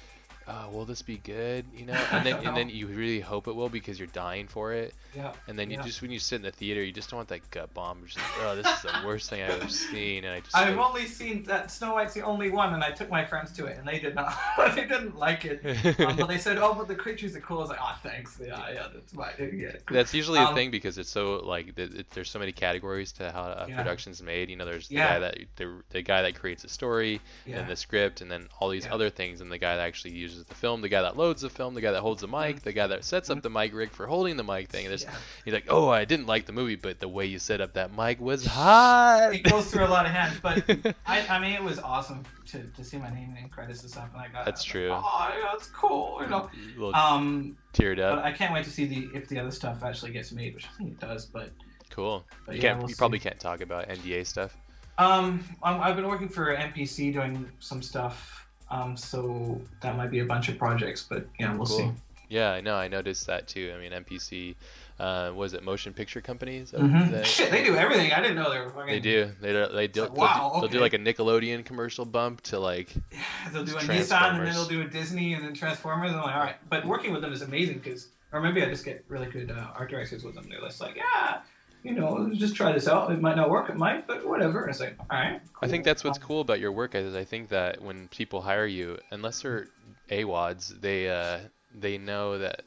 oh, 0.49 0.70
will 0.70 0.84
this 0.84 1.03
be 1.03 1.18
good? 1.18 1.64
You 1.76 1.86
know, 1.86 1.93
and 2.12 2.24
then 2.26 2.47
and 2.47 2.57
then 2.57 2.68
you 2.70 2.86
really 2.86 3.20
hope 3.20 3.49
it 3.49 3.55
will 3.55 3.68
because 3.68 3.99
you're 3.99 4.09
dying 4.09 4.47
for 4.49 4.72
it, 4.72 4.95
yeah. 5.14 5.32
and 5.49 5.59
then 5.59 5.70
you 5.70 5.76
Yeah. 5.78 5.82
just 5.84 6.03
when 6.03 6.11
you 6.11 6.18
sit 6.18 6.36
in 6.36 6.43
the 6.43 6.51
theater, 6.53 6.82
you 6.82 6.93
just 6.93 7.11
don't 7.11 7.18
want 7.18 7.28
that 7.28 7.49
gut 7.51 7.72
bomb. 7.74 7.99
You're 8.01 8.09
just 8.09 8.18
like, 8.18 8.47
oh, 8.47 8.57
this 8.57 8.66
is 8.66 8.82
the 8.82 8.93
worst 9.07 9.30
thing 9.30 9.43
I've 9.43 9.51
ever 9.62 9.68
seen, 9.68 10.24
and 10.24 10.34
I 10.34 10.40
just. 10.40 10.57
I've 10.57 10.76
like- 10.76 10.86
only 10.86 11.07
seen 11.07 11.43
that 11.45 11.70
Snow 11.70 11.95
White's 11.95 12.14
the 12.14 12.22
only 12.22 12.51
one, 12.51 12.74
and 12.74 12.82
I 12.82 12.90
took 12.90 13.11
my 13.11 13.24
friends 13.24 13.53
to 13.53 13.66
it, 13.66 13.78
and 13.78 13.86
they 13.86 13.99
did 13.99 14.14
not. 14.14 14.34
they 14.74 14.82
didn't 14.86 15.16
like 15.18 15.45
it. 15.45 15.61
Um, 16.01 16.16
but 16.16 16.26
they 16.28 16.38
said, 16.38 16.59
"Oh, 16.59 16.74
but 16.74 16.88
the 16.88 16.95
creatures 16.95 17.34
are 17.36 17.40
cool." 17.40 17.59
I 17.59 17.61
was 17.61 17.70
like, 17.70 17.78
"Oh, 17.82 17.99
thanks. 18.03 18.40
Yeah, 18.43 18.59
yeah, 18.72 18.86
that's 18.93 19.12
fine. 19.12 19.32
Yeah, 19.55 19.72
cool." 19.86 19.95
That's 19.97 20.14
usually 20.14 20.38
the 20.40 20.49
Um, 20.49 20.55
thing 20.55 20.70
because 20.70 20.99
it's 20.99 21.11
so 21.11 21.36
like 21.45 21.78
it, 21.78 22.11
there's 22.11 22.30
so 22.30 22.38
many 22.38 22.53
categories 22.53 23.12
to 23.12 23.30
how 23.32 23.43
a 23.45 23.66
Yeah. 23.68 23.76
production's 23.76 24.22
made. 24.22 24.51
You 24.51 24.57
know, 24.57 24.64
there's 24.64 24.88
the 24.88 24.97
guy 24.97 25.18
that 25.18 25.38
the, 25.57 25.82
the 25.90 26.03
guy 26.03 26.22
that 26.22 26.34
creates 26.34 26.62
the 26.62 26.68
story 26.68 27.20
and 27.47 27.68
the 27.68 27.76
script, 27.76 28.20
and 28.20 28.30
then 28.30 28.49
all 28.59 28.68
these 28.68 28.86
other 28.86 29.11
things, 29.11 29.40
and 29.40 29.51
the 29.53 29.59
guy 29.59 29.76
that 29.76 29.82
actually 29.82 30.12
uses 30.14 30.32
the 30.45 30.55
film, 30.55 30.80
the 30.80 30.89
guy 30.89 31.03
that 31.03 31.16
loads 31.16 31.43
the 31.43 31.51
film, 31.51 31.74
the 31.74 31.80
guy 31.80 31.93
that 31.93 32.01
holds 32.01 32.20
the 32.22 32.28
mic, 32.28 32.61
the 32.62 32.72
guy 32.72 32.87
that 32.87 33.05
sets 33.05 33.30
up 33.30 33.43
the 33.43 33.51
mic 33.51 33.74
rig 33.74 33.91
for 33.91 34.07
holding 34.07 34.37
the 34.37 34.45
mic 34.45 34.68
thing. 34.68 34.85
And 34.87 34.91
there's, 34.91 35.05
Yeah. 35.05 35.14
he's 35.45 35.55
like, 35.55 35.66
oh, 35.68 35.89
I 35.89 36.05
didn't 36.05 36.26
like 36.26 36.47
the 36.47 36.53
movie, 36.53 36.76
but 36.76 37.01
the 37.01 37.09
way 37.09 37.26
you 37.26 37.39
set 37.39 37.61
up 37.61 37.74
that 37.74 37.97
mic 37.97 38.20
was 38.20 38.45
hot. 38.47 39.35
It 39.35 39.43
goes 39.45 39.70
through 39.70 39.85
a 39.85 39.89
lot 39.89 40.07
of 40.07 40.12
hands, 40.12 40.39
but 40.43 40.64
I, 41.07 41.26
I 41.28 41.39
mean, 41.39 41.53
it 41.53 41.62
was 41.62 41.78
awesome 41.78 42.22
to, 42.47 42.64
to 42.64 42.85
see 42.85 42.99
my 42.99 43.11
name 43.11 43.35
in 43.41 43.49
credits 43.49 43.83
and 43.83 43.91
stuff, 43.91 44.09
and 44.12 44.22
I 44.22 44.28
got. 44.28 44.45
That's 44.45 44.64
true. 44.64 44.91
Oh, 44.93 45.30
yeah, 45.39 45.49
that's 45.53 45.68
cool. 45.68 46.18
You 46.22 46.28
know. 46.28 46.51
Um, 46.95 47.57
teared 47.72 47.97
but 47.97 48.18
up. 48.18 48.24
I 48.24 48.33
can't 48.33 48.53
wait 48.53 48.64
to 48.64 48.70
see 48.70 48.87
the 48.87 49.09
if 49.14 49.28
the 49.28 49.39
other 49.39 49.51
stuff 49.51 49.83
actually 49.83 50.12
gets 50.12 50.33
made, 50.33 50.55
which 50.55 50.66
I 50.66 50.70
think 50.76 50.91
it 50.93 51.01
does. 51.01 51.26
But 51.26 51.53
Cool. 51.91 52.24
but 52.47 52.55
You 52.57 52.62
yeah, 52.62 52.68
can't. 52.70 52.78
we'll 52.80 52.89
you 52.89 52.95
see. 52.95 52.99
probably 52.99 53.18
can't 53.18 53.39
talk 53.39 53.61
about 53.61 53.89
NDA 53.89 54.26
stuff. 54.26 54.57
Um, 54.99 55.43
I'm, 55.62 55.80
I've 55.80 55.97
been 55.97 56.07
working 56.07 56.28
for 56.28 56.55
MPC 56.55 57.12
doing 57.12 57.49
some 57.61 57.83
stuff. 57.83 58.41
Um, 58.73 58.97
so 58.97 59.61
that 59.83 59.97
might 59.97 60.11
be 60.11 60.20
a 60.20 60.25
bunch 60.25 60.49
of 60.49 60.57
projects, 60.59 61.05
but 61.09 61.27
yeah, 61.39 61.55
we'll 61.55 61.66
Cool. 61.66 61.79
see. 61.79 61.91
Yeah, 62.31 62.53
I 62.53 62.62
know. 62.62 62.75
I 62.77 62.89
noticed 62.89 63.27
that 63.27 63.47
too. 63.47 63.70
I 63.77 63.79
mean, 63.79 63.93
MPC, 63.93 64.55
uh, 64.99 65.33
was 65.35 65.53
it 65.53 65.62
Motion 65.62 65.93
Picture 65.93 66.23
Companies? 66.23 66.73
Mhm. 66.73 67.11
that- 67.11 67.27
Shit, 67.27 67.51
they 67.51 67.62
do 67.62 67.77
everything. 67.77 68.11
I 68.11 68.23
didn't 68.23 68.37
know 68.37 68.51
they 68.51 68.59
were 68.59 68.70
fucking. 68.70 68.87
They 68.87 69.01
do. 69.01 69.31
They 69.43 69.53
do. 69.53 69.66
They 69.66 69.66
do. 69.66 69.75
like, 69.75 69.93
they'll, 69.93 70.11
wow, 70.11 70.57
they'll 70.59 70.70
do 70.70 70.81
like 70.81 70.95
a 70.95 70.99
Nickelodeon 70.99 71.66
commercial 71.66 72.07
bump 72.07 72.41
to 72.45 72.59
like. 72.59 72.89
They'll 73.53 73.64
do 73.64 73.77
a 73.77 73.81
Nissan 73.81 74.39
and 74.39 74.47
then 74.47 74.55
they'll 74.55 74.64
do 74.66 74.81
a 74.81 74.87
Disney 74.87 75.35
and 75.35 75.45
then 75.45 75.53
Transformers. 75.53 76.11
And 76.12 76.20
I'm 76.20 76.27
like, 76.27 76.35
all 76.35 76.41
right. 76.41 76.57
But 76.70 76.87
working 76.87 77.12
with 77.12 77.20
them 77.20 77.33
is 77.35 77.43
amazing 77.43 77.81
because 77.81 78.09
or 78.33 78.41
maybe 78.41 78.62
I 78.62 78.66
just 78.70 78.85
get 78.87 79.05
really 79.09 79.27
good 79.27 79.51
uh, 79.51 79.66
art 79.75 79.91
directors 79.91 80.25
with 80.25 80.35
them. 80.35 80.47
They're 80.49 80.61
just 80.61 80.81
like, 80.81 80.97
yeah, 80.97 81.41
you 81.83 81.93
know, 81.95 82.30
just 82.35 82.55
try 82.55 82.72
this 82.72 82.87
out. 82.89 83.11
It 83.11 83.20
might 83.20 83.37
not 83.37 83.51
work, 83.51 83.68
it 83.68 83.76
might, 83.76 84.07
but 84.07 84.26
whatever. 84.26 84.62
And 84.62 84.70
it's 84.70 84.80
like, 84.80 84.97
all 85.11 85.18
right. 85.18 85.41
I 85.62 85.68
think 85.68 85.85
that's 85.85 86.05
what's 86.05 86.18
cool 86.18 86.41
about 86.41 86.61
your 86.61 86.72
work 86.72 86.95
is 86.95 87.14
I 87.14 87.24
think 87.24 87.49
that 87.51 87.83
when 87.83 88.09
people 88.09 88.41
hire 88.43 88.66
you, 88.66 88.99
unless 89.11 89.43
they're 89.43 89.66
AWADs, 90.11 90.80
they 90.80 91.09
uh, 91.09 91.39
they 91.74 91.99
know 91.99 92.39
that 92.39 92.62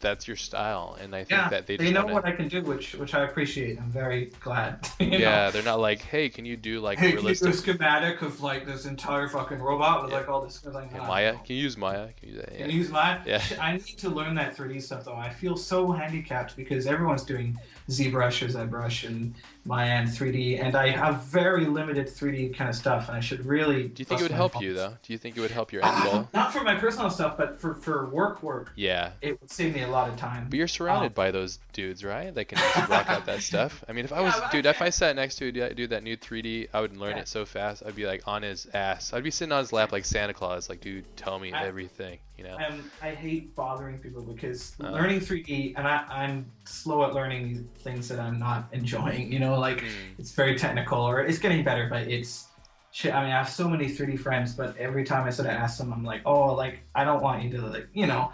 that's 0.00 0.26
your 0.28 0.36
style, 0.36 0.96
and 1.00 1.14
I 1.14 1.20
think 1.20 1.30
Yeah, 1.30 1.48
that 1.50 1.66
they 1.66 1.76
they, 1.76 1.90
know 1.92 2.02
wanna, 2.02 2.14
what 2.14 2.26
I 2.26 2.32
can 2.32 2.48
do, 2.48 2.62
which 2.62 2.94
which 2.94 3.14
I 3.14 3.22
appreciate. 3.24 3.78
I'm 3.78 3.90
very 3.90 4.32
glad. 4.40 4.86
you 5.00 5.10
know? 5.10 5.18
yeah, 5.18 5.50
they're 5.50 5.62
not 5.62 5.80
like, 5.80 6.00
hey, 6.02 6.28
can 6.28 6.44
you 6.44 6.56
do 6.56 6.80
like 6.80 6.98
Hey, 6.98 7.12
can 7.12 7.24
you 7.26 7.34
do 7.34 7.48
a 7.48 7.52
schematic 7.52 8.22
of 8.22 8.40
like 8.42 8.66
this 8.66 8.84
entire 8.86 9.28
fucking 9.28 9.58
robot 9.58 10.02
with 10.02 10.10
Yeah. 10.12 10.18
like 10.18 10.28
all 10.28 10.42
this? 10.42 10.64
Like, 10.64 10.92
Hey, 10.92 10.98
Maya? 10.98 11.32
no." 11.32 11.38
Can 11.38 11.56
you 11.56 11.62
use 11.62 11.76
Maya? 11.76 12.08
Can 12.20 12.28
you 12.28 12.34
use 12.34 12.44
that? 12.44 12.56
Can 12.56 12.70
you 12.70 12.76
use 12.78 12.90
Maya? 12.90 13.20
Yeah. 13.26 13.42
I 13.60 13.72
need 13.72 13.98
to 13.98 14.10
learn 14.10 14.34
that 14.34 14.56
3D 14.56 14.80
stuff 14.80 15.04
though. 15.04 15.14
I 15.16 15.30
feel 15.30 15.56
so 15.56 15.90
handicapped 15.92 16.56
because 16.56 16.86
everyone's 16.86 17.24
doing 17.24 17.58
ZBrush 17.88 18.42
or 18.42 18.48
ZBrush 18.48 19.06
and 19.06 19.34
Maya 19.66 19.90
end 19.90 20.08
3D, 20.08 20.62
and 20.62 20.76
I 20.76 20.88
have 20.90 21.22
very 21.24 21.64
limited 21.66 22.06
3D 22.06 22.54
kind 22.54 22.68
of 22.68 22.76
stuff, 22.76 23.08
and 23.08 23.16
I 23.16 23.20
should 23.20 23.46
really. 23.46 23.88
Do 23.88 24.00
you 24.00 24.04
think 24.04 24.20
it 24.20 24.24
would 24.24 24.30
help 24.30 24.60
you 24.60 24.74
though? 24.74 24.96
Do 25.02 25.12
you 25.12 25.18
think 25.18 25.36
it 25.36 25.40
would 25.40 25.50
help 25.50 25.72
your 25.72 25.82
end 25.84 25.92
Ah, 25.94 26.04
goal? 26.04 26.28
Not 26.34 26.52
for 26.52 26.62
my 26.62 26.74
personal 26.74 27.08
stuff, 27.10 27.36
but 27.38 27.60
for 27.60 27.74
for 27.74 28.06
work 28.10 28.42
work, 28.42 28.72
Yeah. 28.76 29.12
it 29.22 29.40
would 29.40 29.50
save 29.50 29.74
me 29.74 29.82
a 29.82 29.88
lot 29.88 30.08
of 30.10 30.16
time. 30.16 30.48
But 30.50 30.58
you're 30.58 30.68
surrounded 30.68 31.08
Um, 31.08 31.12
by 31.14 31.30
those 31.30 31.58
dudes, 31.72 32.04
right? 32.04 32.34
That 32.34 32.44
can 32.46 32.58
rock 32.90 33.08
out 33.08 33.24
that 33.26 33.40
stuff. 33.42 33.82
I 33.88 33.92
mean, 33.92 34.04
if 34.04 34.12
I 34.12 34.20
was, 34.20 34.34
Yeah, 34.34 34.40
but 34.40 34.48
I 34.48 34.52
dude, 34.52 34.66
if 34.66 34.82
I 34.82 34.90
sat 34.90 35.16
next 35.16 35.36
to 35.36 35.48
a 35.48 35.52
dude 35.52 35.76
dude 35.76 35.90
that 35.90 36.02
knew 36.02 36.16
3D, 36.16 36.68
I 36.74 36.80
would 36.80 36.96
learn 36.96 37.16
Yeah. 37.16 37.22
it 37.22 37.28
so 37.28 37.46
fast. 37.46 37.82
I'd 37.86 37.96
be 37.96 38.06
like 38.06 38.22
on 38.26 38.42
his 38.42 38.66
ass. 38.74 39.12
I'd 39.14 39.24
be 39.24 39.30
sitting 39.30 39.52
on 39.52 39.60
his 39.60 39.72
lap 39.72 39.92
like 39.92 40.04
Santa 40.04 40.34
Claus, 40.34 40.68
like, 40.68 40.80
dude, 40.80 41.04
tell 41.16 41.38
me 41.38 41.52
I- 41.52 41.64
everything, 41.66 42.18
you 42.36 42.44
know? 42.44 42.56
Um, 42.56 42.90
I 43.02 43.10
hate 43.10 43.54
bothering 43.56 43.98
people 43.98 44.22
because 44.22 44.74
Uh. 44.82 44.90
learning 44.90 45.20
3D, 45.20 45.74
and 45.76 45.88
I, 45.88 46.04
I'm 46.10 46.46
slow 46.64 47.04
at 47.04 47.14
learning 47.14 47.68
things 47.78 48.08
that 48.08 48.20
I'm 48.20 48.38
not 48.38 48.68
enjoying. 48.72 49.32
You 49.32 49.38
know, 49.38 49.53
like 49.58 49.78
Mm. 49.82 50.18
it's 50.18 50.32
very 50.32 50.56
technical, 50.56 51.00
or 51.00 51.20
it's 51.20 51.38
getting 51.38 51.64
better, 51.64 51.88
but 51.88 52.08
it's 52.08 52.48
shit. 52.90 53.14
I 53.14 53.22
mean, 53.24 53.32
I 53.32 53.38
have 53.38 53.48
so 53.48 53.68
many 53.68 53.88
3D 53.88 54.16
friends, 54.16 54.54
but 54.54 54.76
every 54.76 55.04
time 55.04 55.26
I 55.26 55.30
sort 55.30 55.48
of 55.48 55.54
ask 55.54 55.78
them, 55.78 55.92
I'm 55.92 56.04
like, 56.04 56.22
oh, 56.24 56.54
like 56.54 56.80
I 56.94 57.04
don't 57.04 57.22
want 57.22 57.42
you 57.42 57.50
to 57.56 57.66
like, 57.66 57.88
you 57.92 58.06
know, 58.06 58.30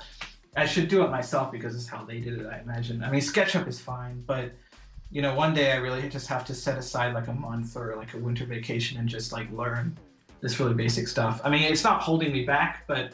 I 0.56 0.66
should 0.66 0.88
do 0.88 1.02
it 1.04 1.10
myself 1.10 1.50
because 1.52 1.74
it's 1.74 1.86
how 1.86 2.04
they 2.04 2.20
did 2.20 2.40
it. 2.40 2.46
I 2.46 2.58
imagine. 2.58 3.02
I 3.02 3.10
mean, 3.10 3.20
SketchUp 3.20 3.66
is 3.68 3.80
fine, 3.80 4.22
but 4.26 4.52
you 5.12 5.22
know, 5.22 5.34
one 5.34 5.54
day 5.54 5.72
I 5.72 5.76
really 5.76 6.08
just 6.08 6.28
have 6.28 6.44
to 6.46 6.54
set 6.54 6.78
aside 6.78 7.14
like 7.14 7.26
a 7.28 7.32
month 7.32 7.76
or 7.76 7.96
like 7.96 8.14
a 8.14 8.18
winter 8.18 8.44
vacation 8.44 8.98
and 8.98 9.08
just 9.08 9.32
like 9.32 9.50
learn 9.50 9.96
this 10.40 10.60
really 10.60 10.74
basic 10.74 11.08
stuff. 11.08 11.40
I 11.44 11.50
mean, 11.50 11.62
it's 11.62 11.82
not 11.84 12.00
holding 12.02 12.32
me 12.32 12.44
back, 12.44 12.84
but 12.86 13.12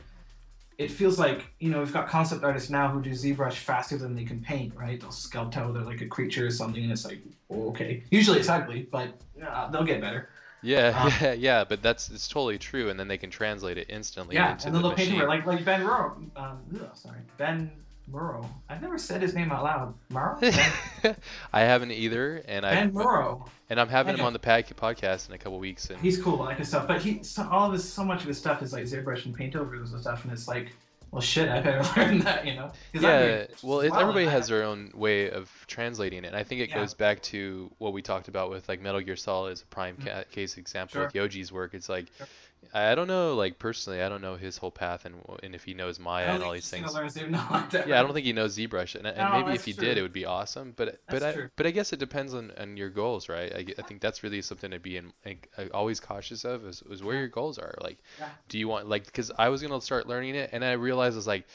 it 0.79 0.91
feels 0.91 1.19
like 1.19 1.47
you 1.59 1.71
know 1.71 1.79
we've 1.81 1.93
got 1.93 2.09
concept 2.09 2.45
artists 2.45 2.71
now 2.71 2.89
who 2.89 3.01
do 3.03 3.11
ZBrush 3.11 3.55
faster 3.55 3.97
than 3.97 4.15
they 4.15 4.25
can 4.25 4.41
paint, 4.43 4.75
right? 4.77 5.01
They'll 5.01 5.11
sculpt 5.11 5.57
out 5.57 5.75
like 5.87 6.01
a 6.03 6.07
creature 6.07 6.47
or 6.47 6.51
something, 6.51 6.83
and 6.83 6.93
it's 6.93 7.05
like 7.05 7.21
oh, 7.51 7.69
okay. 7.71 8.03
Usually 8.11 8.39
it's 8.39 8.49
ugly, 8.49 8.89
but 8.91 9.15
uh, 9.47 9.69
they'll 9.71 9.85
get 9.85 10.01
better. 10.01 10.29
Yeah, 10.63 10.93
Uh, 10.95 11.11
yeah, 11.21 11.33
yeah. 11.35 11.65
But 11.65 11.83
that's 11.83 12.09
it's 12.11 12.29
totally 12.29 12.59
true, 12.59 12.91
and 12.91 12.99
then 12.99 13.09
they 13.09 13.19
can 13.19 13.31
translate 13.31 13.79
it 13.79 13.87
instantly 13.91 14.37
yeah, 14.37 14.53
into 14.53 14.67
and 14.67 14.75
the 14.75 14.79
then 14.79 14.83
they'll 14.83 14.93
paint 14.95 15.11
machine. 15.11 15.23
it 15.23 15.29
like 15.29 15.47
like 15.47 15.65
Ben 15.65 15.83
Mauro. 15.83 16.17
Um, 16.37 16.59
ugh, 16.75 16.91
sorry, 16.95 17.21
Ben 17.37 17.71
Mauro. 18.09 18.49
I've 18.69 18.81
never 18.83 18.99
said 18.99 19.21
his 19.23 19.35
name 19.35 19.51
out 19.51 19.65
loud. 19.65 19.95
Mauro. 20.11 20.39
I 21.53 21.61
haven't 21.61 21.91
either, 21.93 22.43
and 22.47 22.65
I 22.65 22.75
ben 22.75 22.93
Mauro. 22.93 23.47
and 23.71 23.81
I'm 23.81 23.89
having 23.89 24.17
him 24.17 24.25
on 24.25 24.33
the 24.33 24.39
pad- 24.39 24.67
podcast 24.77 25.29
in 25.29 25.35
a 25.35 25.39
couple 25.39 25.59
weeks, 25.59 25.91
and 25.91 25.99
He's 26.01 26.21
cool, 26.21 26.41
I 26.43 26.47
like 26.47 26.59
his 26.59 26.69
stuff, 26.69 26.87
but 26.87 27.03
he 27.03 27.23
so, 27.23 27.49
all 27.51 27.67
of 27.67 27.73
his 27.73 27.91
so 27.91 28.05
much 28.05 28.23
of 28.23 28.29
his 28.29 28.39
stuff 28.39 28.63
is 28.63 28.73
like 28.73 28.85
ZBrush 28.85 29.25
and 29.27 29.35
paint 29.35 29.57
overs 29.57 29.93
and 29.93 30.01
stuff, 30.01 30.25
and 30.25 30.33
it's 30.33 30.47
like, 30.49 30.73
well, 31.13 31.21
shit, 31.23 31.49
I 31.49 31.61
better 31.61 31.83
learn 32.01 32.19
that, 32.21 32.47
you 32.47 32.55
know? 32.55 32.71
Yeah, 32.93 33.47
well, 33.63 33.81
it, 33.81 33.93
everybody 33.95 34.27
has 34.27 34.49
their 34.49 34.65
own 34.65 34.91
way 34.95 35.31
of 35.31 35.51
translating 35.69 36.25
it. 36.25 36.27
And 36.27 36.37
I 36.37 36.43
think 36.43 36.61
it 36.61 36.69
Yeah. 36.71 36.77
goes 36.81 36.95
back 36.95 37.23
to 37.23 37.71
what 37.79 37.93
we 37.93 38.03
talked 38.03 38.29
about 38.29 38.51
with 38.51 38.69
like 38.69 38.81
Metal 38.83 39.01
Gear 39.01 39.15
Solid 39.17 39.53
as 39.53 39.63
a 39.63 39.67
prime 39.67 39.97
ca- 40.05 40.25
case 40.31 40.59
example 40.59 41.01
Mm-hmm. 41.03 41.11
Sure. 41.13 41.23
with 41.23 41.33
Yoji's 41.33 41.53
work. 41.53 41.75
It's 41.75 41.89
like 41.89 42.07
Sure. 42.19 42.27
I 42.75 42.95
don't 42.95 43.09
know, 43.09 43.35
like 43.35 43.59
personally, 43.59 44.03
I 44.03 44.09
don't 44.09 44.21
know 44.21 44.37
his 44.37 44.57
whole 44.59 44.71
path 44.71 45.05
and 45.05 45.15
and 45.43 45.55
if 45.55 45.65
he 45.65 45.75
knows 45.75 45.99
Maya 45.99 46.29
and 46.35 46.43
all 46.43 46.53
these 46.53 46.69
things. 46.69 46.85
gonna 46.87 46.95
learn 46.97 47.09
ZBrush. 47.09 47.31
No, 47.31 47.39
I 47.51 47.67
don't. 47.71 47.87
Yeah, 47.89 47.99
I 47.99 48.03
don't 48.03 48.13
think 48.13 48.27
he 48.27 48.33
knows 48.33 48.57
ZBrush, 48.57 48.95
and, 48.95 49.07
and 49.07 49.17
No, 49.19 49.31
maybe 49.31 49.55
if 49.55 49.65
he 49.65 49.73
true. 49.73 49.87
did, 49.89 49.99
it 49.99 50.03
would 50.03 50.13
be 50.13 50.25
awesome. 50.25 50.73
But 50.77 51.01
but 51.09 51.21
That's 51.21 51.25
I 51.25 51.33
true. 51.33 51.51
but 51.57 51.67
I 51.67 51.71
guess 51.71 51.93
it 51.93 51.99
depends 51.99 52.35
on, 52.35 52.53
on 52.59 52.77
your 52.77 52.91
goals, 52.91 53.29
right? 53.29 53.53
I, 53.53 53.67
I 53.79 53.83
think 53.83 54.01
that's 54.01 54.23
really 54.23 54.43
something 54.43 54.71
to 54.71 54.79
be 54.79 54.97
in, 54.97 55.13
like, 55.25 55.51
uh, 55.59 55.65
always 55.75 56.01
cautious 56.01 56.45
of 56.45 56.67
is, 56.67 56.83
is 56.91 57.03
where 57.03 57.17
your 57.17 57.29
goals 57.29 57.59
are. 57.59 57.75
Like, 57.81 57.99
Yeah. 58.19 58.29
do 58.49 58.59
you 58.59 58.69
want 58.69 58.89
like 58.89 59.07
because 59.07 59.31
I 59.39 59.49
was 59.49 59.63
gonna 59.63 59.81
start 59.81 60.07
learning 60.07 60.35
it, 60.35 60.51
and 60.53 60.65
I 60.65 60.73
realized 60.73 61.15
I 61.15 61.17
was 61.17 61.27
like, 61.27 61.47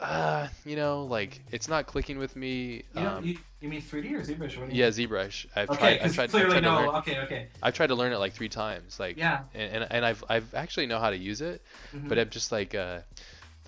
uh, 0.00 0.48
you 0.64 0.76
know, 0.76 1.04
like 1.04 1.40
it's 1.50 1.68
not 1.68 1.86
clicking 1.86 2.18
with 2.18 2.34
me. 2.36 2.84
You, 2.94 3.00
Um, 3.06 3.24
you, 3.24 3.38
you 3.60 3.68
mean 3.68 3.82
3D 3.82 4.12
or 4.12 4.20
ZBrush? 4.22 4.68
Yeah. 4.72 4.88
ZBrush. 4.88 5.46
I've 5.54 5.70
Okay, 5.70 5.78
tried. 5.78 6.00
I've 6.00 6.14
tried. 6.14 6.24
I've 6.24 6.30
clearly 6.30 6.50
tried 6.52 6.60
to 6.60 6.66
no. 6.66 6.74
learn. 6.76 6.88
Okay, 6.96 7.18
okay. 7.20 7.48
I've 7.62 7.74
tried 7.74 7.88
to 7.88 7.94
learn 7.94 8.12
it 8.12 8.18
like 8.18 8.32
three 8.32 8.48
times. 8.48 8.98
Like, 8.98 9.16
Yeah. 9.18 9.40
and, 9.54 9.74
and 9.82 9.86
and 9.92 10.04
I've 10.04 10.24
I've 10.28 10.54
actually 10.54 10.86
know 10.86 10.98
how 10.98 11.10
to 11.10 11.16
use 11.16 11.40
it, 11.42 11.62
mhm. 11.94 12.08
but 12.08 12.18
I'm 12.18 12.30
just 12.30 12.50
like, 12.50 12.74
uh, 12.74 13.00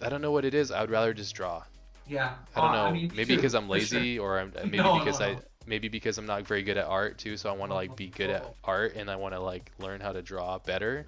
I 0.01 0.09
don't 0.09 0.22
know 0.22 0.33
what 0.33 0.45
it 0.45 0.55
is. 0.55 0.70
I 0.70 0.80
would 0.80 0.91
rather 0.91 1.12
just 1.12 1.35
draw. 1.35 1.62
yeah. 2.07 2.35
I 2.57 2.61
don't 2.61 2.70
Uh, 2.70 2.85
know. 2.87 2.91
mean, 2.93 3.12
maybe 3.14 3.37
because 3.37 3.55
I'm 3.55 3.68
for 3.68 3.78
sure. 3.80 4.01
lazy, 4.01 4.18
or 4.18 4.39
I'm 4.41 4.53
maybe 4.64 4.78
No, 4.78 4.99
no, 4.99 5.05
because 5.05 5.20
I 5.20 5.37
maybe 5.66 5.89
because 5.89 6.16
I'm 6.18 6.26
not 6.26 6.47
very 6.47 6.62
good 6.62 6.78
at 6.78 6.87
art 6.87 7.18
too. 7.18 7.37
So 7.37 7.51
I 7.51 7.53
want 7.53 7.70
to 7.70 7.74
like 7.74 7.95
be 7.95 8.09
good 8.09 8.30
at 8.30 8.55
art, 8.64 8.95
and 8.97 9.11
I 9.11 9.16
want 9.16 9.35
to 9.35 9.41
like 9.41 9.70
learn 9.78 10.01
how 10.01 10.12
to 10.12 10.22
draw 10.22 10.59
better, 10.59 11.07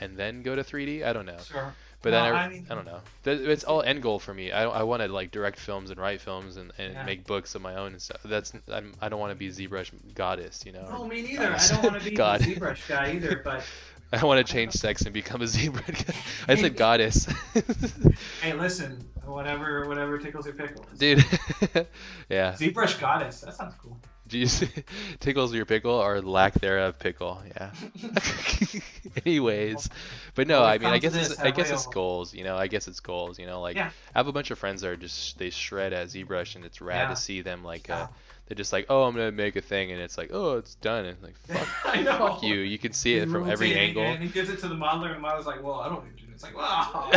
and 0.00 0.16
then 0.16 0.42
go 0.42 0.54
to 0.54 0.62
3D. 0.62 1.04
I 1.04 1.12
don't 1.12 1.26
know. 1.26 1.38
Sure. 1.44 1.74
But 2.04 2.10
then 2.10 2.22
I, 2.22 2.44
I 2.44 2.48
mean- 2.50 2.66
I 2.70 2.74
don't 2.74 2.84
know. 2.84 3.00
It's 3.24 3.64
all 3.64 3.82
end 3.82 4.02
goal 4.02 4.18
for 4.18 4.34
me. 4.34 4.52
I, 4.52 4.64
I 4.68 4.82
want 4.82 5.02
to 5.02 5.08
like 5.08 5.30
direct 5.30 5.58
films 5.58 5.90
and 5.90 5.98
write 5.98 6.20
films 6.20 6.58
and, 6.58 6.70
and 6.78 6.92
Yeah. 6.92 7.04
make 7.04 7.26
books 7.26 7.54
of 7.54 7.62
my 7.62 7.76
own 7.76 7.92
and 7.92 8.00
stuff. 8.02 8.20
That's 8.24 8.52
I'm, 8.70 8.92
I 9.00 9.08
don't 9.08 9.18
want 9.20 9.30
to 9.32 9.36
be 9.36 9.48
ZBrush 9.48 9.90
goddess, 10.14 10.62
you 10.66 10.72
know. 10.72 10.86
No, 10.90 11.06
me 11.06 11.22
neither. 11.22 11.52
I 11.52 11.66
don't 11.68 11.82
want 11.82 11.98
to 11.98 12.04
be 12.08 12.14
God. 12.14 12.40
the 12.42 12.54
ZBrush 12.56 12.86
guy 12.88 13.12
either, 13.12 13.40
but 13.44 13.64
I 14.12 14.18
don't 14.18 14.28
want 14.28 14.46
to 14.46 14.52
change 14.52 14.72
sex 14.74 15.02
and 15.02 15.14
become 15.14 15.40
a 15.40 15.44
ZBrush. 15.46 16.14
I 16.46 16.54
said 16.56 16.76
goddess. 16.76 17.26
hey, 18.42 18.52
listen, 18.52 19.02
whatever 19.24 19.88
whatever 19.88 20.18
tickles 20.18 20.44
your 20.44 20.54
pickle. 20.54 20.84
Dude. 20.98 21.24
yeah. 22.28 22.52
ZBrush 22.52 23.00
goddess. 23.00 23.40
That 23.40 23.54
sounds 23.54 23.74
cool. 23.82 23.98
Jeez, 24.28 24.66
tickles 25.20 25.52
your 25.54 25.66
pickle 25.66 25.92
or 25.92 26.20
lack 26.22 26.54
thereof 26.54 26.98
pickle. 26.98 27.42
Yeah. 27.54 27.70
Anyways, 29.26 29.88
but 30.34 30.46
no, 30.48 30.60
Well, 30.60 30.68
I 30.70 30.78
mean, 30.78 30.88
I 30.88 30.98
guess 30.98 31.14
it's, 31.14 31.38
I 31.38 31.50
guess 31.50 31.70
it's 31.70 31.86
goals. 31.86 32.34
You 32.34 32.44
know, 32.44 32.56
I 32.56 32.66
guess 32.66 32.88
it's 32.88 33.00
goals. 33.00 33.38
You 33.38 33.46
know, 33.46 33.60
like 33.60 33.76
Yeah. 33.76 33.90
I 34.14 34.18
have 34.18 34.26
a 34.26 34.32
bunch 34.32 34.50
of 34.50 34.58
friends 34.58 34.80
that 34.82 34.88
are 34.88 34.96
just 34.96 35.38
they 35.38 35.50
shred 35.50 35.92
at 35.92 36.08
ZBrush, 36.08 36.56
and 36.56 36.64
it's 36.64 36.80
rad 36.80 37.02
Yeah. 37.02 37.08
to 37.10 37.16
see 37.16 37.42
them 37.42 37.62
like 37.64 37.88
Yeah. 37.88 37.98
uh, 38.04 38.06
they're 38.46 38.56
just 38.56 38.72
like, 38.74 38.86
oh, 38.90 39.04
I'm 39.04 39.14
gonna 39.14 39.32
make 39.32 39.56
a 39.56 39.62
thing, 39.62 39.90
and 39.92 40.00
it's 40.00 40.18
like, 40.18 40.30
oh, 40.32 40.58
it's 40.58 40.74
done, 40.76 41.04
and 41.06 41.22
like, 41.22 41.36
fuck, 41.46 41.68
I 41.86 42.02
know. 42.02 42.18
fuck 42.18 42.42
you. 42.42 42.56
You 42.56 42.78
can 42.78 42.92
see 42.92 43.14
it 43.16 43.24
He's 43.24 43.32
from 43.32 43.48
every 43.48 43.74
angle. 43.74 44.02
And 44.04 44.22
he 44.22 44.28
gives 44.28 44.50
it 44.50 44.58
to 44.60 44.68
the 44.68 44.74
modeler, 44.74 45.14
and 45.14 45.22
the 45.22 45.26
modeler's 45.28 45.46
like, 45.46 45.62
"Well, 45.62 45.80
I 45.80 45.88
don't 45.88 46.04
need 46.04 46.18
to." 46.18 46.24
It's 46.32 46.42
like, 46.42 46.54
"Wow." 46.56 47.10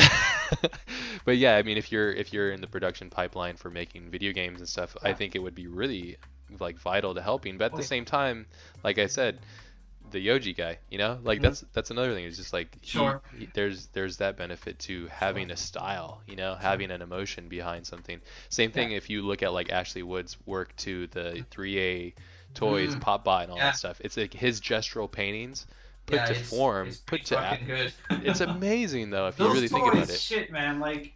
but 1.25 1.37
yeah, 1.37 1.55
I 1.57 1.63
mean, 1.63 1.77
if 1.77 1.91
you're 1.91 2.11
if 2.13 2.31
you're 2.31 2.51
in 2.51 2.61
the 2.61 2.67
production 2.67 3.09
pipeline 3.09 3.57
for 3.57 3.69
making 3.69 4.09
video 4.09 4.31
games 4.31 4.59
and 4.59 4.69
stuff, 4.69 4.95
I 5.03 5.11
think 5.13 5.35
it 5.35 5.39
would 5.39 5.55
be 5.55 5.67
really 5.67 6.15
like 6.59 6.77
vital 6.79 7.13
to 7.15 7.21
helping. 7.21 7.57
But 7.57 7.65
at 7.65 7.71
the 7.73 7.77
yeah. 7.79 7.83
same 7.85 8.05
time, 8.05 8.45
like 8.83 8.97
I 8.99 9.07
said, 9.07 9.39
the 10.11 10.25
Yoji 10.25 10.55
guy, 10.55 10.77
you 10.89 10.97
know, 10.97 11.19
like 11.23 11.39
Mhm. 11.39 11.43
that's 11.43 11.65
that's 11.73 11.91
another 11.91 12.13
thing. 12.13 12.23
It's 12.25 12.37
just 12.37 12.53
like 12.53 12.77
Sure. 12.81 13.21
he- 13.37 13.49
there's 13.53 13.87
there's 13.87 14.17
that 14.17 14.37
benefit 14.37 14.79
to 14.79 15.07
having 15.07 15.51
a 15.51 15.57
style, 15.57 16.21
you 16.25 16.37
know, 16.37 16.55
having 16.55 16.91
an 16.91 17.01
emotion 17.01 17.49
behind 17.49 17.85
something. 17.85 18.21
Same 18.49 18.71
thing 18.71 18.91
if 18.91 19.09
you 19.09 19.21
look 19.21 19.43
at 19.43 19.51
like 19.51 19.69
Ashley 19.69 20.03
Wood's 20.03 20.37
work 20.45 20.73
to 20.77 21.07
the 21.07 21.45
3A 21.51 22.13
toys, 22.53 22.95
Mm. 22.95 23.01
Popbot, 23.01 23.43
and 23.43 23.51
all 23.51 23.57
Yeah. 23.57 23.65
that 23.71 23.75
stuff. 23.75 23.99
It's 23.99 24.15
like 24.15 24.33
his 24.33 24.61
gestural 24.61 25.11
paintings 25.11 25.67
put 26.05 26.15
Yeah, 26.15 26.25
to 26.27 26.31
it's- 26.31 26.49
form, 26.49 26.87
it's 26.87 26.97
put 26.99 27.25
to. 27.25 27.59
good. 27.65 27.91
It's 28.25 28.39
amazing 28.39 29.09
though 29.09 29.27
if 29.27 29.37
you 29.37 29.51
really 29.51 29.67
think 29.67 29.91
about 29.91 30.09
it. 30.09 30.17
shit, 30.21 30.51
man. 30.53 30.79
Like, 30.79 31.15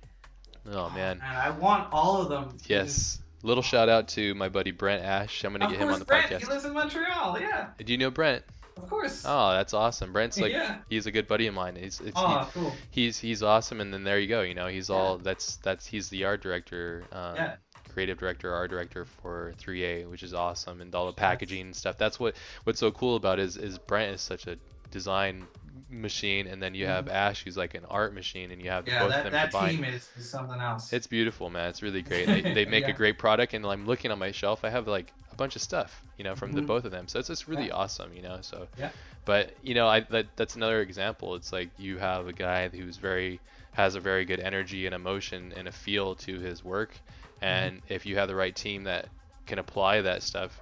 Oh 0.69 0.89
man. 0.89 1.19
man, 1.19 1.35
I 1.37 1.49
want 1.51 1.87
all 1.93 2.21
of 2.21 2.27
them. 2.27 2.57
Yes. 2.67 3.20
Little 3.43 3.63
shout 3.63 3.89
out 3.89 4.07
to 4.09 4.35
my 4.35 4.49
buddy 4.49 4.71
Brent 4.71 5.03
Ash. 5.03 5.43
I'm 5.43 5.51
gonna 5.53 5.65
Of 5.65 5.71
get 5.71 5.79
him 5.79 5.89
on 5.89 5.99
the 5.99 6.05
Brent. 6.05 6.27
podcast. 6.31 6.39
He 6.41 6.45
lives 6.45 6.65
in 6.65 6.73
Montreal. 6.73 7.39
Yeah, 7.39 7.67
Do 7.83 7.91
you 7.91 7.97
know 7.97 8.11
Brent? 8.11 8.43
of 8.77 8.89
course. 8.89 9.23
Oh, 9.27 9.51
that's 9.51 9.73
awesome. 9.73 10.13
Brent's 10.13 10.39
like 10.39 10.51
Yeah. 10.53 10.77
he's 10.89 11.05
a 11.05 11.11
good 11.11 11.27
buddy 11.27 11.47
of 11.47 11.53
mine. 11.53 11.75
He's 11.75 11.99
it's, 12.01 12.13
oh, 12.15 12.49
cool. 12.53 12.73
he's 12.89 13.17
he's 13.19 13.43
awesome 13.43 13.81
and 13.81 13.93
then 13.93 14.03
there 14.03 14.19
you 14.19 14.27
go, 14.27 14.41
you 14.41 14.53
know, 14.55 14.67
he's 14.67 14.89
all 14.89 15.17
that's 15.17 15.57
that's 15.57 15.85
he's 15.85 16.09
the 16.09 16.25
art 16.25 16.41
director 16.41 17.03
um 17.11 17.35
Yeah. 17.35 17.55
creative 17.93 18.17
director, 18.17 18.53
art 18.53 18.69
director 18.69 19.05
for 19.05 19.53
3A, 19.59 20.09
which 20.09 20.23
is 20.23 20.33
awesome 20.33 20.79
and 20.81 20.93
all 20.95 21.07
the 21.07 21.13
packaging 21.13 21.61
and 21.61 21.75
stuff. 21.75 21.97
That's 21.97 22.19
what 22.19 22.35
what's 22.63 22.79
so 22.79 22.91
cool 22.91 23.15
about 23.17 23.39
it 23.39 23.43
is 23.43 23.57
is 23.57 23.77
Brent 23.77 24.13
is 24.15 24.21
such 24.21 24.47
a 24.47 24.57
design 24.91 25.45
machine 25.91 26.47
and 26.47 26.61
then 26.61 26.73
you 26.73 26.85
have 26.85 27.07
Ash 27.07 27.43
who's 27.43 27.57
like 27.57 27.73
an 27.75 27.85
art 27.85 28.13
machine 28.13 28.51
and 28.51 28.61
you 28.61 28.69
have 28.69 28.85
Mm-hmm. 28.85 28.91
Yeah, 28.91 28.97
both 28.97 29.09
of 29.17 29.23
that, 29.23 29.23
them 29.23 29.33
that 29.33 29.41
combined. 29.41 29.75
team 29.75 29.83
is, 29.85 30.09
is 30.17 30.29
something 30.29 30.59
else. 30.59 30.87
It's 30.91 31.07
beautiful, 31.07 31.49
man. 31.49 31.69
It's 31.69 31.81
really 31.81 32.01
great. 32.01 32.27
They, 32.29 32.41
they 32.43 32.65
make 32.65 32.87
a 32.87 32.93
great 32.93 33.17
product, 33.17 33.53
and 33.53 33.65
I'm 33.65 33.85
looking 33.85 34.11
on 34.11 34.19
my 34.19 34.31
shelf. 34.31 34.63
I 34.63 34.69
have 34.69 34.87
like 34.87 35.13
a 35.31 35.35
bunch 35.35 35.55
of 35.55 35.61
stuff, 35.61 36.03
you 36.17 36.23
know, 36.23 36.35
from 36.35 36.51
the 36.53 36.61
Mhm. 36.61 36.65
both 36.67 36.85
of 36.85 36.91
them. 36.91 37.07
So 37.07 37.19
it's 37.19 37.27
just 37.29 37.47
really 37.47 37.69
Yeah. 37.69 37.75
awesome, 37.75 38.13
you 38.13 38.21
know. 38.21 38.39
So, 38.41 38.67
Yeah. 38.77 38.91
but 39.25 39.55
you 39.61 39.73
know, 39.73 39.87
I 39.87 40.01
that 40.01 40.35
that's 40.35 40.55
another 40.55 40.81
example. 40.81 41.35
It's 41.35 41.51
like 41.53 41.71
you 41.77 41.97
have 41.97 42.27
a 42.27 42.33
guy 42.33 42.67
who's 42.69 42.97
very 42.97 43.41
has 43.71 43.95
a 43.95 43.99
very 43.99 44.25
good 44.25 44.39
energy 44.39 44.85
and 44.85 44.93
emotion 44.95 45.53
and 45.55 45.67
a 45.67 45.71
feel 45.71 46.15
to 46.15 46.39
his 46.39 46.63
work, 46.63 47.01
and 47.41 47.81
if 47.87 48.05
you 48.05 48.17
have 48.17 48.27
the 48.27 48.35
right 48.35 48.55
team 48.55 48.83
that 48.83 49.09
can 49.45 49.59
apply 49.59 50.01
that 50.01 50.23
stuff, 50.23 50.61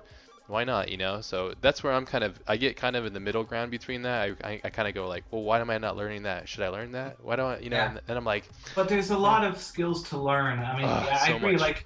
why 0.50 0.64
not? 0.64 0.90
You 0.90 0.98
know. 0.98 1.22
So 1.22 1.54
that's 1.62 1.84
where 1.84 1.94
I'm 1.94 2.06
kind 2.06 2.24
of 2.24 2.42
I 2.48 2.58
get 2.58 2.76
kind 2.76 2.96
of 2.96 3.06
in 3.06 3.14
the 3.14 3.20
middle 3.20 3.44
ground 3.44 3.72
between 3.72 4.02
that. 4.04 4.36
I 4.44 4.50
I, 4.50 4.62
I 4.66 4.70
kind 4.70 4.88
of 4.88 4.94
go 4.94 5.08
like, 5.08 5.24
well, 5.32 5.44
why 5.44 5.60
am 5.60 5.70
I 5.70 5.78
not 5.78 5.96
learning 5.96 6.24
that? 6.24 6.50
Should 6.50 6.64
I 6.64 6.70
learn 6.70 6.92
that? 6.94 7.24
Why 7.24 7.36
don't 7.36 7.52
I, 7.52 7.60
you 7.60 7.70
know? 7.70 7.78
Yeah. 7.78 7.90
And 7.90 8.02
then 8.08 8.18
I'm 8.18 8.26
like, 8.26 8.50
But 8.76 8.90
there's 8.90 9.12
a 9.12 9.18
lot 9.18 9.44
of 9.46 9.58
skills 9.60 10.04
to 10.10 10.18
learn. 10.18 10.60
I 10.60 10.78
mean, 10.78 10.86
Ah, 10.88 11.06
yeah, 11.06 11.20
I 11.22 11.30
agree. 11.36 11.52
much. 11.54 11.62
Like, 11.62 11.86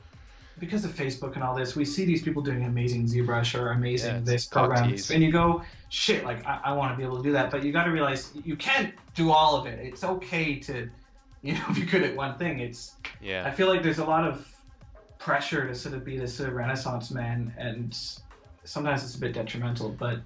because 0.59 0.86
of 0.86 0.91
Facebook 0.91 1.34
and 1.34 1.43
all 1.43 1.55
this, 1.55 1.76
we 1.76 1.84
see 1.84 2.05
these 2.05 2.22
people 2.22 2.41
doing 2.41 2.64
amazing 2.64 3.05
ZBrush 3.05 3.59
or 3.59 3.72
amazing 3.72 4.16
Yeah, 4.16 4.22
this 4.22 4.45
programs, 4.45 5.09
and 5.09 5.24
you 5.24 5.32
go, 5.32 5.64
shit, 5.89 6.24
like 6.24 6.45
I, 6.45 6.59
I 6.66 6.74
want 6.74 6.93
to 6.93 6.97
be 6.97 7.03
able 7.03 7.18
to 7.18 7.24
do 7.24 7.32
that. 7.34 7.49
But 7.51 7.64
you 7.64 7.72
got 7.74 7.86
to 7.86 7.91
realize 7.91 8.32
you 8.36 8.55
can't 8.55 8.93
do 9.16 9.32
all 9.32 9.55
of 9.57 9.66
it. 9.66 9.80
It's 9.80 10.03
okay 10.03 10.59
to, 10.59 10.89
you 11.41 11.53
know, 11.53 11.66
be 11.74 11.82
good 11.82 12.03
at 12.03 12.16
one 12.16 12.38
thing. 12.38 12.59
It's 12.59 12.95
yeah 13.20 13.43
I 13.45 13.51
feel 13.51 13.68
like 13.68 13.84
there's 13.84 13.99
a 13.99 14.05
lot 14.05 14.26
of 14.26 14.47
pressure 15.20 15.68
to 15.68 15.74
sort 15.74 15.95
of 15.95 16.03
be 16.03 16.18
this 16.18 16.36
sort 16.36 16.49
of 16.49 16.55
renaissance 16.55 17.09
man, 17.11 17.53
and 17.57 17.97
sometimes 18.64 19.03
it's 19.03 19.16
a 19.16 19.20
bit 19.20 19.34
detrimental. 19.34 19.89
But 19.89 20.20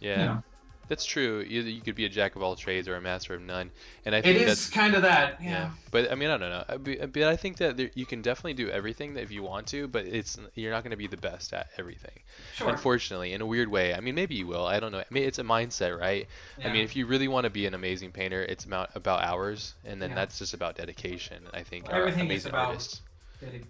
yeah. 0.00 0.18
you 0.20 0.24
know, 0.26 0.42
That's 0.88 1.04
true. 1.06 1.40
You, 1.48 1.62
you 1.62 1.80
could 1.80 1.94
be 1.94 2.04
a 2.04 2.08
jack 2.10 2.36
of 2.36 2.42
all 2.42 2.56
trades 2.56 2.88
or 2.88 2.96
a 2.96 3.00
master 3.00 3.34
of 3.34 3.40
none, 3.42 3.70
and 4.04 4.14
I 4.14 4.18
it 4.18 4.22
think 4.24 4.38
is 4.40 4.46
that's 4.46 4.68
kind 4.70 4.94
of 4.94 5.02
that. 5.02 5.38
yeah. 5.42 5.50
Yeah. 5.50 5.70
But 5.90 6.12
I 6.12 6.14
mean, 6.14 6.28
I 6.30 6.36
don't 6.36 6.50
know. 6.50 7.06
But 7.06 7.22
I 7.22 7.36
think 7.36 7.56
that 7.58 7.76
there, 7.78 7.90
you 7.94 8.04
can 8.04 8.20
definitely 8.20 8.54
do 8.54 8.68
everything 8.68 9.16
if 9.16 9.30
you 9.30 9.42
want 9.42 9.66
to, 9.68 9.88
but 9.88 10.04
it's 10.04 10.38
you're 10.54 10.72
not 10.72 10.82
going 10.82 10.90
to 10.90 10.96
be 10.98 11.06
the 11.06 11.16
best 11.16 11.52
at 11.54 11.68
everything. 11.78 12.18
Sure. 12.54 12.68
Unfortunately, 12.68 13.32
in 13.32 13.40
a 13.40 13.46
weird 13.46 13.68
way. 13.70 13.94
I 13.94 14.00
mean, 14.00 14.14
maybe 14.14 14.34
you 14.34 14.46
will. 14.46 14.66
I 14.66 14.78
don't 14.80 14.92
know. 14.92 14.98
I 14.98 15.04
mean, 15.10 15.22
it's 15.22 15.38
a 15.38 15.42
mindset, 15.44 15.98
right? 15.98 16.26
Yeah. 16.58 16.68
I 16.68 16.72
mean, 16.72 16.82
if 16.84 16.94
you 16.96 17.06
really 17.06 17.28
want 17.28 17.44
to 17.44 17.50
be 17.50 17.64
an 17.66 17.72
amazing 17.74 18.12
painter, 18.12 18.42
it's 18.42 18.64
about 18.66 18.90
about 18.94 19.22
hours, 19.22 19.74
and 19.86 20.02
then 20.02 20.10
Yeah. 20.10 20.16
that's 20.16 20.38
just 20.38 20.52
about 20.52 20.76
dedication. 20.76 21.44
I 21.54 21.62
think 21.62 21.86
Well, 21.88 21.96
everything 21.96 22.30
uh, 22.30 22.34
is 22.34 22.44
about- 22.46 22.68
artists. 22.68 23.00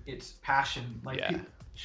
it's 0.07 0.33
passion. 0.43 1.01
Like 1.05 1.19
Yeah. 1.19 1.39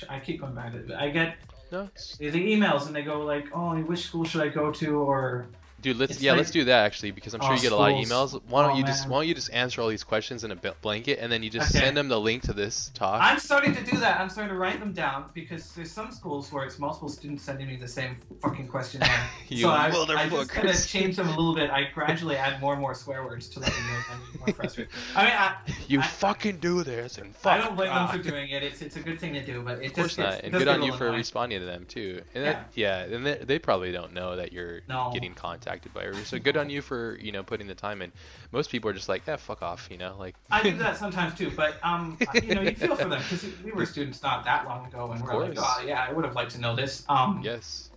I 0.09 0.19
keep 0.19 0.41
going 0.41 0.53
back 0.55 0.71
to 0.73 0.79
it. 0.79 0.91
I 0.91 1.09
get 1.09 1.35
No, 1.71 1.87
the 2.17 2.31
emails 2.31 2.87
and 2.87 2.95
they 2.95 3.03
go 3.03 3.21
like, 3.21 3.47
"Oh, 3.53 3.75
which 3.81 4.05
school 4.05 4.25
should 4.25 4.41
I 4.41 4.49
go 4.49 4.71
to?" 4.71 4.97
Or 4.97 5.47
dude, 5.81 5.97
let's 5.97 6.13
It's 6.13 6.21
yeah, 6.21 6.31
like- 6.31 6.39
let's 6.39 6.51
do 6.51 6.63
that 6.65 6.85
actually 6.85 7.11
because 7.11 7.33
I'm 7.33 7.41
sure 7.41 7.51
Oh, 7.51 7.55
you 7.55 7.61
get 7.61 7.71
a 7.71 7.75
lot 7.75 7.91
of 7.91 7.97
emails. 7.97 8.39
Why 8.47 8.63
don't 8.63 8.71
Oh, 8.73 8.77
you 8.77 8.83
just 8.83 9.03
man. 9.03 9.09
why 9.11 9.17
don't 9.19 9.27
you 9.27 9.35
just 9.35 9.51
answer 9.53 9.81
all 9.81 9.87
these 9.87 10.03
questions 10.03 10.43
in 10.43 10.51
a 10.51 10.55
blanket 10.55 11.19
and 11.21 11.31
then 11.31 11.43
you 11.43 11.49
just 11.49 11.73
Okay. 11.75 11.85
send 11.85 11.97
them 11.97 12.07
the 12.07 12.19
link 12.19 12.43
to 12.43 12.53
this 12.53 12.91
talk? 12.93 13.21
I'm 13.21 13.39
starting 13.39 13.73
to 13.75 13.83
do 13.83 13.97
that. 13.97 14.19
I'm 14.19 14.29
starting 14.29 14.53
to 14.53 14.57
write 14.59 14.79
them 14.79 14.93
down 14.93 15.25
because 15.33 15.71
there's 15.73 15.91
some 15.91 16.11
schools 16.11 16.51
where 16.51 16.63
it's 16.65 16.79
multiple 16.79 17.09
students 17.09 17.43
sending 17.43 17.67
me 17.67 17.75
the 17.75 17.87
same 17.87 18.17
fucking 18.41 18.67
question. 18.67 19.01
You 19.49 19.63
so 19.63 19.69
I, 19.69 19.87
I 19.87 20.29
just 20.29 20.49
kind 20.51 20.69
of 20.69 20.87
change 20.87 21.15
them 21.15 21.27
a 21.27 21.31
little 21.31 21.55
bit. 21.55 21.71
I 21.71 21.85
gradually 21.91 22.35
add 22.37 22.61
more 22.61 22.73
and 22.73 22.81
more 22.81 22.93
swear 22.93 23.23
words 23.23 23.49
to 23.49 23.59
let 23.59 23.71
them 23.71 23.87
know 23.87 23.99
I'm 24.11 24.39
more 24.39 24.53
frustrated. 24.53 24.93
I 25.15 25.23
mean, 25.23 25.33
I, 25.33 25.55
You 25.87 25.99
I- 26.01 26.03
fucking 26.03 26.57
do 26.57 26.83
this 26.83 27.17
and 27.17 27.35
fuck. 27.35 27.53
I 27.53 27.57
don't 27.57 27.75
blame 27.75 27.89
ah. 27.91 28.11
them 28.11 28.21
for 28.21 28.29
doing 28.29 28.49
it. 28.49 28.61
It's 28.61 28.81
it's 28.83 28.95
a 28.95 28.99
good 28.99 29.19
thing 29.19 29.33
to 29.33 29.43
do, 29.43 29.61
but 29.63 29.79
it 29.81 29.87
Of 29.87 29.93
course 29.93 30.07
just 30.15 30.19
not, 30.19 30.33
it 30.35 30.43
and 30.45 30.53
good 30.53 30.67
on 30.67 30.83
you 30.83 30.91
for 30.93 31.05
annoying. 31.05 31.17
responding 31.19 31.59
to 31.61 31.65
them 31.65 31.85
too. 31.87 32.21
And 32.35 32.45
that, 32.45 32.71
yeah, 32.75 32.99
and 33.05 33.25
they, 33.25 33.35
they 33.37 33.57
probably 33.59 33.91
don't 33.91 34.13
know 34.13 34.35
that 34.35 34.53
you're 34.53 34.81
No. 34.87 35.09
getting 35.13 35.33
contacted 35.69 35.93
by 35.93 36.03
her. 36.03 36.13
So 36.25 36.39
good 36.39 36.57
on 36.57 36.69
you 36.69 36.81
for 36.81 37.17
you 37.21 37.31
know 37.31 37.43
putting 37.43 37.67
the 37.67 37.75
time 37.75 38.01
in. 38.01 38.11
Most 38.51 38.71
people 38.71 38.89
are 38.89 38.93
just 38.93 39.09
like, 39.09 39.23
yeah, 39.27 39.35
fuck 39.35 39.61
off, 39.61 39.87
you 39.91 39.97
know, 39.97 40.15
like. 40.17 40.35
I 40.51 40.63
do 40.63 40.75
that 40.77 40.97
sometimes 40.97 41.37
too, 41.37 41.51
but 41.55 41.75
um, 41.83 42.17
you 42.43 42.55
know, 42.55 42.61
you 42.61 42.75
feel 42.75 42.95
for 42.95 43.07
them 43.07 43.21
because 43.21 43.45
we 43.63 43.71
were 43.71 43.85
students 43.85 44.21
not 44.23 44.43
that 44.45 44.65
long 44.65 44.87
ago, 44.87 45.11
and 45.11 45.21
Of 45.21 45.27
we're 45.27 45.47
like, 45.47 45.57
oh 45.57 45.83
yeah, 45.85 46.05
I 46.07 46.13
would 46.13 46.25
have 46.25 46.35
liked 46.35 46.51
to 46.51 46.61
know 46.61 46.75
this. 46.75 47.03
Um, 47.09 47.41
yes, 47.43 47.89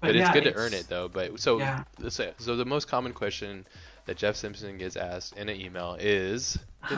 but, 0.00 0.08
but, 0.08 0.16
it's 0.16 0.28
yeah, 0.28 0.32
good 0.32 0.44
to 0.44 0.54
earn 0.54 0.74
it 0.74 0.88
though. 0.88 1.08
But 1.08 1.38
so 1.40 1.58
Yeah. 1.58 1.84
so 2.08 2.32
so 2.38 2.56
the 2.56 2.64
most 2.64 2.88
common 2.88 3.12
question 3.12 3.66
that 4.06 4.16
Jeff 4.16 4.36
Simpson 4.36 4.76
gets 4.76 4.96
asked 4.96 5.36
in 5.36 5.48
an 5.48 5.58
email 5.60 5.96
is, 5.98 6.58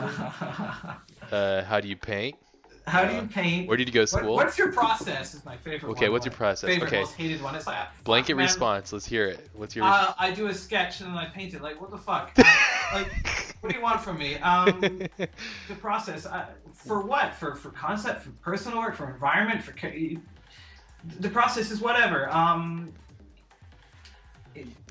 uh, 1.33 1.63
how 1.63 1.81
do 1.81 1.89
you 1.89 1.97
paint? 1.97 2.37
How 2.87 3.05
do 3.05 3.17
Uh, 3.17 3.23
you 3.23 3.27
paint? 3.27 3.69
Where 3.69 3.77
did 3.77 3.89
you 3.89 3.93
go 3.95 4.05
to 4.07 4.15
What- 4.15 4.21
school? 4.23 4.35
what's 4.37 4.59
your 4.59 4.71
process? 4.73 5.35
Is 5.35 5.45
my 5.45 5.57
favorite. 5.57 5.91
Okay, 5.91 6.07
one. 6.07 6.13
what's 6.13 6.25
your 6.27 6.35
process? 6.35 6.71
Favorite, 6.71 6.87
Okay. 6.87 7.01
most 7.01 7.17
hated 7.17 7.43
one. 7.43 7.57
It's 7.57 7.67
like 7.67 7.77
ah, 7.79 7.89
Blanket 8.05 8.37
man. 8.37 8.47
response. 8.47 8.93
Let's 8.93 9.07
hear 9.07 9.27
it. 9.27 9.51
What's 9.55 9.75
your? 9.75 9.85
Uh, 9.85 10.15
I 10.19 10.31
do 10.31 10.47
a 10.47 10.55
sketch 10.55 11.01
and 11.01 11.11
then 11.11 11.19
I 11.19 11.27
paint 11.27 11.55
it. 11.55 11.63
Like, 11.63 11.81
what 11.81 11.91
the 11.91 11.99
fuck? 11.99 12.31
Like, 12.95 13.11
what 13.61 13.73
do 13.73 13.77
you 13.77 13.83
want 13.83 14.01
from 14.01 14.17
me? 14.17 14.37
Um, 14.37 14.79
the 15.19 15.75
process 15.81 16.25
uh, 16.25 16.47
for 16.73 17.01
what? 17.01 17.35
For 17.35 17.57
for 17.57 17.71
concept, 17.71 18.23
for 18.23 18.31
personal 18.41 18.79
work, 18.79 18.95
for 18.95 19.11
environment, 19.11 19.61
for 19.61 19.73
the 21.19 21.29
process 21.29 21.73
is 21.73 21.81
whatever. 21.81 22.31
Um, 22.31 22.93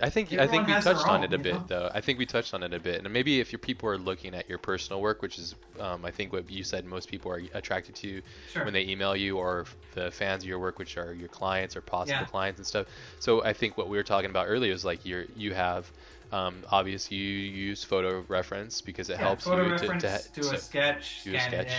I 0.02 0.10
think 0.10 0.34
I 0.34 0.48
think 0.48 0.68
we 0.68 0.74
touched 0.74 1.08
on 1.08 1.18
own, 1.18 1.24
it 1.24 1.34
a 1.34 1.38
bit 1.38 1.54
know? 1.56 1.66
though. 1.68 1.92
I 1.94 2.02
think 2.02 2.20
we 2.20 2.26
touched 2.26 2.54
on 2.54 2.64
it 2.64 2.74
a 2.74 2.80
bit, 2.80 3.04
and 3.04 3.12
maybe 3.14 3.40
if 3.40 3.52
your 3.52 3.60
people 3.60 3.90
are 3.90 3.98
looking 3.98 4.34
at 4.34 4.50
your 4.50 4.58
personal 4.58 5.02
work, 5.02 5.22
which 5.22 5.40
is 5.40 5.56
um, 5.80 6.04
I 6.04 6.12
think 6.12 6.34
what 6.34 6.50
you 6.50 6.64
said 6.64 6.86
most 6.86 7.10
people 7.10 7.32
are 7.32 7.42
attracted 7.54 7.96
to 7.96 8.22
sure. 8.52 8.66
when 8.66 8.74
they 8.74 8.84
email 8.84 9.16
you, 9.16 9.38
or 9.38 9.66
the 9.94 10.12
fans 10.12 10.44
of 10.44 10.50
your 10.50 10.60
work, 10.60 10.80
which 10.80 10.98
are 10.98 11.14
your 11.14 11.30
clients 11.30 11.76
or 11.76 11.82
possible 11.82 12.20
Yeah. 12.22 12.26
clients 12.26 12.60
and 12.60 12.68
stuff. 12.68 12.88
So 13.20 13.44
I 13.44 13.54
think 13.54 13.78
what 13.78 13.88
we 13.90 13.98
were 13.98 14.04
talking 14.04 14.30
about 14.30 14.48
earlier 14.48 14.74
is 14.74 14.84
like 14.84 15.06
you're 15.06 15.26
you 15.36 15.54
have 15.54 15.90
um, 16.32 16.64
obviously 16.72 17.18
you 17.18 17.24
use 17.40 17.84
photo 17.84 18.26
reference 18.28 18.82
because 18.82 19.10
it 19.10 19.14
yeah, 19.14 19.20
helps 19.20 19.46
you 19.46 19.54
reference, 19.54 20.02
to, 20.04 20.30
to 20.34 20.42
do 20.42 20.44
so- 20.44 20.56
a 20.56 20.58
sketch, 20.58 21.22
do 21.24 21.36
a 21.36 21.40
sketch. 21.40 21.72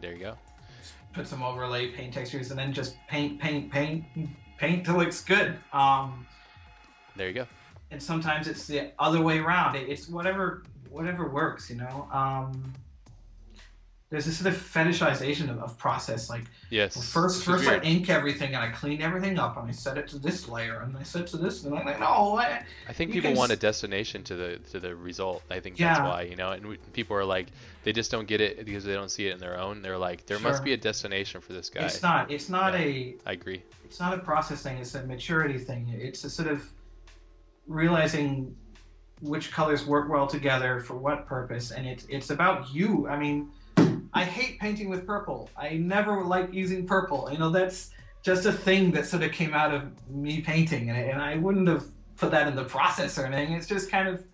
there 0.00 0.12
you 0.12 0.18
go. 0.18 0.38
put 1.12 1.26
some 1.26 1.42
overlay, 1.42 1.88
paint 1.88 2.14
textures, 2.14 2.50
and 2.50 2.58
then 2.58 2.72
just 2.72 2.94
paint, 3.08 3.40
paint, 3.40 3.70
paint, 3.70 4.04
paint 4.58 4.84
till 4.84 4.94
it 5.00 5.04
looks 5.04 5.22
good. 5.24 5.58
Um, 5.72 6.26
There 7.16 7.28
you 7.28 7.34
go. 7.34 7.46
and 7.90 8.02
sometimes 8.02 8.46
it's 8.48 8.66
the 8.66 8.92
other 8.98 9.20
way 9.20 9.38
around. 9.38 9.76
It's 9.76 10.08
whatever 10.08 10.62
whatever 10.90 11.28
works, 11.28 11.70
you 11.70 11.76
know. 11.76 12.08
Um, 12.12 12.72
there's 14.10 14.24
this 14.24 14.38
sort 14.38 14.52
of 14.52 14.60
fetishization 14.60 15.50
of, 15.50 15.60
of 15.60 15.78
process. 15.78 16.28
Like 16.28 16.42
Yes. 16.68 16.96
well, 16.96 17.04
first, 17.04 17.44
first 17.44 17.68
I 17.68 17.78
ink 17.82 18.10
everything 18.10 18.54
and 18.56 18.64
I 18.64 18.70
clean 18.70 19.00
everything 19.00 19.38
up 19.38 19.56
and 19.56 19.68
I 19.68 19.70
set 19.70 19.98
it 19.98 20.08
to 20.08 20.18
this 20.18 20.48
layer 20.48 20.80
and 20.80 20.96
I 20.96 21.04
set 21.04 21.22
it 21.22 21.26
to 21.28 21.36
this 21.36 21.62
and 21.62 21.72
I'm 21.78 21.86
like, 21.86 22.00
no, 22.00 22.36
I, 22.36 22.64
I 22.88 22.92
think 22.92 23.12
people 23.12 23.32
want 23.34 23.52
a 23.52 23.56
destination 23.56 24.24
to 24.24 24.34
the 24.34 24.58
to 24.72 24.80
the 24.80 24.96
result. 24.96 25.44
I 25.48 25.60
think 25.60 25.76
that's 25.76 26.00
why 26.00 26.22
you 26.22 26.34
know, 26.34 26.50
and 26.50 26.66
we, 26.66 26.76
people 26.92 27.16
are 27.16 27.24
like 27.24 27.48
they 27.84 27.92
just 27.92 28.10
don't 28.10 28.26
get 28.26 28.40
it 28.40 28.64
because 28.64 28.82
they 28.82 28.94
don't 28.94 29.10
see 29.12 29.28
it 29.28 29.32
in 29.32 29.38
their 29.38 29.56
own. 29.60 29.80
They're 29.80 29.98
like 29.98 30.26
there 30.26 30.40
must 30.40 30.64
be 30.64 30.72
a 30.72 30.76
destination 30.76 31.40
for 31.40 31.52
this 31.52 31.70
guy. 31.70 31.84
it's 31.84 32.02
not. 32.02 32.30
It's 32.32 32.48
not 32.48 32.72
Yeah. 32.74 32.80
a. 32.86 33.14
I 33.26 33.32
agree. 33.32 33.62
It's 33.84 34.00
not 34.00 34.12
a 34.12 34.18
process 34.18 34.62
thing. 34.64 34.76
It's 34.78 34.94
a 34.96 35.04
maturity 35.04 35.58
thing. 35.58 35.88
It's 35.96 36.24
a 36.24 36.30
sort 36.30 36.48
of 36.48 36.68
realizing 37.70 38.54
which 39.22 39.50
colors 39.52 39.86
work 39.86 40.10
well 40.10 40.26
together 40.26 40.80
for 40.80 40.96
what 40.96 41.26
purpose, 41.26 41.70
and 41.70 41.86
it's 41.86 42.04
it's 42.08 42.30
about 42.30 42.74
you. 42.74 43.08
I 43.08 43.18
mean, 43.18 43.50
I 44.12 44.24
hate 44.24 44.58
painting 44.58 44.90
with 44.90 45.06
purple. 45.06 45.48
I 45.56 45.74
never 45.74 46.24
like 46.24 46.52
using 46.52 46.86
purple. 46.86 47.28
You 47.30 47.38
know, 47.38 47.50
that's 47.50 47.90
just 48.22 48.44
a 48.44 48.52
thing 48.52 48.90
that 48.92 49.06
sort 49.06 49.22
of 49.22 49.32
came 49.32 49.54
out 49.54 49.72
of 49.72 49.82
me 50.10 50.40
painting, 50.40 50.90
and, 50.90 50.98
and 50.98 51.22
I 51.22 51.36
wouldn't 51.36 51.68
have 51.68 51.84
put 52.16 52.30
that 52.32 52.48
in 52.48 52.56
the 52.56 52.64
process 52.64 53.18
or 53.18 53.24
anything. 53.26 53.54
It's 53.54 53.66
just 53.66 53.90
kind 53.90 54.08
of 54.08 54.24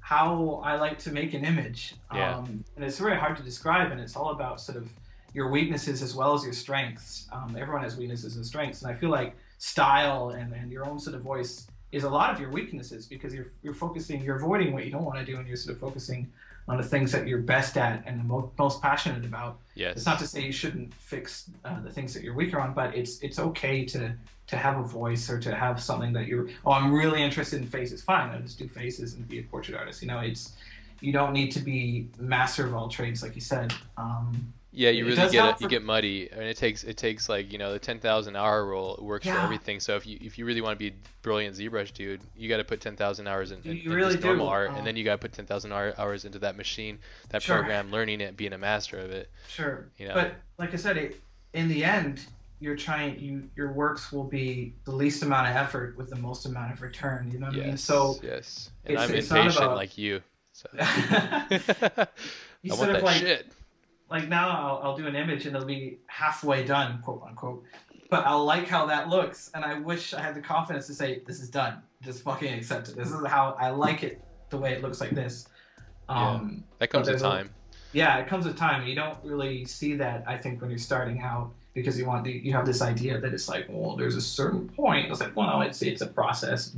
how 0.00 0.62
I 0.64 0.76
like 0.76 0.98
to 1.00 1.12
make 1.12 1.34
an 1.34 1.44
image. 1.44 1.94
Yeah. 2.14 2.36
Um, 2.36 2.64
and 2.76 2.84
it's 2.84 2.98
very 2.98 3.16
hard 3.16 3.36
to 3.38 3.42
describe, 3.42 3.90
and 3.90 4.00
it's 4.00 4.16
all 4.16 4.30
about 4.30 4.60
sort 4.60 4.78
of 4.78 4.88
your 5.32 5.48
weaknesses 5.50 6.00
as 6.00 6.14
well 6.14 6.34
as 6.34 6.44
your 6.44 6.52
strengths. 6.52 7.26
Um, 7.32 7.56
everyone 7.58 7.82
has 7.82 7.96
weaknesses 7.96 8.36
and 8.36 8.46
strengths, 8.46 8.82
and 8.82 8.92
I 8.92 8.94
feel 8.94 9.10
like 9.10 9.34
style 9.58 10.30
and, 10.30 10.52
and 10.52 10.70
your 10.70 10.86
own 10.86 10.98
sort 11.00 11.16
of 11.16 11.22
voice 11.22 11.66
is 11.94 12.04
a 12.04 12.10
lot 12.10 12.32
of 12.32 12.40
your 12.40 12.50
weaknesses 12.50 13.06
because 13.06 13.32
you're, 13.32 13.46
you're 13.62 13.74
focusing, 13.74 14.20
you're 14.22 14.36
avoiding 14.36 14.72
what 14.72 14.84
you 14.84 14.90
don't 14.90 15.04
want 15.04 15.18
to 15.18 15.24
do, 15.24 15.36
and 15.38 15.46
you're 15.46 15.56
sort 15.56 15.76
of 15.76 15.80
focusing 15.80 16.30
on 16.66 16.76
the 16.76 16.82
things 16.82 17.12
that 17.12 17.28
you're 17.28 17.38
best 17.38 17.76
at 17.76 18.02
and 18.06 18.18
the 18.18 18.24
most, 18.24 18.48
most 18.58 18.82
passionate 18.82 19.24
about. 19.24 19.58
Yes. 19.74 19.98
It's 19.98 20.06
not 20.06 20.18
to 20.18 20.26
say 20.26 20.40
you 20.40 20.52
shouldn't 20.52 20.92
fix 20.94 21.50
uh, 21.64 21.80
the 21.82 21.90
things 21.90 22.12
that 22.14 22.24
you're 22.24 22.34
weaker 22.34 22.58
on, 22.58 22.74
but 22.74 22.94
it's 22.96 23.20
it's 23.20 23.38
okay 23.38 23.84
to 23.86 24.12
to 24.46 24.56
have 24.56 24.78
a 24.78 24.82
voice 24.82 25.30
or 25.30 25.38
to 25.40 25.54
have 25.54 25.80
something 25.80 26.12
that 26.14 26.26
you're. 26.26 26.48
Oh, 26.66 26.72
I'm 26.72 26.92
really 26.92 27.22
interested 27.22 27.60
in 27.60 27.66
faces. 27.68 28.02
Fine, 28.02 28.30
I'll 28.30 28.40
just 28.40 28.58
do 28.58 28.66
faces 28.66 29.14
and 29.14 29.28
be 29.28 29.38
a 29.38 29.42
portrait 29.42 29.76
artist. 29.78 30.02
You 30.02 30.08
know, 30.08 30.18
it's 30.18 30.52
you 31.00 31.12
don't 31.12 31.32
need 31.32 31.50
to 31.52 31.60
be 31.60 32.08
master 32.18 32.66
of 32.66 32.74
all 32.74 32.88
trades, 32.88 33.22
like 33.22 33.34
you 33.34 33.40
said. 33.40 33.72
Um, 33.96 34.52
Yeah, 34.76 34.90
you 34.90 35.04
really 35.04 35.16
does 35.16 35.30
get 35.30 35.54
it. 35.54 35.60
You 35.60 35.68
get 35.68 35.84
muddy, 35.84 36.28
and 36.32 36.42
it 36.42 36.56
takes 36.56 36.82
it 36.82 36.96
takes 36.96 37.28
like 37.28 37.52
you 37.52 37.58
know 37.58 37.72
the 37.72 37.78
ten 37.78 38.00
thousand 38.00 38.34
hour 38.34 38.66
rule 38.66 38.98
works 39.00 39.26
for 39.26 39.38
everything. 39.38 39.78
So 39.78 39.94
if 39.94 40.04
you 40.04 40.18
if 40.20 40.36
you 40.36 40.44
really 40.44 40.60
want 40.60 40.76
to 40.76 40.78
be 40.78 40.88
a 40.88 40.94
brilliant 41.22 41.56
ZBrush 41.56 41.92
dude, 41.92 42.20
you 42.36 42.48
got 42.48 42.56
to 42.56 42.64
put 42.64 42.80
ten 42.80 42.96
thousand 42.96 43.28
hours 43.28 43.52
in, 43.52 43.60
in, 43.64 43.78
in 43.78 43.92
really 43.92 44.18
normal 44.18 44.46
do. 44.46 44.50
art, 44.50 44.70
and 44.70 44.80
oh. 44.80 44.84
then 44.84 44.96
you 44.96 45.04
got 45.04 45.12
to 45.12 45.18
put 45.18 45.32
ten 45.32 45.46
thousand 45.46 45.72
hours 45.72 46.24
into 46.24 46.40
that 46.40 46.56
machine, 46.56 46.98
that 47.28 47.40
Sure. 47.40 47.56
program, 47.56 47.92
learning 47.92 48.20
it, 48.20 48.36
being 48.36 48.52
a 48.52 48.58
master 48.58 48.98
of 48.98 49.12
it. 49.12 49.30
Sure. 49.48 49.86
You 49.96 50.08
know. 50.08 50.14
But 50.14 50.34
like 50.58 50.72
I 50.74 50.76
said, 50.76 50.96
it, 50.96 51.20
in 51.52 51.68
the 51.68 51.84
end, 51.84 52.26
you're 52.58 52.76
trying. 52.76 53.20
You 53.20 53.48
your 53.54 53.72
works 53.72 54.10
will 54.10 54.24
be 54.24 54.74
the 54.84 54.92
least 54.92 55.22
amount 55.22 55.48
of 55.48 55.54
effort 55.54 55.96
with 55.96 56.10
the 56.10 56.16
most 56.16 56.46
amount 56.46 56.72
of 56.72 56.82
return. 56.82 57.30
You 57.32 57.38
know 57.38 57.46
what 57.46 57.54
I 57.54 57.58
mean? 57.58 57.68
yes. 57.68 57.82
So 57.82 58.16
yes. 58.24 58.70
And 58.86 58.98
I'm 58.98 59.08
impatient 59.08 59.56
about- 59.56 59.76
like 59.76 59.96
you. 59.96 60.20
So. 60.52 60.68
you 60.74 60.78
I 60.80 62.06
want 62.70 62.90
of 62.90 62.96
that 62.96 63.02
like 63.02 63.16
shit. 63.18 63.46
Like 64.14 64.28
now 64.28 64.48
I'll, 64.48 64.80
I'll 64.82 64.96
do 64.96 65.06
an 65.08 65.16
image 65.16 65.44
and 65.46 65.56
it'll 65.56 65.66
be 65.66 65.98
halfway 66.06 66.64
done, 66.64 67.00
quote 67.02 67.22
unquote. 67.28 67.64
But 68.10 68.24
I'll 68.26 68.44
like 68.44 68.68
how 68.68 68.86
that 68.86 69.08
looks, 69.08 69.50
and 69.54 69.64
I 69.64 69.78
wish 69.80 70.14
I 70.14 70.20
had 70.20 70.34
the 70.36 70.40
confidence 70.40 70.86
to 70.86 70.94
say 70.94 71.22
this 71.26 71.40
is 71.40 71.50
done. 71.50 71.82
Just 72.00 72.22
fucking 72.22 72.52
accept 72.52 72.88
it. 72.90 72.96
This 72.96 73.08
is 73.10 73.26
how 73.26 73.56
I 73.58 73.70
like 73.70 74.04
it, 74.04 74.22
the 74.50 74.58
way 74.58 74.72
it 74.72 74.82
looks 74.82 75.00
like 75.00 75.10
this. 75.10 75.48
Um, 76.08 76.62
That 76.78 76.90
comes 76.90 77.08
with 77.08 77.20
time. 77.20 77.50
yeah, 77.92 78.18
it 78.18 78.28
comes 78.28 78.44
with 78.46 78.56
time. 78.56 78.86
You 78.86 78.94
don't 78.94 79.18
really 79.24 79.64
see 79.64 79.94
that, 79.96 80.22
I 80.28 80.36
think, 80.36 80.60
when 80.60 80.70
you're 80.70 80.78
starting 80.78 81.20
out 81.22 81.50
because 81.72 81.98
you 81.98 82.06
want 82.06 82.22
the, 82.24 82.30
you 82.30 82.52
have 82.52 82.66
this 82.66 82.82
idea 82.82 83.18
that 83.18 83.32
it's 83.34 83.48
like, 83.48 83.66
well, 83.68 83.96
there's 83.96 84.14
a 84.14 84.20
certain 84.20 84.68
point. 84.68 85.10
It's 85.10 85.20
like, 85.20 85.34
well, 85.34 85.48
no, 85.48 85.62
it's 85.62 85.82
it's 85.82 86.02
a 86.02 86.06
process. 86.06 86.76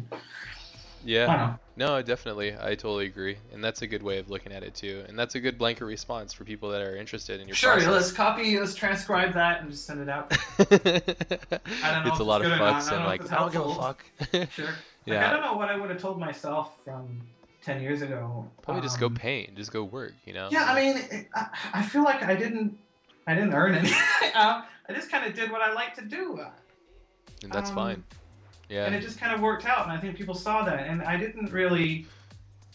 Yeah. 1.05 1.57
Don't 1.78 1.89
know. 1.89 1.97
No, 1.97 2.03
definitely. 2.03 2.55
I 2.61 2.74
totally 2.74 3.07
agree. 3.07 3.36
And 3.53 3.62
that's 3.62 3.82
a 3.82 3.86
good 3.86 4.03
way 4.03 4.19
of 4.19 4.31
looking 4.31 4.53
at 4.53 4.62
it 4.62 4.74
too. 4.74 5.05
And 5.09 5.19
that's 5.19 5.35
a 5.35 5.40
good 5.40 5.59
blanket 5.59 5.85
response 5.85 6.32
for 6.32 6.44
people 6.44 6.70
that 6.70 6.82
are 6.82 6.97
interested 6.97 7.40
in 7.40 7.48
your 7.48 7.55
Sure, 7.55 7.81
let's 7.90 8.12
copy, 8.12 8.59
let's 8.59 8.74
transcribe 8.74 9.35
that 9.35 9.61
and 9.62 9.70
just 9.70 9.86
send 9.86 10.01
it 10.01 10.09
out. 10.09 10.31
know 10.59 10.66
if 10.69 12.07
it's 12.07 12.19
a 12.19 12.24
lot 12.24 12.40
it's 12.40 12.51
of 12.51 12.53
good 12.53 12.53
or 12.53 12.59
not. 12.59 12.82
fucks 12.82 12.86
I 12.86 12.90
don't 12.90 12.93
and 12.94 13.03
know 13.03 13.07
like 13.07 13.32
I 13.32 13.36
don't 13.36 13.53
give 13.53 13.66
a 13.66 13.74
fuck. 13.74 14.05
Sure. 14.51 14.74
Like, 15.07 15.19
I 15.19 15.31
don't 15.31 15.43
know 15.43 15.55
what 15.55 15.69
I 15.69 15.77
would 15.77 15.90
have 15.90 16.01
told 16.01 16.19
myself 16.19 16.73
from 16.85 17.20
10 17.62 17.81
years 17.81 18.03
ago. 18.03 18.44
Probably 18.62 18.82
just 18.82 18.98
go 18.98 19.07
Um, 19.07 19.15
paint, 19.15 19.55
just 19.55 19.73
go 19.73 19.85
work, 19.85 20.15
you 20.24 20.35
know? 20.35 20.48
Yeah, 20.51 20.65
I 20.65 20.74
mean, 20.74 21.05
I, 21.32 21.47
I 21.74 21.82
feel 21.82 22.03
like 22.03 22.24
I 22.24 22.35
didn't, 22.35 22.77
I 23.27 23.35
didn't 23.35 23.55
earn 23.55 23.77
anything. 23.77 23.97
I 24.35 24.93
just 24.93 25.11
kind 25.11 25.24
of 25.24 25.35
did 25.35 25.53
what 25.53 25.62
I 25.62 25.73
like 25.73 25.94
to 25.97 26.05
do, 26.05 26.40
and 27.43 27.53
that's 27.53 27.70
um, 27.70 27.77
fine. 27.77 28.05
Yeah. 28.68 28.86
and 28.86 28.94
it 28.94 29.01
just 29.01 29.18
kind 29.18 29.32
of 29.34 29.40
worked 29.40 29.64
out. 29.66 29.84
And 29.84 29.93
I 29.93 29.98
think 29.98 30.16
people 30.16 30.34
saw 30.34 30.64
that, 30.64 30.86
and 30.86 31.02
I 31.02 31.16
didn't 31.16 31.52
really. 31.52 32.06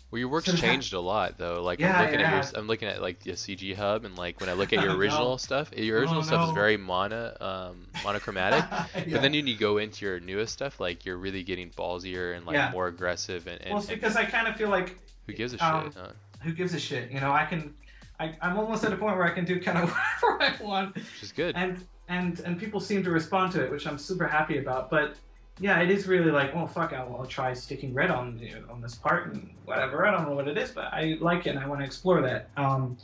Well, 0.10 0.20
your 0.20 0.28
work's 0.28 0.48
sort 0.48 0.58
of 0.58 0.64
ha- 0.66 0.72
changed 0.72 0.94
a 0.94 1.00
lot 1.00 1.38
though. 1.38 1.64
Like 1.64 1.80
Yeah, 1.80 1.98
I'm 1.98 2.06
looking 2.06 2.22
at 2.22 2.52
your, 2.52 2.60
I'm 2.60 2.68
looking 2.68 2.88
at 2.90 3.02
like 3.02 3.20
the 3.24 3.32
CG 3.32 3.74
hub, 3.76 4.04
and 4.04 4.18
like 4.18 4.40
when 4.42 4.50
I 4.50 4.54
look 4.54 4.74
at 4.74 4.82
your 4.84 4.90
Oh, 4.92 4.94
no. 4.94 5.00
original 5.00 5.38
stuff, 5.38 5.72
your 5.76 6.00
original 6.00 6.20
Oh, 6.20 6.24
stuff 6.24 6.50
is 6.50 6.54
very 6.54 6.76
mono, 6.76 7.36
um, 7.40 7.88
monochromatic. 8.04 8.66
Yeah. 8.72 9.04
But 9.14 9.22
then 9.22 9.32
when 9.32 9.48
you 9.48 9.56
go 9.56 9.78
into 9.78 10.06
your 10.06 10.20
newest 10.20 10.52
stuff, 10.54 10.80
like 10.82 11.06
you're 11.06 11.18
really 11.18 11.44
getting 11.44 11.70
ballsier 11.70 12.36
and 12.36 12.46
like 12.46 12.56
Yeah. 12.56 12.72
more 12.72 12.88
aggressive, 12.88 13.48
and, 13.48 13.62
and, 13.62 13.70
well, 13.72 13.80
it's 13.80 13.88
because 13.90 14.16
I 14.18 14.26
kind 14.26 14.48
of 14.48 14.56
feel 14.58 14.70
like 14.70 14.98
who 15.28 15.34
gives 15.34 15.54
a 15.54 15.66
um, 15.66 15.86
shit? 15.92 15.94
Huh? 16.02 16.08
who 16.42 16.52
gives 16.54 16.74
a 16.74 16.80
shit? 16.80 17.10
You 17.12 17.20
know, 17.22 17.32
I 17.32 17.46
can. 17.46 17.74
I, 18.20 18.36
I'm 18.42 18.58
almost 18.60 18.84
at 18.84 18.92
a 18.94 18.98
point 18.98 19.16
where 19.18 19.26
I 19.26 19.32
can 19.32 19.46
do 19.46 19.60
kind 19.62 19.78
of 19.78 19.90
whatever 20.22 20.44
I 20.44 20.64
want, 20.64 20.96
Which 20.96 21.24
is 21.24 21.32
good. 21.32 21.56
and 21.56 21.86
and 22.10 22.40
and 22.42 22.60
people 22.60 22.80
seem 22.82 23.02
to 23.06 23.12
respond 23.12 23.54
to 23.54 23.64
it, 23.64 23.72
which 23.72 23.88
I'm 23.88 23.98
super 23.98 24.28
happy 24.28 24.58
about. 24.58 24.90
But 24.92 25.16
yeah, 25.60 25.82
it 25.82 25.90
is 25.92 26.08
really 26.08 26.32
like, 26.32 26.56
oh 26.56 26.66
fuck, 26.68 26.94
I'll, 26.94 27.16
I'll 27.20 27.26
try 27.26 27.54
sticking 27.54 27.94
red 27.94 28.10
on 28.10 28.40
you 28.40 28.56
know, 28.56 28.64
on 28.70 28.82
this 28.82 28.96
part 28.96 29.28
and 29.34 29.54
whatever. 29.66 30.06
I 30.08 30.12
don't 30.12 30.28
know 30.28 30.36
what 30.36 30.48
it 30.48 30.58
is, 30.58 30.72
but 30.72 30.86
I 30.86 31.18
like 31.20 31.46
it 31.46 31.52
and 31.52 31.60
I 31.60 31.68
want 31.68 31.82
to 31.82 31.86
explore 31.86 32.22
that. 32.22 32.50
Um, 32.58 32.98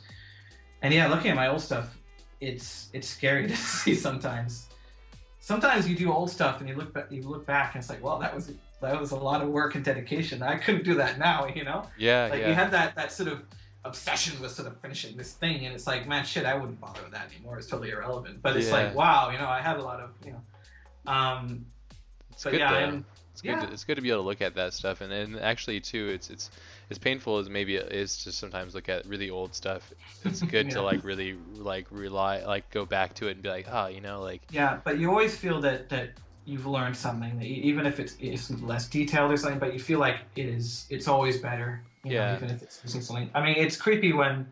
and 0.82 0.92
yeah, 0.94 1.08
looking 1.08 1.30
at 1.30 1.36
my 1.36 1.48
old 1.48 1.60
stuff, 1.60 1.96
it's 2.40 2.88
it's 2.92 3.08
scary 3.08 3.46
to 3.48 3.56
see 3.56 3.94
sometimes. 3.94 4.68
Sometimes 5.40 5.88
you 5.88 5.96
do 5.96 6.12
old 6.12 6.30
stuff 6.30 6.60
and 6.60 6.68
you 6.68 6.74
look 6.74 6.92
back, 6.92 7.10
you 7.10 7.22
look 7.22 7.46
back 7.46 7.74
and 7.74 7.80
it's 7.82 7.90
like, 7.90 8.02
well, 8.02 8.18
that 8.18 8.34
was 8.34 8.52
that 8.80 8.98
was 9.00 9.10
a 9.12 9.16
lot 9.16 9.42
of 9.42 9.48
work 9.48 9.74
and 9.74 9.84
dedication. 9.84 10.42
I 10.42 10.56
couldn't 10.56 10.84
do 10.84 10.94
that 10.94 11.18
now, 11.18 11.46
you 11.46 11.64
know. 11.64 11.84
yeah, 11.96 12.28
Like 12.30 12.40
yeah. 12.40 12.48
you 12.48 12.54
had 12.54 12.70
that 12.72 12.94
that 12.96 13.12
sort 13.12 13.28
of 13.28 13.42
obsession 13.84 14.40
with 14.42 14.50
sort 14.50 14.68
of 14.68 14.78
finishing 14.80 15.16
this 15.16 15.32
thing, 15.32 15.64
and 15.64 15.74
it's 15.74 15.86
like, 15.86 16.06
man, 16.06 16.24
shit, 16.24 16.44
I 16.44 16.54
wouldn't 16.54 16.80
bother 16.80 17.02
with 17.02 17.12
that 17.12 17.28
anymore. 17.32 17.58
It's 17.58 17.66
totally 17.66 17.90
irrelevant. 17.90 18.42
But 18.42 18.56
it's 18.56 18.66
Yeah. 18.68 18.72
like, 18.74 18.94
wow, 18.94 19.30
you 19.30 19.38
know, 19.38 19.48
I 19.48 19.60
had 19.60 19.78
a 19.78 19.82
lot 19.82 20.00
of, 20.00 20.10
you 20.24 20.32
know, 20.32 21.12
um, 21.12 21.64
it's 22.38 22.44
but 22.44 22.50
good 22.52 22.60
yeah, 22.60 22.70
though. 22.72 22.78
I'm- 22.78 23.04
It's 23.32 23.42
good. 23.42 23.50
yeah. 23.50 23.66
To, 23.66 23.72
it's 23.72 23.84
good 23.84 23.96
to 23.96 24.00
be 24.02 24.10
able 24.10 24.22
to 24.22 24.26
look 24.28 24.40
at 24.42 24.54
that 24.54 24.72
stuff, 24.72 25.00
and 25.00 25.10
then 25.10 25.38
actually 25.40 25.80
too, 25.80 26.08
it's 26.08 26.30
it's 26.30 26.50
as 26.88 26.98
painful 26.98 27.38
as 27.38 27.48
maybe 27.48 27.74
it 27.74 27.90
is 27.92 28.22
to 28.24 28.30
sometimes 28.32 28.74
look 28.76 28.88
at 28.88 29.04
really 29.06 29.28
old 29.28 29.54
stuff. 29.56 29.92
It's 30.24 30.40
good 30.42 30.70
to 30.70 30.82
like 30.90 31.02
really 31.04 31.36
like 31.56 31.86
rely 31.90 32.44
like 32.44 32.70
go 32.70 32.84
back 32.84 33.14
to 33.14 33.26
it 33.26 33.32
and 33.32 33.42
be 33.42 33.48
like, 33.48 33.66
oh, 33.70 33.88
you 33.88 34.00
know, 34.00 34.20
like 34.22 34.42
yeah. 34.50 34.78
But 34.84 34.98
you 34.98 35.10
always 35.10 35.36
feel 35.36 35.60
that 35.62 35.88
that 35.88 36.10
you've 36.44 36.66
learned 36.66 36.96
something, 36.96 37.38
that 37.38 37.46
you, 37.46 37.62
even 37.64 37.86
if 37.86 38.00
it's, 38.00 38.16
it's 38.20 38.50
less 38.62 38.88
detailed 38.88 39.30
or 39.30 39.36
something, 39.36 39.58
but 39.58 39.74
you 39.74 39.78
feel 39.80 39.98
like 39.98 40.16
it 40.34 40.46
is, 40.46 40.86
it's 40.88 41.06
always 41.06 41.36
better. 41.38 41.82
Yeah. 42.04 42.30
Know, 42.30 42.36
even 42.36 42.50
if 42.50 42.62
it's 42.62 42.82
missing 42.82 43.02
something. 43.02 43.30
I 43.34 43.42
mean, 43.42 43.56
it's 43.56 43.76
creepy 43.76 44.12
when. 44.12 44.46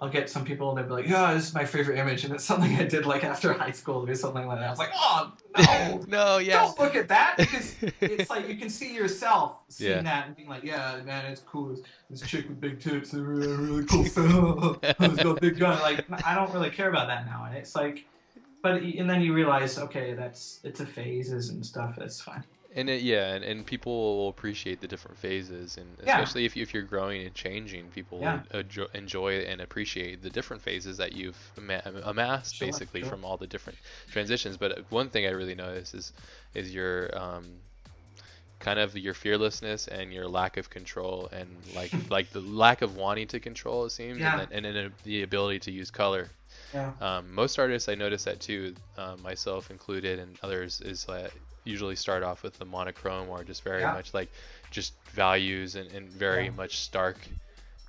I'll 0.00 0.08
get 0.08 0.30
some 0.30 0.44
people 0.44 0.68
and 0.70 0.78
they'll 0.78 0.84
be 0.86 1.02
like, 1.02 1.08
"Yeah, 1.08 1.34
this 1.34 1.48
is 1.48 1.54
my 1.54 1.64
favorite 1.64 1.98
image," 1.98 2.24
and 2.24 2.32
it's 2.32 2.44
something 2.44 2.72
I 2.76 2.84
did 2.84 3.04
like 3.04 3.24
after 3.24 3.52
high 3.52 3.72
school 3.72 4.08
or 4.08 4.14
something 4.14 4.46
like 4.46 4.58
that. 4.60 4.66
I 4.68 4.70
was 4.70 4.78
like, 4.78 4.92
"Oh 4.94 5.32
no, 5.58 6.00
no, 6.06 6.38
yeah. 6.38 6.60
don't 6.62 6.78
look 6.78 6.94
at 6.94 7.08
that 7.08 7.34
because 7.36 7.74
it's 8.00 8.30
like 8.30 8.48
you 8.48 8.54
can 8.56 8.70
see 8.70 8.94
yourself 8.94 9.56
seeing 9.68 9.90
Yeah. 9.90 10.02
that 10.02 10.26
and 10.28 10.36
being 10.36 10.48
like, 10.48 10.62
yeah, 10.62 11.00
man, 11.04 11.26
it's 11.32 11.40
cool. 11.40 11.70
This, 11.70 11.80
this 12.10 12.20
chick 12.22 12.48
with 12.48 12.60
big 12.60 12.78
tits, 12.80 13.12
and 13.12 13.26
really, 13.26 13.48
really 13.56 13.84
cool 13.86 14.04
stuff. 14.04 14.78
Who's 14.98 15.16
got 15.18 15.40
big 15.40 15.58
gun? 15.58 15.80
Like, 15.82 16.04
I 16.24 16.34
don't 16.36 16.52
really 16.54 16.70
care 16.70 16.88
about 16.90 17.08
that 17.08 17.26
now. 17.26 17.46
And 17.48 17.56
it's 17.56 17.74
like, 17.74 18.06
but 18.62 18.82
and 18.82 19.10
then 19.10 19.20
you 19.20 19.34
realize, 19.34 19.78
okay, 19.80 20.14
that's 20.14 20.60
it's 20.62 20.78
a 20.78 20.86
phases 20.86 21.48
and 21.48 21.66
stuff. 21.66 21.96
That's 21.98 22.20
fine. 22.20 22.44
And 22.74 22.90
it, 22.90 23.02
yeah, 23.02 23.32
and, 23.34 23.44
and 23.44 23.66
people 23.66 24.18
will 24.18 24.28
appreciate 24.28 24.80
the 24.80 24.88
different 24.88 25.16
phases, 25.18 25.78
and 25.78 25.86
Yeah. 26.04 26.20
especially 26.20 26.44
if, 26.44 26.54
you, 26.56 26.62
if 26.62 26.74
you're 26.74 26.82
growing 26.82 27.24
and 27.24 27.34
changing, 27.34 27.90
people 27.90 28.18
Yeah. 28.20 28.40
will 28.52 28.60
enjoy, 28.60 28.86
enjoy 28.94 29.38
and 29.40 29.60
appreciate 29.62 30.22
the 30.22 30.30
different 30.30 30.62
phases 30.62 30.98
that 30.98 31.12
you've 31.12 31.52
ama- 31.56 31.82
amassed 32.04 32.56
Sure, 32.56 32.66
basically 32.66 33.00
sure. 33.00 33.08
from 33.08 33.24
all 33.24 33.38
the 33.38 33.46
different 33.46 33.78
transitions. 34.10 34.58
But 34.58 34.90
one 34.90 35.08
thing 35.08 35.26
I 35.26 35.30
really 35.30 35.54
notice 35.54 35.94
is 35.94 36.12
is 36.54 36.74
your 36.74 37.16
um, 37.18 37.62
kind 38.60 38.78
of 38.78 38.96
your 38.96 39.14
fearlessness 39.14 39.88
and 39.88 40.12
your 40.12 40.28
lack 40.28 40.56
of 40.56 40.68
control, 40.70 41.28
and 41.32 41.48
like 41.74 41.92
like 42.10 42.30
the 42.30 42.40
lack 42.40 42.82
of 42.82 42.96
wanting 42.96 43.28
to 43.28 43.40
control 43.40 43.84
it 43.86 43.90
seems, 43.90 44.18
Yeah. 44.20 44.38
and 44.38 44.38
then, 44.38 44.48
and 44.52 44.64
then 44.76 44.92
the 45.04 45.22
ability 45.22 45.60
to 45.60 45.70
use 45.72 45.90
color. 45.90 46.28
Yeah. 46.74 46.92
Um, 47.00 47.32
most 47.34 47.58
artists, 47.58 47.88
I 47.88 47.94
notice 47.94 48.24
that 48.24 48.40
too, 48.40 48.74
um, 48.96 49.22
myself 49.22 49.70
included, 49.70 50.18
and 50.18 50.38
others, 50.42 50.80
is 50.80 51.04
that 51.04 51.32
usually 51.68 51.94
start 51.96 52.22
off 52.22 52.42
with 52.42 52.58
the 52.58 52.64
monochrome 52.64 53.28
or 53.28 53.44
just 53.44 53.62
very 53.62 53.82
Yeah. 53.82 53.92
much 53.92 54.14
like 54.14 54.30
just 54.70 54.94
values 55.10 55.74
and, 55.76 55.90
and 55.92 56.08
very 56.08 56.46
Yeah. 56.46 56.50
much 56.52 56.78
stark 56.78 57.18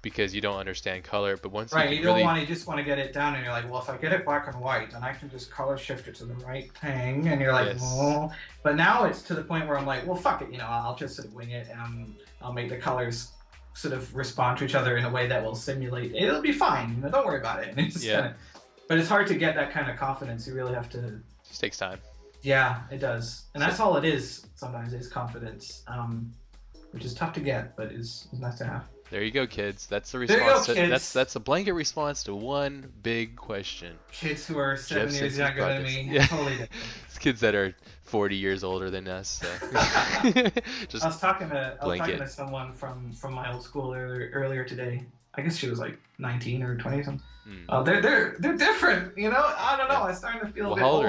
because 0.01 0.34
you 0.34 0.41
don't 0.41 0.57
understand 0.57 1.03
color. 1.03 1.38
But 1.38 1.51
once 1.51 1.73
Right. 1.73 1.89
you 1.89 1.97
You 1.97 2.03
don't 2.03 2.14
really, 2.15 2.23
want 2.23 2.39
to 2.39 2.45
just 2.45 2.68
want 2.68 2.77
to 2.80 2.84
get 2.84 2.99
it 2.99 3.11
down, 3.14 3.35
and 3.35 3.43
you're 3.43 3.51
like, 3.53 3.69
well, 3.69 3.81
if 3.81 3.89
I 3.89 3.97
get 3.97 4.14
it 4.14 4.23
black 4.23 4.47
and 4.47 4.60
white, 4.61 4.91
then 4.91 5.03
I 5.03 5.14
can 5.14 5.30
just 5.30 5.51
color 5.51 5.77
shift 5.77 6.07
it 6.07 6.15
to 6.15 6.26
the 6.26 6.35
right 6.35 6.72
thing, 6.77 7.27
and 7.30 7.41
you're 7.41 7.51
like, 7.53 7.68
Yes. 7.68 7.81
oh. 7.84 8.31
But 8.64 8.76
now 8.76 9.06
it's 9.06 9.22
to 9.23 9.34
the 9.34 9.43
point 9.43 9.68
where 9.68 9.77
I'm 9.77 9.85
like, 9.85 10.06
well, 10.06 10.15
fuck 10.15 10.41
it, 10.41 10.51
you 10.51 10.57
know, 10.57 10.68
I'll 10.68 10.95
just 10.95 11.15
sort 11.15 11.27
of 11.27 11.34
wing 11.34 11.51
it, 11.51 11.68
and 11.69 12.15
I'll 12.41 12.53
make 12.53 12.69
the 12.69 12.77
colors 12.77 13.31
sort 13.73 13.93
of 13.93 14.14
respond 14.15 14.57
to 14.60 14.65
each 14.65 14.76
other 14.76 14.97
in 14.97 15.06
a 15.06 15.10
way 15.10 15.27
that 15.27 15.43
will 15.43 15.56
simulate. 15.56 16.14
It'll 16.15 16.41
be 16.41 16.51
fine. 16.53 16.95
You 16.95 17.01
know, 17.01 17.10
don't 17.10 17.26
worry 17.26 17.39
about 17.39 17.61
it. 17.64 17.69
And 17.77 17.80
it's 17.80 17.93
just 17.95 18.06
Yeah. 18.06 18.22
kinda, 18.22 18.35
but 18.88 18.97
it's 18.99 19.10
hard 19.10 19.27
to 19.27 19.35
get 19.35 19.56
that 19.56 19.72
kind 19.72 19.89
of 19.89 19.97
confidence. 19.97 20.47
You 20.47 20.53
really 20.56 20.73
have 20.73 20.89
to. 20.91 20.97
It 20.99 21.22
just 21.47 21.61
takes 21.61 21.77
time. 21.77 21.99
Yeah, 22.41 22.82
it 22.91 22.99
does, 22.99 23.45
and 23.53 23.61
that's 23.61 23.80
all 23.80 23.98
it 23.98 24.06
is. 24.06 24.45
Sometimes 24.56 24.94
is 24.94 25.07
confidence, 25.07 25.84
um, 25.88 26.32
which 26.91 27.03
is 27.06 27.14
tough 27.14 27.34
to 27.34 27.40
get, 27.41 27.76
but 27.76 27.91
is, 27.91 28.28
is 28.32 28.40
nice 28.40 28.57
to 28.60 28.66
have. 28.66 28.86
There 29.11 29.24
you 29.24 29.32
go, 29.32 29.48
kids. 29.48 29.88
That's 29.88 30.11
the 30.11 30.20
you 30.20 30.28
go, 30.28 30.36
response. 30.36 30.66
to. 30.68 30.74
That's 30.88 31.11
that's 31.11 31.36
a 31.36 31.40
blanket 31.40 31.74
response 31.74 32.24
to 32.24 32.36
one 32.36 32.91
big 33.02 33.36
question. 33.36 33.95
Kids 34.11 34.45
who 34.45 34.57
are 34.60 34.78
seven 34.78 35.10
Jeff 35.11 35.20
years 35.20 35.38
younger 35.38 35.61
than 35.66 35.84
me, 35.84 36.07
Yeah. 36.11 36.28
totally 36.28 36.52
different. 36.52 36.72
It's 37.07 37.18
kids 37.18 37.40
that 37.41 37.56
are 37.56 37.76
40 38.03 38.36
years 38.36 38.64
older 38.64 38.90
than 38.91 39.07
us. 39.07 39.28
So. 39.41 39.48
just 40.88 41.03
I 41.03 41.07
was 41.07 41.20
talking 41.20 41.49
to 41.49 41.56
I 41.57 41.70
was 41.72 41.78
blanket. 41.84 42.06
talking 42.11 42.20
to 42.20 42.28
someone 42.28 42.74
from 42.74 43.11
from 43.14 43.34
my 43.34 43.52
old 43.52 43.64
school 43.64 43.94
earlier 43.94 44.30
earlier 44.34 44.64
today. 44.64 45.03
I 45.36 45.41
guess 45.41 45.57
she 45.57 45.70
was 45.70 45.80
like 45.80 45.98
19 46.20 46.61
or 46.64 46.78
20 46.78 47.03
something. 47.03 47.24
hmm. 47.45 47.56
Oh, 47.70 47.84
they're 47.84 48.02
they're 48.02 48.36
they're 48.40 48.57
different. 48.57 49.18
You 49.18 49.30
know, 49.32 49.53
I 49.57 49.76
don't 49.76 49.90
know. 49.90 50.03
I'm 50.03 50.14
starting 50.16 50.41
to 50.41 50.48
feel 50.53 50.66
Well, 50.66 50.74
a 50.74 50.76
bit 50.76 50.82
how 50.84 50.90
old 50.90 51.06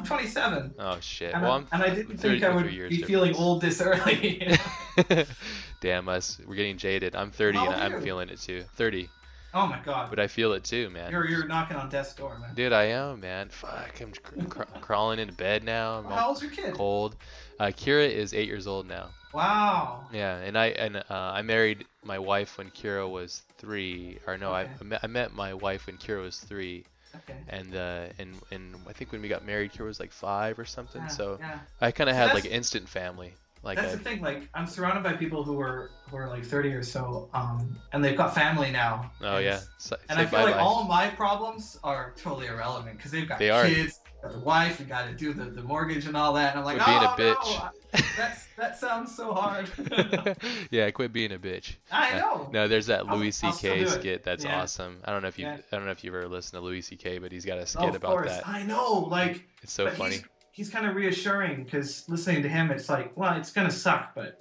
old. 0.00 0.10
are 0.10 0.22
you? 0.22 0.28
and 0.28 0.34
I, 0.34 0.64
I'm 0.64 0.70
27, 0.70 0.74
Oh 0.78 1.00
shit. 1.00 1.34
and, 1.34 1.42
well, 1.42 1.64
I, 1.72 1.74
and 1.76 1.82
I 1.82 1.94
didn't 1.94 2.18
think 2.18 2.42
I 2.42 2.54
would 2.54 2.68
be 2.68 3.02
feeling 3.02 3.34
old 3.34 3.60
this 3.60 3.80
early. 3.80 4.56
Damn 5.80 6.08
us, 6.08 6.40
we're 6.46 6.54
getting 6.56 6.76
jaded. 6.76 7.14
I'm 7.14 7.30
30 7.30 7.58
How 7.58 7.70
and 7.70 7.94
I'm 7.94 8.02
feeling 8.02 8.28
it 8.28 8.40
too. 8.40 8.64
30, 8.76 9.08
oh 9.54 9.66
my 9.66 9.78
god, 9.84 10.10
but 10.10 10.18
I 10.18 10.26
feel 10.26 10.52
it 10.54 10.64
too, 10.64 10.90
man. 10.90 11.10
you're 11.10 11.26
you're 11.26 11.46
knocking 11.46 11.76
on 11.76 11.88
death's 11.88 12.14
door, 12.14 12.38
man. 12.38 12.54
Dude, 12.54 12.72
I 12.72 12.84
am, 12.84 13.20
man. 13.20 13.48
Fuck, 13.48 14.00
I'm 14.00 14.12
cr- 14.12 14.62
cr- 14.62 14.78
crawling 14.80 15.18
into 15.20 15.34
bed 15.34 15.62
now. 15.64 15.98
I'm 15.98 16.04
How 16.06 16.28
old's 16.28 16.42
your 16.42 16.50
kid? 16.50 16.74
cold. 16.74 17.16
Uh, 17.60 17.66
Kira 17.66 18.08
is 18.10 18.34
eight 18.34 18.46
years 18.48 18.66
old 18.66 18.86
now. 18.88 19.08
Wow. 19.34 20.06
Yeah, 20.12 20.36
and 20.38 20.56
I 20.58 20.66
and 20.68 20.96
uh, 20.96 21.02
I 21.10 21.42
married 21.42 21.84
my 22.02 22.18
wife 22.18 22.56
when 22.58 22.70
Kira 22.70 23.08
was 23.08 23.42
three. 23.58 24.18
Or 24.26 24.38
no, 24.38 24.52
I, 24.52 24.62
Okay. 24.62 24.72
I 24.80 24.84
met, 24.84 25.00
I 25.02 25.06
met 25.06 25.34
my 25.34 25.54
wife 25.54 25.86
when 25.86 25.96
Kira 25.98 26.22
was 26.22 26.38
three, 26.38 26.84
Okay. 27.18 27.44
and 27.48 27.74
uh, 27.74 28.06
and 28.18 28.40
and 28.50 28.76
I 28.88 28.92
think 28.92 29.12
when 29.12 29.22
we 29.22 29.28
got 29.28 29.44
married, 29.44 29.72
Kira 29.72 29.86
was 29.86 30.00
like 30.00 30.12
five 30.12 30.58
or 30.58 30.64
something. 30.64 31.08
Yeah, 31.08 31.08
so 31.08 31.40
yeah. 31.40 31.58
I 31.80 31.92
kind 31.92 32.10
of 32.10 32.16
So 32.16 32.16
had 32.16 32.32
like 32.32 32.44
instant 32.46 32.88
family. 32.88 33.36
Like 33.62 33.76
That's 33.76 33.92
I, 33.92 33.96
the 33.96 34.02
thing. 34.04 34.20
Like, 34.22 34.48
I'm 34.54 34.66
surrounded 34.66 35.02
by 35.04 35.14
people 35.14 35.42
who 35.44 35.60
are 35.60 35.90
who 36.10 36.16
are 36.16 36.28
like 36.28 36.44
30 36.44 36.70
or 36.70 36.82
so, 36.82 37.28
um, 37.34 37.76
and 37.92 38.02
they've 38.02 38.16
got 38.16 38.34
family 38.34 38.70
now. 38.70 39.10
oh 39.20 39.36
And 39.36 39.44
yeah, 39.44 39.60
Say 39.78 39.96
And 40.08 40.18
I 40.18 40.24
feel 40.26 40.40
like 40.40 40.54
bye. 40.54 40.60
all 40.60 40.84
my 40.84 41.08
problems 41.08 41.78
are 41.84 42.14
totally 42.16 42.46
irrelevant 42.46 42.96
because 42.96 43.10
they've 43.10 43.28
got 43.28 43.38
They 43.38 43.48
kids, 43.48 44.00
got 44.22 44.32
the 44.32 44.38
wife, 44.38 44.78
we 44.78 44.86
got 44.86 45.06
to 45.06 45.12
do 45.12 45.32
the, 45.32 45.44
the 45.46 45.62
mortgage 45.62 46.06
and 46.06 46.16
all 46.16 46.32
that. 46.34 46.50
And 46.54 46.60
I'm 46.60 46.64
like, 46.64 46.76
Quit 46.76 46.86
being 46.86 47.02
a 47.02 47.06
oh 47.06 47.16
bitch." 47.18 47.62
no, 47.92 48.00
that's 48.16 48.46
that 48.56 48.78
sounds 48.78 49.14
so 49.14 49.32
hard. 49.34 49.68
yeah, 50.70 50.90
quit 50.90 51.12
being 51.12 51.32
a 51.32 51.38
bitch. 51.38 51.76
I 51.90 52.12
Uh, 52.12 52.18
know. 52.18 52.48
No, 52.52 52.68
there's 52.68 52.86
that 52.86 53.06
Louis 53.06 53.30
C.K. 53.32 53.86
skit 53.86 54.24
that's 54.24 54.44
Yeah. 54.44 54.60
awesome. 54.62 54.98
I 55.04 55.12
don't 55.12 55.22
know 55.22 55.28
if 55.28 55.38
you 55.38 55.46
Yeah. 55.46 55.58
I 55.72 55.76
don't 55.76 55.84
know 55.84 55.92
if 55.92 56.04
you've 56.04 56.14
ever 56.14 56.28
listened 56.28 56.60
to 56.60 56.64
Louis 56.64 56.80
C.K., 56.82 57.18
but 57.18 57.32
he's 57.32 57.44
got 57.44 57.58
a 57.58 57.62
Oh, 57.62 57.64
skit 57.64 57.88
of 57.90 57.94
about 57.96 58.10
course, 58.12 58.30
that. 58.30 58.48
I 58.48 58.62
know. 58.62 58.94
Like, 59.10 59.44
It's 59.62 59.72
so 59.72 59.88
funny. 59.90 60.22
He's 60.58 60.70
kind 60.70 60.86
of 60.86 60.94
reassuring 60.96 61.64
because 61.64 62.08
listening 62.08 62.42
to 62.42 62.48
him, 62.48 62.70
it's 62.70 62.88
like, 62.88 63.16
well, 63.16 63.36
it's 63.36 63.52
gonna 63.52 63.70
suck, 63.70 64.14
but 64.14 64.40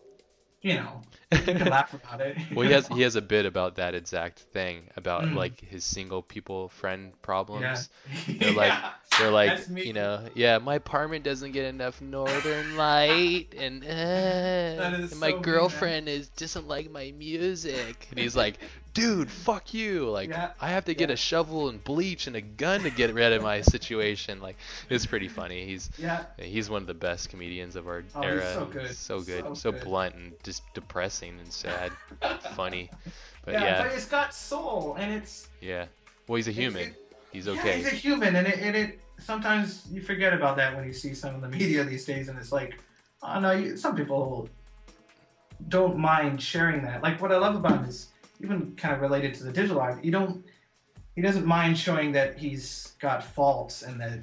you 0.61 0.73
know, 0.76 1.02
You 1.31 1.56
can 1.56 1.69
laugh 1.69 1.94
about 1.94 2.22
it. 2.22 2.38
Well, 2.56 2.64
he 2.65 2.72
has 2.72 2.88
he 2.88 3.02
has 3.02 3.15
a 3.15 3.22
bit 3.22 3.45
about 3.45 3.76
that 3.76 3.94
exact 3.95 4.39
thing 4.39 4.89
about 4.95 5.26
Mm. 5.26 5.35
like 5.35 5.61
his 5.61 5.85
single 5.85 6.22
people 6.23 6.69
friend 6.69 7.14
problems. 7.22 7.89
Yeah. 7.99 8.35
They're 8.39 8.52
like 8.52 8.73
Yeah. 8.84 8.91
they're 9.18 9.31
like 9.31 9.68
you 9.84 9.94
know 9.94 10.27
yeah 10.35 10.57
my 10.60 10.76
apartment 10.76 11.23
doesn't 11.23 11.52
get 11.52 11.65
enough 11.65 12.02
northern 12.02 12.76
light 12.76 13.48
and, 13.57 13.84
uh, 13.84 14.91
and 15.10 15.19
my 15.19 15.34
so 15.34 15.38
mean, 15.38 15.41
girlfriend 15.41 16.10
is 16.10 16.30
doesn't 16.30 16.68
like 16.68 16.91
my 16.91 17.11
music 17.11 18.07
and 18.11 18.19
he's 18.19 18.35
like 18.35 18.60
dude 18.98 19.30
fuck 19.30 19.74
you. 19.74 20.10
Like 20.10 20.30
Yeah, 20.30 20.52
I 20.60 20.69
have 20.69 20.86
to 20.86 20.95
get 20.95 21.10
yeah. 21.10 21.14
a 21.14 21.18
shovel 21.18 21.69
and 21.69 21.84
bleach 21.84 22.26
and 22.28 22.36
a 22.36 22.41
gun 22.41 22.82
to 22.82 22.90
get 22.90 23.14
rid 23.14 23.32
of 23.34 23.44
my 23.44 23.61
situation. 23.61 24.41
Like 24.41 24.57
it's 24.90 25.06
pretty 25.06 25.28
funny. 25.28 25.65
He's 25.65 25.90
Yeah. 25.98 26.24
he's 26.38 26.69
one 26.69 26.82
of 26.82 26.88
the 26.88 26.94
best 26.95 27.30
comedians 27.30 27.76
of 27.76 27.88
our 27.88 28.03
Oh, 28.15 28.22
he's 28.22 28.32
era. 28.32 28.53
so 28.53 28.65
good. 28.65 28.95
so 28.95 29.22
good. 29.22 29.44
So 29.45 29.53
so 29.53 29.72
good. 29.72 29.84
blunt 29.84 30.15
and 30.15 30.34
just 30.44 30.64
depressing 30.74 31.40
and 31.40 31.53
sad 31.53 31.91
funny. 32.56 32.90
But 33.45 33.53
yeah, 33.53 33.64
yeah. 33.64 33.84
but 33.84 33.91
it's 33.94 34.06
got 34.07 34.34
soul, 34.34 34.95
and 34.99 35.14
it's 35.14 35.48
yeah. 35.61 35.86
Well 36.28 36.38
he's 36.38 36.48
a 36.48 36.52
human. 36.52 36.88
it- 36.90 37.03
he's 37.32 37.45
Yeah, 37.45 37.53
okay. 37.53 37.78
he's 37.78 37.88
a 37.88 37.95
human, 37.95 38.36
and 38.36 38.48
it, 38.48 38.60
and 38.60 38.76
it 38.76 38.99
sometimes 39.19 39.86
you 39.91 40.02
forget 40.02 40.34
about 40.34 40.56
that 40.57 40.76
when 40.76 40.86
you 40.86 40.94
see 40.94 41.14
some 41.14 41.36
of 41.36 41.41
the 41.41 41.49
media 41.49 41.84
these 41.84 42.03
days, 42.06 42.30
and 42.30 42.38
it's 42.40 42.52
like, 42.52 42.80
oh 43.22 43.40
no, 43.40 43.52
you, 43.52 43.78
some 43.78 43.95
people 43.95 44.49
don't 45.69 45.98
mind 45.98 46.41
sharing 46.41 46.82
that. 46.84 47.03
Like 47.03 47.22
what 47.22 47.32
I 47.32 47.38
love 47.38 47.56
about 47.56 47.74
him 47.80 47.86
is 47.86 48.07
even 48.41 48.76
kind 48.76 48.93
of 48.93 49.01
related 49.01 49.34
to 49.35 49.43
the 49.43 49.51
digital 49.51 49.80
art. 49.80 50.03
You 50.03 50.11
don't, 50.11 50.45
he 51.15 51.22
doesn't 51.22 51.45
mind 51.45 51.77
showing 51.77 52.11
that 52.14 52.38
he's 52.38 52.93
got 52.99 53.23
faults 53.23 53.81
and 53.81 53.99
that 53.99 54.19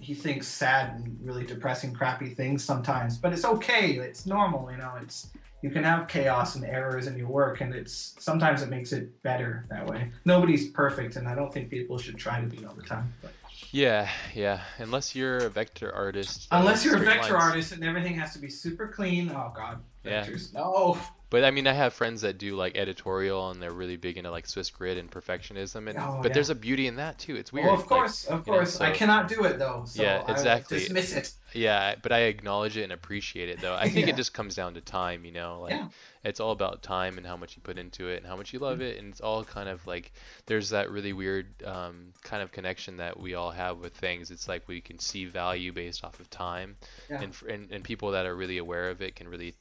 he 0.00 0.14
thinks 0.14 0.48
sad 0.48 0.96
and 0.96 1.16
really 1.22 1.44
depressing, 1.44 1.94
crappy 1.94 2.30
things 2.34 2.64
sometimes. 2.64 3.16
But 3.16 3.32
it's 3.32 3.44
okay. 3.44 3.92
It's 3.92 4.26
normal, 4.26 4.70
you 4.70 4.78
know. 4.78 4.94
It's 5.00 5.28
you 5.62 5.70
can 5.70 5.84
have 5.84 6.08
chaos 6.08 6.56
and 6.56 6.64
errors 6.64 7.06
in 7.06 7.16
your 7.16 7.28
work, 7.28 7.60
and 7.60 7.72
it's 7.72 8.16
sometimes 8.18 8.62
it 8.62 8.68
makes 8.68 8.92
it 8.92 9.22
better 9.22 9.64
that 9.70 9.86
way. 9.86 10.10
Nobody's 10.24 10.70
perfect, 10.70 11.14
and 11.14 11.28
I 11.28 11.36
don't 11.36 11.54
think 11.54 11.70
people 11.70 11.98
should 11.98 12.16
try 12.16 12.40
to 12.40 12.46
be 12.48 12.64
all 12.64 12.74
the 12.74 12.82
time. 12.82 13.14
But 13.22 13.30
Yeah, 13.70 14.08
yeah. 14.34 14.62
Unless 14.78 15.14
you're 15.14 15.38
a 15.38 15.48
vector 15.48 15.94
artist. 15.94 16.48
unless 16.50 16.84
you're 16.84 16.96
a 16.96 16.98
vector 16.98 17.34
lines. 17.34 17.44
artist 17.44 17.72
and 17.72 17.84
everything 17.84 18.14
has 18.16 18.32
to 18.32 18.40
be 18.40 18.50
super 18.50 18.88
clean, 18.88 19.30
oh 19.30 19.52
god, 19.54 19.80
Yeah. 20.04 20.26
vectors, 20.26 20.52
no. 20.52 20.98
But 21.32 21.44
I 21.44 21.50
mean, 21.50 21.66
I 21.66 21.72
have 21.72 21.94
friends 21.94 22.20
that 22.20 22.36
do 22.36 22.56
like 22.56 22.76
editorial 22.76 23.48
and 23.50 23.62
they're 23.62 23.72
really 23.72 23.96
big 23.96 24.18
into 24.18 24.30
like 24.30 24.46
Swiss 24.46 24.68
grid 24.68 24.98
and 24.98 25.10
perfectionism. 25.10 25.88
And 25.88 25.98
Oh, 25.98 26.18
but 26.20 26.28
yeah. 26.28 26.34
there's 26.34 26.50
a 26.50 26.54
beauty 26.54 26.86
in 26.86 26.96
that 26.96 27.18
too. 27.18 27.36
It's 27.36 27.50
weird. 27.50 27.68
Oh, 27.68 27.72
of 27.72 27.78
like, 27.80 27.88
course, 27.88 28.26
of 28.26 28.46
you 28.46 28.52
know, 28.52 28.58
course. 28.58 28.82
I 28.82 28.90
cannot 28.90 29.28
do 29.28 29.44
it 29.44 29.58
though. 29.58 29.84
So 29.86 30.02
Yeah, 30.02 30.22
I 30.26 30.32
exactly. 30.32 30.80
dismiss 30.80 31.14
it. 31.14 31.32
yeah, 31.54 31.94
but 32.02 32.12
I 32.12 32.24
acknowledge 32.24 32.76
it 32.76 32.82
and 32.82 32.92
appreciate 32.92 33.48
it 33.48 33.62
though. 33.62 33.74
I 33.74 33.88
think 33.88 34.06
Yeah. 34.08 34.12
it 34.12 34.16
just 34.16 34.34
comes 34.34 34.54
down 34.54 34.74
to 34.74 34.82
time, 34.82 35.24
you 35.24 35.32
know. 35.32 35.62
Like 35.62 35.72
Yeah. 35.72 35.88
it's 36.22 36.38
all 36.38 36.52
about 36.52 36.82
time 36.82 37.16
and 37.16 37.26
how 37.26 37.38
much 37.38 37.56
you 37.56 37.62
put 37.62 37.78
into 37.78 38.08
it 38.08 38.18
and 38.18 38.26
how 38.26 38.36
much 38.36 38.52
you 38.52 38.58
love 38.58 38.82
it. 38.82 38.98
And 38.98 39.08
it's 39.10 39.22
all 39.22 39.42
kind 39.42 39.70
of 39.70 39.86
like 39.86 40.12
there's 40.44 40.68
that 40.68 40.90
really 40.90 41.14
weird 41.14 41.46
um, 41.64 42.12
kind 42.22 42.42
of 42.42 42.52
connection 42.52 42.98
that 42.98 43.18
we 43.18 43.34
all 43.36 43.52
have 43.52 43.78
with 43.78 43.94
things. 43.94 44.30
It's 44.30 44.48
like 44.48 44.68
we 44.68 44.82
can 44.82 44.98
see 44.98 45.24
value 45.24 45.72
based 45.72 46.04
off 46.04 46.20
of 46.20 46.28
time. 46.28 46.76
Yeah. 47.08 47.22
and, 47.22 47.34
and 47.48 47.70
and 47.72 47.82
people 47.82 48.10
that 48.10 48.26
are 48.26 48.34
really 48.36 48.58
aware 48.58 48.90
of 48.90 49.00
it 49.00 49.16
can 49.16 49.28
really 49.28 49.54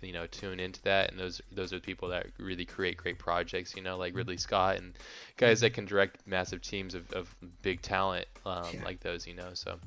you 0.00 0.12
know 0.12 0.26
tune 0.26 0.60
into 0.60 0.80
that 0.82 1.10
and 1.10 1.18
those 1.20 1.40
those 1.52 1.72
are 1.72 1.76
the 1.76 1.82
people 1.82 2.08
that 2.08 2.26
really 2.38 2.64
create 2.64 2.96
great 2.96 3.18
projects 3.18 3.74
you 3.76 3.82
know 3.82 3.96
like 3.96 4.14
Ridley 4.14 4.36
Scott 4.36 4.76
and 4.76 4.92
guys 5.36 5.60
that 5.60 5.74
can 5.74 5.84
direct 5.84 6.26
massive 6.26 6.60
teams 6.62 6.94
of, 6.94 7.10
of 7.12 7.34
big 7.62 7.82
talent 7.82 8.26
um, 8.44 8.64
Yeah. 8.74 8.84
like 8.84 9.00
those 9.00 9.26
you 9.26 9.34
know 9.34 9.50
so 9.54 9.78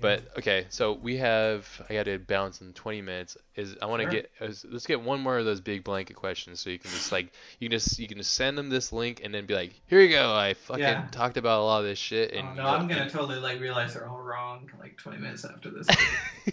but 0.00 0.22
okay 0.38 0.66
so 0.68 0.92
we 0.92 1.16
have 1.18 1.66
I 1.88 1.94
got 1.94 2.04
to 2.04 2.18
bounce 2.18 2.60
in 2.60 2.72
20 2.72 3.02
minutes 3.02 3.36
is 3.56 3.76
I 3.82 3.86
want 3.86 4.02
to 4.02 4.10
Sure. 4.10 4.22
get 4.48 4.64
let's 4.72 4.86
get 4.86 5.00
one 5.00 5.20
more 5.20 5.38
of 5.38 5.44
those 5.44 5.60
big 5.60 5.84
blanket 5.84 6.16
questions 6.16 6.60
so 6.60 6.70
you 6.70 6.78
can 6.78 6.90
just 6.90 7.12
like 7.12 7.32
you 7.60 7.68
can 7.68 7.78
just 7.78 7.98
you 7.98 8.08
can 8.08 8.18
just 8.18 8.32
send 8.32 8.56
them 8.58 8.68
this 8.70 8.92
link 8.92 9.20
and 9.24 9.32
then 9.34 9.46
be 9.46 9.54
like 9.54 9.80
here 9.86 10.00
you 10.00 10.08
go 10.10 10.32
I 10.34 10.54
fucking 10.54 10.82
Yeah. 10.82 11.06
talked 11.10 11.36
about 11.36 11.60
a 11.60 11.64
lot 11.64 11.78
of 11.80 11.84
this 11.86 11.98
shit 11.98 12.32
and 12.32 12.46
oh, 12.48 12.54
no, 12.54 12.68
I'm 12.68 12.88
gonna 12.88 13.02
and- 13.02 13.10
totally 13.10 13.38
like 13.38 13.60
realize 13.60 13.94
they're 13.94 14.08
all 14.08 14.20
wrong 14.20 14.70
like 14.80 14.96
20 14.96 15.18
minutes 15.18 15.44
after 15.44 15.70
this. 15.70 15.86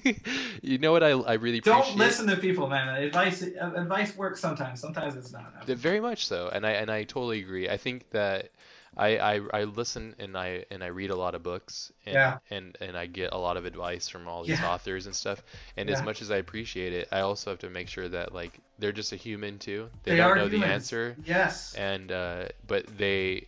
you 0.61 0.77
know 0.77 0.91
what 0.91 1.03
I, 1.03 1.09
I 1.11 1.33
really 1.33 1.59
Don't 1.59 1.95
listen 1.95 2.27
to 2.27 2.35
people, 2.37 2.67
man. 2.67 2.84
Advice 2.93 3.41
advice 3.41 4.15
works 4.15 4.39
sometimes. 4.39 4.79
Sometimes 4.79 5.15
it's 5.15 5.31
not. 5.31 5.53
Yeah, 5.67 5.75
Very 5.75 5.99
much 5.99 6.25
so, 6.25 6.49
and 6.53 6.65
I 6.65 6.71
and 6.71 6.89
I 6.91 7.03
totally 7.03 7.39
agree. 7.39 7.69
I 7.69 7.77
think 7.77 8.09
that 8.11 8.49
I, 8.97 9.17
I, 9.17 9.41
I 9.53 9.63
listen 9.65 10.15
and 10.19 10.37
I 10.37 10.63
and 10.71 10.81
I 10.83 10.87
read 10.87 11.09
a 11.09 11.15
lot 11.15 11.35
of 11.35 11.43
books 11.43 11.91
and 12.05 12.15
Yeah. 12.15 12.37
and, 12.49 12.77
and 12.79 12.95
I 12.97 13.07
get 13.07 13.33
a 13.33 13.37
lot 13.37 13.57
of 13.57 13.65
advice 13.65 14.07
from 14.07 14.25
all 14.27 14.43
these 14.43 14.59
Yeah. 14.59 14.69
authors 14.71 15.05
and 15.05 15.13
stuff. 15.13 15.43
And 15.75 15.89
as 15.89 16.01
much 16.01 16.21
as 16.21 16.31
I 16.31 16.37
appreciate 16.37 16.93
it, 16.93 17.09
I 17.11 17.19
also 17.19 17.49
have 17.49 17.59
to 17.59 17.69
make 17.69 17.89
sure 17.89 18.07
that 18.07 18.33
like 18.33 18.57
they're 18.79 18.93
just 18.93 19.11
a 19.11 19.17
human 19.17 19.59
too. 19.59 19.89
They, 20.03 20.11
They 20.11 20.17
don't 20.17 20.31
are 20.31 20.35
know 20.35 20.47
the 20.47 20.63
answer, 20.63 21.17
Yes. 21.25 21.73
and 21.75 22.11
uh, 22.11 22.45
but 22.67 22.85
they 22.97 23.47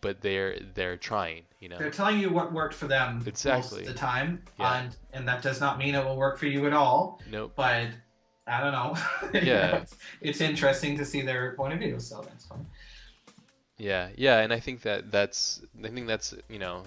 but 0.00 0.20
they're 0.22 0.58
they're 0.74 0.96
trying. 0.96 1.42
You 1.60 1.68
know. 1.68 1.76
They're 1.78 1.90
telling 1.90 2.18
you 2.20 2.30
what 2.30 2.52
worked 2.52 2.74
for 2.74 2.86
them 2.86 3.22
Exactly. 3.26 3.80
most 3.80 3.88
of 3.88 3.92
the 3.94 3.98
time, 3.98 4.42
Yeah. 4.58 4.80
and 4.80 4.96
and 5.12 5.28
that 5.28 5.42
does 5.42 5.60
not 5.60 5.76
mean 5.76 5.94
it 5.96 6.04
will 6.04 6.16
work 6.16 6.38
for 6.38 6.46
you 6.46 6.66
at 6.66 6.72
all. 6.72 7.20
Nope. 7.30 7.52
But 7.56 7.88
I 8.48 8.60
don't 8.60 8.72
know. 8.72 8.96
Yeah. 9.40 9.76
it's, 9.76 9.96
it's 10.20 10.40
interesting 10.40 10.96
to 10.98 11.04
see 11.04 11.22
their 11.22 11.52
point 11.52 11.74
of 11.74 11.78
view, 11.80 12.00
so 12.00 12.22
that's 12.22 12.46
fine. 12.46 12.66
Yeah, 13.76 14.08
yeah, 14.16 14.38
and 14.40 14.52
I 14.52 14.58
think 14.60 14.82
that 14.82 15.10
that's 15.12 15.60
I 15.84 15.88
think 15.88 16.06
that's 16.08 16.34
you 16.48 16.58
know 16.58 16.82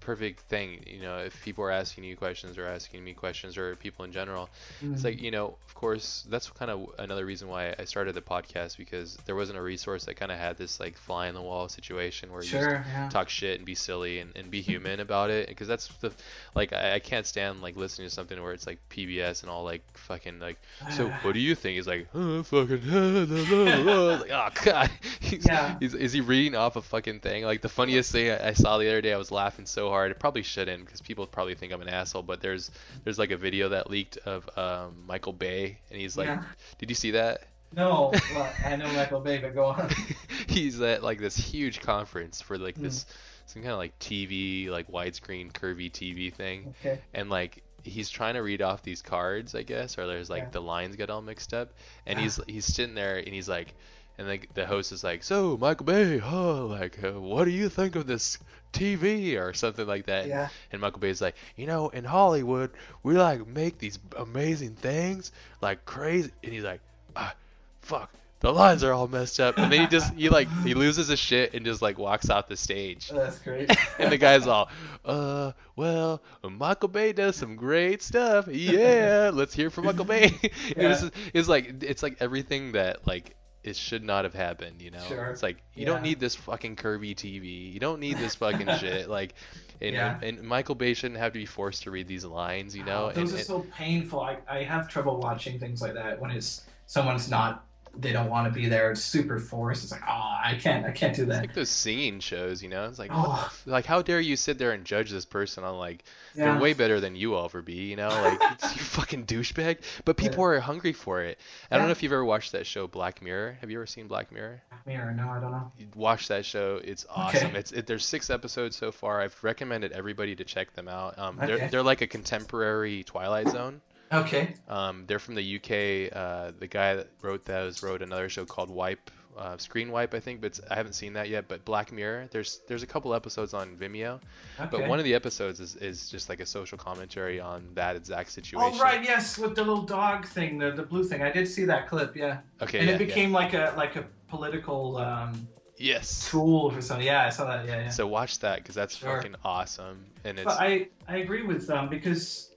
perfect 0.00 0.40
thing. 0.48 0.82
You 0.86 1.00
know, 1.00 1.18
if 1.18 1.40
people 1.44 1.62
are 1.64 1.70
asking 1.70 2.04
you 2.04 2.16
questions 2.16 2.58
or 2.58 2.66
asking 2.66 3.04
me 3.04 3.12
questions 3.12 3.56
or 3.56 3.76
people 3.76 4.04
in 4.04 4.12
general, 4.12 4.48
it's 4.82 5.02
Mm. 5.02 5.04
like 5.04 5.20
you 5.22 5.30
know, 5.30 5.56
course, 5.76 6.26
that's 6.28 6.50
kind 6.50 6.70
of 6.70 6.88
another 6.98 7.24
reason 7.24 7.46
why 7.48 7.74
I 7.78 7.84
started 7.84 8.14
the 8.14 8.20
podcast 8.22 8.76
because 8.76 9.16
there 9.26 9.36
wasn't 9.36 9.58
a 9.58 9.62
resource 9.62 10.06
that 10.06 10.14
kind 10.16 10.32
of 10.32 10.38
had 10.38 10.56
this 10.56 10.80
like 10.80 10.96
fly 10.98 11.28
in 11.28 11.34
the 11.34 11.42
wall 11.42 11.68
situation 11.68 12.32
where 12.32 12.42
you 12.42 12.48
Sure. 12.48 12.84
Yeah. 12.92 13.08
talk 13.10 13.28
shit 13.28 13.58
and 13.58 13.64
be 13.66 13.74
silly 13.74 14.18
and, 14.18 14.34
and 14.36 14.50
be 14.50 14.60
human 14.62 15.00
about 15.00 15.30
it 15.30 15.48
because 15.48 15.68
that's 15.68 15.88
the 16.00 16.10
like 16.54 16.72
I, 16.72 16.94
I 16.94 16.98
can't 16.98 17.26
stand 17.26 17.62
like 17.62 17.76
listening 17.76 18.08
to 18.08 18.14
something 18.14 18.42
where 18.42 18.52
it's 18.52 18.66
like 18.66 18.78
PBS 18.90 19.42
and 19.42 19.50
all 19.50 19.64
like 19.64 19.82
fucking 19.96 20.40
like 20.40 20.58
so 20.90 21.08
what 21.22 21.32
do 21.34 21.40
you 21.40 21.54
think? 21.54 21.76
He's 21.76 21.86
like, 21.86 22.08
oh, 22.14 22.42
fucking, 22.42 22.80
like, 22.90 24.30
oh 24.30 24.48
god, 24.64 24.90
he's, 25.20 25.46
Yeah. 25.46 25.76
he's, 25.80 25.94
is 25.94 26.12
he 26.12 26.20
reading 26.20 26.54
off 26.54 26.76
a 26.76 26.82
fucking 26.82 27.20
thing? 27.20 27.44
Like 27.44 27.60
the 27.60 27.68
funniest 27.68 28.12
thing 28.12 28.30
I 28.30 28.48
I 28.48 28.52
saw 28.52 28.78
the 28.78 28.88
other 28.88 29.00
day, 29.02 29.12
I 29.12 29.16
was 29.18 29.30
laughing 29.30 29.66
so 29.66 29.90
hard. 29.90 30.10
I 30.10 30.14
probably 30.14 30.42
shouldn't 30.42 30.84
because 30.84 31.00
people 31.00 31.26
probably 31.26 31.54
think 31.54 31.72
I'm 31.72 31.82
an 31.82 31.88
asshole. 31.88 32.22
But 32.22 32.40
there's 32.40 32.70
there's 33.04 33.18
like 33.18 33.30
a 33.32 33.36
video 33.36 33.70
that 33.70 33.90
leaked 33.90 34.16
of 34.18 34.48
um, 34.56 34.94
Michael 35.06 35.32
Bay, 35.32 35.65
and 35.90 36.00
he's 36.00 36.16
like, 36.16 36.26
Yeah. 36.26 36.42
did 36.78 36.88
you 36.90 36.94
see 36.94 37.12
that? 37.12 37.42
No, 37.74 38.12
well, 38.34 38.52
I 38.64 38.76
know 38.76 38.90
Michael 38.92 39.20
Bay, 39.20 39.38
but 39.38 39.54
go 39.54 39.66
on. 39.66 39.90
he's 40.48 40.80
at 40.80 41.02
like 41.02 41.18
this 41.18 41.36
huge 41.36 41.80
conference 41.80 42.40
for 42.40 42.56
like 42.58 42.76
this 42.76 43.06
some 43.46 43.62
kind 43.62 43.72
of 43.72 43.78
like 43.78 43.96
TV, 43.98 44.68
like 44.68 44.90
widescreen 44.90 45.52
curvy 45.52 45.90
TV 45.90 46.32
thing, 46.32 46.74
Okay. 46.80 46.98
and 47.14 47.28
like 47.30 47.62
he's 47.84 48.08
trying 48.10 48.34
to 48.34 48.40
read 48.42 48.62
off 48.62 48.82
these 48.82 49.02
cards, 49.02 49.54
I 49.54 49.62
guess, 49.62 49.98
or 49.98 50.06
there's 50.06 50.28
like 50.30 50.42
Yeah. 50.44 50.50
the 50.50 50.62
lines 50.62 50.96
get 50.96 51.10
all 51.10 51.22
mixed 51.22 51.52
up, 51.54 51.72
and 52.06 52.18
Yeah. 52.18 52.22
he's 52.24 52.40
he's 52.48 52.64
sitting 52.64 52.94
there 52.94 53.16
and 53.18 53.28
he's 53.28 53.48
like, 53.48 53.74
and 54.18 54.26
like 54.26 54.52
the 54.54 54.64
host 54.66 54.92
is 54.92 55.04
like, 55.04 55.22
so 55.22 55.56
Michael 55.60 55.86
Bay, 55.86 56.18
huh, 56.18 56.64
like 56.64 57.02
uh, 57.04 57.12
what 57.20 57.44
do 57.44 57.50
you 57.50 57.68
think 57.68 57.94
of 57.96 58.06
this 58.06 58.38
TV 58.78 59.40
or 59.40 59.54
something 59.54 59.86
like 59.86 60.06
that? 60.06 60.26
Yeah. 60.26 60.48
And 60.72 60.80
Michael 60.80 61.00
Bay's 61.00 61.20
like, 61.20 61.36
you 61.56 61.66
know, 61.66 61.88
in 61.88 62.04
Hollywood, 62.04 62.70
we 63.02 63.14
like 63.14 63.46
make 63.46 63.78
these 63.78 63.98
amazing 64.16 64.74
things, 64.74 65.32
like 65.60 65.84
crazy, 65.84 66.30
and 66.42 66.52
he's 66.52 66.64
like, 66.64 66.80
ah, 67.14 67.34
fuck. 67.82 68.10
The 68.40 68.52
lines 68.52 68.84
are 68.84 68.92
all 68.92 69.08
messed 69.08 69.40
up, 69.40 69.56
and 69.56 69.72
then 69.72 69.80
he 69.80 69.86
just 69.86 70.12
he 70.12 70.28
like 70.28 70.46
he 70.62 70.74
loses 70.74 71.08
his 71.08 71.18
shit 71.18 71.54
and 71.54 71.64
just 71.64 71.80
like 71.80 71.98
walks 71.98 72.28
off 72.28 72.48
the 72.48 72.56
stage. 72.56 73.10
Oh, 73.10 73.16
that's 73.16 73.38
great. 73.38 73.74
And 73.98 74.12
the 74.12 74.18
guy's 74.18 74.46
all, 74.46 74.68
uh, 75.06 75.52
well, 75.74 76.20
Michael 76.42 76.90
Bay 76.90 77.14
does 77.14 77.34
some 77.36 77.56
great 77.56 78.02
stuff. 78.02 78.46
Yeah, 78.46 79.30
let's 79.32 79.54
hear 79.54 79.70
from 79.70 79.86
Michael 79.86 80.04
Bay. 80.04 80.38
it 80.42 80.86
was, 80.86 81.10
it's 81.32 81.48
like 81.48 81.82
it's 81.82 82.02
like 82.02 82.18
everything 82.20 82.72
that 82.72 83.06
like 83.06 83.34
it 83.66 83.76
should 83.76 84.04
not 84.04 84.24
have 84.24 84.34
happened. 84.34 84.80
You 84.80 84.90
know, 84.92 85.02
Sure. 85.08 85.26
it's 85.26 85.42
like 85.42 85.58
you 85.74 85.82
Yeah. 85.86 85.92
don't 85.92 86.02
need 86.02 86.20
this 86.20 86.34
fucking 86.34 86.76
curvy 86.76 87.14
TV. 87.14 87.72
You 87.72 87.80
don't 87.80 88.00
need 88.00 88.16
this 88.18 88.34
fucking 88.36 88.68
shit. 88.78 89.08
Like, 89.08 89.34
and, 89.80 89.94
Yeah. 89.94 90.18
and 90.22 90.42
Michael 90.42 90.74
Bay 90.74 90.94
shouldn't 90.94 91.20
have 91.20 91.32
to 91.32 91.38
be 91.38 91.46
forced 91.46 91.82
to 91.82 91.90
read 91.90 92.08
these 92.08 92.24
lines. 92.24 92.74
You 92.76 92.84
know, 92.84 93.06
Oh, 93.06 93.12
those 93.12 93.16
and, 93.30 93.32
are 93.32 93.36
and- 93.36 93.46
so 93.46 93.66
painful. 93.76 94.20
I, 94.20 94.38
I 94.48 94.62
have 94.62 94.88
trouble 94.88 95.18
watching 95.18 95.58
things 95.58 95.82
like 95.82 95.94
that 95.94 96.20
when 96.20 96.30
it's 96.30 96.62
someone's 96.86 97.28
not 97.28 97.65
they 97.98 98.12
don't 98.12 98.28
want 98.30 98.46
to 98.52 98.58
be 98.58 98.68
there. 98.68 98.90
It's 98.90 99.02
super 99.02 99.38
forced. 99.38 99.82
It's 99.84 99.92
like, 99.92 100.02
oh, 100.08 100.36
I 100.44 100.58
can't 100.60 100.84
I 100.86 100.90
can't 100.90 101.14
do 101.14 101.22
it's 101.22 101.30
that. 101.32 101.40
like 101.40 101.54
those 101.54 101.70
singing 101.70 102.20
shows, 102.20 102.62
you 102.62 102.68
know. 102.68 102.84
It's 102.86 102.98
like, 102.98 103.10
Oh. 103.12 103.50
like 103.66 103.86
how 103.86 104.02
dare 104.02 104.20
you 104.20 104.36
sit 104.36 104.58
there 104.58 104.72
and 104.72 104.84
judge 104.84 105.10
this 105.10 105.24
person 105.24 105.64
on 105.64 105.78
like 105.78 106.04
Yeah. 106.34 106.52
they're 106.52 106.60
way 106.60 106.72
better 106.74 107.00
than 107.00 107.16
you 107.16 107.34
all 107.34 107.48
for 107.48 107.62
be, 107.62 107.74
you 107.74 107.96
know, 107.96 108.08
like 108.08 108.38
it's, 108.52 108.74
you 108.76 108.82
fucking 108.82 109.26
douchebag. 109.26 109.78
But 110.04 110.16
people 110.16 110.44
are 110.44 110.58
hungry 110.60 110.92
for 110.92 111.22
it. 111.22 111.38
I 111.70 111.76
don't 111.78 111.86
know 111.86 111.92
if 111.92 112.02
you've 112.02 112.12
ever 112.12 112.24
watched 112.24 112.52
that 112.52 112.66
show 112.66 112.86
Black 112.86 113.22
Mirror. 113.22 113.58
Have 113.60 113.70
you 113.70 113.78
ever 113.78 113.86
seen 113.86 114.06
Black 114.06 114.30
Mirror? 114.32 114.62
Black 114.70 114.86
Mirror, 114.86 115.12
no, 115.14 115.28
I 115.28 115.40
don't 115.40 115.50
know. 115.52 115.72
You 115.78 115.86
watch 115.94 116.28
that 116.28 116.44
show. 116.44 116.80
It's 116.84 117.06
awesome. 117.08 117.48
Okay. 117.48 117.58
It's 117.58 117.72
it, 117.72 117.86
there's 117.86 118.04
six 118.04 118.30
episodes 118.30 118.76
so 118.76 118.92
far. 118.92 119.20
I've 119.20 119.36
recommended 119.42 119.92
everybody 119.92 120.34
to 120.36 120.44
check 120.44 120.72
them 120.74 120.88
out. 120.88 121.18
Um, 121.18 121.36
Okay. 121.38 121.46
they're 121.46 121.68
they're 121.70 121.82
like 121.82 122.00
a 122.02 122.06
contemporary 122.06 123.04
Twilight 123.04 123.48
Zone. 123.48 123.80
Okay. 124.12 124.54
Um, 124.68 125.04
they're 125.06 125.18
from 125.18 125.34
the 125.34 125.56
UK. 125.56 126.16
Uh, 126.16 126.52
the 126.58 126.66
guy 126.68 126.94
that 126.96 127.08
wrote 127.22 127.44
those 127.44 127.82
wrote 127.82 128.02
another 128.02 128.28
show 128.28 128.44
called 128.44 128.70
Wipe, 128.70 129.10
uh, 129.36 129.56
Screen 129.58 129.90
Wipe, 129.90 130.14
I 130.14 130.20
think, 130.20 130.40
but 130.40 130.46
it's, 130.48 130.60
I 130.70 130.74
haven't 130.76 130.94
seen 130.94 131.12
that 131.14 131.28
yet. 131.28 131.48
But 131.48 131.64
Black 131.64 131.92
Mirror, 131.92 132.28
there's 132.30 132.60
there's 132.68 132.82
a 132.82 132.86
couple 132.86 133.14
episodes 133.14 133.52
on 133.52 133.76
Vimeo, 133.76 134.20
Okay. 134.60 134.68
but 134.70 134.88
one 134.88 134.98
of 134.98 135.04
the 135.04 135.14
episodes 135.14 135.60
is, 135.60 135.76
is 135.76 136.08
just 136.08 136.28
like 136.28 136.40
a 136.40 136.46
social 136.46 136.78
commentary 136.78 137.40
on 137.40 137.68
that 137.74 137.96
exact 137.96 138.30
situation. 138.30 138.78
Oh 138.78 138.82
right, 138.82 139.02
yes, 139.04 139.36
with 139.38 139.54
the 139.54 139.62
little 139.64 139.82
dog 139.82 140.26
thing, 140.26 140.58
the, 140.58 140.70
the 140.70 140.82
blue 140.84 141.04
thing. 141.04 141.22
I 141.22 141.30
did 141.30 141.46
see 141.48 141.64
that 141.66 141.88
clip, 141.88 142.16
yeah. 142.16 142.38
Okay. 142.62 142.78
and 142.78 142.88
yeah, 142.88 142.94
it 142.94 143.00
yeah. 143.00 143.06
became 143.06 143.32
like 143.32 143.54
a 143.54 143.74
like 143.76 143.96
a 143.96 144.04
political 144.28 144.96
um, 144.98 145.48
Yes. 145.78 146.30
tool 146.30 146.70
for 146.70 146.80
something. 146.80 147.06
Yeah, 147.06 147.26
I 147.26 147.30
saw 147.30 147.44
that. 147.44 147.66
Yeah, 147.66 147.80
yeah. 147.82 147.90
So 147.90 148.06
watch 148.06 148.38
that 148.38 148.58
because 148.60 148.74
that's 148.74 148.96
Sure. 148.96 149.16
fucking 149.16 149.36
awesome, 149.44 150.06
and 150.24 150.38
it's 150.38 150.44
But 150.46 150.58
I 150.60 150.88
I 151.06 151.18
agree 151.18 151.42
with 151.42 151.66
them 151.66 151.88
because 151.90 152.52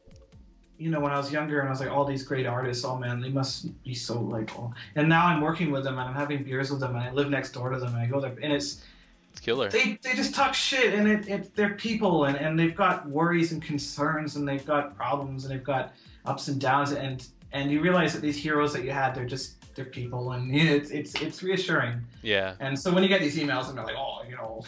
you 0.80 0.90
know 0.90 1.00
when 1.00 1.12
I 1.12 1.18
was 1.18 1.32
younger 1.32 1.60
and 1.60 1.68
I 1.68 1.72
was 1.72 1.80
like 1.82 1.92
all 1.92 2.06
these 2.06 2.24
great 2.24 2.46
artists, 2.46 2.86
oh 2.86 2.98
man, 2.98 3.20
they 3.20 3.30
must 3.30 3.84
be 3.84 3.94
so 3.94 4.20
like 4.20 4.58
oh. 4.58 4.74
And 4.96 5.10
now 5.10 5.26
I'm 5.26 5.42
working 5.42 5.72
with 5.72 5.84
them 5.84 5.98
and 5.98 6.08
I'm 6.08 6.16
having 6.16 6.44
beers 6.44 6.72
with 6.72 6.80
them 6.80 6.96
and 6.96 7.04
I 7.04 7.12
live 7.12 7.30
next 7.30 7.52
door 7.52 7.70
to 7.70 7.80
them 7.80 7.94
and 7.94 7.98
I 7.98 8.06
go 8.06 8.20
there 8.20 8.36
and 8.42 8.54
it's 8.54 8.84
it's 9.32 9.42
killer. 9.42 9.70
they 9.70 10.00
they 10.02 10.14
just 10.14 10.34
talk 10.34 10.54
shit 10.54 10.94
and 10.94 11.08
it, 11.08 11.28
it 11.28 11.56
they're 11.56 11.76
people 11.76 12.26
and 12.26 12.38
and 12.38 12.58
they've 12.58 12.76
got 12.76 13.08
worries 13.08 13.52
and 13.52 13.62
concerns 13.62 14.38
and 14.38 14.48
they've 14.48 14.66
got 14.66 14.96
problems 14.96 15.46
and 15.46 15.54
they've 15.54 15.64
got 15.64 15.94
ups 16.26 16.48
and 16.48 16.60
downs 16.60 16.94
and 16.94 17.28
and 17.52 17.70
you 17.70 17.82
realize 17.82 18.14
that 18.14 18.22
these 18.22 18.38
heroes 18.38 18.74
that 18.74 18.84
you 18.84 18.92
had 18.92 19.14
they're 19.14 19.26
just 19.26 19.60
they're 19.76 19.86
people 19.86 20.32
and 20.32 20.56
it's 20.56 20.92
it's 20.92 21.16
it's 21.22 21.44
reassuring. 21.44 22.02
Yeah. 22.22 22.56
And 22.60 22.78
so 22.78 22.94
when 22.94 23.04
you 23.04 23.10
get 23.10 23.22
these 23.22 23.38
emails 23.38 23.70
and 23.70 23.78
they're 23.78 23.86
like, 23.86 23.98
oh, 23.98 24.24
you 24.30 24.36
know, 24.36 24.64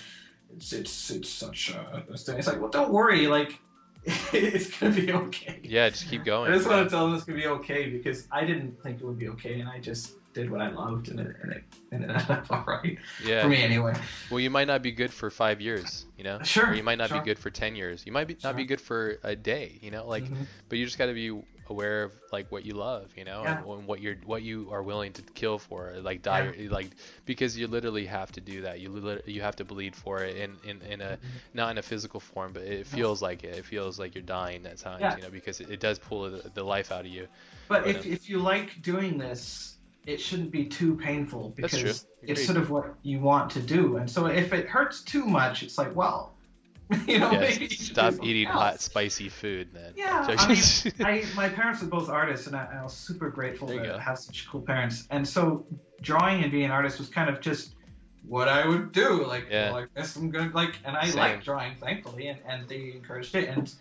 it's 0.56 0.74
it's 0.74 1.10
it's 1.12 1.30
such 1.30 1.72
a 1.72 2.04
thing. 2.18 2.38
It's 2.38 2.48
like, 2.48 2.60
well, 2.60 2.70
don't 2.70 2.92
worry, 2.92 3.28
like 3.28 3.60
it's 4.34 4.78
gonna 4.80 4.94
be 4.96 5.12
okay. 5.12 5.60
Yeah. 5.64 5.90
Just 5.90 6.10
keep 6.10 6.24
going. 6.26 6.52
I 6.52 6.56
just 6.56 6.68
want 6.68 6.84
to 6.84 6.90
tell 6.90 7.06
them 7.08 7.16
it's 7.16 7.24
gonna 7.24 7.38
be 7.40 7.48
okay 7.48 7.90
because 7.90 8.28
I 8.32 8.46
didn't 8.46 8.82
think 8.82 9.00
it 9.00 9.06
would 9.06 9.20
be 9.20 9.28
okay, 9.30 9.60
and 9.60 9.70
I 9.70 9.80
just 9.80 10.14
did 10.34 10.50
what 10.50 10.62
I 10.62 10.70
loved, 10.72 11.10
and 11.10 11.20
it 11.20 11.36
and 11.44 11.52
it, 11.52 11.64
and 11.92 12.04
it 12.06 12.10
ended 12.10 12.30
up 12.32 12.46
all 12.52 12.64
right 12.66 12.98
Yeah. 13.24 13.44
for 13.44 13.50
me 13.50 13.62
anyway. 13.62 13.94
Well, 14.30 14.40
you 14.40 14.50
might 14.50 14.68
not 14.68 14.82
be 14.82 14.92
good 14.92 15.12
for 15.12 15.30
five 15.30 15.60
years, 15.62 16.06
you 16.18 16.24
know. 16.24 16.42
Sure, 16.44 16.70
Or 16.70 16.74
you 16.74 16.84
might 16.84 16.98
not 16.98 17.10
sure. 17.10 17.20
be 17.20 17.26
good 17.26 17.38
for 17.38 17.50
ten 17.50 17.76
years. 17.76 18.04
You 18.06 18.12
might 18.12 18.28
be, 18.28 18.38
not 18.44 18.56
be 18.56 18.66
good 18.66 18.82
for 18.82 19.18
a 19.24 19.36
day, 19.36 19.78
you 19.82 19.92
know. 19.92 20.08
Like, 20.08 20.24
Mhm. 20.24 20.46
but 20.70 20.78
you 20.78 20.86
just 20.86 20.98
got 20.98 21.08
to 21.08 21.14
be 21.14 21.32
aware 21.72 22.04
of 22.04 22.12
like 22.32 22.46
what 22.54 22.64
you 22.68 22.74
love, 22.76 23.06
you 23.18 23.26
know, 23.30 23.40
Yeah. 23.44 23.58
and, 23.58 23.66
and 23.80 23.88
what 23.90 24.00
you're 24.04 24.18
what 24.34 24.42
you 24.50 24.70
are 24.72 24.84
willing 24.92 25.12
to 25.14 25.22
kill 25.42 25.58
for, 25.68 25.80
like 26.10 26.20
die, 26.22 26.54
like 26.70 26.90
because 27.26 27.52
you 27.58 27.66
literally 27.68 28.06
have 28.06 28.30
to 28.38 28.42
do 28.42 28.62
that. 28.62 28.76
You 28.82 28.88
you 29.26 29.42
have 29.42 29.56
to 29.62 29.66
bleed 29.66 29.96
for 29.96 30.16
it 30.28 30.36
in 30.44 30.52
in, 30.70 30.82
in 30.94 31.02
a 31.02 31.18
not 31.54 31.72
in 31.72 31.78
a 31.78 31.82
physical 31.92 32.20
form, 32.20 32.54
but 32.54 32.64
it 32.64 32.86
feels 32.86 33.22
like 33.28 33.44
it. 33.44 33.54
It 33.58 33.66
feels 33.66 34.00
like 34.02 34.14
you're 34.16 34.30
dying 34.40 34.66
at 34.66 34.78
times, 34.78 35.02
Yeah. 35.02 35.16
you 35.18 35.24
know, 35.24 35.30
because 35.40 35.60
it, 35.64 35.70
it 35.76 35.80
does 35.80 35.98
pull 36.00 36.30
the, 36.30 36.50
the 36.54 36.64
life 36.64 36.92
out 36.92 37.06
of 37.08 37.12
you. 37.18 37.28
But 37.68 37.84
But, 37.84 37.90
if 37.96 37.98
uh, 38.06 38.10
if 38.16 38.30
you 38.30 38.38
like 38.54 38.82
doing 38.82 39.18
this, 39.18 39.78
it 40.06 40.20
shouldn't 40.20 40.52
be 40.52 40.66
too 40.66 40.96
painful 40.96 41.44
because 41.56 42.06
it's 42.22 42.46
sort 42.46 42.58
of 42.58 42.70
what 42.70 42.86
you 43.04 43.20
want 43.20 43.50
to 43.52 43.62
do. 43.62 43.98
And 43.98 44.10
so 44.10 44.26
if 44.26 44.52
it 44.54 44.68
hurts 44.68 45.02
too 45.02 45.26
much, 45.26 45.64
it's 45.64 45.78
like, 45.78 45.96
well, 45.96 46.34
you 47.08 47.20
know, 47.20 47.32
Yeah, 47.32 47.40
maybe 47.40 47.66
you 47.66 47.70
stop 47.78 48.14
eating 48.24 48.48
else. 48.48 48.56
hot, 48.56 48.82
spicy 48.82 49.30
food, 49.30 49.74
man. 49.74 49.94
Yeah, 49.96 50.26
I 50.38 50.48
mean, 50.48 50.58
I, 51.02 51.26
my 51.36 51.50
parents 51.50 51.82
are 51.84 51.88
both 51.88 52.10
artists, 52.10 52.48
and 52.48 52.56
I, 52.56 52.68
I 52.80 52.84
was 52.84 52.94
super 52.94 53.30
grateful 53.30 53.68
to 53.70 53.78
go. 53.80 53.98
have 53.98 54.20
such 54.20 54.48
cool 54.50 54.62
parents. 54.62 55.08
And 55.10 55.28
so, 55.28 55.66
drawing 56.02 56.44
and 56.44 56.52
being 56.52 56.66
an 56.66 56.72
artist 56.72 56.98
was 57.00 57.08
kind 57.10 57.30
of 57.30 57.40
just 57.40 57.76
what 58.28 58.48
I 58.48 58.68
would 58.68 58.92
do. 58.92 59.26
Like, 59.26 59.48
Yeah. 59.50 59.86
guess 59.96 60.16
I'm 60.16 60.30
gonna 60.30 60.52
like, 60.54 60.76
and 60.84 60.96
I 60.98 61.06
Same. 61.08 61.20
like 61.20 61.44
drawing, 61.44 61.76
thankfully, 61.80 62.28
and, 62.28 62.40
and 62.48 62.68
they 62.68 62.92
encouraged 62.94 63.36
it. 63.36 63.48
And 63.50 63.74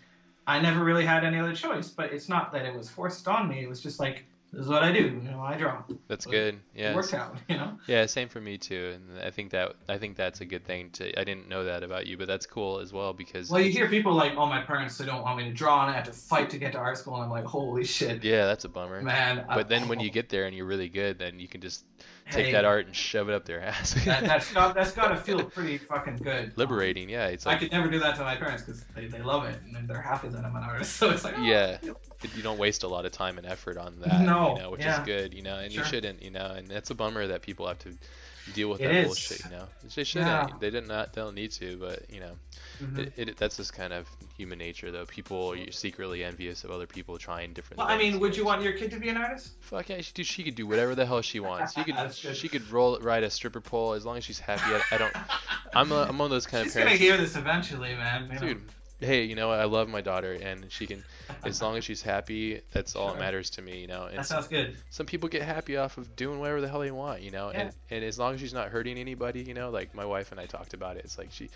I 0.47 0.59
never 0.59 0.83
really 0.83 1.05
had 1.05 1.23
any 1.23 1.37
other 1.37 1.53
choice. 1.55 1.89
But 1.89 2.13
it's 2.13 2.29
not 2.29 2.51
that 2.53 2.65
it 2.65 2.75
was 2.75 2.89
forced 2.89 3.27
on 3.27 3.47
me. 3.47 3.61
It 3.63 3.69
was 3.69 3.81
just 3.81 3.99
like, 3.99 4.25
this 4.51 4.61
is 4.63 4.67
what 4.67 4.83
I 4.83 4.91
do. 4.91 5.03
You 5.23 5.31
know, 5.31 5.41
I 5.41 5.55
draw. 5.57 5.83
That's 6.07 6.25
good. 6.25 6.55
It 6.75 6.81
Yeah. 6.81 6.95
worked 6.95 7.13
out. 7.13 7.35
You 7.47 7.57
know. 7.57 7.77
Yeah, 7.87 8.05
same 8.05 8.27
for 8.29 8.39
me 8.41 8.57
too, 8.57 8.93
and 8.95 9.19
I 9.19 9.31
think 9.31 9.51
that 9.51 9.75
I 9.89 9.97
think 9.97 10.17
that's 10.17 10.41
a 10.41 10.45
good 10.45 10.65
thing 10.65 10.89
to. 10.91 11.19
I 11.19 11.23
didn't 11.23 11.47
know 11.49 11.63
that 11.63 11.83
about 11.83 12.07
you, 12.07 12.17
but 12.17 12.27
that's 12.27 12.45
cool 12.45 12.79
as 12.79 12.91
well 12.93 13.13
because. 13.13 13.49
Well, 13.49 13.61
you 13.61 13.71
hear 13.71 13.87
people 13.89 14.13
like, 14.13 14.33
"Oh, 14.37 14.45
my 14.45 14.61
parents 14.61 14.97
they 14.97 15.05
don't 15.05 15.21
want 15.21 15.37
me 15.37 15.45
to 15.45 15.53
draw, 15.53 15.81
and 15.83 15.91
I 15.91 15.93
have 15.93 16.05
to 16.05 16.13
fight 16.13 16.49
to 16.51 16.57
get 16.57 16.73
to 16.73 16.77
art 16.79 16.97
school." 16.97 17.15
And 17.15 17.23
I'm 17.23 17.29
like, 17.29 17.45
"Holy 17.45 17.83
shit, 17.83 18.23
Yeah, 18.23 18.45
that's 18.45 18.65
a 18.65 18.69
bummer. 18.69 19.01
man!" 19.01 19.45
I- 19.47 19.55
But 19.55 19.69
then 19.69 19.87
when 19.87 19.99
you 19.99 20.09
get 20.09 20.29
there 20.29 20.45
and 20.45 20.55
you're 20.55 20.65
really 20.65 20.89
good, 20.89 21.17
then 21.19 21.39
you 21.39 21.47
can 21.47 21.61
just 21.61 21.85
take 22.29 22.47
Hey, 22.47 22.51
that 22.53 22.65
art 22.65 22.85
and 22.85 22.95
shove 22.95 23.29
it 23.29 23.33
up 23.35 23.45
their 23.45 23.61
ass. 23.61 23.93
that, 24.05 24.23
that's 24.25 24.53
got 24.53 24.75
that's 24.75 24.91
got 24.91 25.09
to 25.09 25.15
feel 25.17 25.43
pretty 25.43 25.77
fucking 25.77 26.17
good. 26.17 26.57
Liberating, 26.57 27.09
yeah. 27.09 27.27
It's 27.27 27.45
like, 27.45 27.57
I 27.57 27.59
could 27.59 27.71
never 27.71 27.89
do 27.89 27.99
that 27.99 28.15
to 28.17 28.23
my 28.23 28.35
parents 28.35 28.63
because 28.63 28.83
they, 28.95 29.07
they 29.07 29.21
love 29.21 29.45
it 29.45 29.57
and 29.75 29.87
they're 29.87 30.01
happy 30.01 30.29
that 30.29 30.45
I'm 30.45 30.55
an 30.55 30.63
artist. 30.63 30.95
So 30.97 31.09
it's 31.09 31.23
like, 31.23 31.35
oh, 31.37 31.43
Yeah. 31.43 31.77
you 32.35 32.43
don't 32.43 32.59
waste 32.59 32.83
a 32.83 32.87
lot 32.87 33.05
of 33.05 33.11
time 33.11 33.37
and 33.37 33.47
effort 33.47 33.77
on 33.77 33.99
that, 34.01 34.21
No, 34.21 34.55
you 34.55 34.61
know, 34.61 34.69
which 34.71 34.81
yeah. 34.81 34.99
is 35.01 35.05
good, 35.05 35.33
you 35.33 35.41
know, 35.41 35.57
and 35.57 35.73
you 35.73 35.83
shouldn't, 35.83 36.21
you 36.21 36.29
know, 36.31 36.51
and 36.55 36.71
it's 36.71 36.91
a 36.91 36.95
bummer 36.95 37.25
that 37.27 37.41
people 37.41 37.67
have 37.67 37.79
to 37.79 37.97
deal 38.53 38.69
with 38.69 38.81
It 38.81 38.85
that 38.87 38.95
is. 38.95 39.05
bullshit, 39.07 39.45
you 39.45 39.51
know. 39.51 39.67
They 39.95 40.03
shouldn't. 40.03 40.29
Yeah. 40.29 40.47
They 40.59 40.69
did 40.69 40.87
not. 40.87 41.13
They 41.13 41.21
don't 41.21 41.35
need 41.35 41.51
to, 41.53 41.77
but 41.77 42.09
you 42.09 42.19
know, 42.19 42.31
Mhm. 42.81 42.97
it, 42.99 43.13
it, 43.17 43.37
that's 43.37 43.57
just 43.57 43.73
kind 43.73 43.93
of 43.93 44.07
human 44.37 44.57
nature, 44.57 44.91
though. 44.91 45.05
People 45.05 45.53
are 45.53 45.71
secretly 45.71 46.23
envious 46.23 46.63
of 46.63 46.71
other 46.71 46.87
people 46.87 47.17
trying 47.17 47.53
different. 47.53 47.77
Well, 47.79 47.87
I 47.87 47.97
mean, 47.97 48.19
would 48.19 48.35
you 48.35 48.43
want 48.45 48.61
your 48.63 48.73
kid 48.73 48.91
to 48.91 48.99
be 48.99 49.09
an 49.09 49.17
artist? 49.17 49.51
Fuck 49.61 49.89
yeah, 49.89 50.01
she, 50.01 50.11
dude, 50.13 50.25
she 50.25 50.43
could 50.43 50.55
do 50.55 50.65
whatever 50.65 50.95
the 50.95 51.05
hell 51.05 51.21
she 51.21 51.39
wants. 51.39 51.73
She 51.73 51.83
could 51.83 52.13
she 52.35 52.47
could 52.49 52.69
roll 52.71 52.99
ride 52.99 53.23
a 53.23 53.29
stripper 53.29 53.61
pole 53.61 53.93
as 53.93 54.05
long 54.05 54.17
as 54.17 54.23
she's 54.23 54.39
happy. 54.39 54.63
I, 54.73 54.95
I 54.95 54.97
don't. 54.97 55.13
I'm 55.75 55.91
a, 55.91 56.03
I'm 56.03 56.17
one 56.17 56.25
of 56.25 56.31
those 56.31 56.45
kind 56.47 56.65
of. 56.65 56.73
parents. 56.73 56.91
She's 56.99 56.99
gonna 57.09 57.15
hear 57.15 57.17
this 57.17 57.35
eventually, 57.35 57.93
man. 57.95 58.37
Dude, 58.39 58.61
hey, 59.01 59.23
you 59.25 59.35
know 59.35 59.49
what? 59.49 59.59
I 59.59 59.65
love 59.65 59.89
my 59.89 60.01
daughter, 60.01 60.33
and 60.33 60.71
she 60.71 60.87
can, 60.87 61.03
as 61.43 61.61
long 61.61 61.75
as 61.77 61.83
she's 61.83 62.01
happy, 62.01 62.61
that's 62.71 62.95
all 62.95 63.11
that 63.13 63.19
matters 63.19 63.49
to 63.51 63.61
me, 63.61 63.81
you 63.81 63.87
know. 63.87 64.05
And 64.05 64.19
that 64.19 64.25
sounds 64.27 64.47
good. 64.47 64.75
some 64.91 65.05
people 65.05 65.27
get 65.29 65.41
happy 65.41 65.75
off 65.77 65.97
of 65.97 66.15
doing 66.15 66.39
whatever 66.39 66.61
the 66.61 66.67
hell 66.69 66.79
they 66.79 66.91
want, 66.91 67.21
you 67.21 67.31
know. 67.31 67.49
And 67.49 67.73
Yeah. 67.89 67.95
and 67.97 68.05
as 68.05 68.17
long 68.19 68.35
as 68.35 68.39
she's 68.39 68.53
not 68.53 68.69
hurting 68.69 68.97
anybody, 68.97 69.41
you 69.41 69.53
know, 69.53 69.69
like 69.71 69.93
my 69.93 70.05
wife 70.05 70.31
and 70.31 70.39
I 70.39 70.45
talked 70.45 70.73
about 70.73 70.97
it. 70.97 71.03
It's 71.05 71.17
like 71.17 71.31
she, 71.31 71.49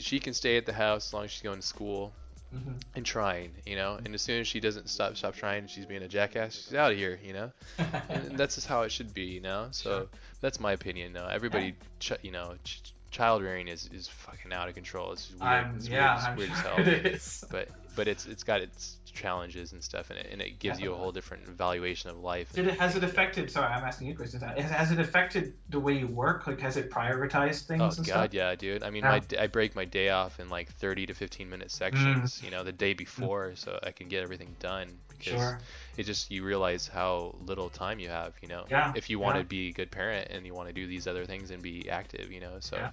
she 0.00 0.18
can 0.18 0.34
stay 0.34 0.56
at 0.56 0.66
the 0.66 0.72
house 0.72 1.08
as 1.08 1.14
long 1.14 1.24
as 1.24 1.30
she's 1.30 1.42
going 1.42 1.60
to 1.60 1.66
school 1.66 2.12
hmm 2.52 2.72
and 2.94 3.04
trying, 3.04 3.50
you 3.66 3.76
know. 3.76 3.98
And 4.02 4.14
as 4.14 4.22
soon 4.22 4.40
as 4.40 4.48
she 4.48 4.58
doesn't 4.58 4.88
stop 4.88 5.16
stop 5.16 5.34
trying, 5.34 5.66
she's 5.66 5.84
being 5.84 6.02
a 6.02 6.08
jackass. 6.08 6.54
She's 6.54 6.74
out 6.74 6.92
of 6.92 6.96
here, 6.98 7.18
you 7.22 7.34
know. 7.34 7.52
and 8.08 8.38
that's 8.38 8.54
just 8.54 8.66
how 8.66 8.82
it 8.82 8.90
should 8.92 9.12
be, 9.12 9.24
you 9.24 9.40
know. 9.42 9.68
So 9.72 9.90
Sure. 9.90 10.06
that's 10.40 10.58
my 10.60 10.72
opinion. 10.72 11.12
though. 11.12 11.26
everybody, 11.26 11.74
ch- 12.00 12.12
you 12.22 12.30
know, 12.30 12.54
ch- 12.64 12.92
child 13.16 13.42
rearing 13.42 13.68
is, 13.68 13.88
is 13.92 14.08
fucking 14.08 14.52
out 14.52 14.68
of 14.68 14.74
control. 14.74 15.12
It's 15.12 15.30
weird. 15.30 15.42
I'm, 15.42 15.76
it's 15.76 15.88
yeah, 15.88 16.34
weird, 16.34 16.50
it's 16.50 16.66
I'm 16.66 16.76
weird 16.76 17.14
as 17.14 17.40
hell. 17.40 17.48
But 17.50 17.68
but 17.96 18.08
it's 18.08 18.26
it's 18.26 18.42
got 18.42 18.60
its 18.60 18.98
challenges 19.06 19.72
and 19.72 19.82
stuff 19.82 20.10
in 20.10 20.18
it, 20.18 20.28
and 20.30 20.42
it 20.42 20.58
gives 20.58 20.78
you 20.78 20.92
a 20.92 20.96
whole 20.96 21.10
different 21.10 21.48
evaluation 21.48 22.10
of 22.10 22.18
life. 22.18 22.52
Did 22.52 22.68
it 22.68 22.78
has 22.78 22.94
it 22.94 23.02
affected? 23.02 23.50
Sorry, 23.50 23.72
I'm 23.72 23.82
asking 23.82 24.08
you 24.08 24.14
questions. 24.14 24.42
Uh, 24.42 24.52
has, 24.58 24.70
has 24.70 24.92
it 24.92 24.98
affected 24.98 25.54
the 25.70 25.80
way 25.80 25.94
you 25.94 26.06
work? 26.06 26.46
Like, 26.46 26.60
has 26.60 26.76
it 26.76 26.90
prioritized 26.90 27.62
things 27.66 27.80
Oh 27.80 27.86
and 27.86 27.96
god, 27.96 28.04
stuff? 28.04 28.34
yeah, 28.34 28.54
dude. 28.54 28.82
I 28.82 28.90
mean, 28.90 29.02
Yeah. 29.02 29.20
my 29.38 29.42
I 29.42 29.46
break 29.46 29.74
my 29.74 29.86
day 29.86 30.10
off 30.10 30.38
in 30.38 30.50
like 30.50 30.70
30 30.74 31.06
to 31.06 31.14
15 31.14 31.48
minute 31.48 31.70
sections, 31.70 32.38
mm. 32.38 32.44
you 32.44 32.50
know, 32.50 32.62
the 32.62 32.72
day 32.72 32.94
mm. 32.94 32.98
before, 32.98 33.52
so 33.54 33.78
I 33.82 33.92
can 33.92 34.08
get 34.08 34.22
everything 34.22 34.54
done. 34.60 34.88
Because 35.08 35.40
Sure. 35.40 35.58
It 35.96 36.04
just 36.04 36.30
you 36.30 36.44
realize 36.44 36.86
how 36.88 37.34
little 37.46 37.68
time 37.70 37.98
you 37.98 38.08
have, 38.08 38.34
you 38.42 38.48
know. 38.48 38.64
Yeah, 38.70 38.92
If 38.94 39.08
you 39.10 39.18
want 39.18 39.36
yeah. 39.36 39.42
to 39.42 39.44
be 39.44 39.68
a 39.68 39.72
good 39.72 39.90
parent 39.90 40.28
and 40.30 40.46
you 40.46 40.54
want 40.54 40.68
to 40.68 40.72
do 40.74 40.86
these 40.86 41.06
other 41.06 41.24
things 41.26 41.50
and 41.50 41.62
be 41.62 41.88
active, 41.90 42.30
you 42.32 42.40
know. 42.40 42.56
So 42.60 42.76
Yeah, 42.76 42.90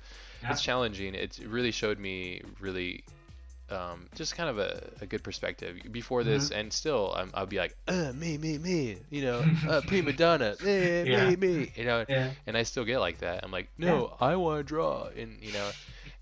it's 0.49 0.61
challenging. 0.61 1.15
It 1.15 1.39
really 1.45 1.71
showed 1.71 1.99
me 1.99 2.41
really. 2.59 3.03
Um, 3.69 4.07
just 4.13 4.35
kind 4.35 4.49
of 4.49 4.59
a, 4.59 4.89
a 5.01 5.05
good 5.07 5.23
perspective 5.23 5.77
before 5.91 6.23
this, 6.23 6.49
Mm-hmm. 6.49 6.59
and 6.59 6.71
still 6.71 7.13
I'm, 7.15 7.31
I'll 7.34 7.47
be 7.47 7.57
like, 7.57 7.75
uh, 7.88 8.11
me, 8.13 8.38
me, 8.38 8.57
me, 8.59 8.97
you 9.09 9.23
know, 9.23 9.47
uh, 9.67 9.81
prima 9.81 10.13
donna, 10.13 10.57
me, 10.59 11.05
me, 11.09 11.35
me, 11.35 11.71
you 11.75 11.85
know, 11.85 12.05
and 12.45 12.55
I 12.57 12.63
still 12.63 12.84
get 12.85 12.99
like 12.99 13.19
that. 13.19 13.43
I'm 13.43 13.51
like, 13.51 13.69
no, 13.77 14.15
I 14.19 14.35
want 14.35 14.59
to 14.59 14.63
draw, 14.63 15.07
and 15.17 15.41
you 15.41 15.51
know, 15.53 15.73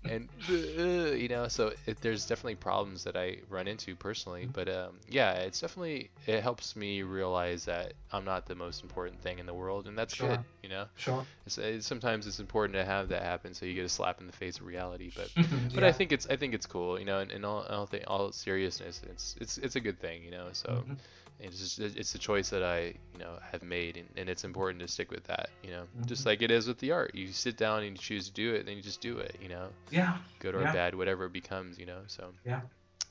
and 0.04 0.28
uh, 0.48 1.12
you 1.14 1.28
know, 1.28 1.48
so 1.48 1.72
it, 1.86 2.00
there's 2.00 2.26
definitely 2.26 2.56
problems 2.56 3.04
that 3.04 3.16
I 3.16 3.38
run 3.48 3.68
into 3.68 3.94
personally, 3.94 4.48
but 4.52 4.68
um, 4.68 4.98
yeah, 5.08 5.32
it's 5.34 5.60
definitely 5.60 6.10
it 6.26 6.42
helps 6.42 6.74
me 6.76 7.02
realize 7.02 7.64
that 7.66 7.94
I'm 8.12 8.24
not 8.24 8.46
the 8.46 8.54
most 8.54 8.82
important 8.82 9.20
thing 9.22 9.38
in 9.38 9.46
the 9.46 9.54
world, 9.54 9.86
and 9.86 9.96
that's 9.96 10.14
Sure. 10.14 10.28
good, 10.30 10.40
you 10.62 10.68
know. 10.68 10.86
Sure. 10.96 11.24
It's, 11.46 11.58
it's, 11.58 11.86
sometimes 11.86 12.26
it's 12.26 12.40
important 12.40 12.74
to 12.74 12.84
have 12.84 13.08
that 13.08 13.22
happen, 13.22 13.54
so 13.54 13.66
you 13.66 13.74
get 13.74 13.84
a 13.84 13.88
slap 13.88 14.20
in 14.20 14.26
the 14.26 14.32
face 14.32 14.58
of 14.58 14.66
reality, 14.66 15.10
but. 15.14 15.30
But 15.74 15.84
I 15.84 15.92
think 15.92 16.12
it's 16.12 16.26
I 16.28 16.36
think 16.36 16.52
it's 16.54 16.66
cool, 16.66 16.98
you 16.98 17.06
know, 17.06 17.20
and 17.20 17.30
in 17.32 17.44
all 17.44 17.62
all, 17.62 17.86
th- 17.86 18.04
all 18.06 18.30
seriousness, 18.32 19.00
it's 19.10 19.36
it's 19.40 19.56
it's 19.58 19.76
a 19.76 19.80
good 19.80 19.98
thing, 19.98 20.22
you 20.22 20.30
know. 20.30 20.48
So 20.52 20.68
Mhm. 20.68 20.96
It's 21.40 21.58
just 21.58 21.78
it's 21.80 22.14
a 22.14 22.18
choice 22.18 22.50
that 22.50 22.62
I 22.62 22.94
you 23.12 23.18
know 23.18 23.38
have 23.50 23.62
made, 23.62 23.96
and, 23.96 24.08
and 24.16 24.28
it's 24.28 24.44
important 24.44 24.80
to 24.80 24.88
stick 24.88 25.10
with 25.10 25.24
that, 25.24 25.50
you 25.62 25.70
know. 25.70 25.84
Just 26.06 26.22
Mhm. 26.22 26.26
like 26.26 26.42
it 26.42 26.50
is 26.50 26.66
with 26.68 26.78
the 26.78 26.92
art, 26.92 27.14
you 27.14 27.32
sit 27.32 27.56
down 27.56 27.82
and 27.82 27.96
you 27.96 28.02
choose 28.02 28.26
to 28.28 28.32
do 28.32 28.54
it, 28.54 28.66
then 28.66 28.76
you 28.76 28.82
just 28.82 29.00
do 29.00 29.18
it, 29.18 29.36
you 29.40 29.48
know, 29.48 29.68
Yeah. 29.90 30.16
good 30.38 30.54
or 30.54 30.62
Yeah. 30.62 30.72
bad, 30.72 30.94
whatever 30.94 31.26
it 31.26 31.32
becomes, 31.32 31.78
you 31.78 31.86
know. 31.86 32.00
So 32.06 32.32
Yeah. 32.44 32.60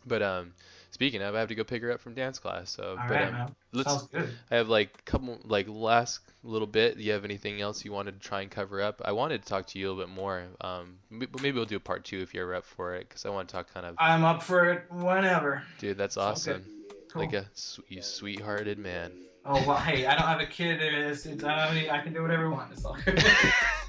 But 0.04 0.24
um, 0.24 0.54
speaking 0.90 1.22
of, 1.22 1.36
I 1.36 1.40
have 1.40 1.50
to 1.50 1.56
go 1.56 1.64
pick 1.64 1.84
her 1.84 1.92
up 1.92 2.00
from 2.00 2.16
dance 2.16 2.40
class. 2.40 2.72
So, 2.72 2.98
All 3.00 3.08
but 3.08 3.18
right, 3.18 3.28
um, 3.28 3.34
man. 3.34 3.56
let's. 3.72 3.92
Sounds 3.92 4.08
good. 4.08 4.30
I 4.50 4.56
have 4.56 4.68
like 4.68 4.90
a 4.98 5.02
couple 5.04 5.40
like 5.44 5.68
last 5.68 6.22
little 6.44 6.66
bit. 6.68 6.98
Do 6.98 7.04
you 7.04 7.12
have 7.12 7.24
anything 7.24 7.62
else 7.62 7.86
you 7.86 7.92
wanted 7.92 8.20
to 8.20 8.28
try 8.28 8.42
and 8.42 8.50
cover 8.50 8.82
up? 8.82 9.02
I 9.06 9.12
wanted 9.12 9.44
to 9.44 9.48
talk 9.48 9.68
to 9.68 9.80
you 9.80 9.88
a 9.88 9.90
little 9.92 10.04
bit 10.08 10.16
more. 10.16 10.44
Um, 10.62 10.98
maybe 11.12 11.52
we'll 11.52 11.66
do 11.66 11.76
a 11.76 11.80
part 11.80 12.04
two 12.04 12.20
if 12.22 12.34
you're 12.34 12.56
up 12.56 12.66
for 12.66 12.96
it, 12.96 13.08
because 13.10 13.28
I 13.28 13.30
want 13.30 13.48
to 13.50 13.54
talk 13.54 13.72
kind 13.72 13.86
of. 13.86 13.96
I'm 14.00 14.24
up 14.26 14.42
for 14.42 14.72
it 14.72 14.92
whenever. 14.92 15.62
Dude, 15.78 16.00
that's 16.00 16.18
awesome. 16.18 16.66
Cool. 17.12 17.24
like 17.24 17.34
oh. 17.34 17.40
a 17.40 17.42
s- 17.42 17.80
you 17.88 18.02
sweethearted 18.02 18.78
man. 18.78 19.12
Oh 19.44 19.64
well, 19.68 19.78
hey, 19.78 20.06
I 20.06 20.16
don't 20.16 20.28
have 20.28 20.40
a 20.40 20.46
kid. 20.46 20.82
It's, 20.82 21.26
it's, 21.26 21.44
I, 21.44 21.66
don't 21.66 21.76
any, 21.76 21.90
I 21.90 22.00
can 22.00 22.14
do 22.14 22.22
whatever 22.22 22.46
I 22.46 22.50
want. 22.50 22.72
It's 22.72 22.86
all 22.86 22.96
good. 23.04 23.24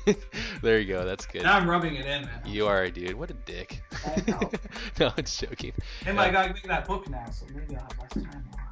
there 0.62 0.78
you 0.78 0.92
go. 0.92 1.04
That's 1.04 1.26
good. 1.26 1.42
now 1.42 1.56
I'm 1.56 1.68
rubbing 1.68 1.96
it 1.96 2.06
in, 2.06 2.22
man. 2.22 2.40
You 2.46 2.66
are 2.66 2.84
a 2.84 2.90
dude. 2.90 3.14
What 3.14 3.30
a 3.30 3.34
dick. 3.34 3.82
I 4.06 4.22
know. 4.26 4.50
no, 5.00 5.12
it's 5.18 5.36
joking. 5.36 5.72
And 6.06 6.18
Hey, 6.18 6.24
uh, 6.24 6.28
I 6.28 6.30
gotta 6.30 6.54
make 6.54 6.62
that 6.64 6.86
book 6.86 7.08
now, 7.10 7.26
so 7.30 7.46
maybe 7.54 7.76
I'll 7.76 7.82
have 7.82 7.98
less 8.00 8.12
time. 8.12 8.44
Know. 8.50 8.71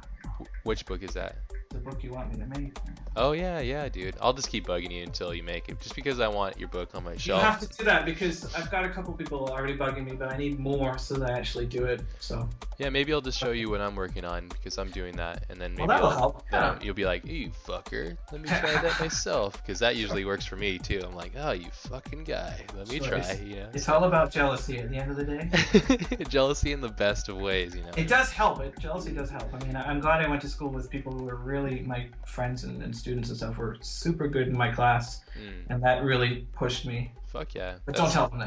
Which 0.63 0.85
book 0.85 1.01
is 1.03 1.13
that? 1.13 1.37
The 1.69 1.77
book 1.79 2.03
you 2.03 2.11
want 2.11 2.31
me 2.33 2.39
to 2.39 2.59
make. 2.59 2.75
Oh 3.15 3.31
yeah, 3.31 3.61
yeah, 3.61 3.87
dude. 3.87 4.15
I'll 4.21 4.33
just 4.33 4.49
keep 4.49 4.67
bugging 4.67 4.91
you 4.91 5.03
until 5.03 5.33
you 5.33 5.41
make 5.41 5.69
it, 5.69 5.79
just 5.79 5.95
because 5.95 6.19
I 6.19 6.27
want 6.27 6.59
your 6.59 6.67
book 6.67 6.89
on 6.95 7.03
my 7.05 7.15
shelf. 7.15 7.41
You 7.41 7.47
have 7.49 7.59
to 7.61 7.77
do 7.77 7.83
that 7.85 8.05
because 8.05 8.53
I've 8.55 8.69
got 8.69 8.83
a 8.83 8.89
couple 8.89 9.13
people 9.13 9.49
already 9.49 9.77
bugging 9.77 10.03
me, 10.05 10.13
but 10.13 10.31
I 10.33 10.37
need 10.37 10.59
more 10.59 10.97
so 10.97 11.15
that 11.15 11.29
I 11.29 11.37
actually 11.37 11.65
do 11.67 11.85
it. 11.85 12.01
So 12.19 12.49
Yeah, 12.77 12.89
maybe 12.89 13.13
I'll 13.13 13.21
just 13.21 13.37
show 13.39 13.51
you 13.51 13.69
what 13.69 13.79
I'm 13.79 13.95
working 13.95 14.25
on 14.25 14.49
because 14.49 14.77
I'm 14.77 14.89
doing 14.91 15.15
that, 15.15 15.45
and 15.49 15.59
then 15.61 15.71
maybe 15.75 15.87
well, 15.87 15.97
that'll 15.97 16.09
I'll- 16.09 16.17
help. 16.19 16.43
then 16.51 16.61
Yeah. 16.61 16.79
You'll 16.81 16.93
be 16.95 17.05
like, 17.05 17.25
"You 17.25 17.51
fucker, 17.65 18.17
let 18.33 18.41
me 18.41 18.49
try 18.49 18.81
that 18.81 18.99
myself," 18.99 19.53
because 19.61 19.79
that 19.79 19.95
usually 19.95 20.25
works 20.25 20.45
for 20.45 20.57
me 20.57 20.77
too. 20.77 21.01
I'm 21.05 21.15
like, 21.15 21.31
"Oh, 21.37 21.51
you 21.51 21.69
fucking 21.71 22.25
guy, 22.25 22.65
let 22.75 22.89
me 22.89 22.99
So 22.99 23.05
try," 23.07 23.17
it's- 23.19 23.41
you 23.41 23.55
know. 23.57 23.69
It's 23.73 23.87
all 23.87 24.03
about 24.03 24.31
jealousy 24.31 24.79
at 24.79 24.89
the 24.89 24.97
end 24.97 25.11
of 25.11 25.15
the 25.17 25.23
day. 25.23 26.25
Jealousy 26.29 26.71
in 26.73 26.81
the 26.81 26.89
best 26.89 27.29
of 27.29 27.37
ways, 27.37 27.75
you 27.75 27.81
know. 27.83 27.91
It 27.95 28.07
does 28.09 28.29
help. 28.31 28.59
It 28.61 28.77
jealousy 28.79 29.11
does 29.13 29.29
help. 29.29 29.53
I 29.53 29.65
mean, 29.65 29.75
I- 29.77 29.87
I'm 29.89 29.99
glad 30.01 30.21
I 30.21 30.27
went 30.29 30.41
to 30.41 30.49
school 30.51 30.69
with 30.69 30.89
people 30.89 31.11
who 31.11 31.23
were 31.25 31.35
really 31.35 31.81
my 31.81 32.07
friends 32.25 32.63
and, 32.63 32.81
and 32.83 32.95
students 32.95 33.29
and 33.29 33.37
stuff 33.37 33.57
were 33.57 33.77
super 33.81 34.27
good 34.27 34.47
in 34.47 34.57
my 34.57 34.71
class, 34.71 35.21
Mm, 35.41 35.63
and 35.69 35.83
that 35.83 36.03
really 36.03 36.45
pushed 36.53 36.85
me. 36.85 37.13
fuck 37.27 37.55
yeah. 37.55 37.75
But 37.85 37.95
that's- 37.95 38.13
don't 38.13 38.29
tell 38.29 38.29
them 38.29 38.39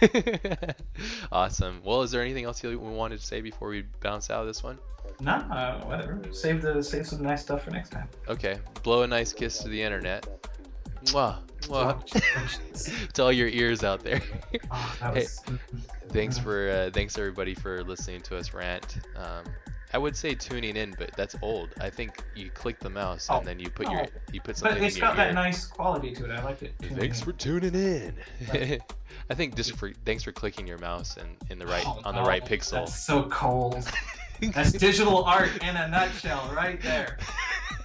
that. 0.00 0.76
Awesome. 1.32 1.80
Well, 1.84 2.02
is 2.02 2.10
there 2.10 2.22
anything 2.22 2.44
else 2.44 2.62
you 2.64 2.78
wanted 2.78 3.20
to 3.20 3.26
say 3.26 3.40
before 3.40 3.68
we 3.68 3.84
bounce 4.00 4.30
out 4.30 4.40
of 4.40 4.46
this 4.46 4.62
one? 4.62 4.78
No, 5.20 5.32
uh, 5.32 5.80
whatever. 5.84 6.20
Save 6.32 6.62
the 6.62 6.82
save 6.82 7.06
some 7.06 7.22
nice 7.22 7.42
stuff 7.42 7.64
for 7.64 7.70
next 7.70 7.90
time. 7.90 8.08
Okay. 8.28 8.58
Blow 8.82 9.02
a 9.02 9.06
nice 9.06 9.32
kiss 9.32 9.58
to 9.58 9.68
the 9.68 9.80
internet. 9.80 10.26
Mwah. 11.04 11.38
Mwah. 11.62 13.12
to 13.12 13.22
all 13.22 13.32
your 13.32 13.48
ears 13.48 13.84
out 13.84 14.02
there. 14.02 14.22
Oh, 14.70 15.12
was, 15.14 15.42
thanks 16.08 16.38
for 16.38 16.70
uh, 16.70 16.90
thanks 16.92 17.18
everybody 17.18 17.54
for 17.54 17.84
listening 17.84 18.22
to 18.22 18.36
us 18.38 18.54
rant. 18.54 18.98
Um, 19.16 19.44
I 19.92 19.98
would 19.98 20.16
say 20.16 20.34
tuning 20.34 20.76
in, 20.76 20.94
but 20.98 21.10
that's 21.16 21.34
old. 21.42 21.70
I 21.80 21.90
think 21.90 22.22
you 22.34 22.50
click 22.50 22.78
the 22.78 22.90
mouse 22.90 23.26
Oh, 23.28 23.38
and 23.38 23.46
then 23.46 23.58
you 23.58 23.70
put 23.70 23.86
your 23.88 24.02
no. 24.02 24.08
you 24.32 24.40
put 24.40 24.46
but 24.48 24.56
something 24.58 24.84
it's 24.84 24.96
in 24.96 25.00
your 25.00 25.08
got 25.10 25.16
that 25.16 25.28
ear. 25.28 25.32
nice 25.34 25.66
quality 25.66 26.12
to 26.14 26.24
it. 26.26 26.30
I 26.30 26.42
like 26.44 26.62
it. 26.62 26.74
Thanks 26.80 27.20
for 27.20 27.32
tuning 27.32 27.74
in. 27.74 28.14
I 29.30 29.34
think 29.34 29.56
just 29.56 29.76
for 29.76 29.92
thanks 30.04 30.22
for 30.22 30.32
clicking 30.32 30.66
your 30.66 30.78
mouse 30.78 31.16
and 31.16 31.36
in 31.50 31.58
the 31.58 31.66
right 31.66 31.84
Oh, 31.86 32.00
on 32.04 32.14
the 32.14 32.22
right 32.22 32.42
no, 32.42 32.56
pixel. 32.56 32.70
That's 32.72 33.00
so 33.00 33.24
cold. 33.24 33.88
That's 34.40 34.72
digital 34.72 35.24
art 35.24 35.62
in 35.62 35.76
a 35.76 35.88
nutshell, 35.88 36.50
right 36.54 36.80
there. 36.80 37.18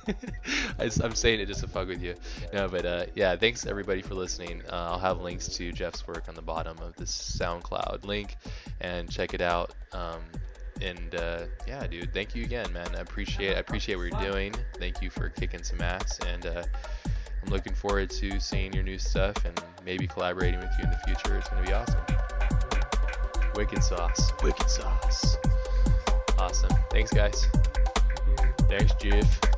I, 0.80 0.90
am 1.04 1.16
saying 1.16 1.40
it 1.40 1.48
just 1.48 1.62
to 1.62 1.68
fuck 1.68 1.88
with 1.88 2.02
you. 2.02 2.16
No, 2.54 2.68
but 2.68 2.86
uh, 2.86 3.06
yeah, 3.16 3.36
thanks 3.36 3.66
everybody 3.66 4.02
for 4.02 4.14
listening. 4.14 4.62
Uh, 4.70 4.90
I'll 4.92 5.00
have 5.00 5.20
links 5.22 5.48
to 5.50 5.72
Jeff's 5.72 6.08
work 6.08 6.30
on 6.30 6.36
the 6.36 6.42
bottom 6.42 6.78
of 6.80 6.96
this 6.96 7.12
SoundCloud 7.40 8.06
link, 8.06 8.36
and 8.82 9.10
check 9.10 9.34
it 9.34 9.42
out. 9.42 9.72
Um, 9.92 10.22
and 10.82 11.16
uh, 11.16 11.44
yeah, 11.68 11.86
dude, 11.88 12.14
thank 12.14 12.36
you 12.36 12.44
again, 12.44 12.72
man. 12.74 12.88
I 12.96 13.00
appreciate 13.00 13.56
I 13.56 13.60
appreciate 13.60 13.96
what 13.96 14.12
you're 14.12 14.32
doing. 14.32 14.54
Thank 14.78 15.02
you 15.02 15.10
for 15.10 15.30
kicking 15.30 15.64
some 15.64 15.82
ass, 15.82 16.20
and 16.28 16.46
uh, 16.46 16.64
I'm 17.44 17.52
looking 17.52 17.74
forward 17.74 18.10
to 18.12 18.40
seeing 18.40 18.74
your 18.74 18.84
new 18.84 18.98
stuff 18.98 19.36
and 19.46 19.60
maybe 19.86 20.08
collaborating 20.08 20.60
with 20.60 20.72
you 20.78 20.86
in 20.86 20.92
the 20.92 21.00
future. 21.06 21.38
It's 21.38 21.50
gonna 21.50 21.66
be 21.66 21.74
awesome. 21.74 22.02
Wicked 23.56 23.84
sauce, 23.84 24.32
wicked 24.44 24.70
sauce. 24.70 25.38
Awesome. 26.38 26.72
Thanks, 26.92 27.12
guys. 27.12 27.48
Thanks, 28.68 28.94
Jeff. 28.96 29.55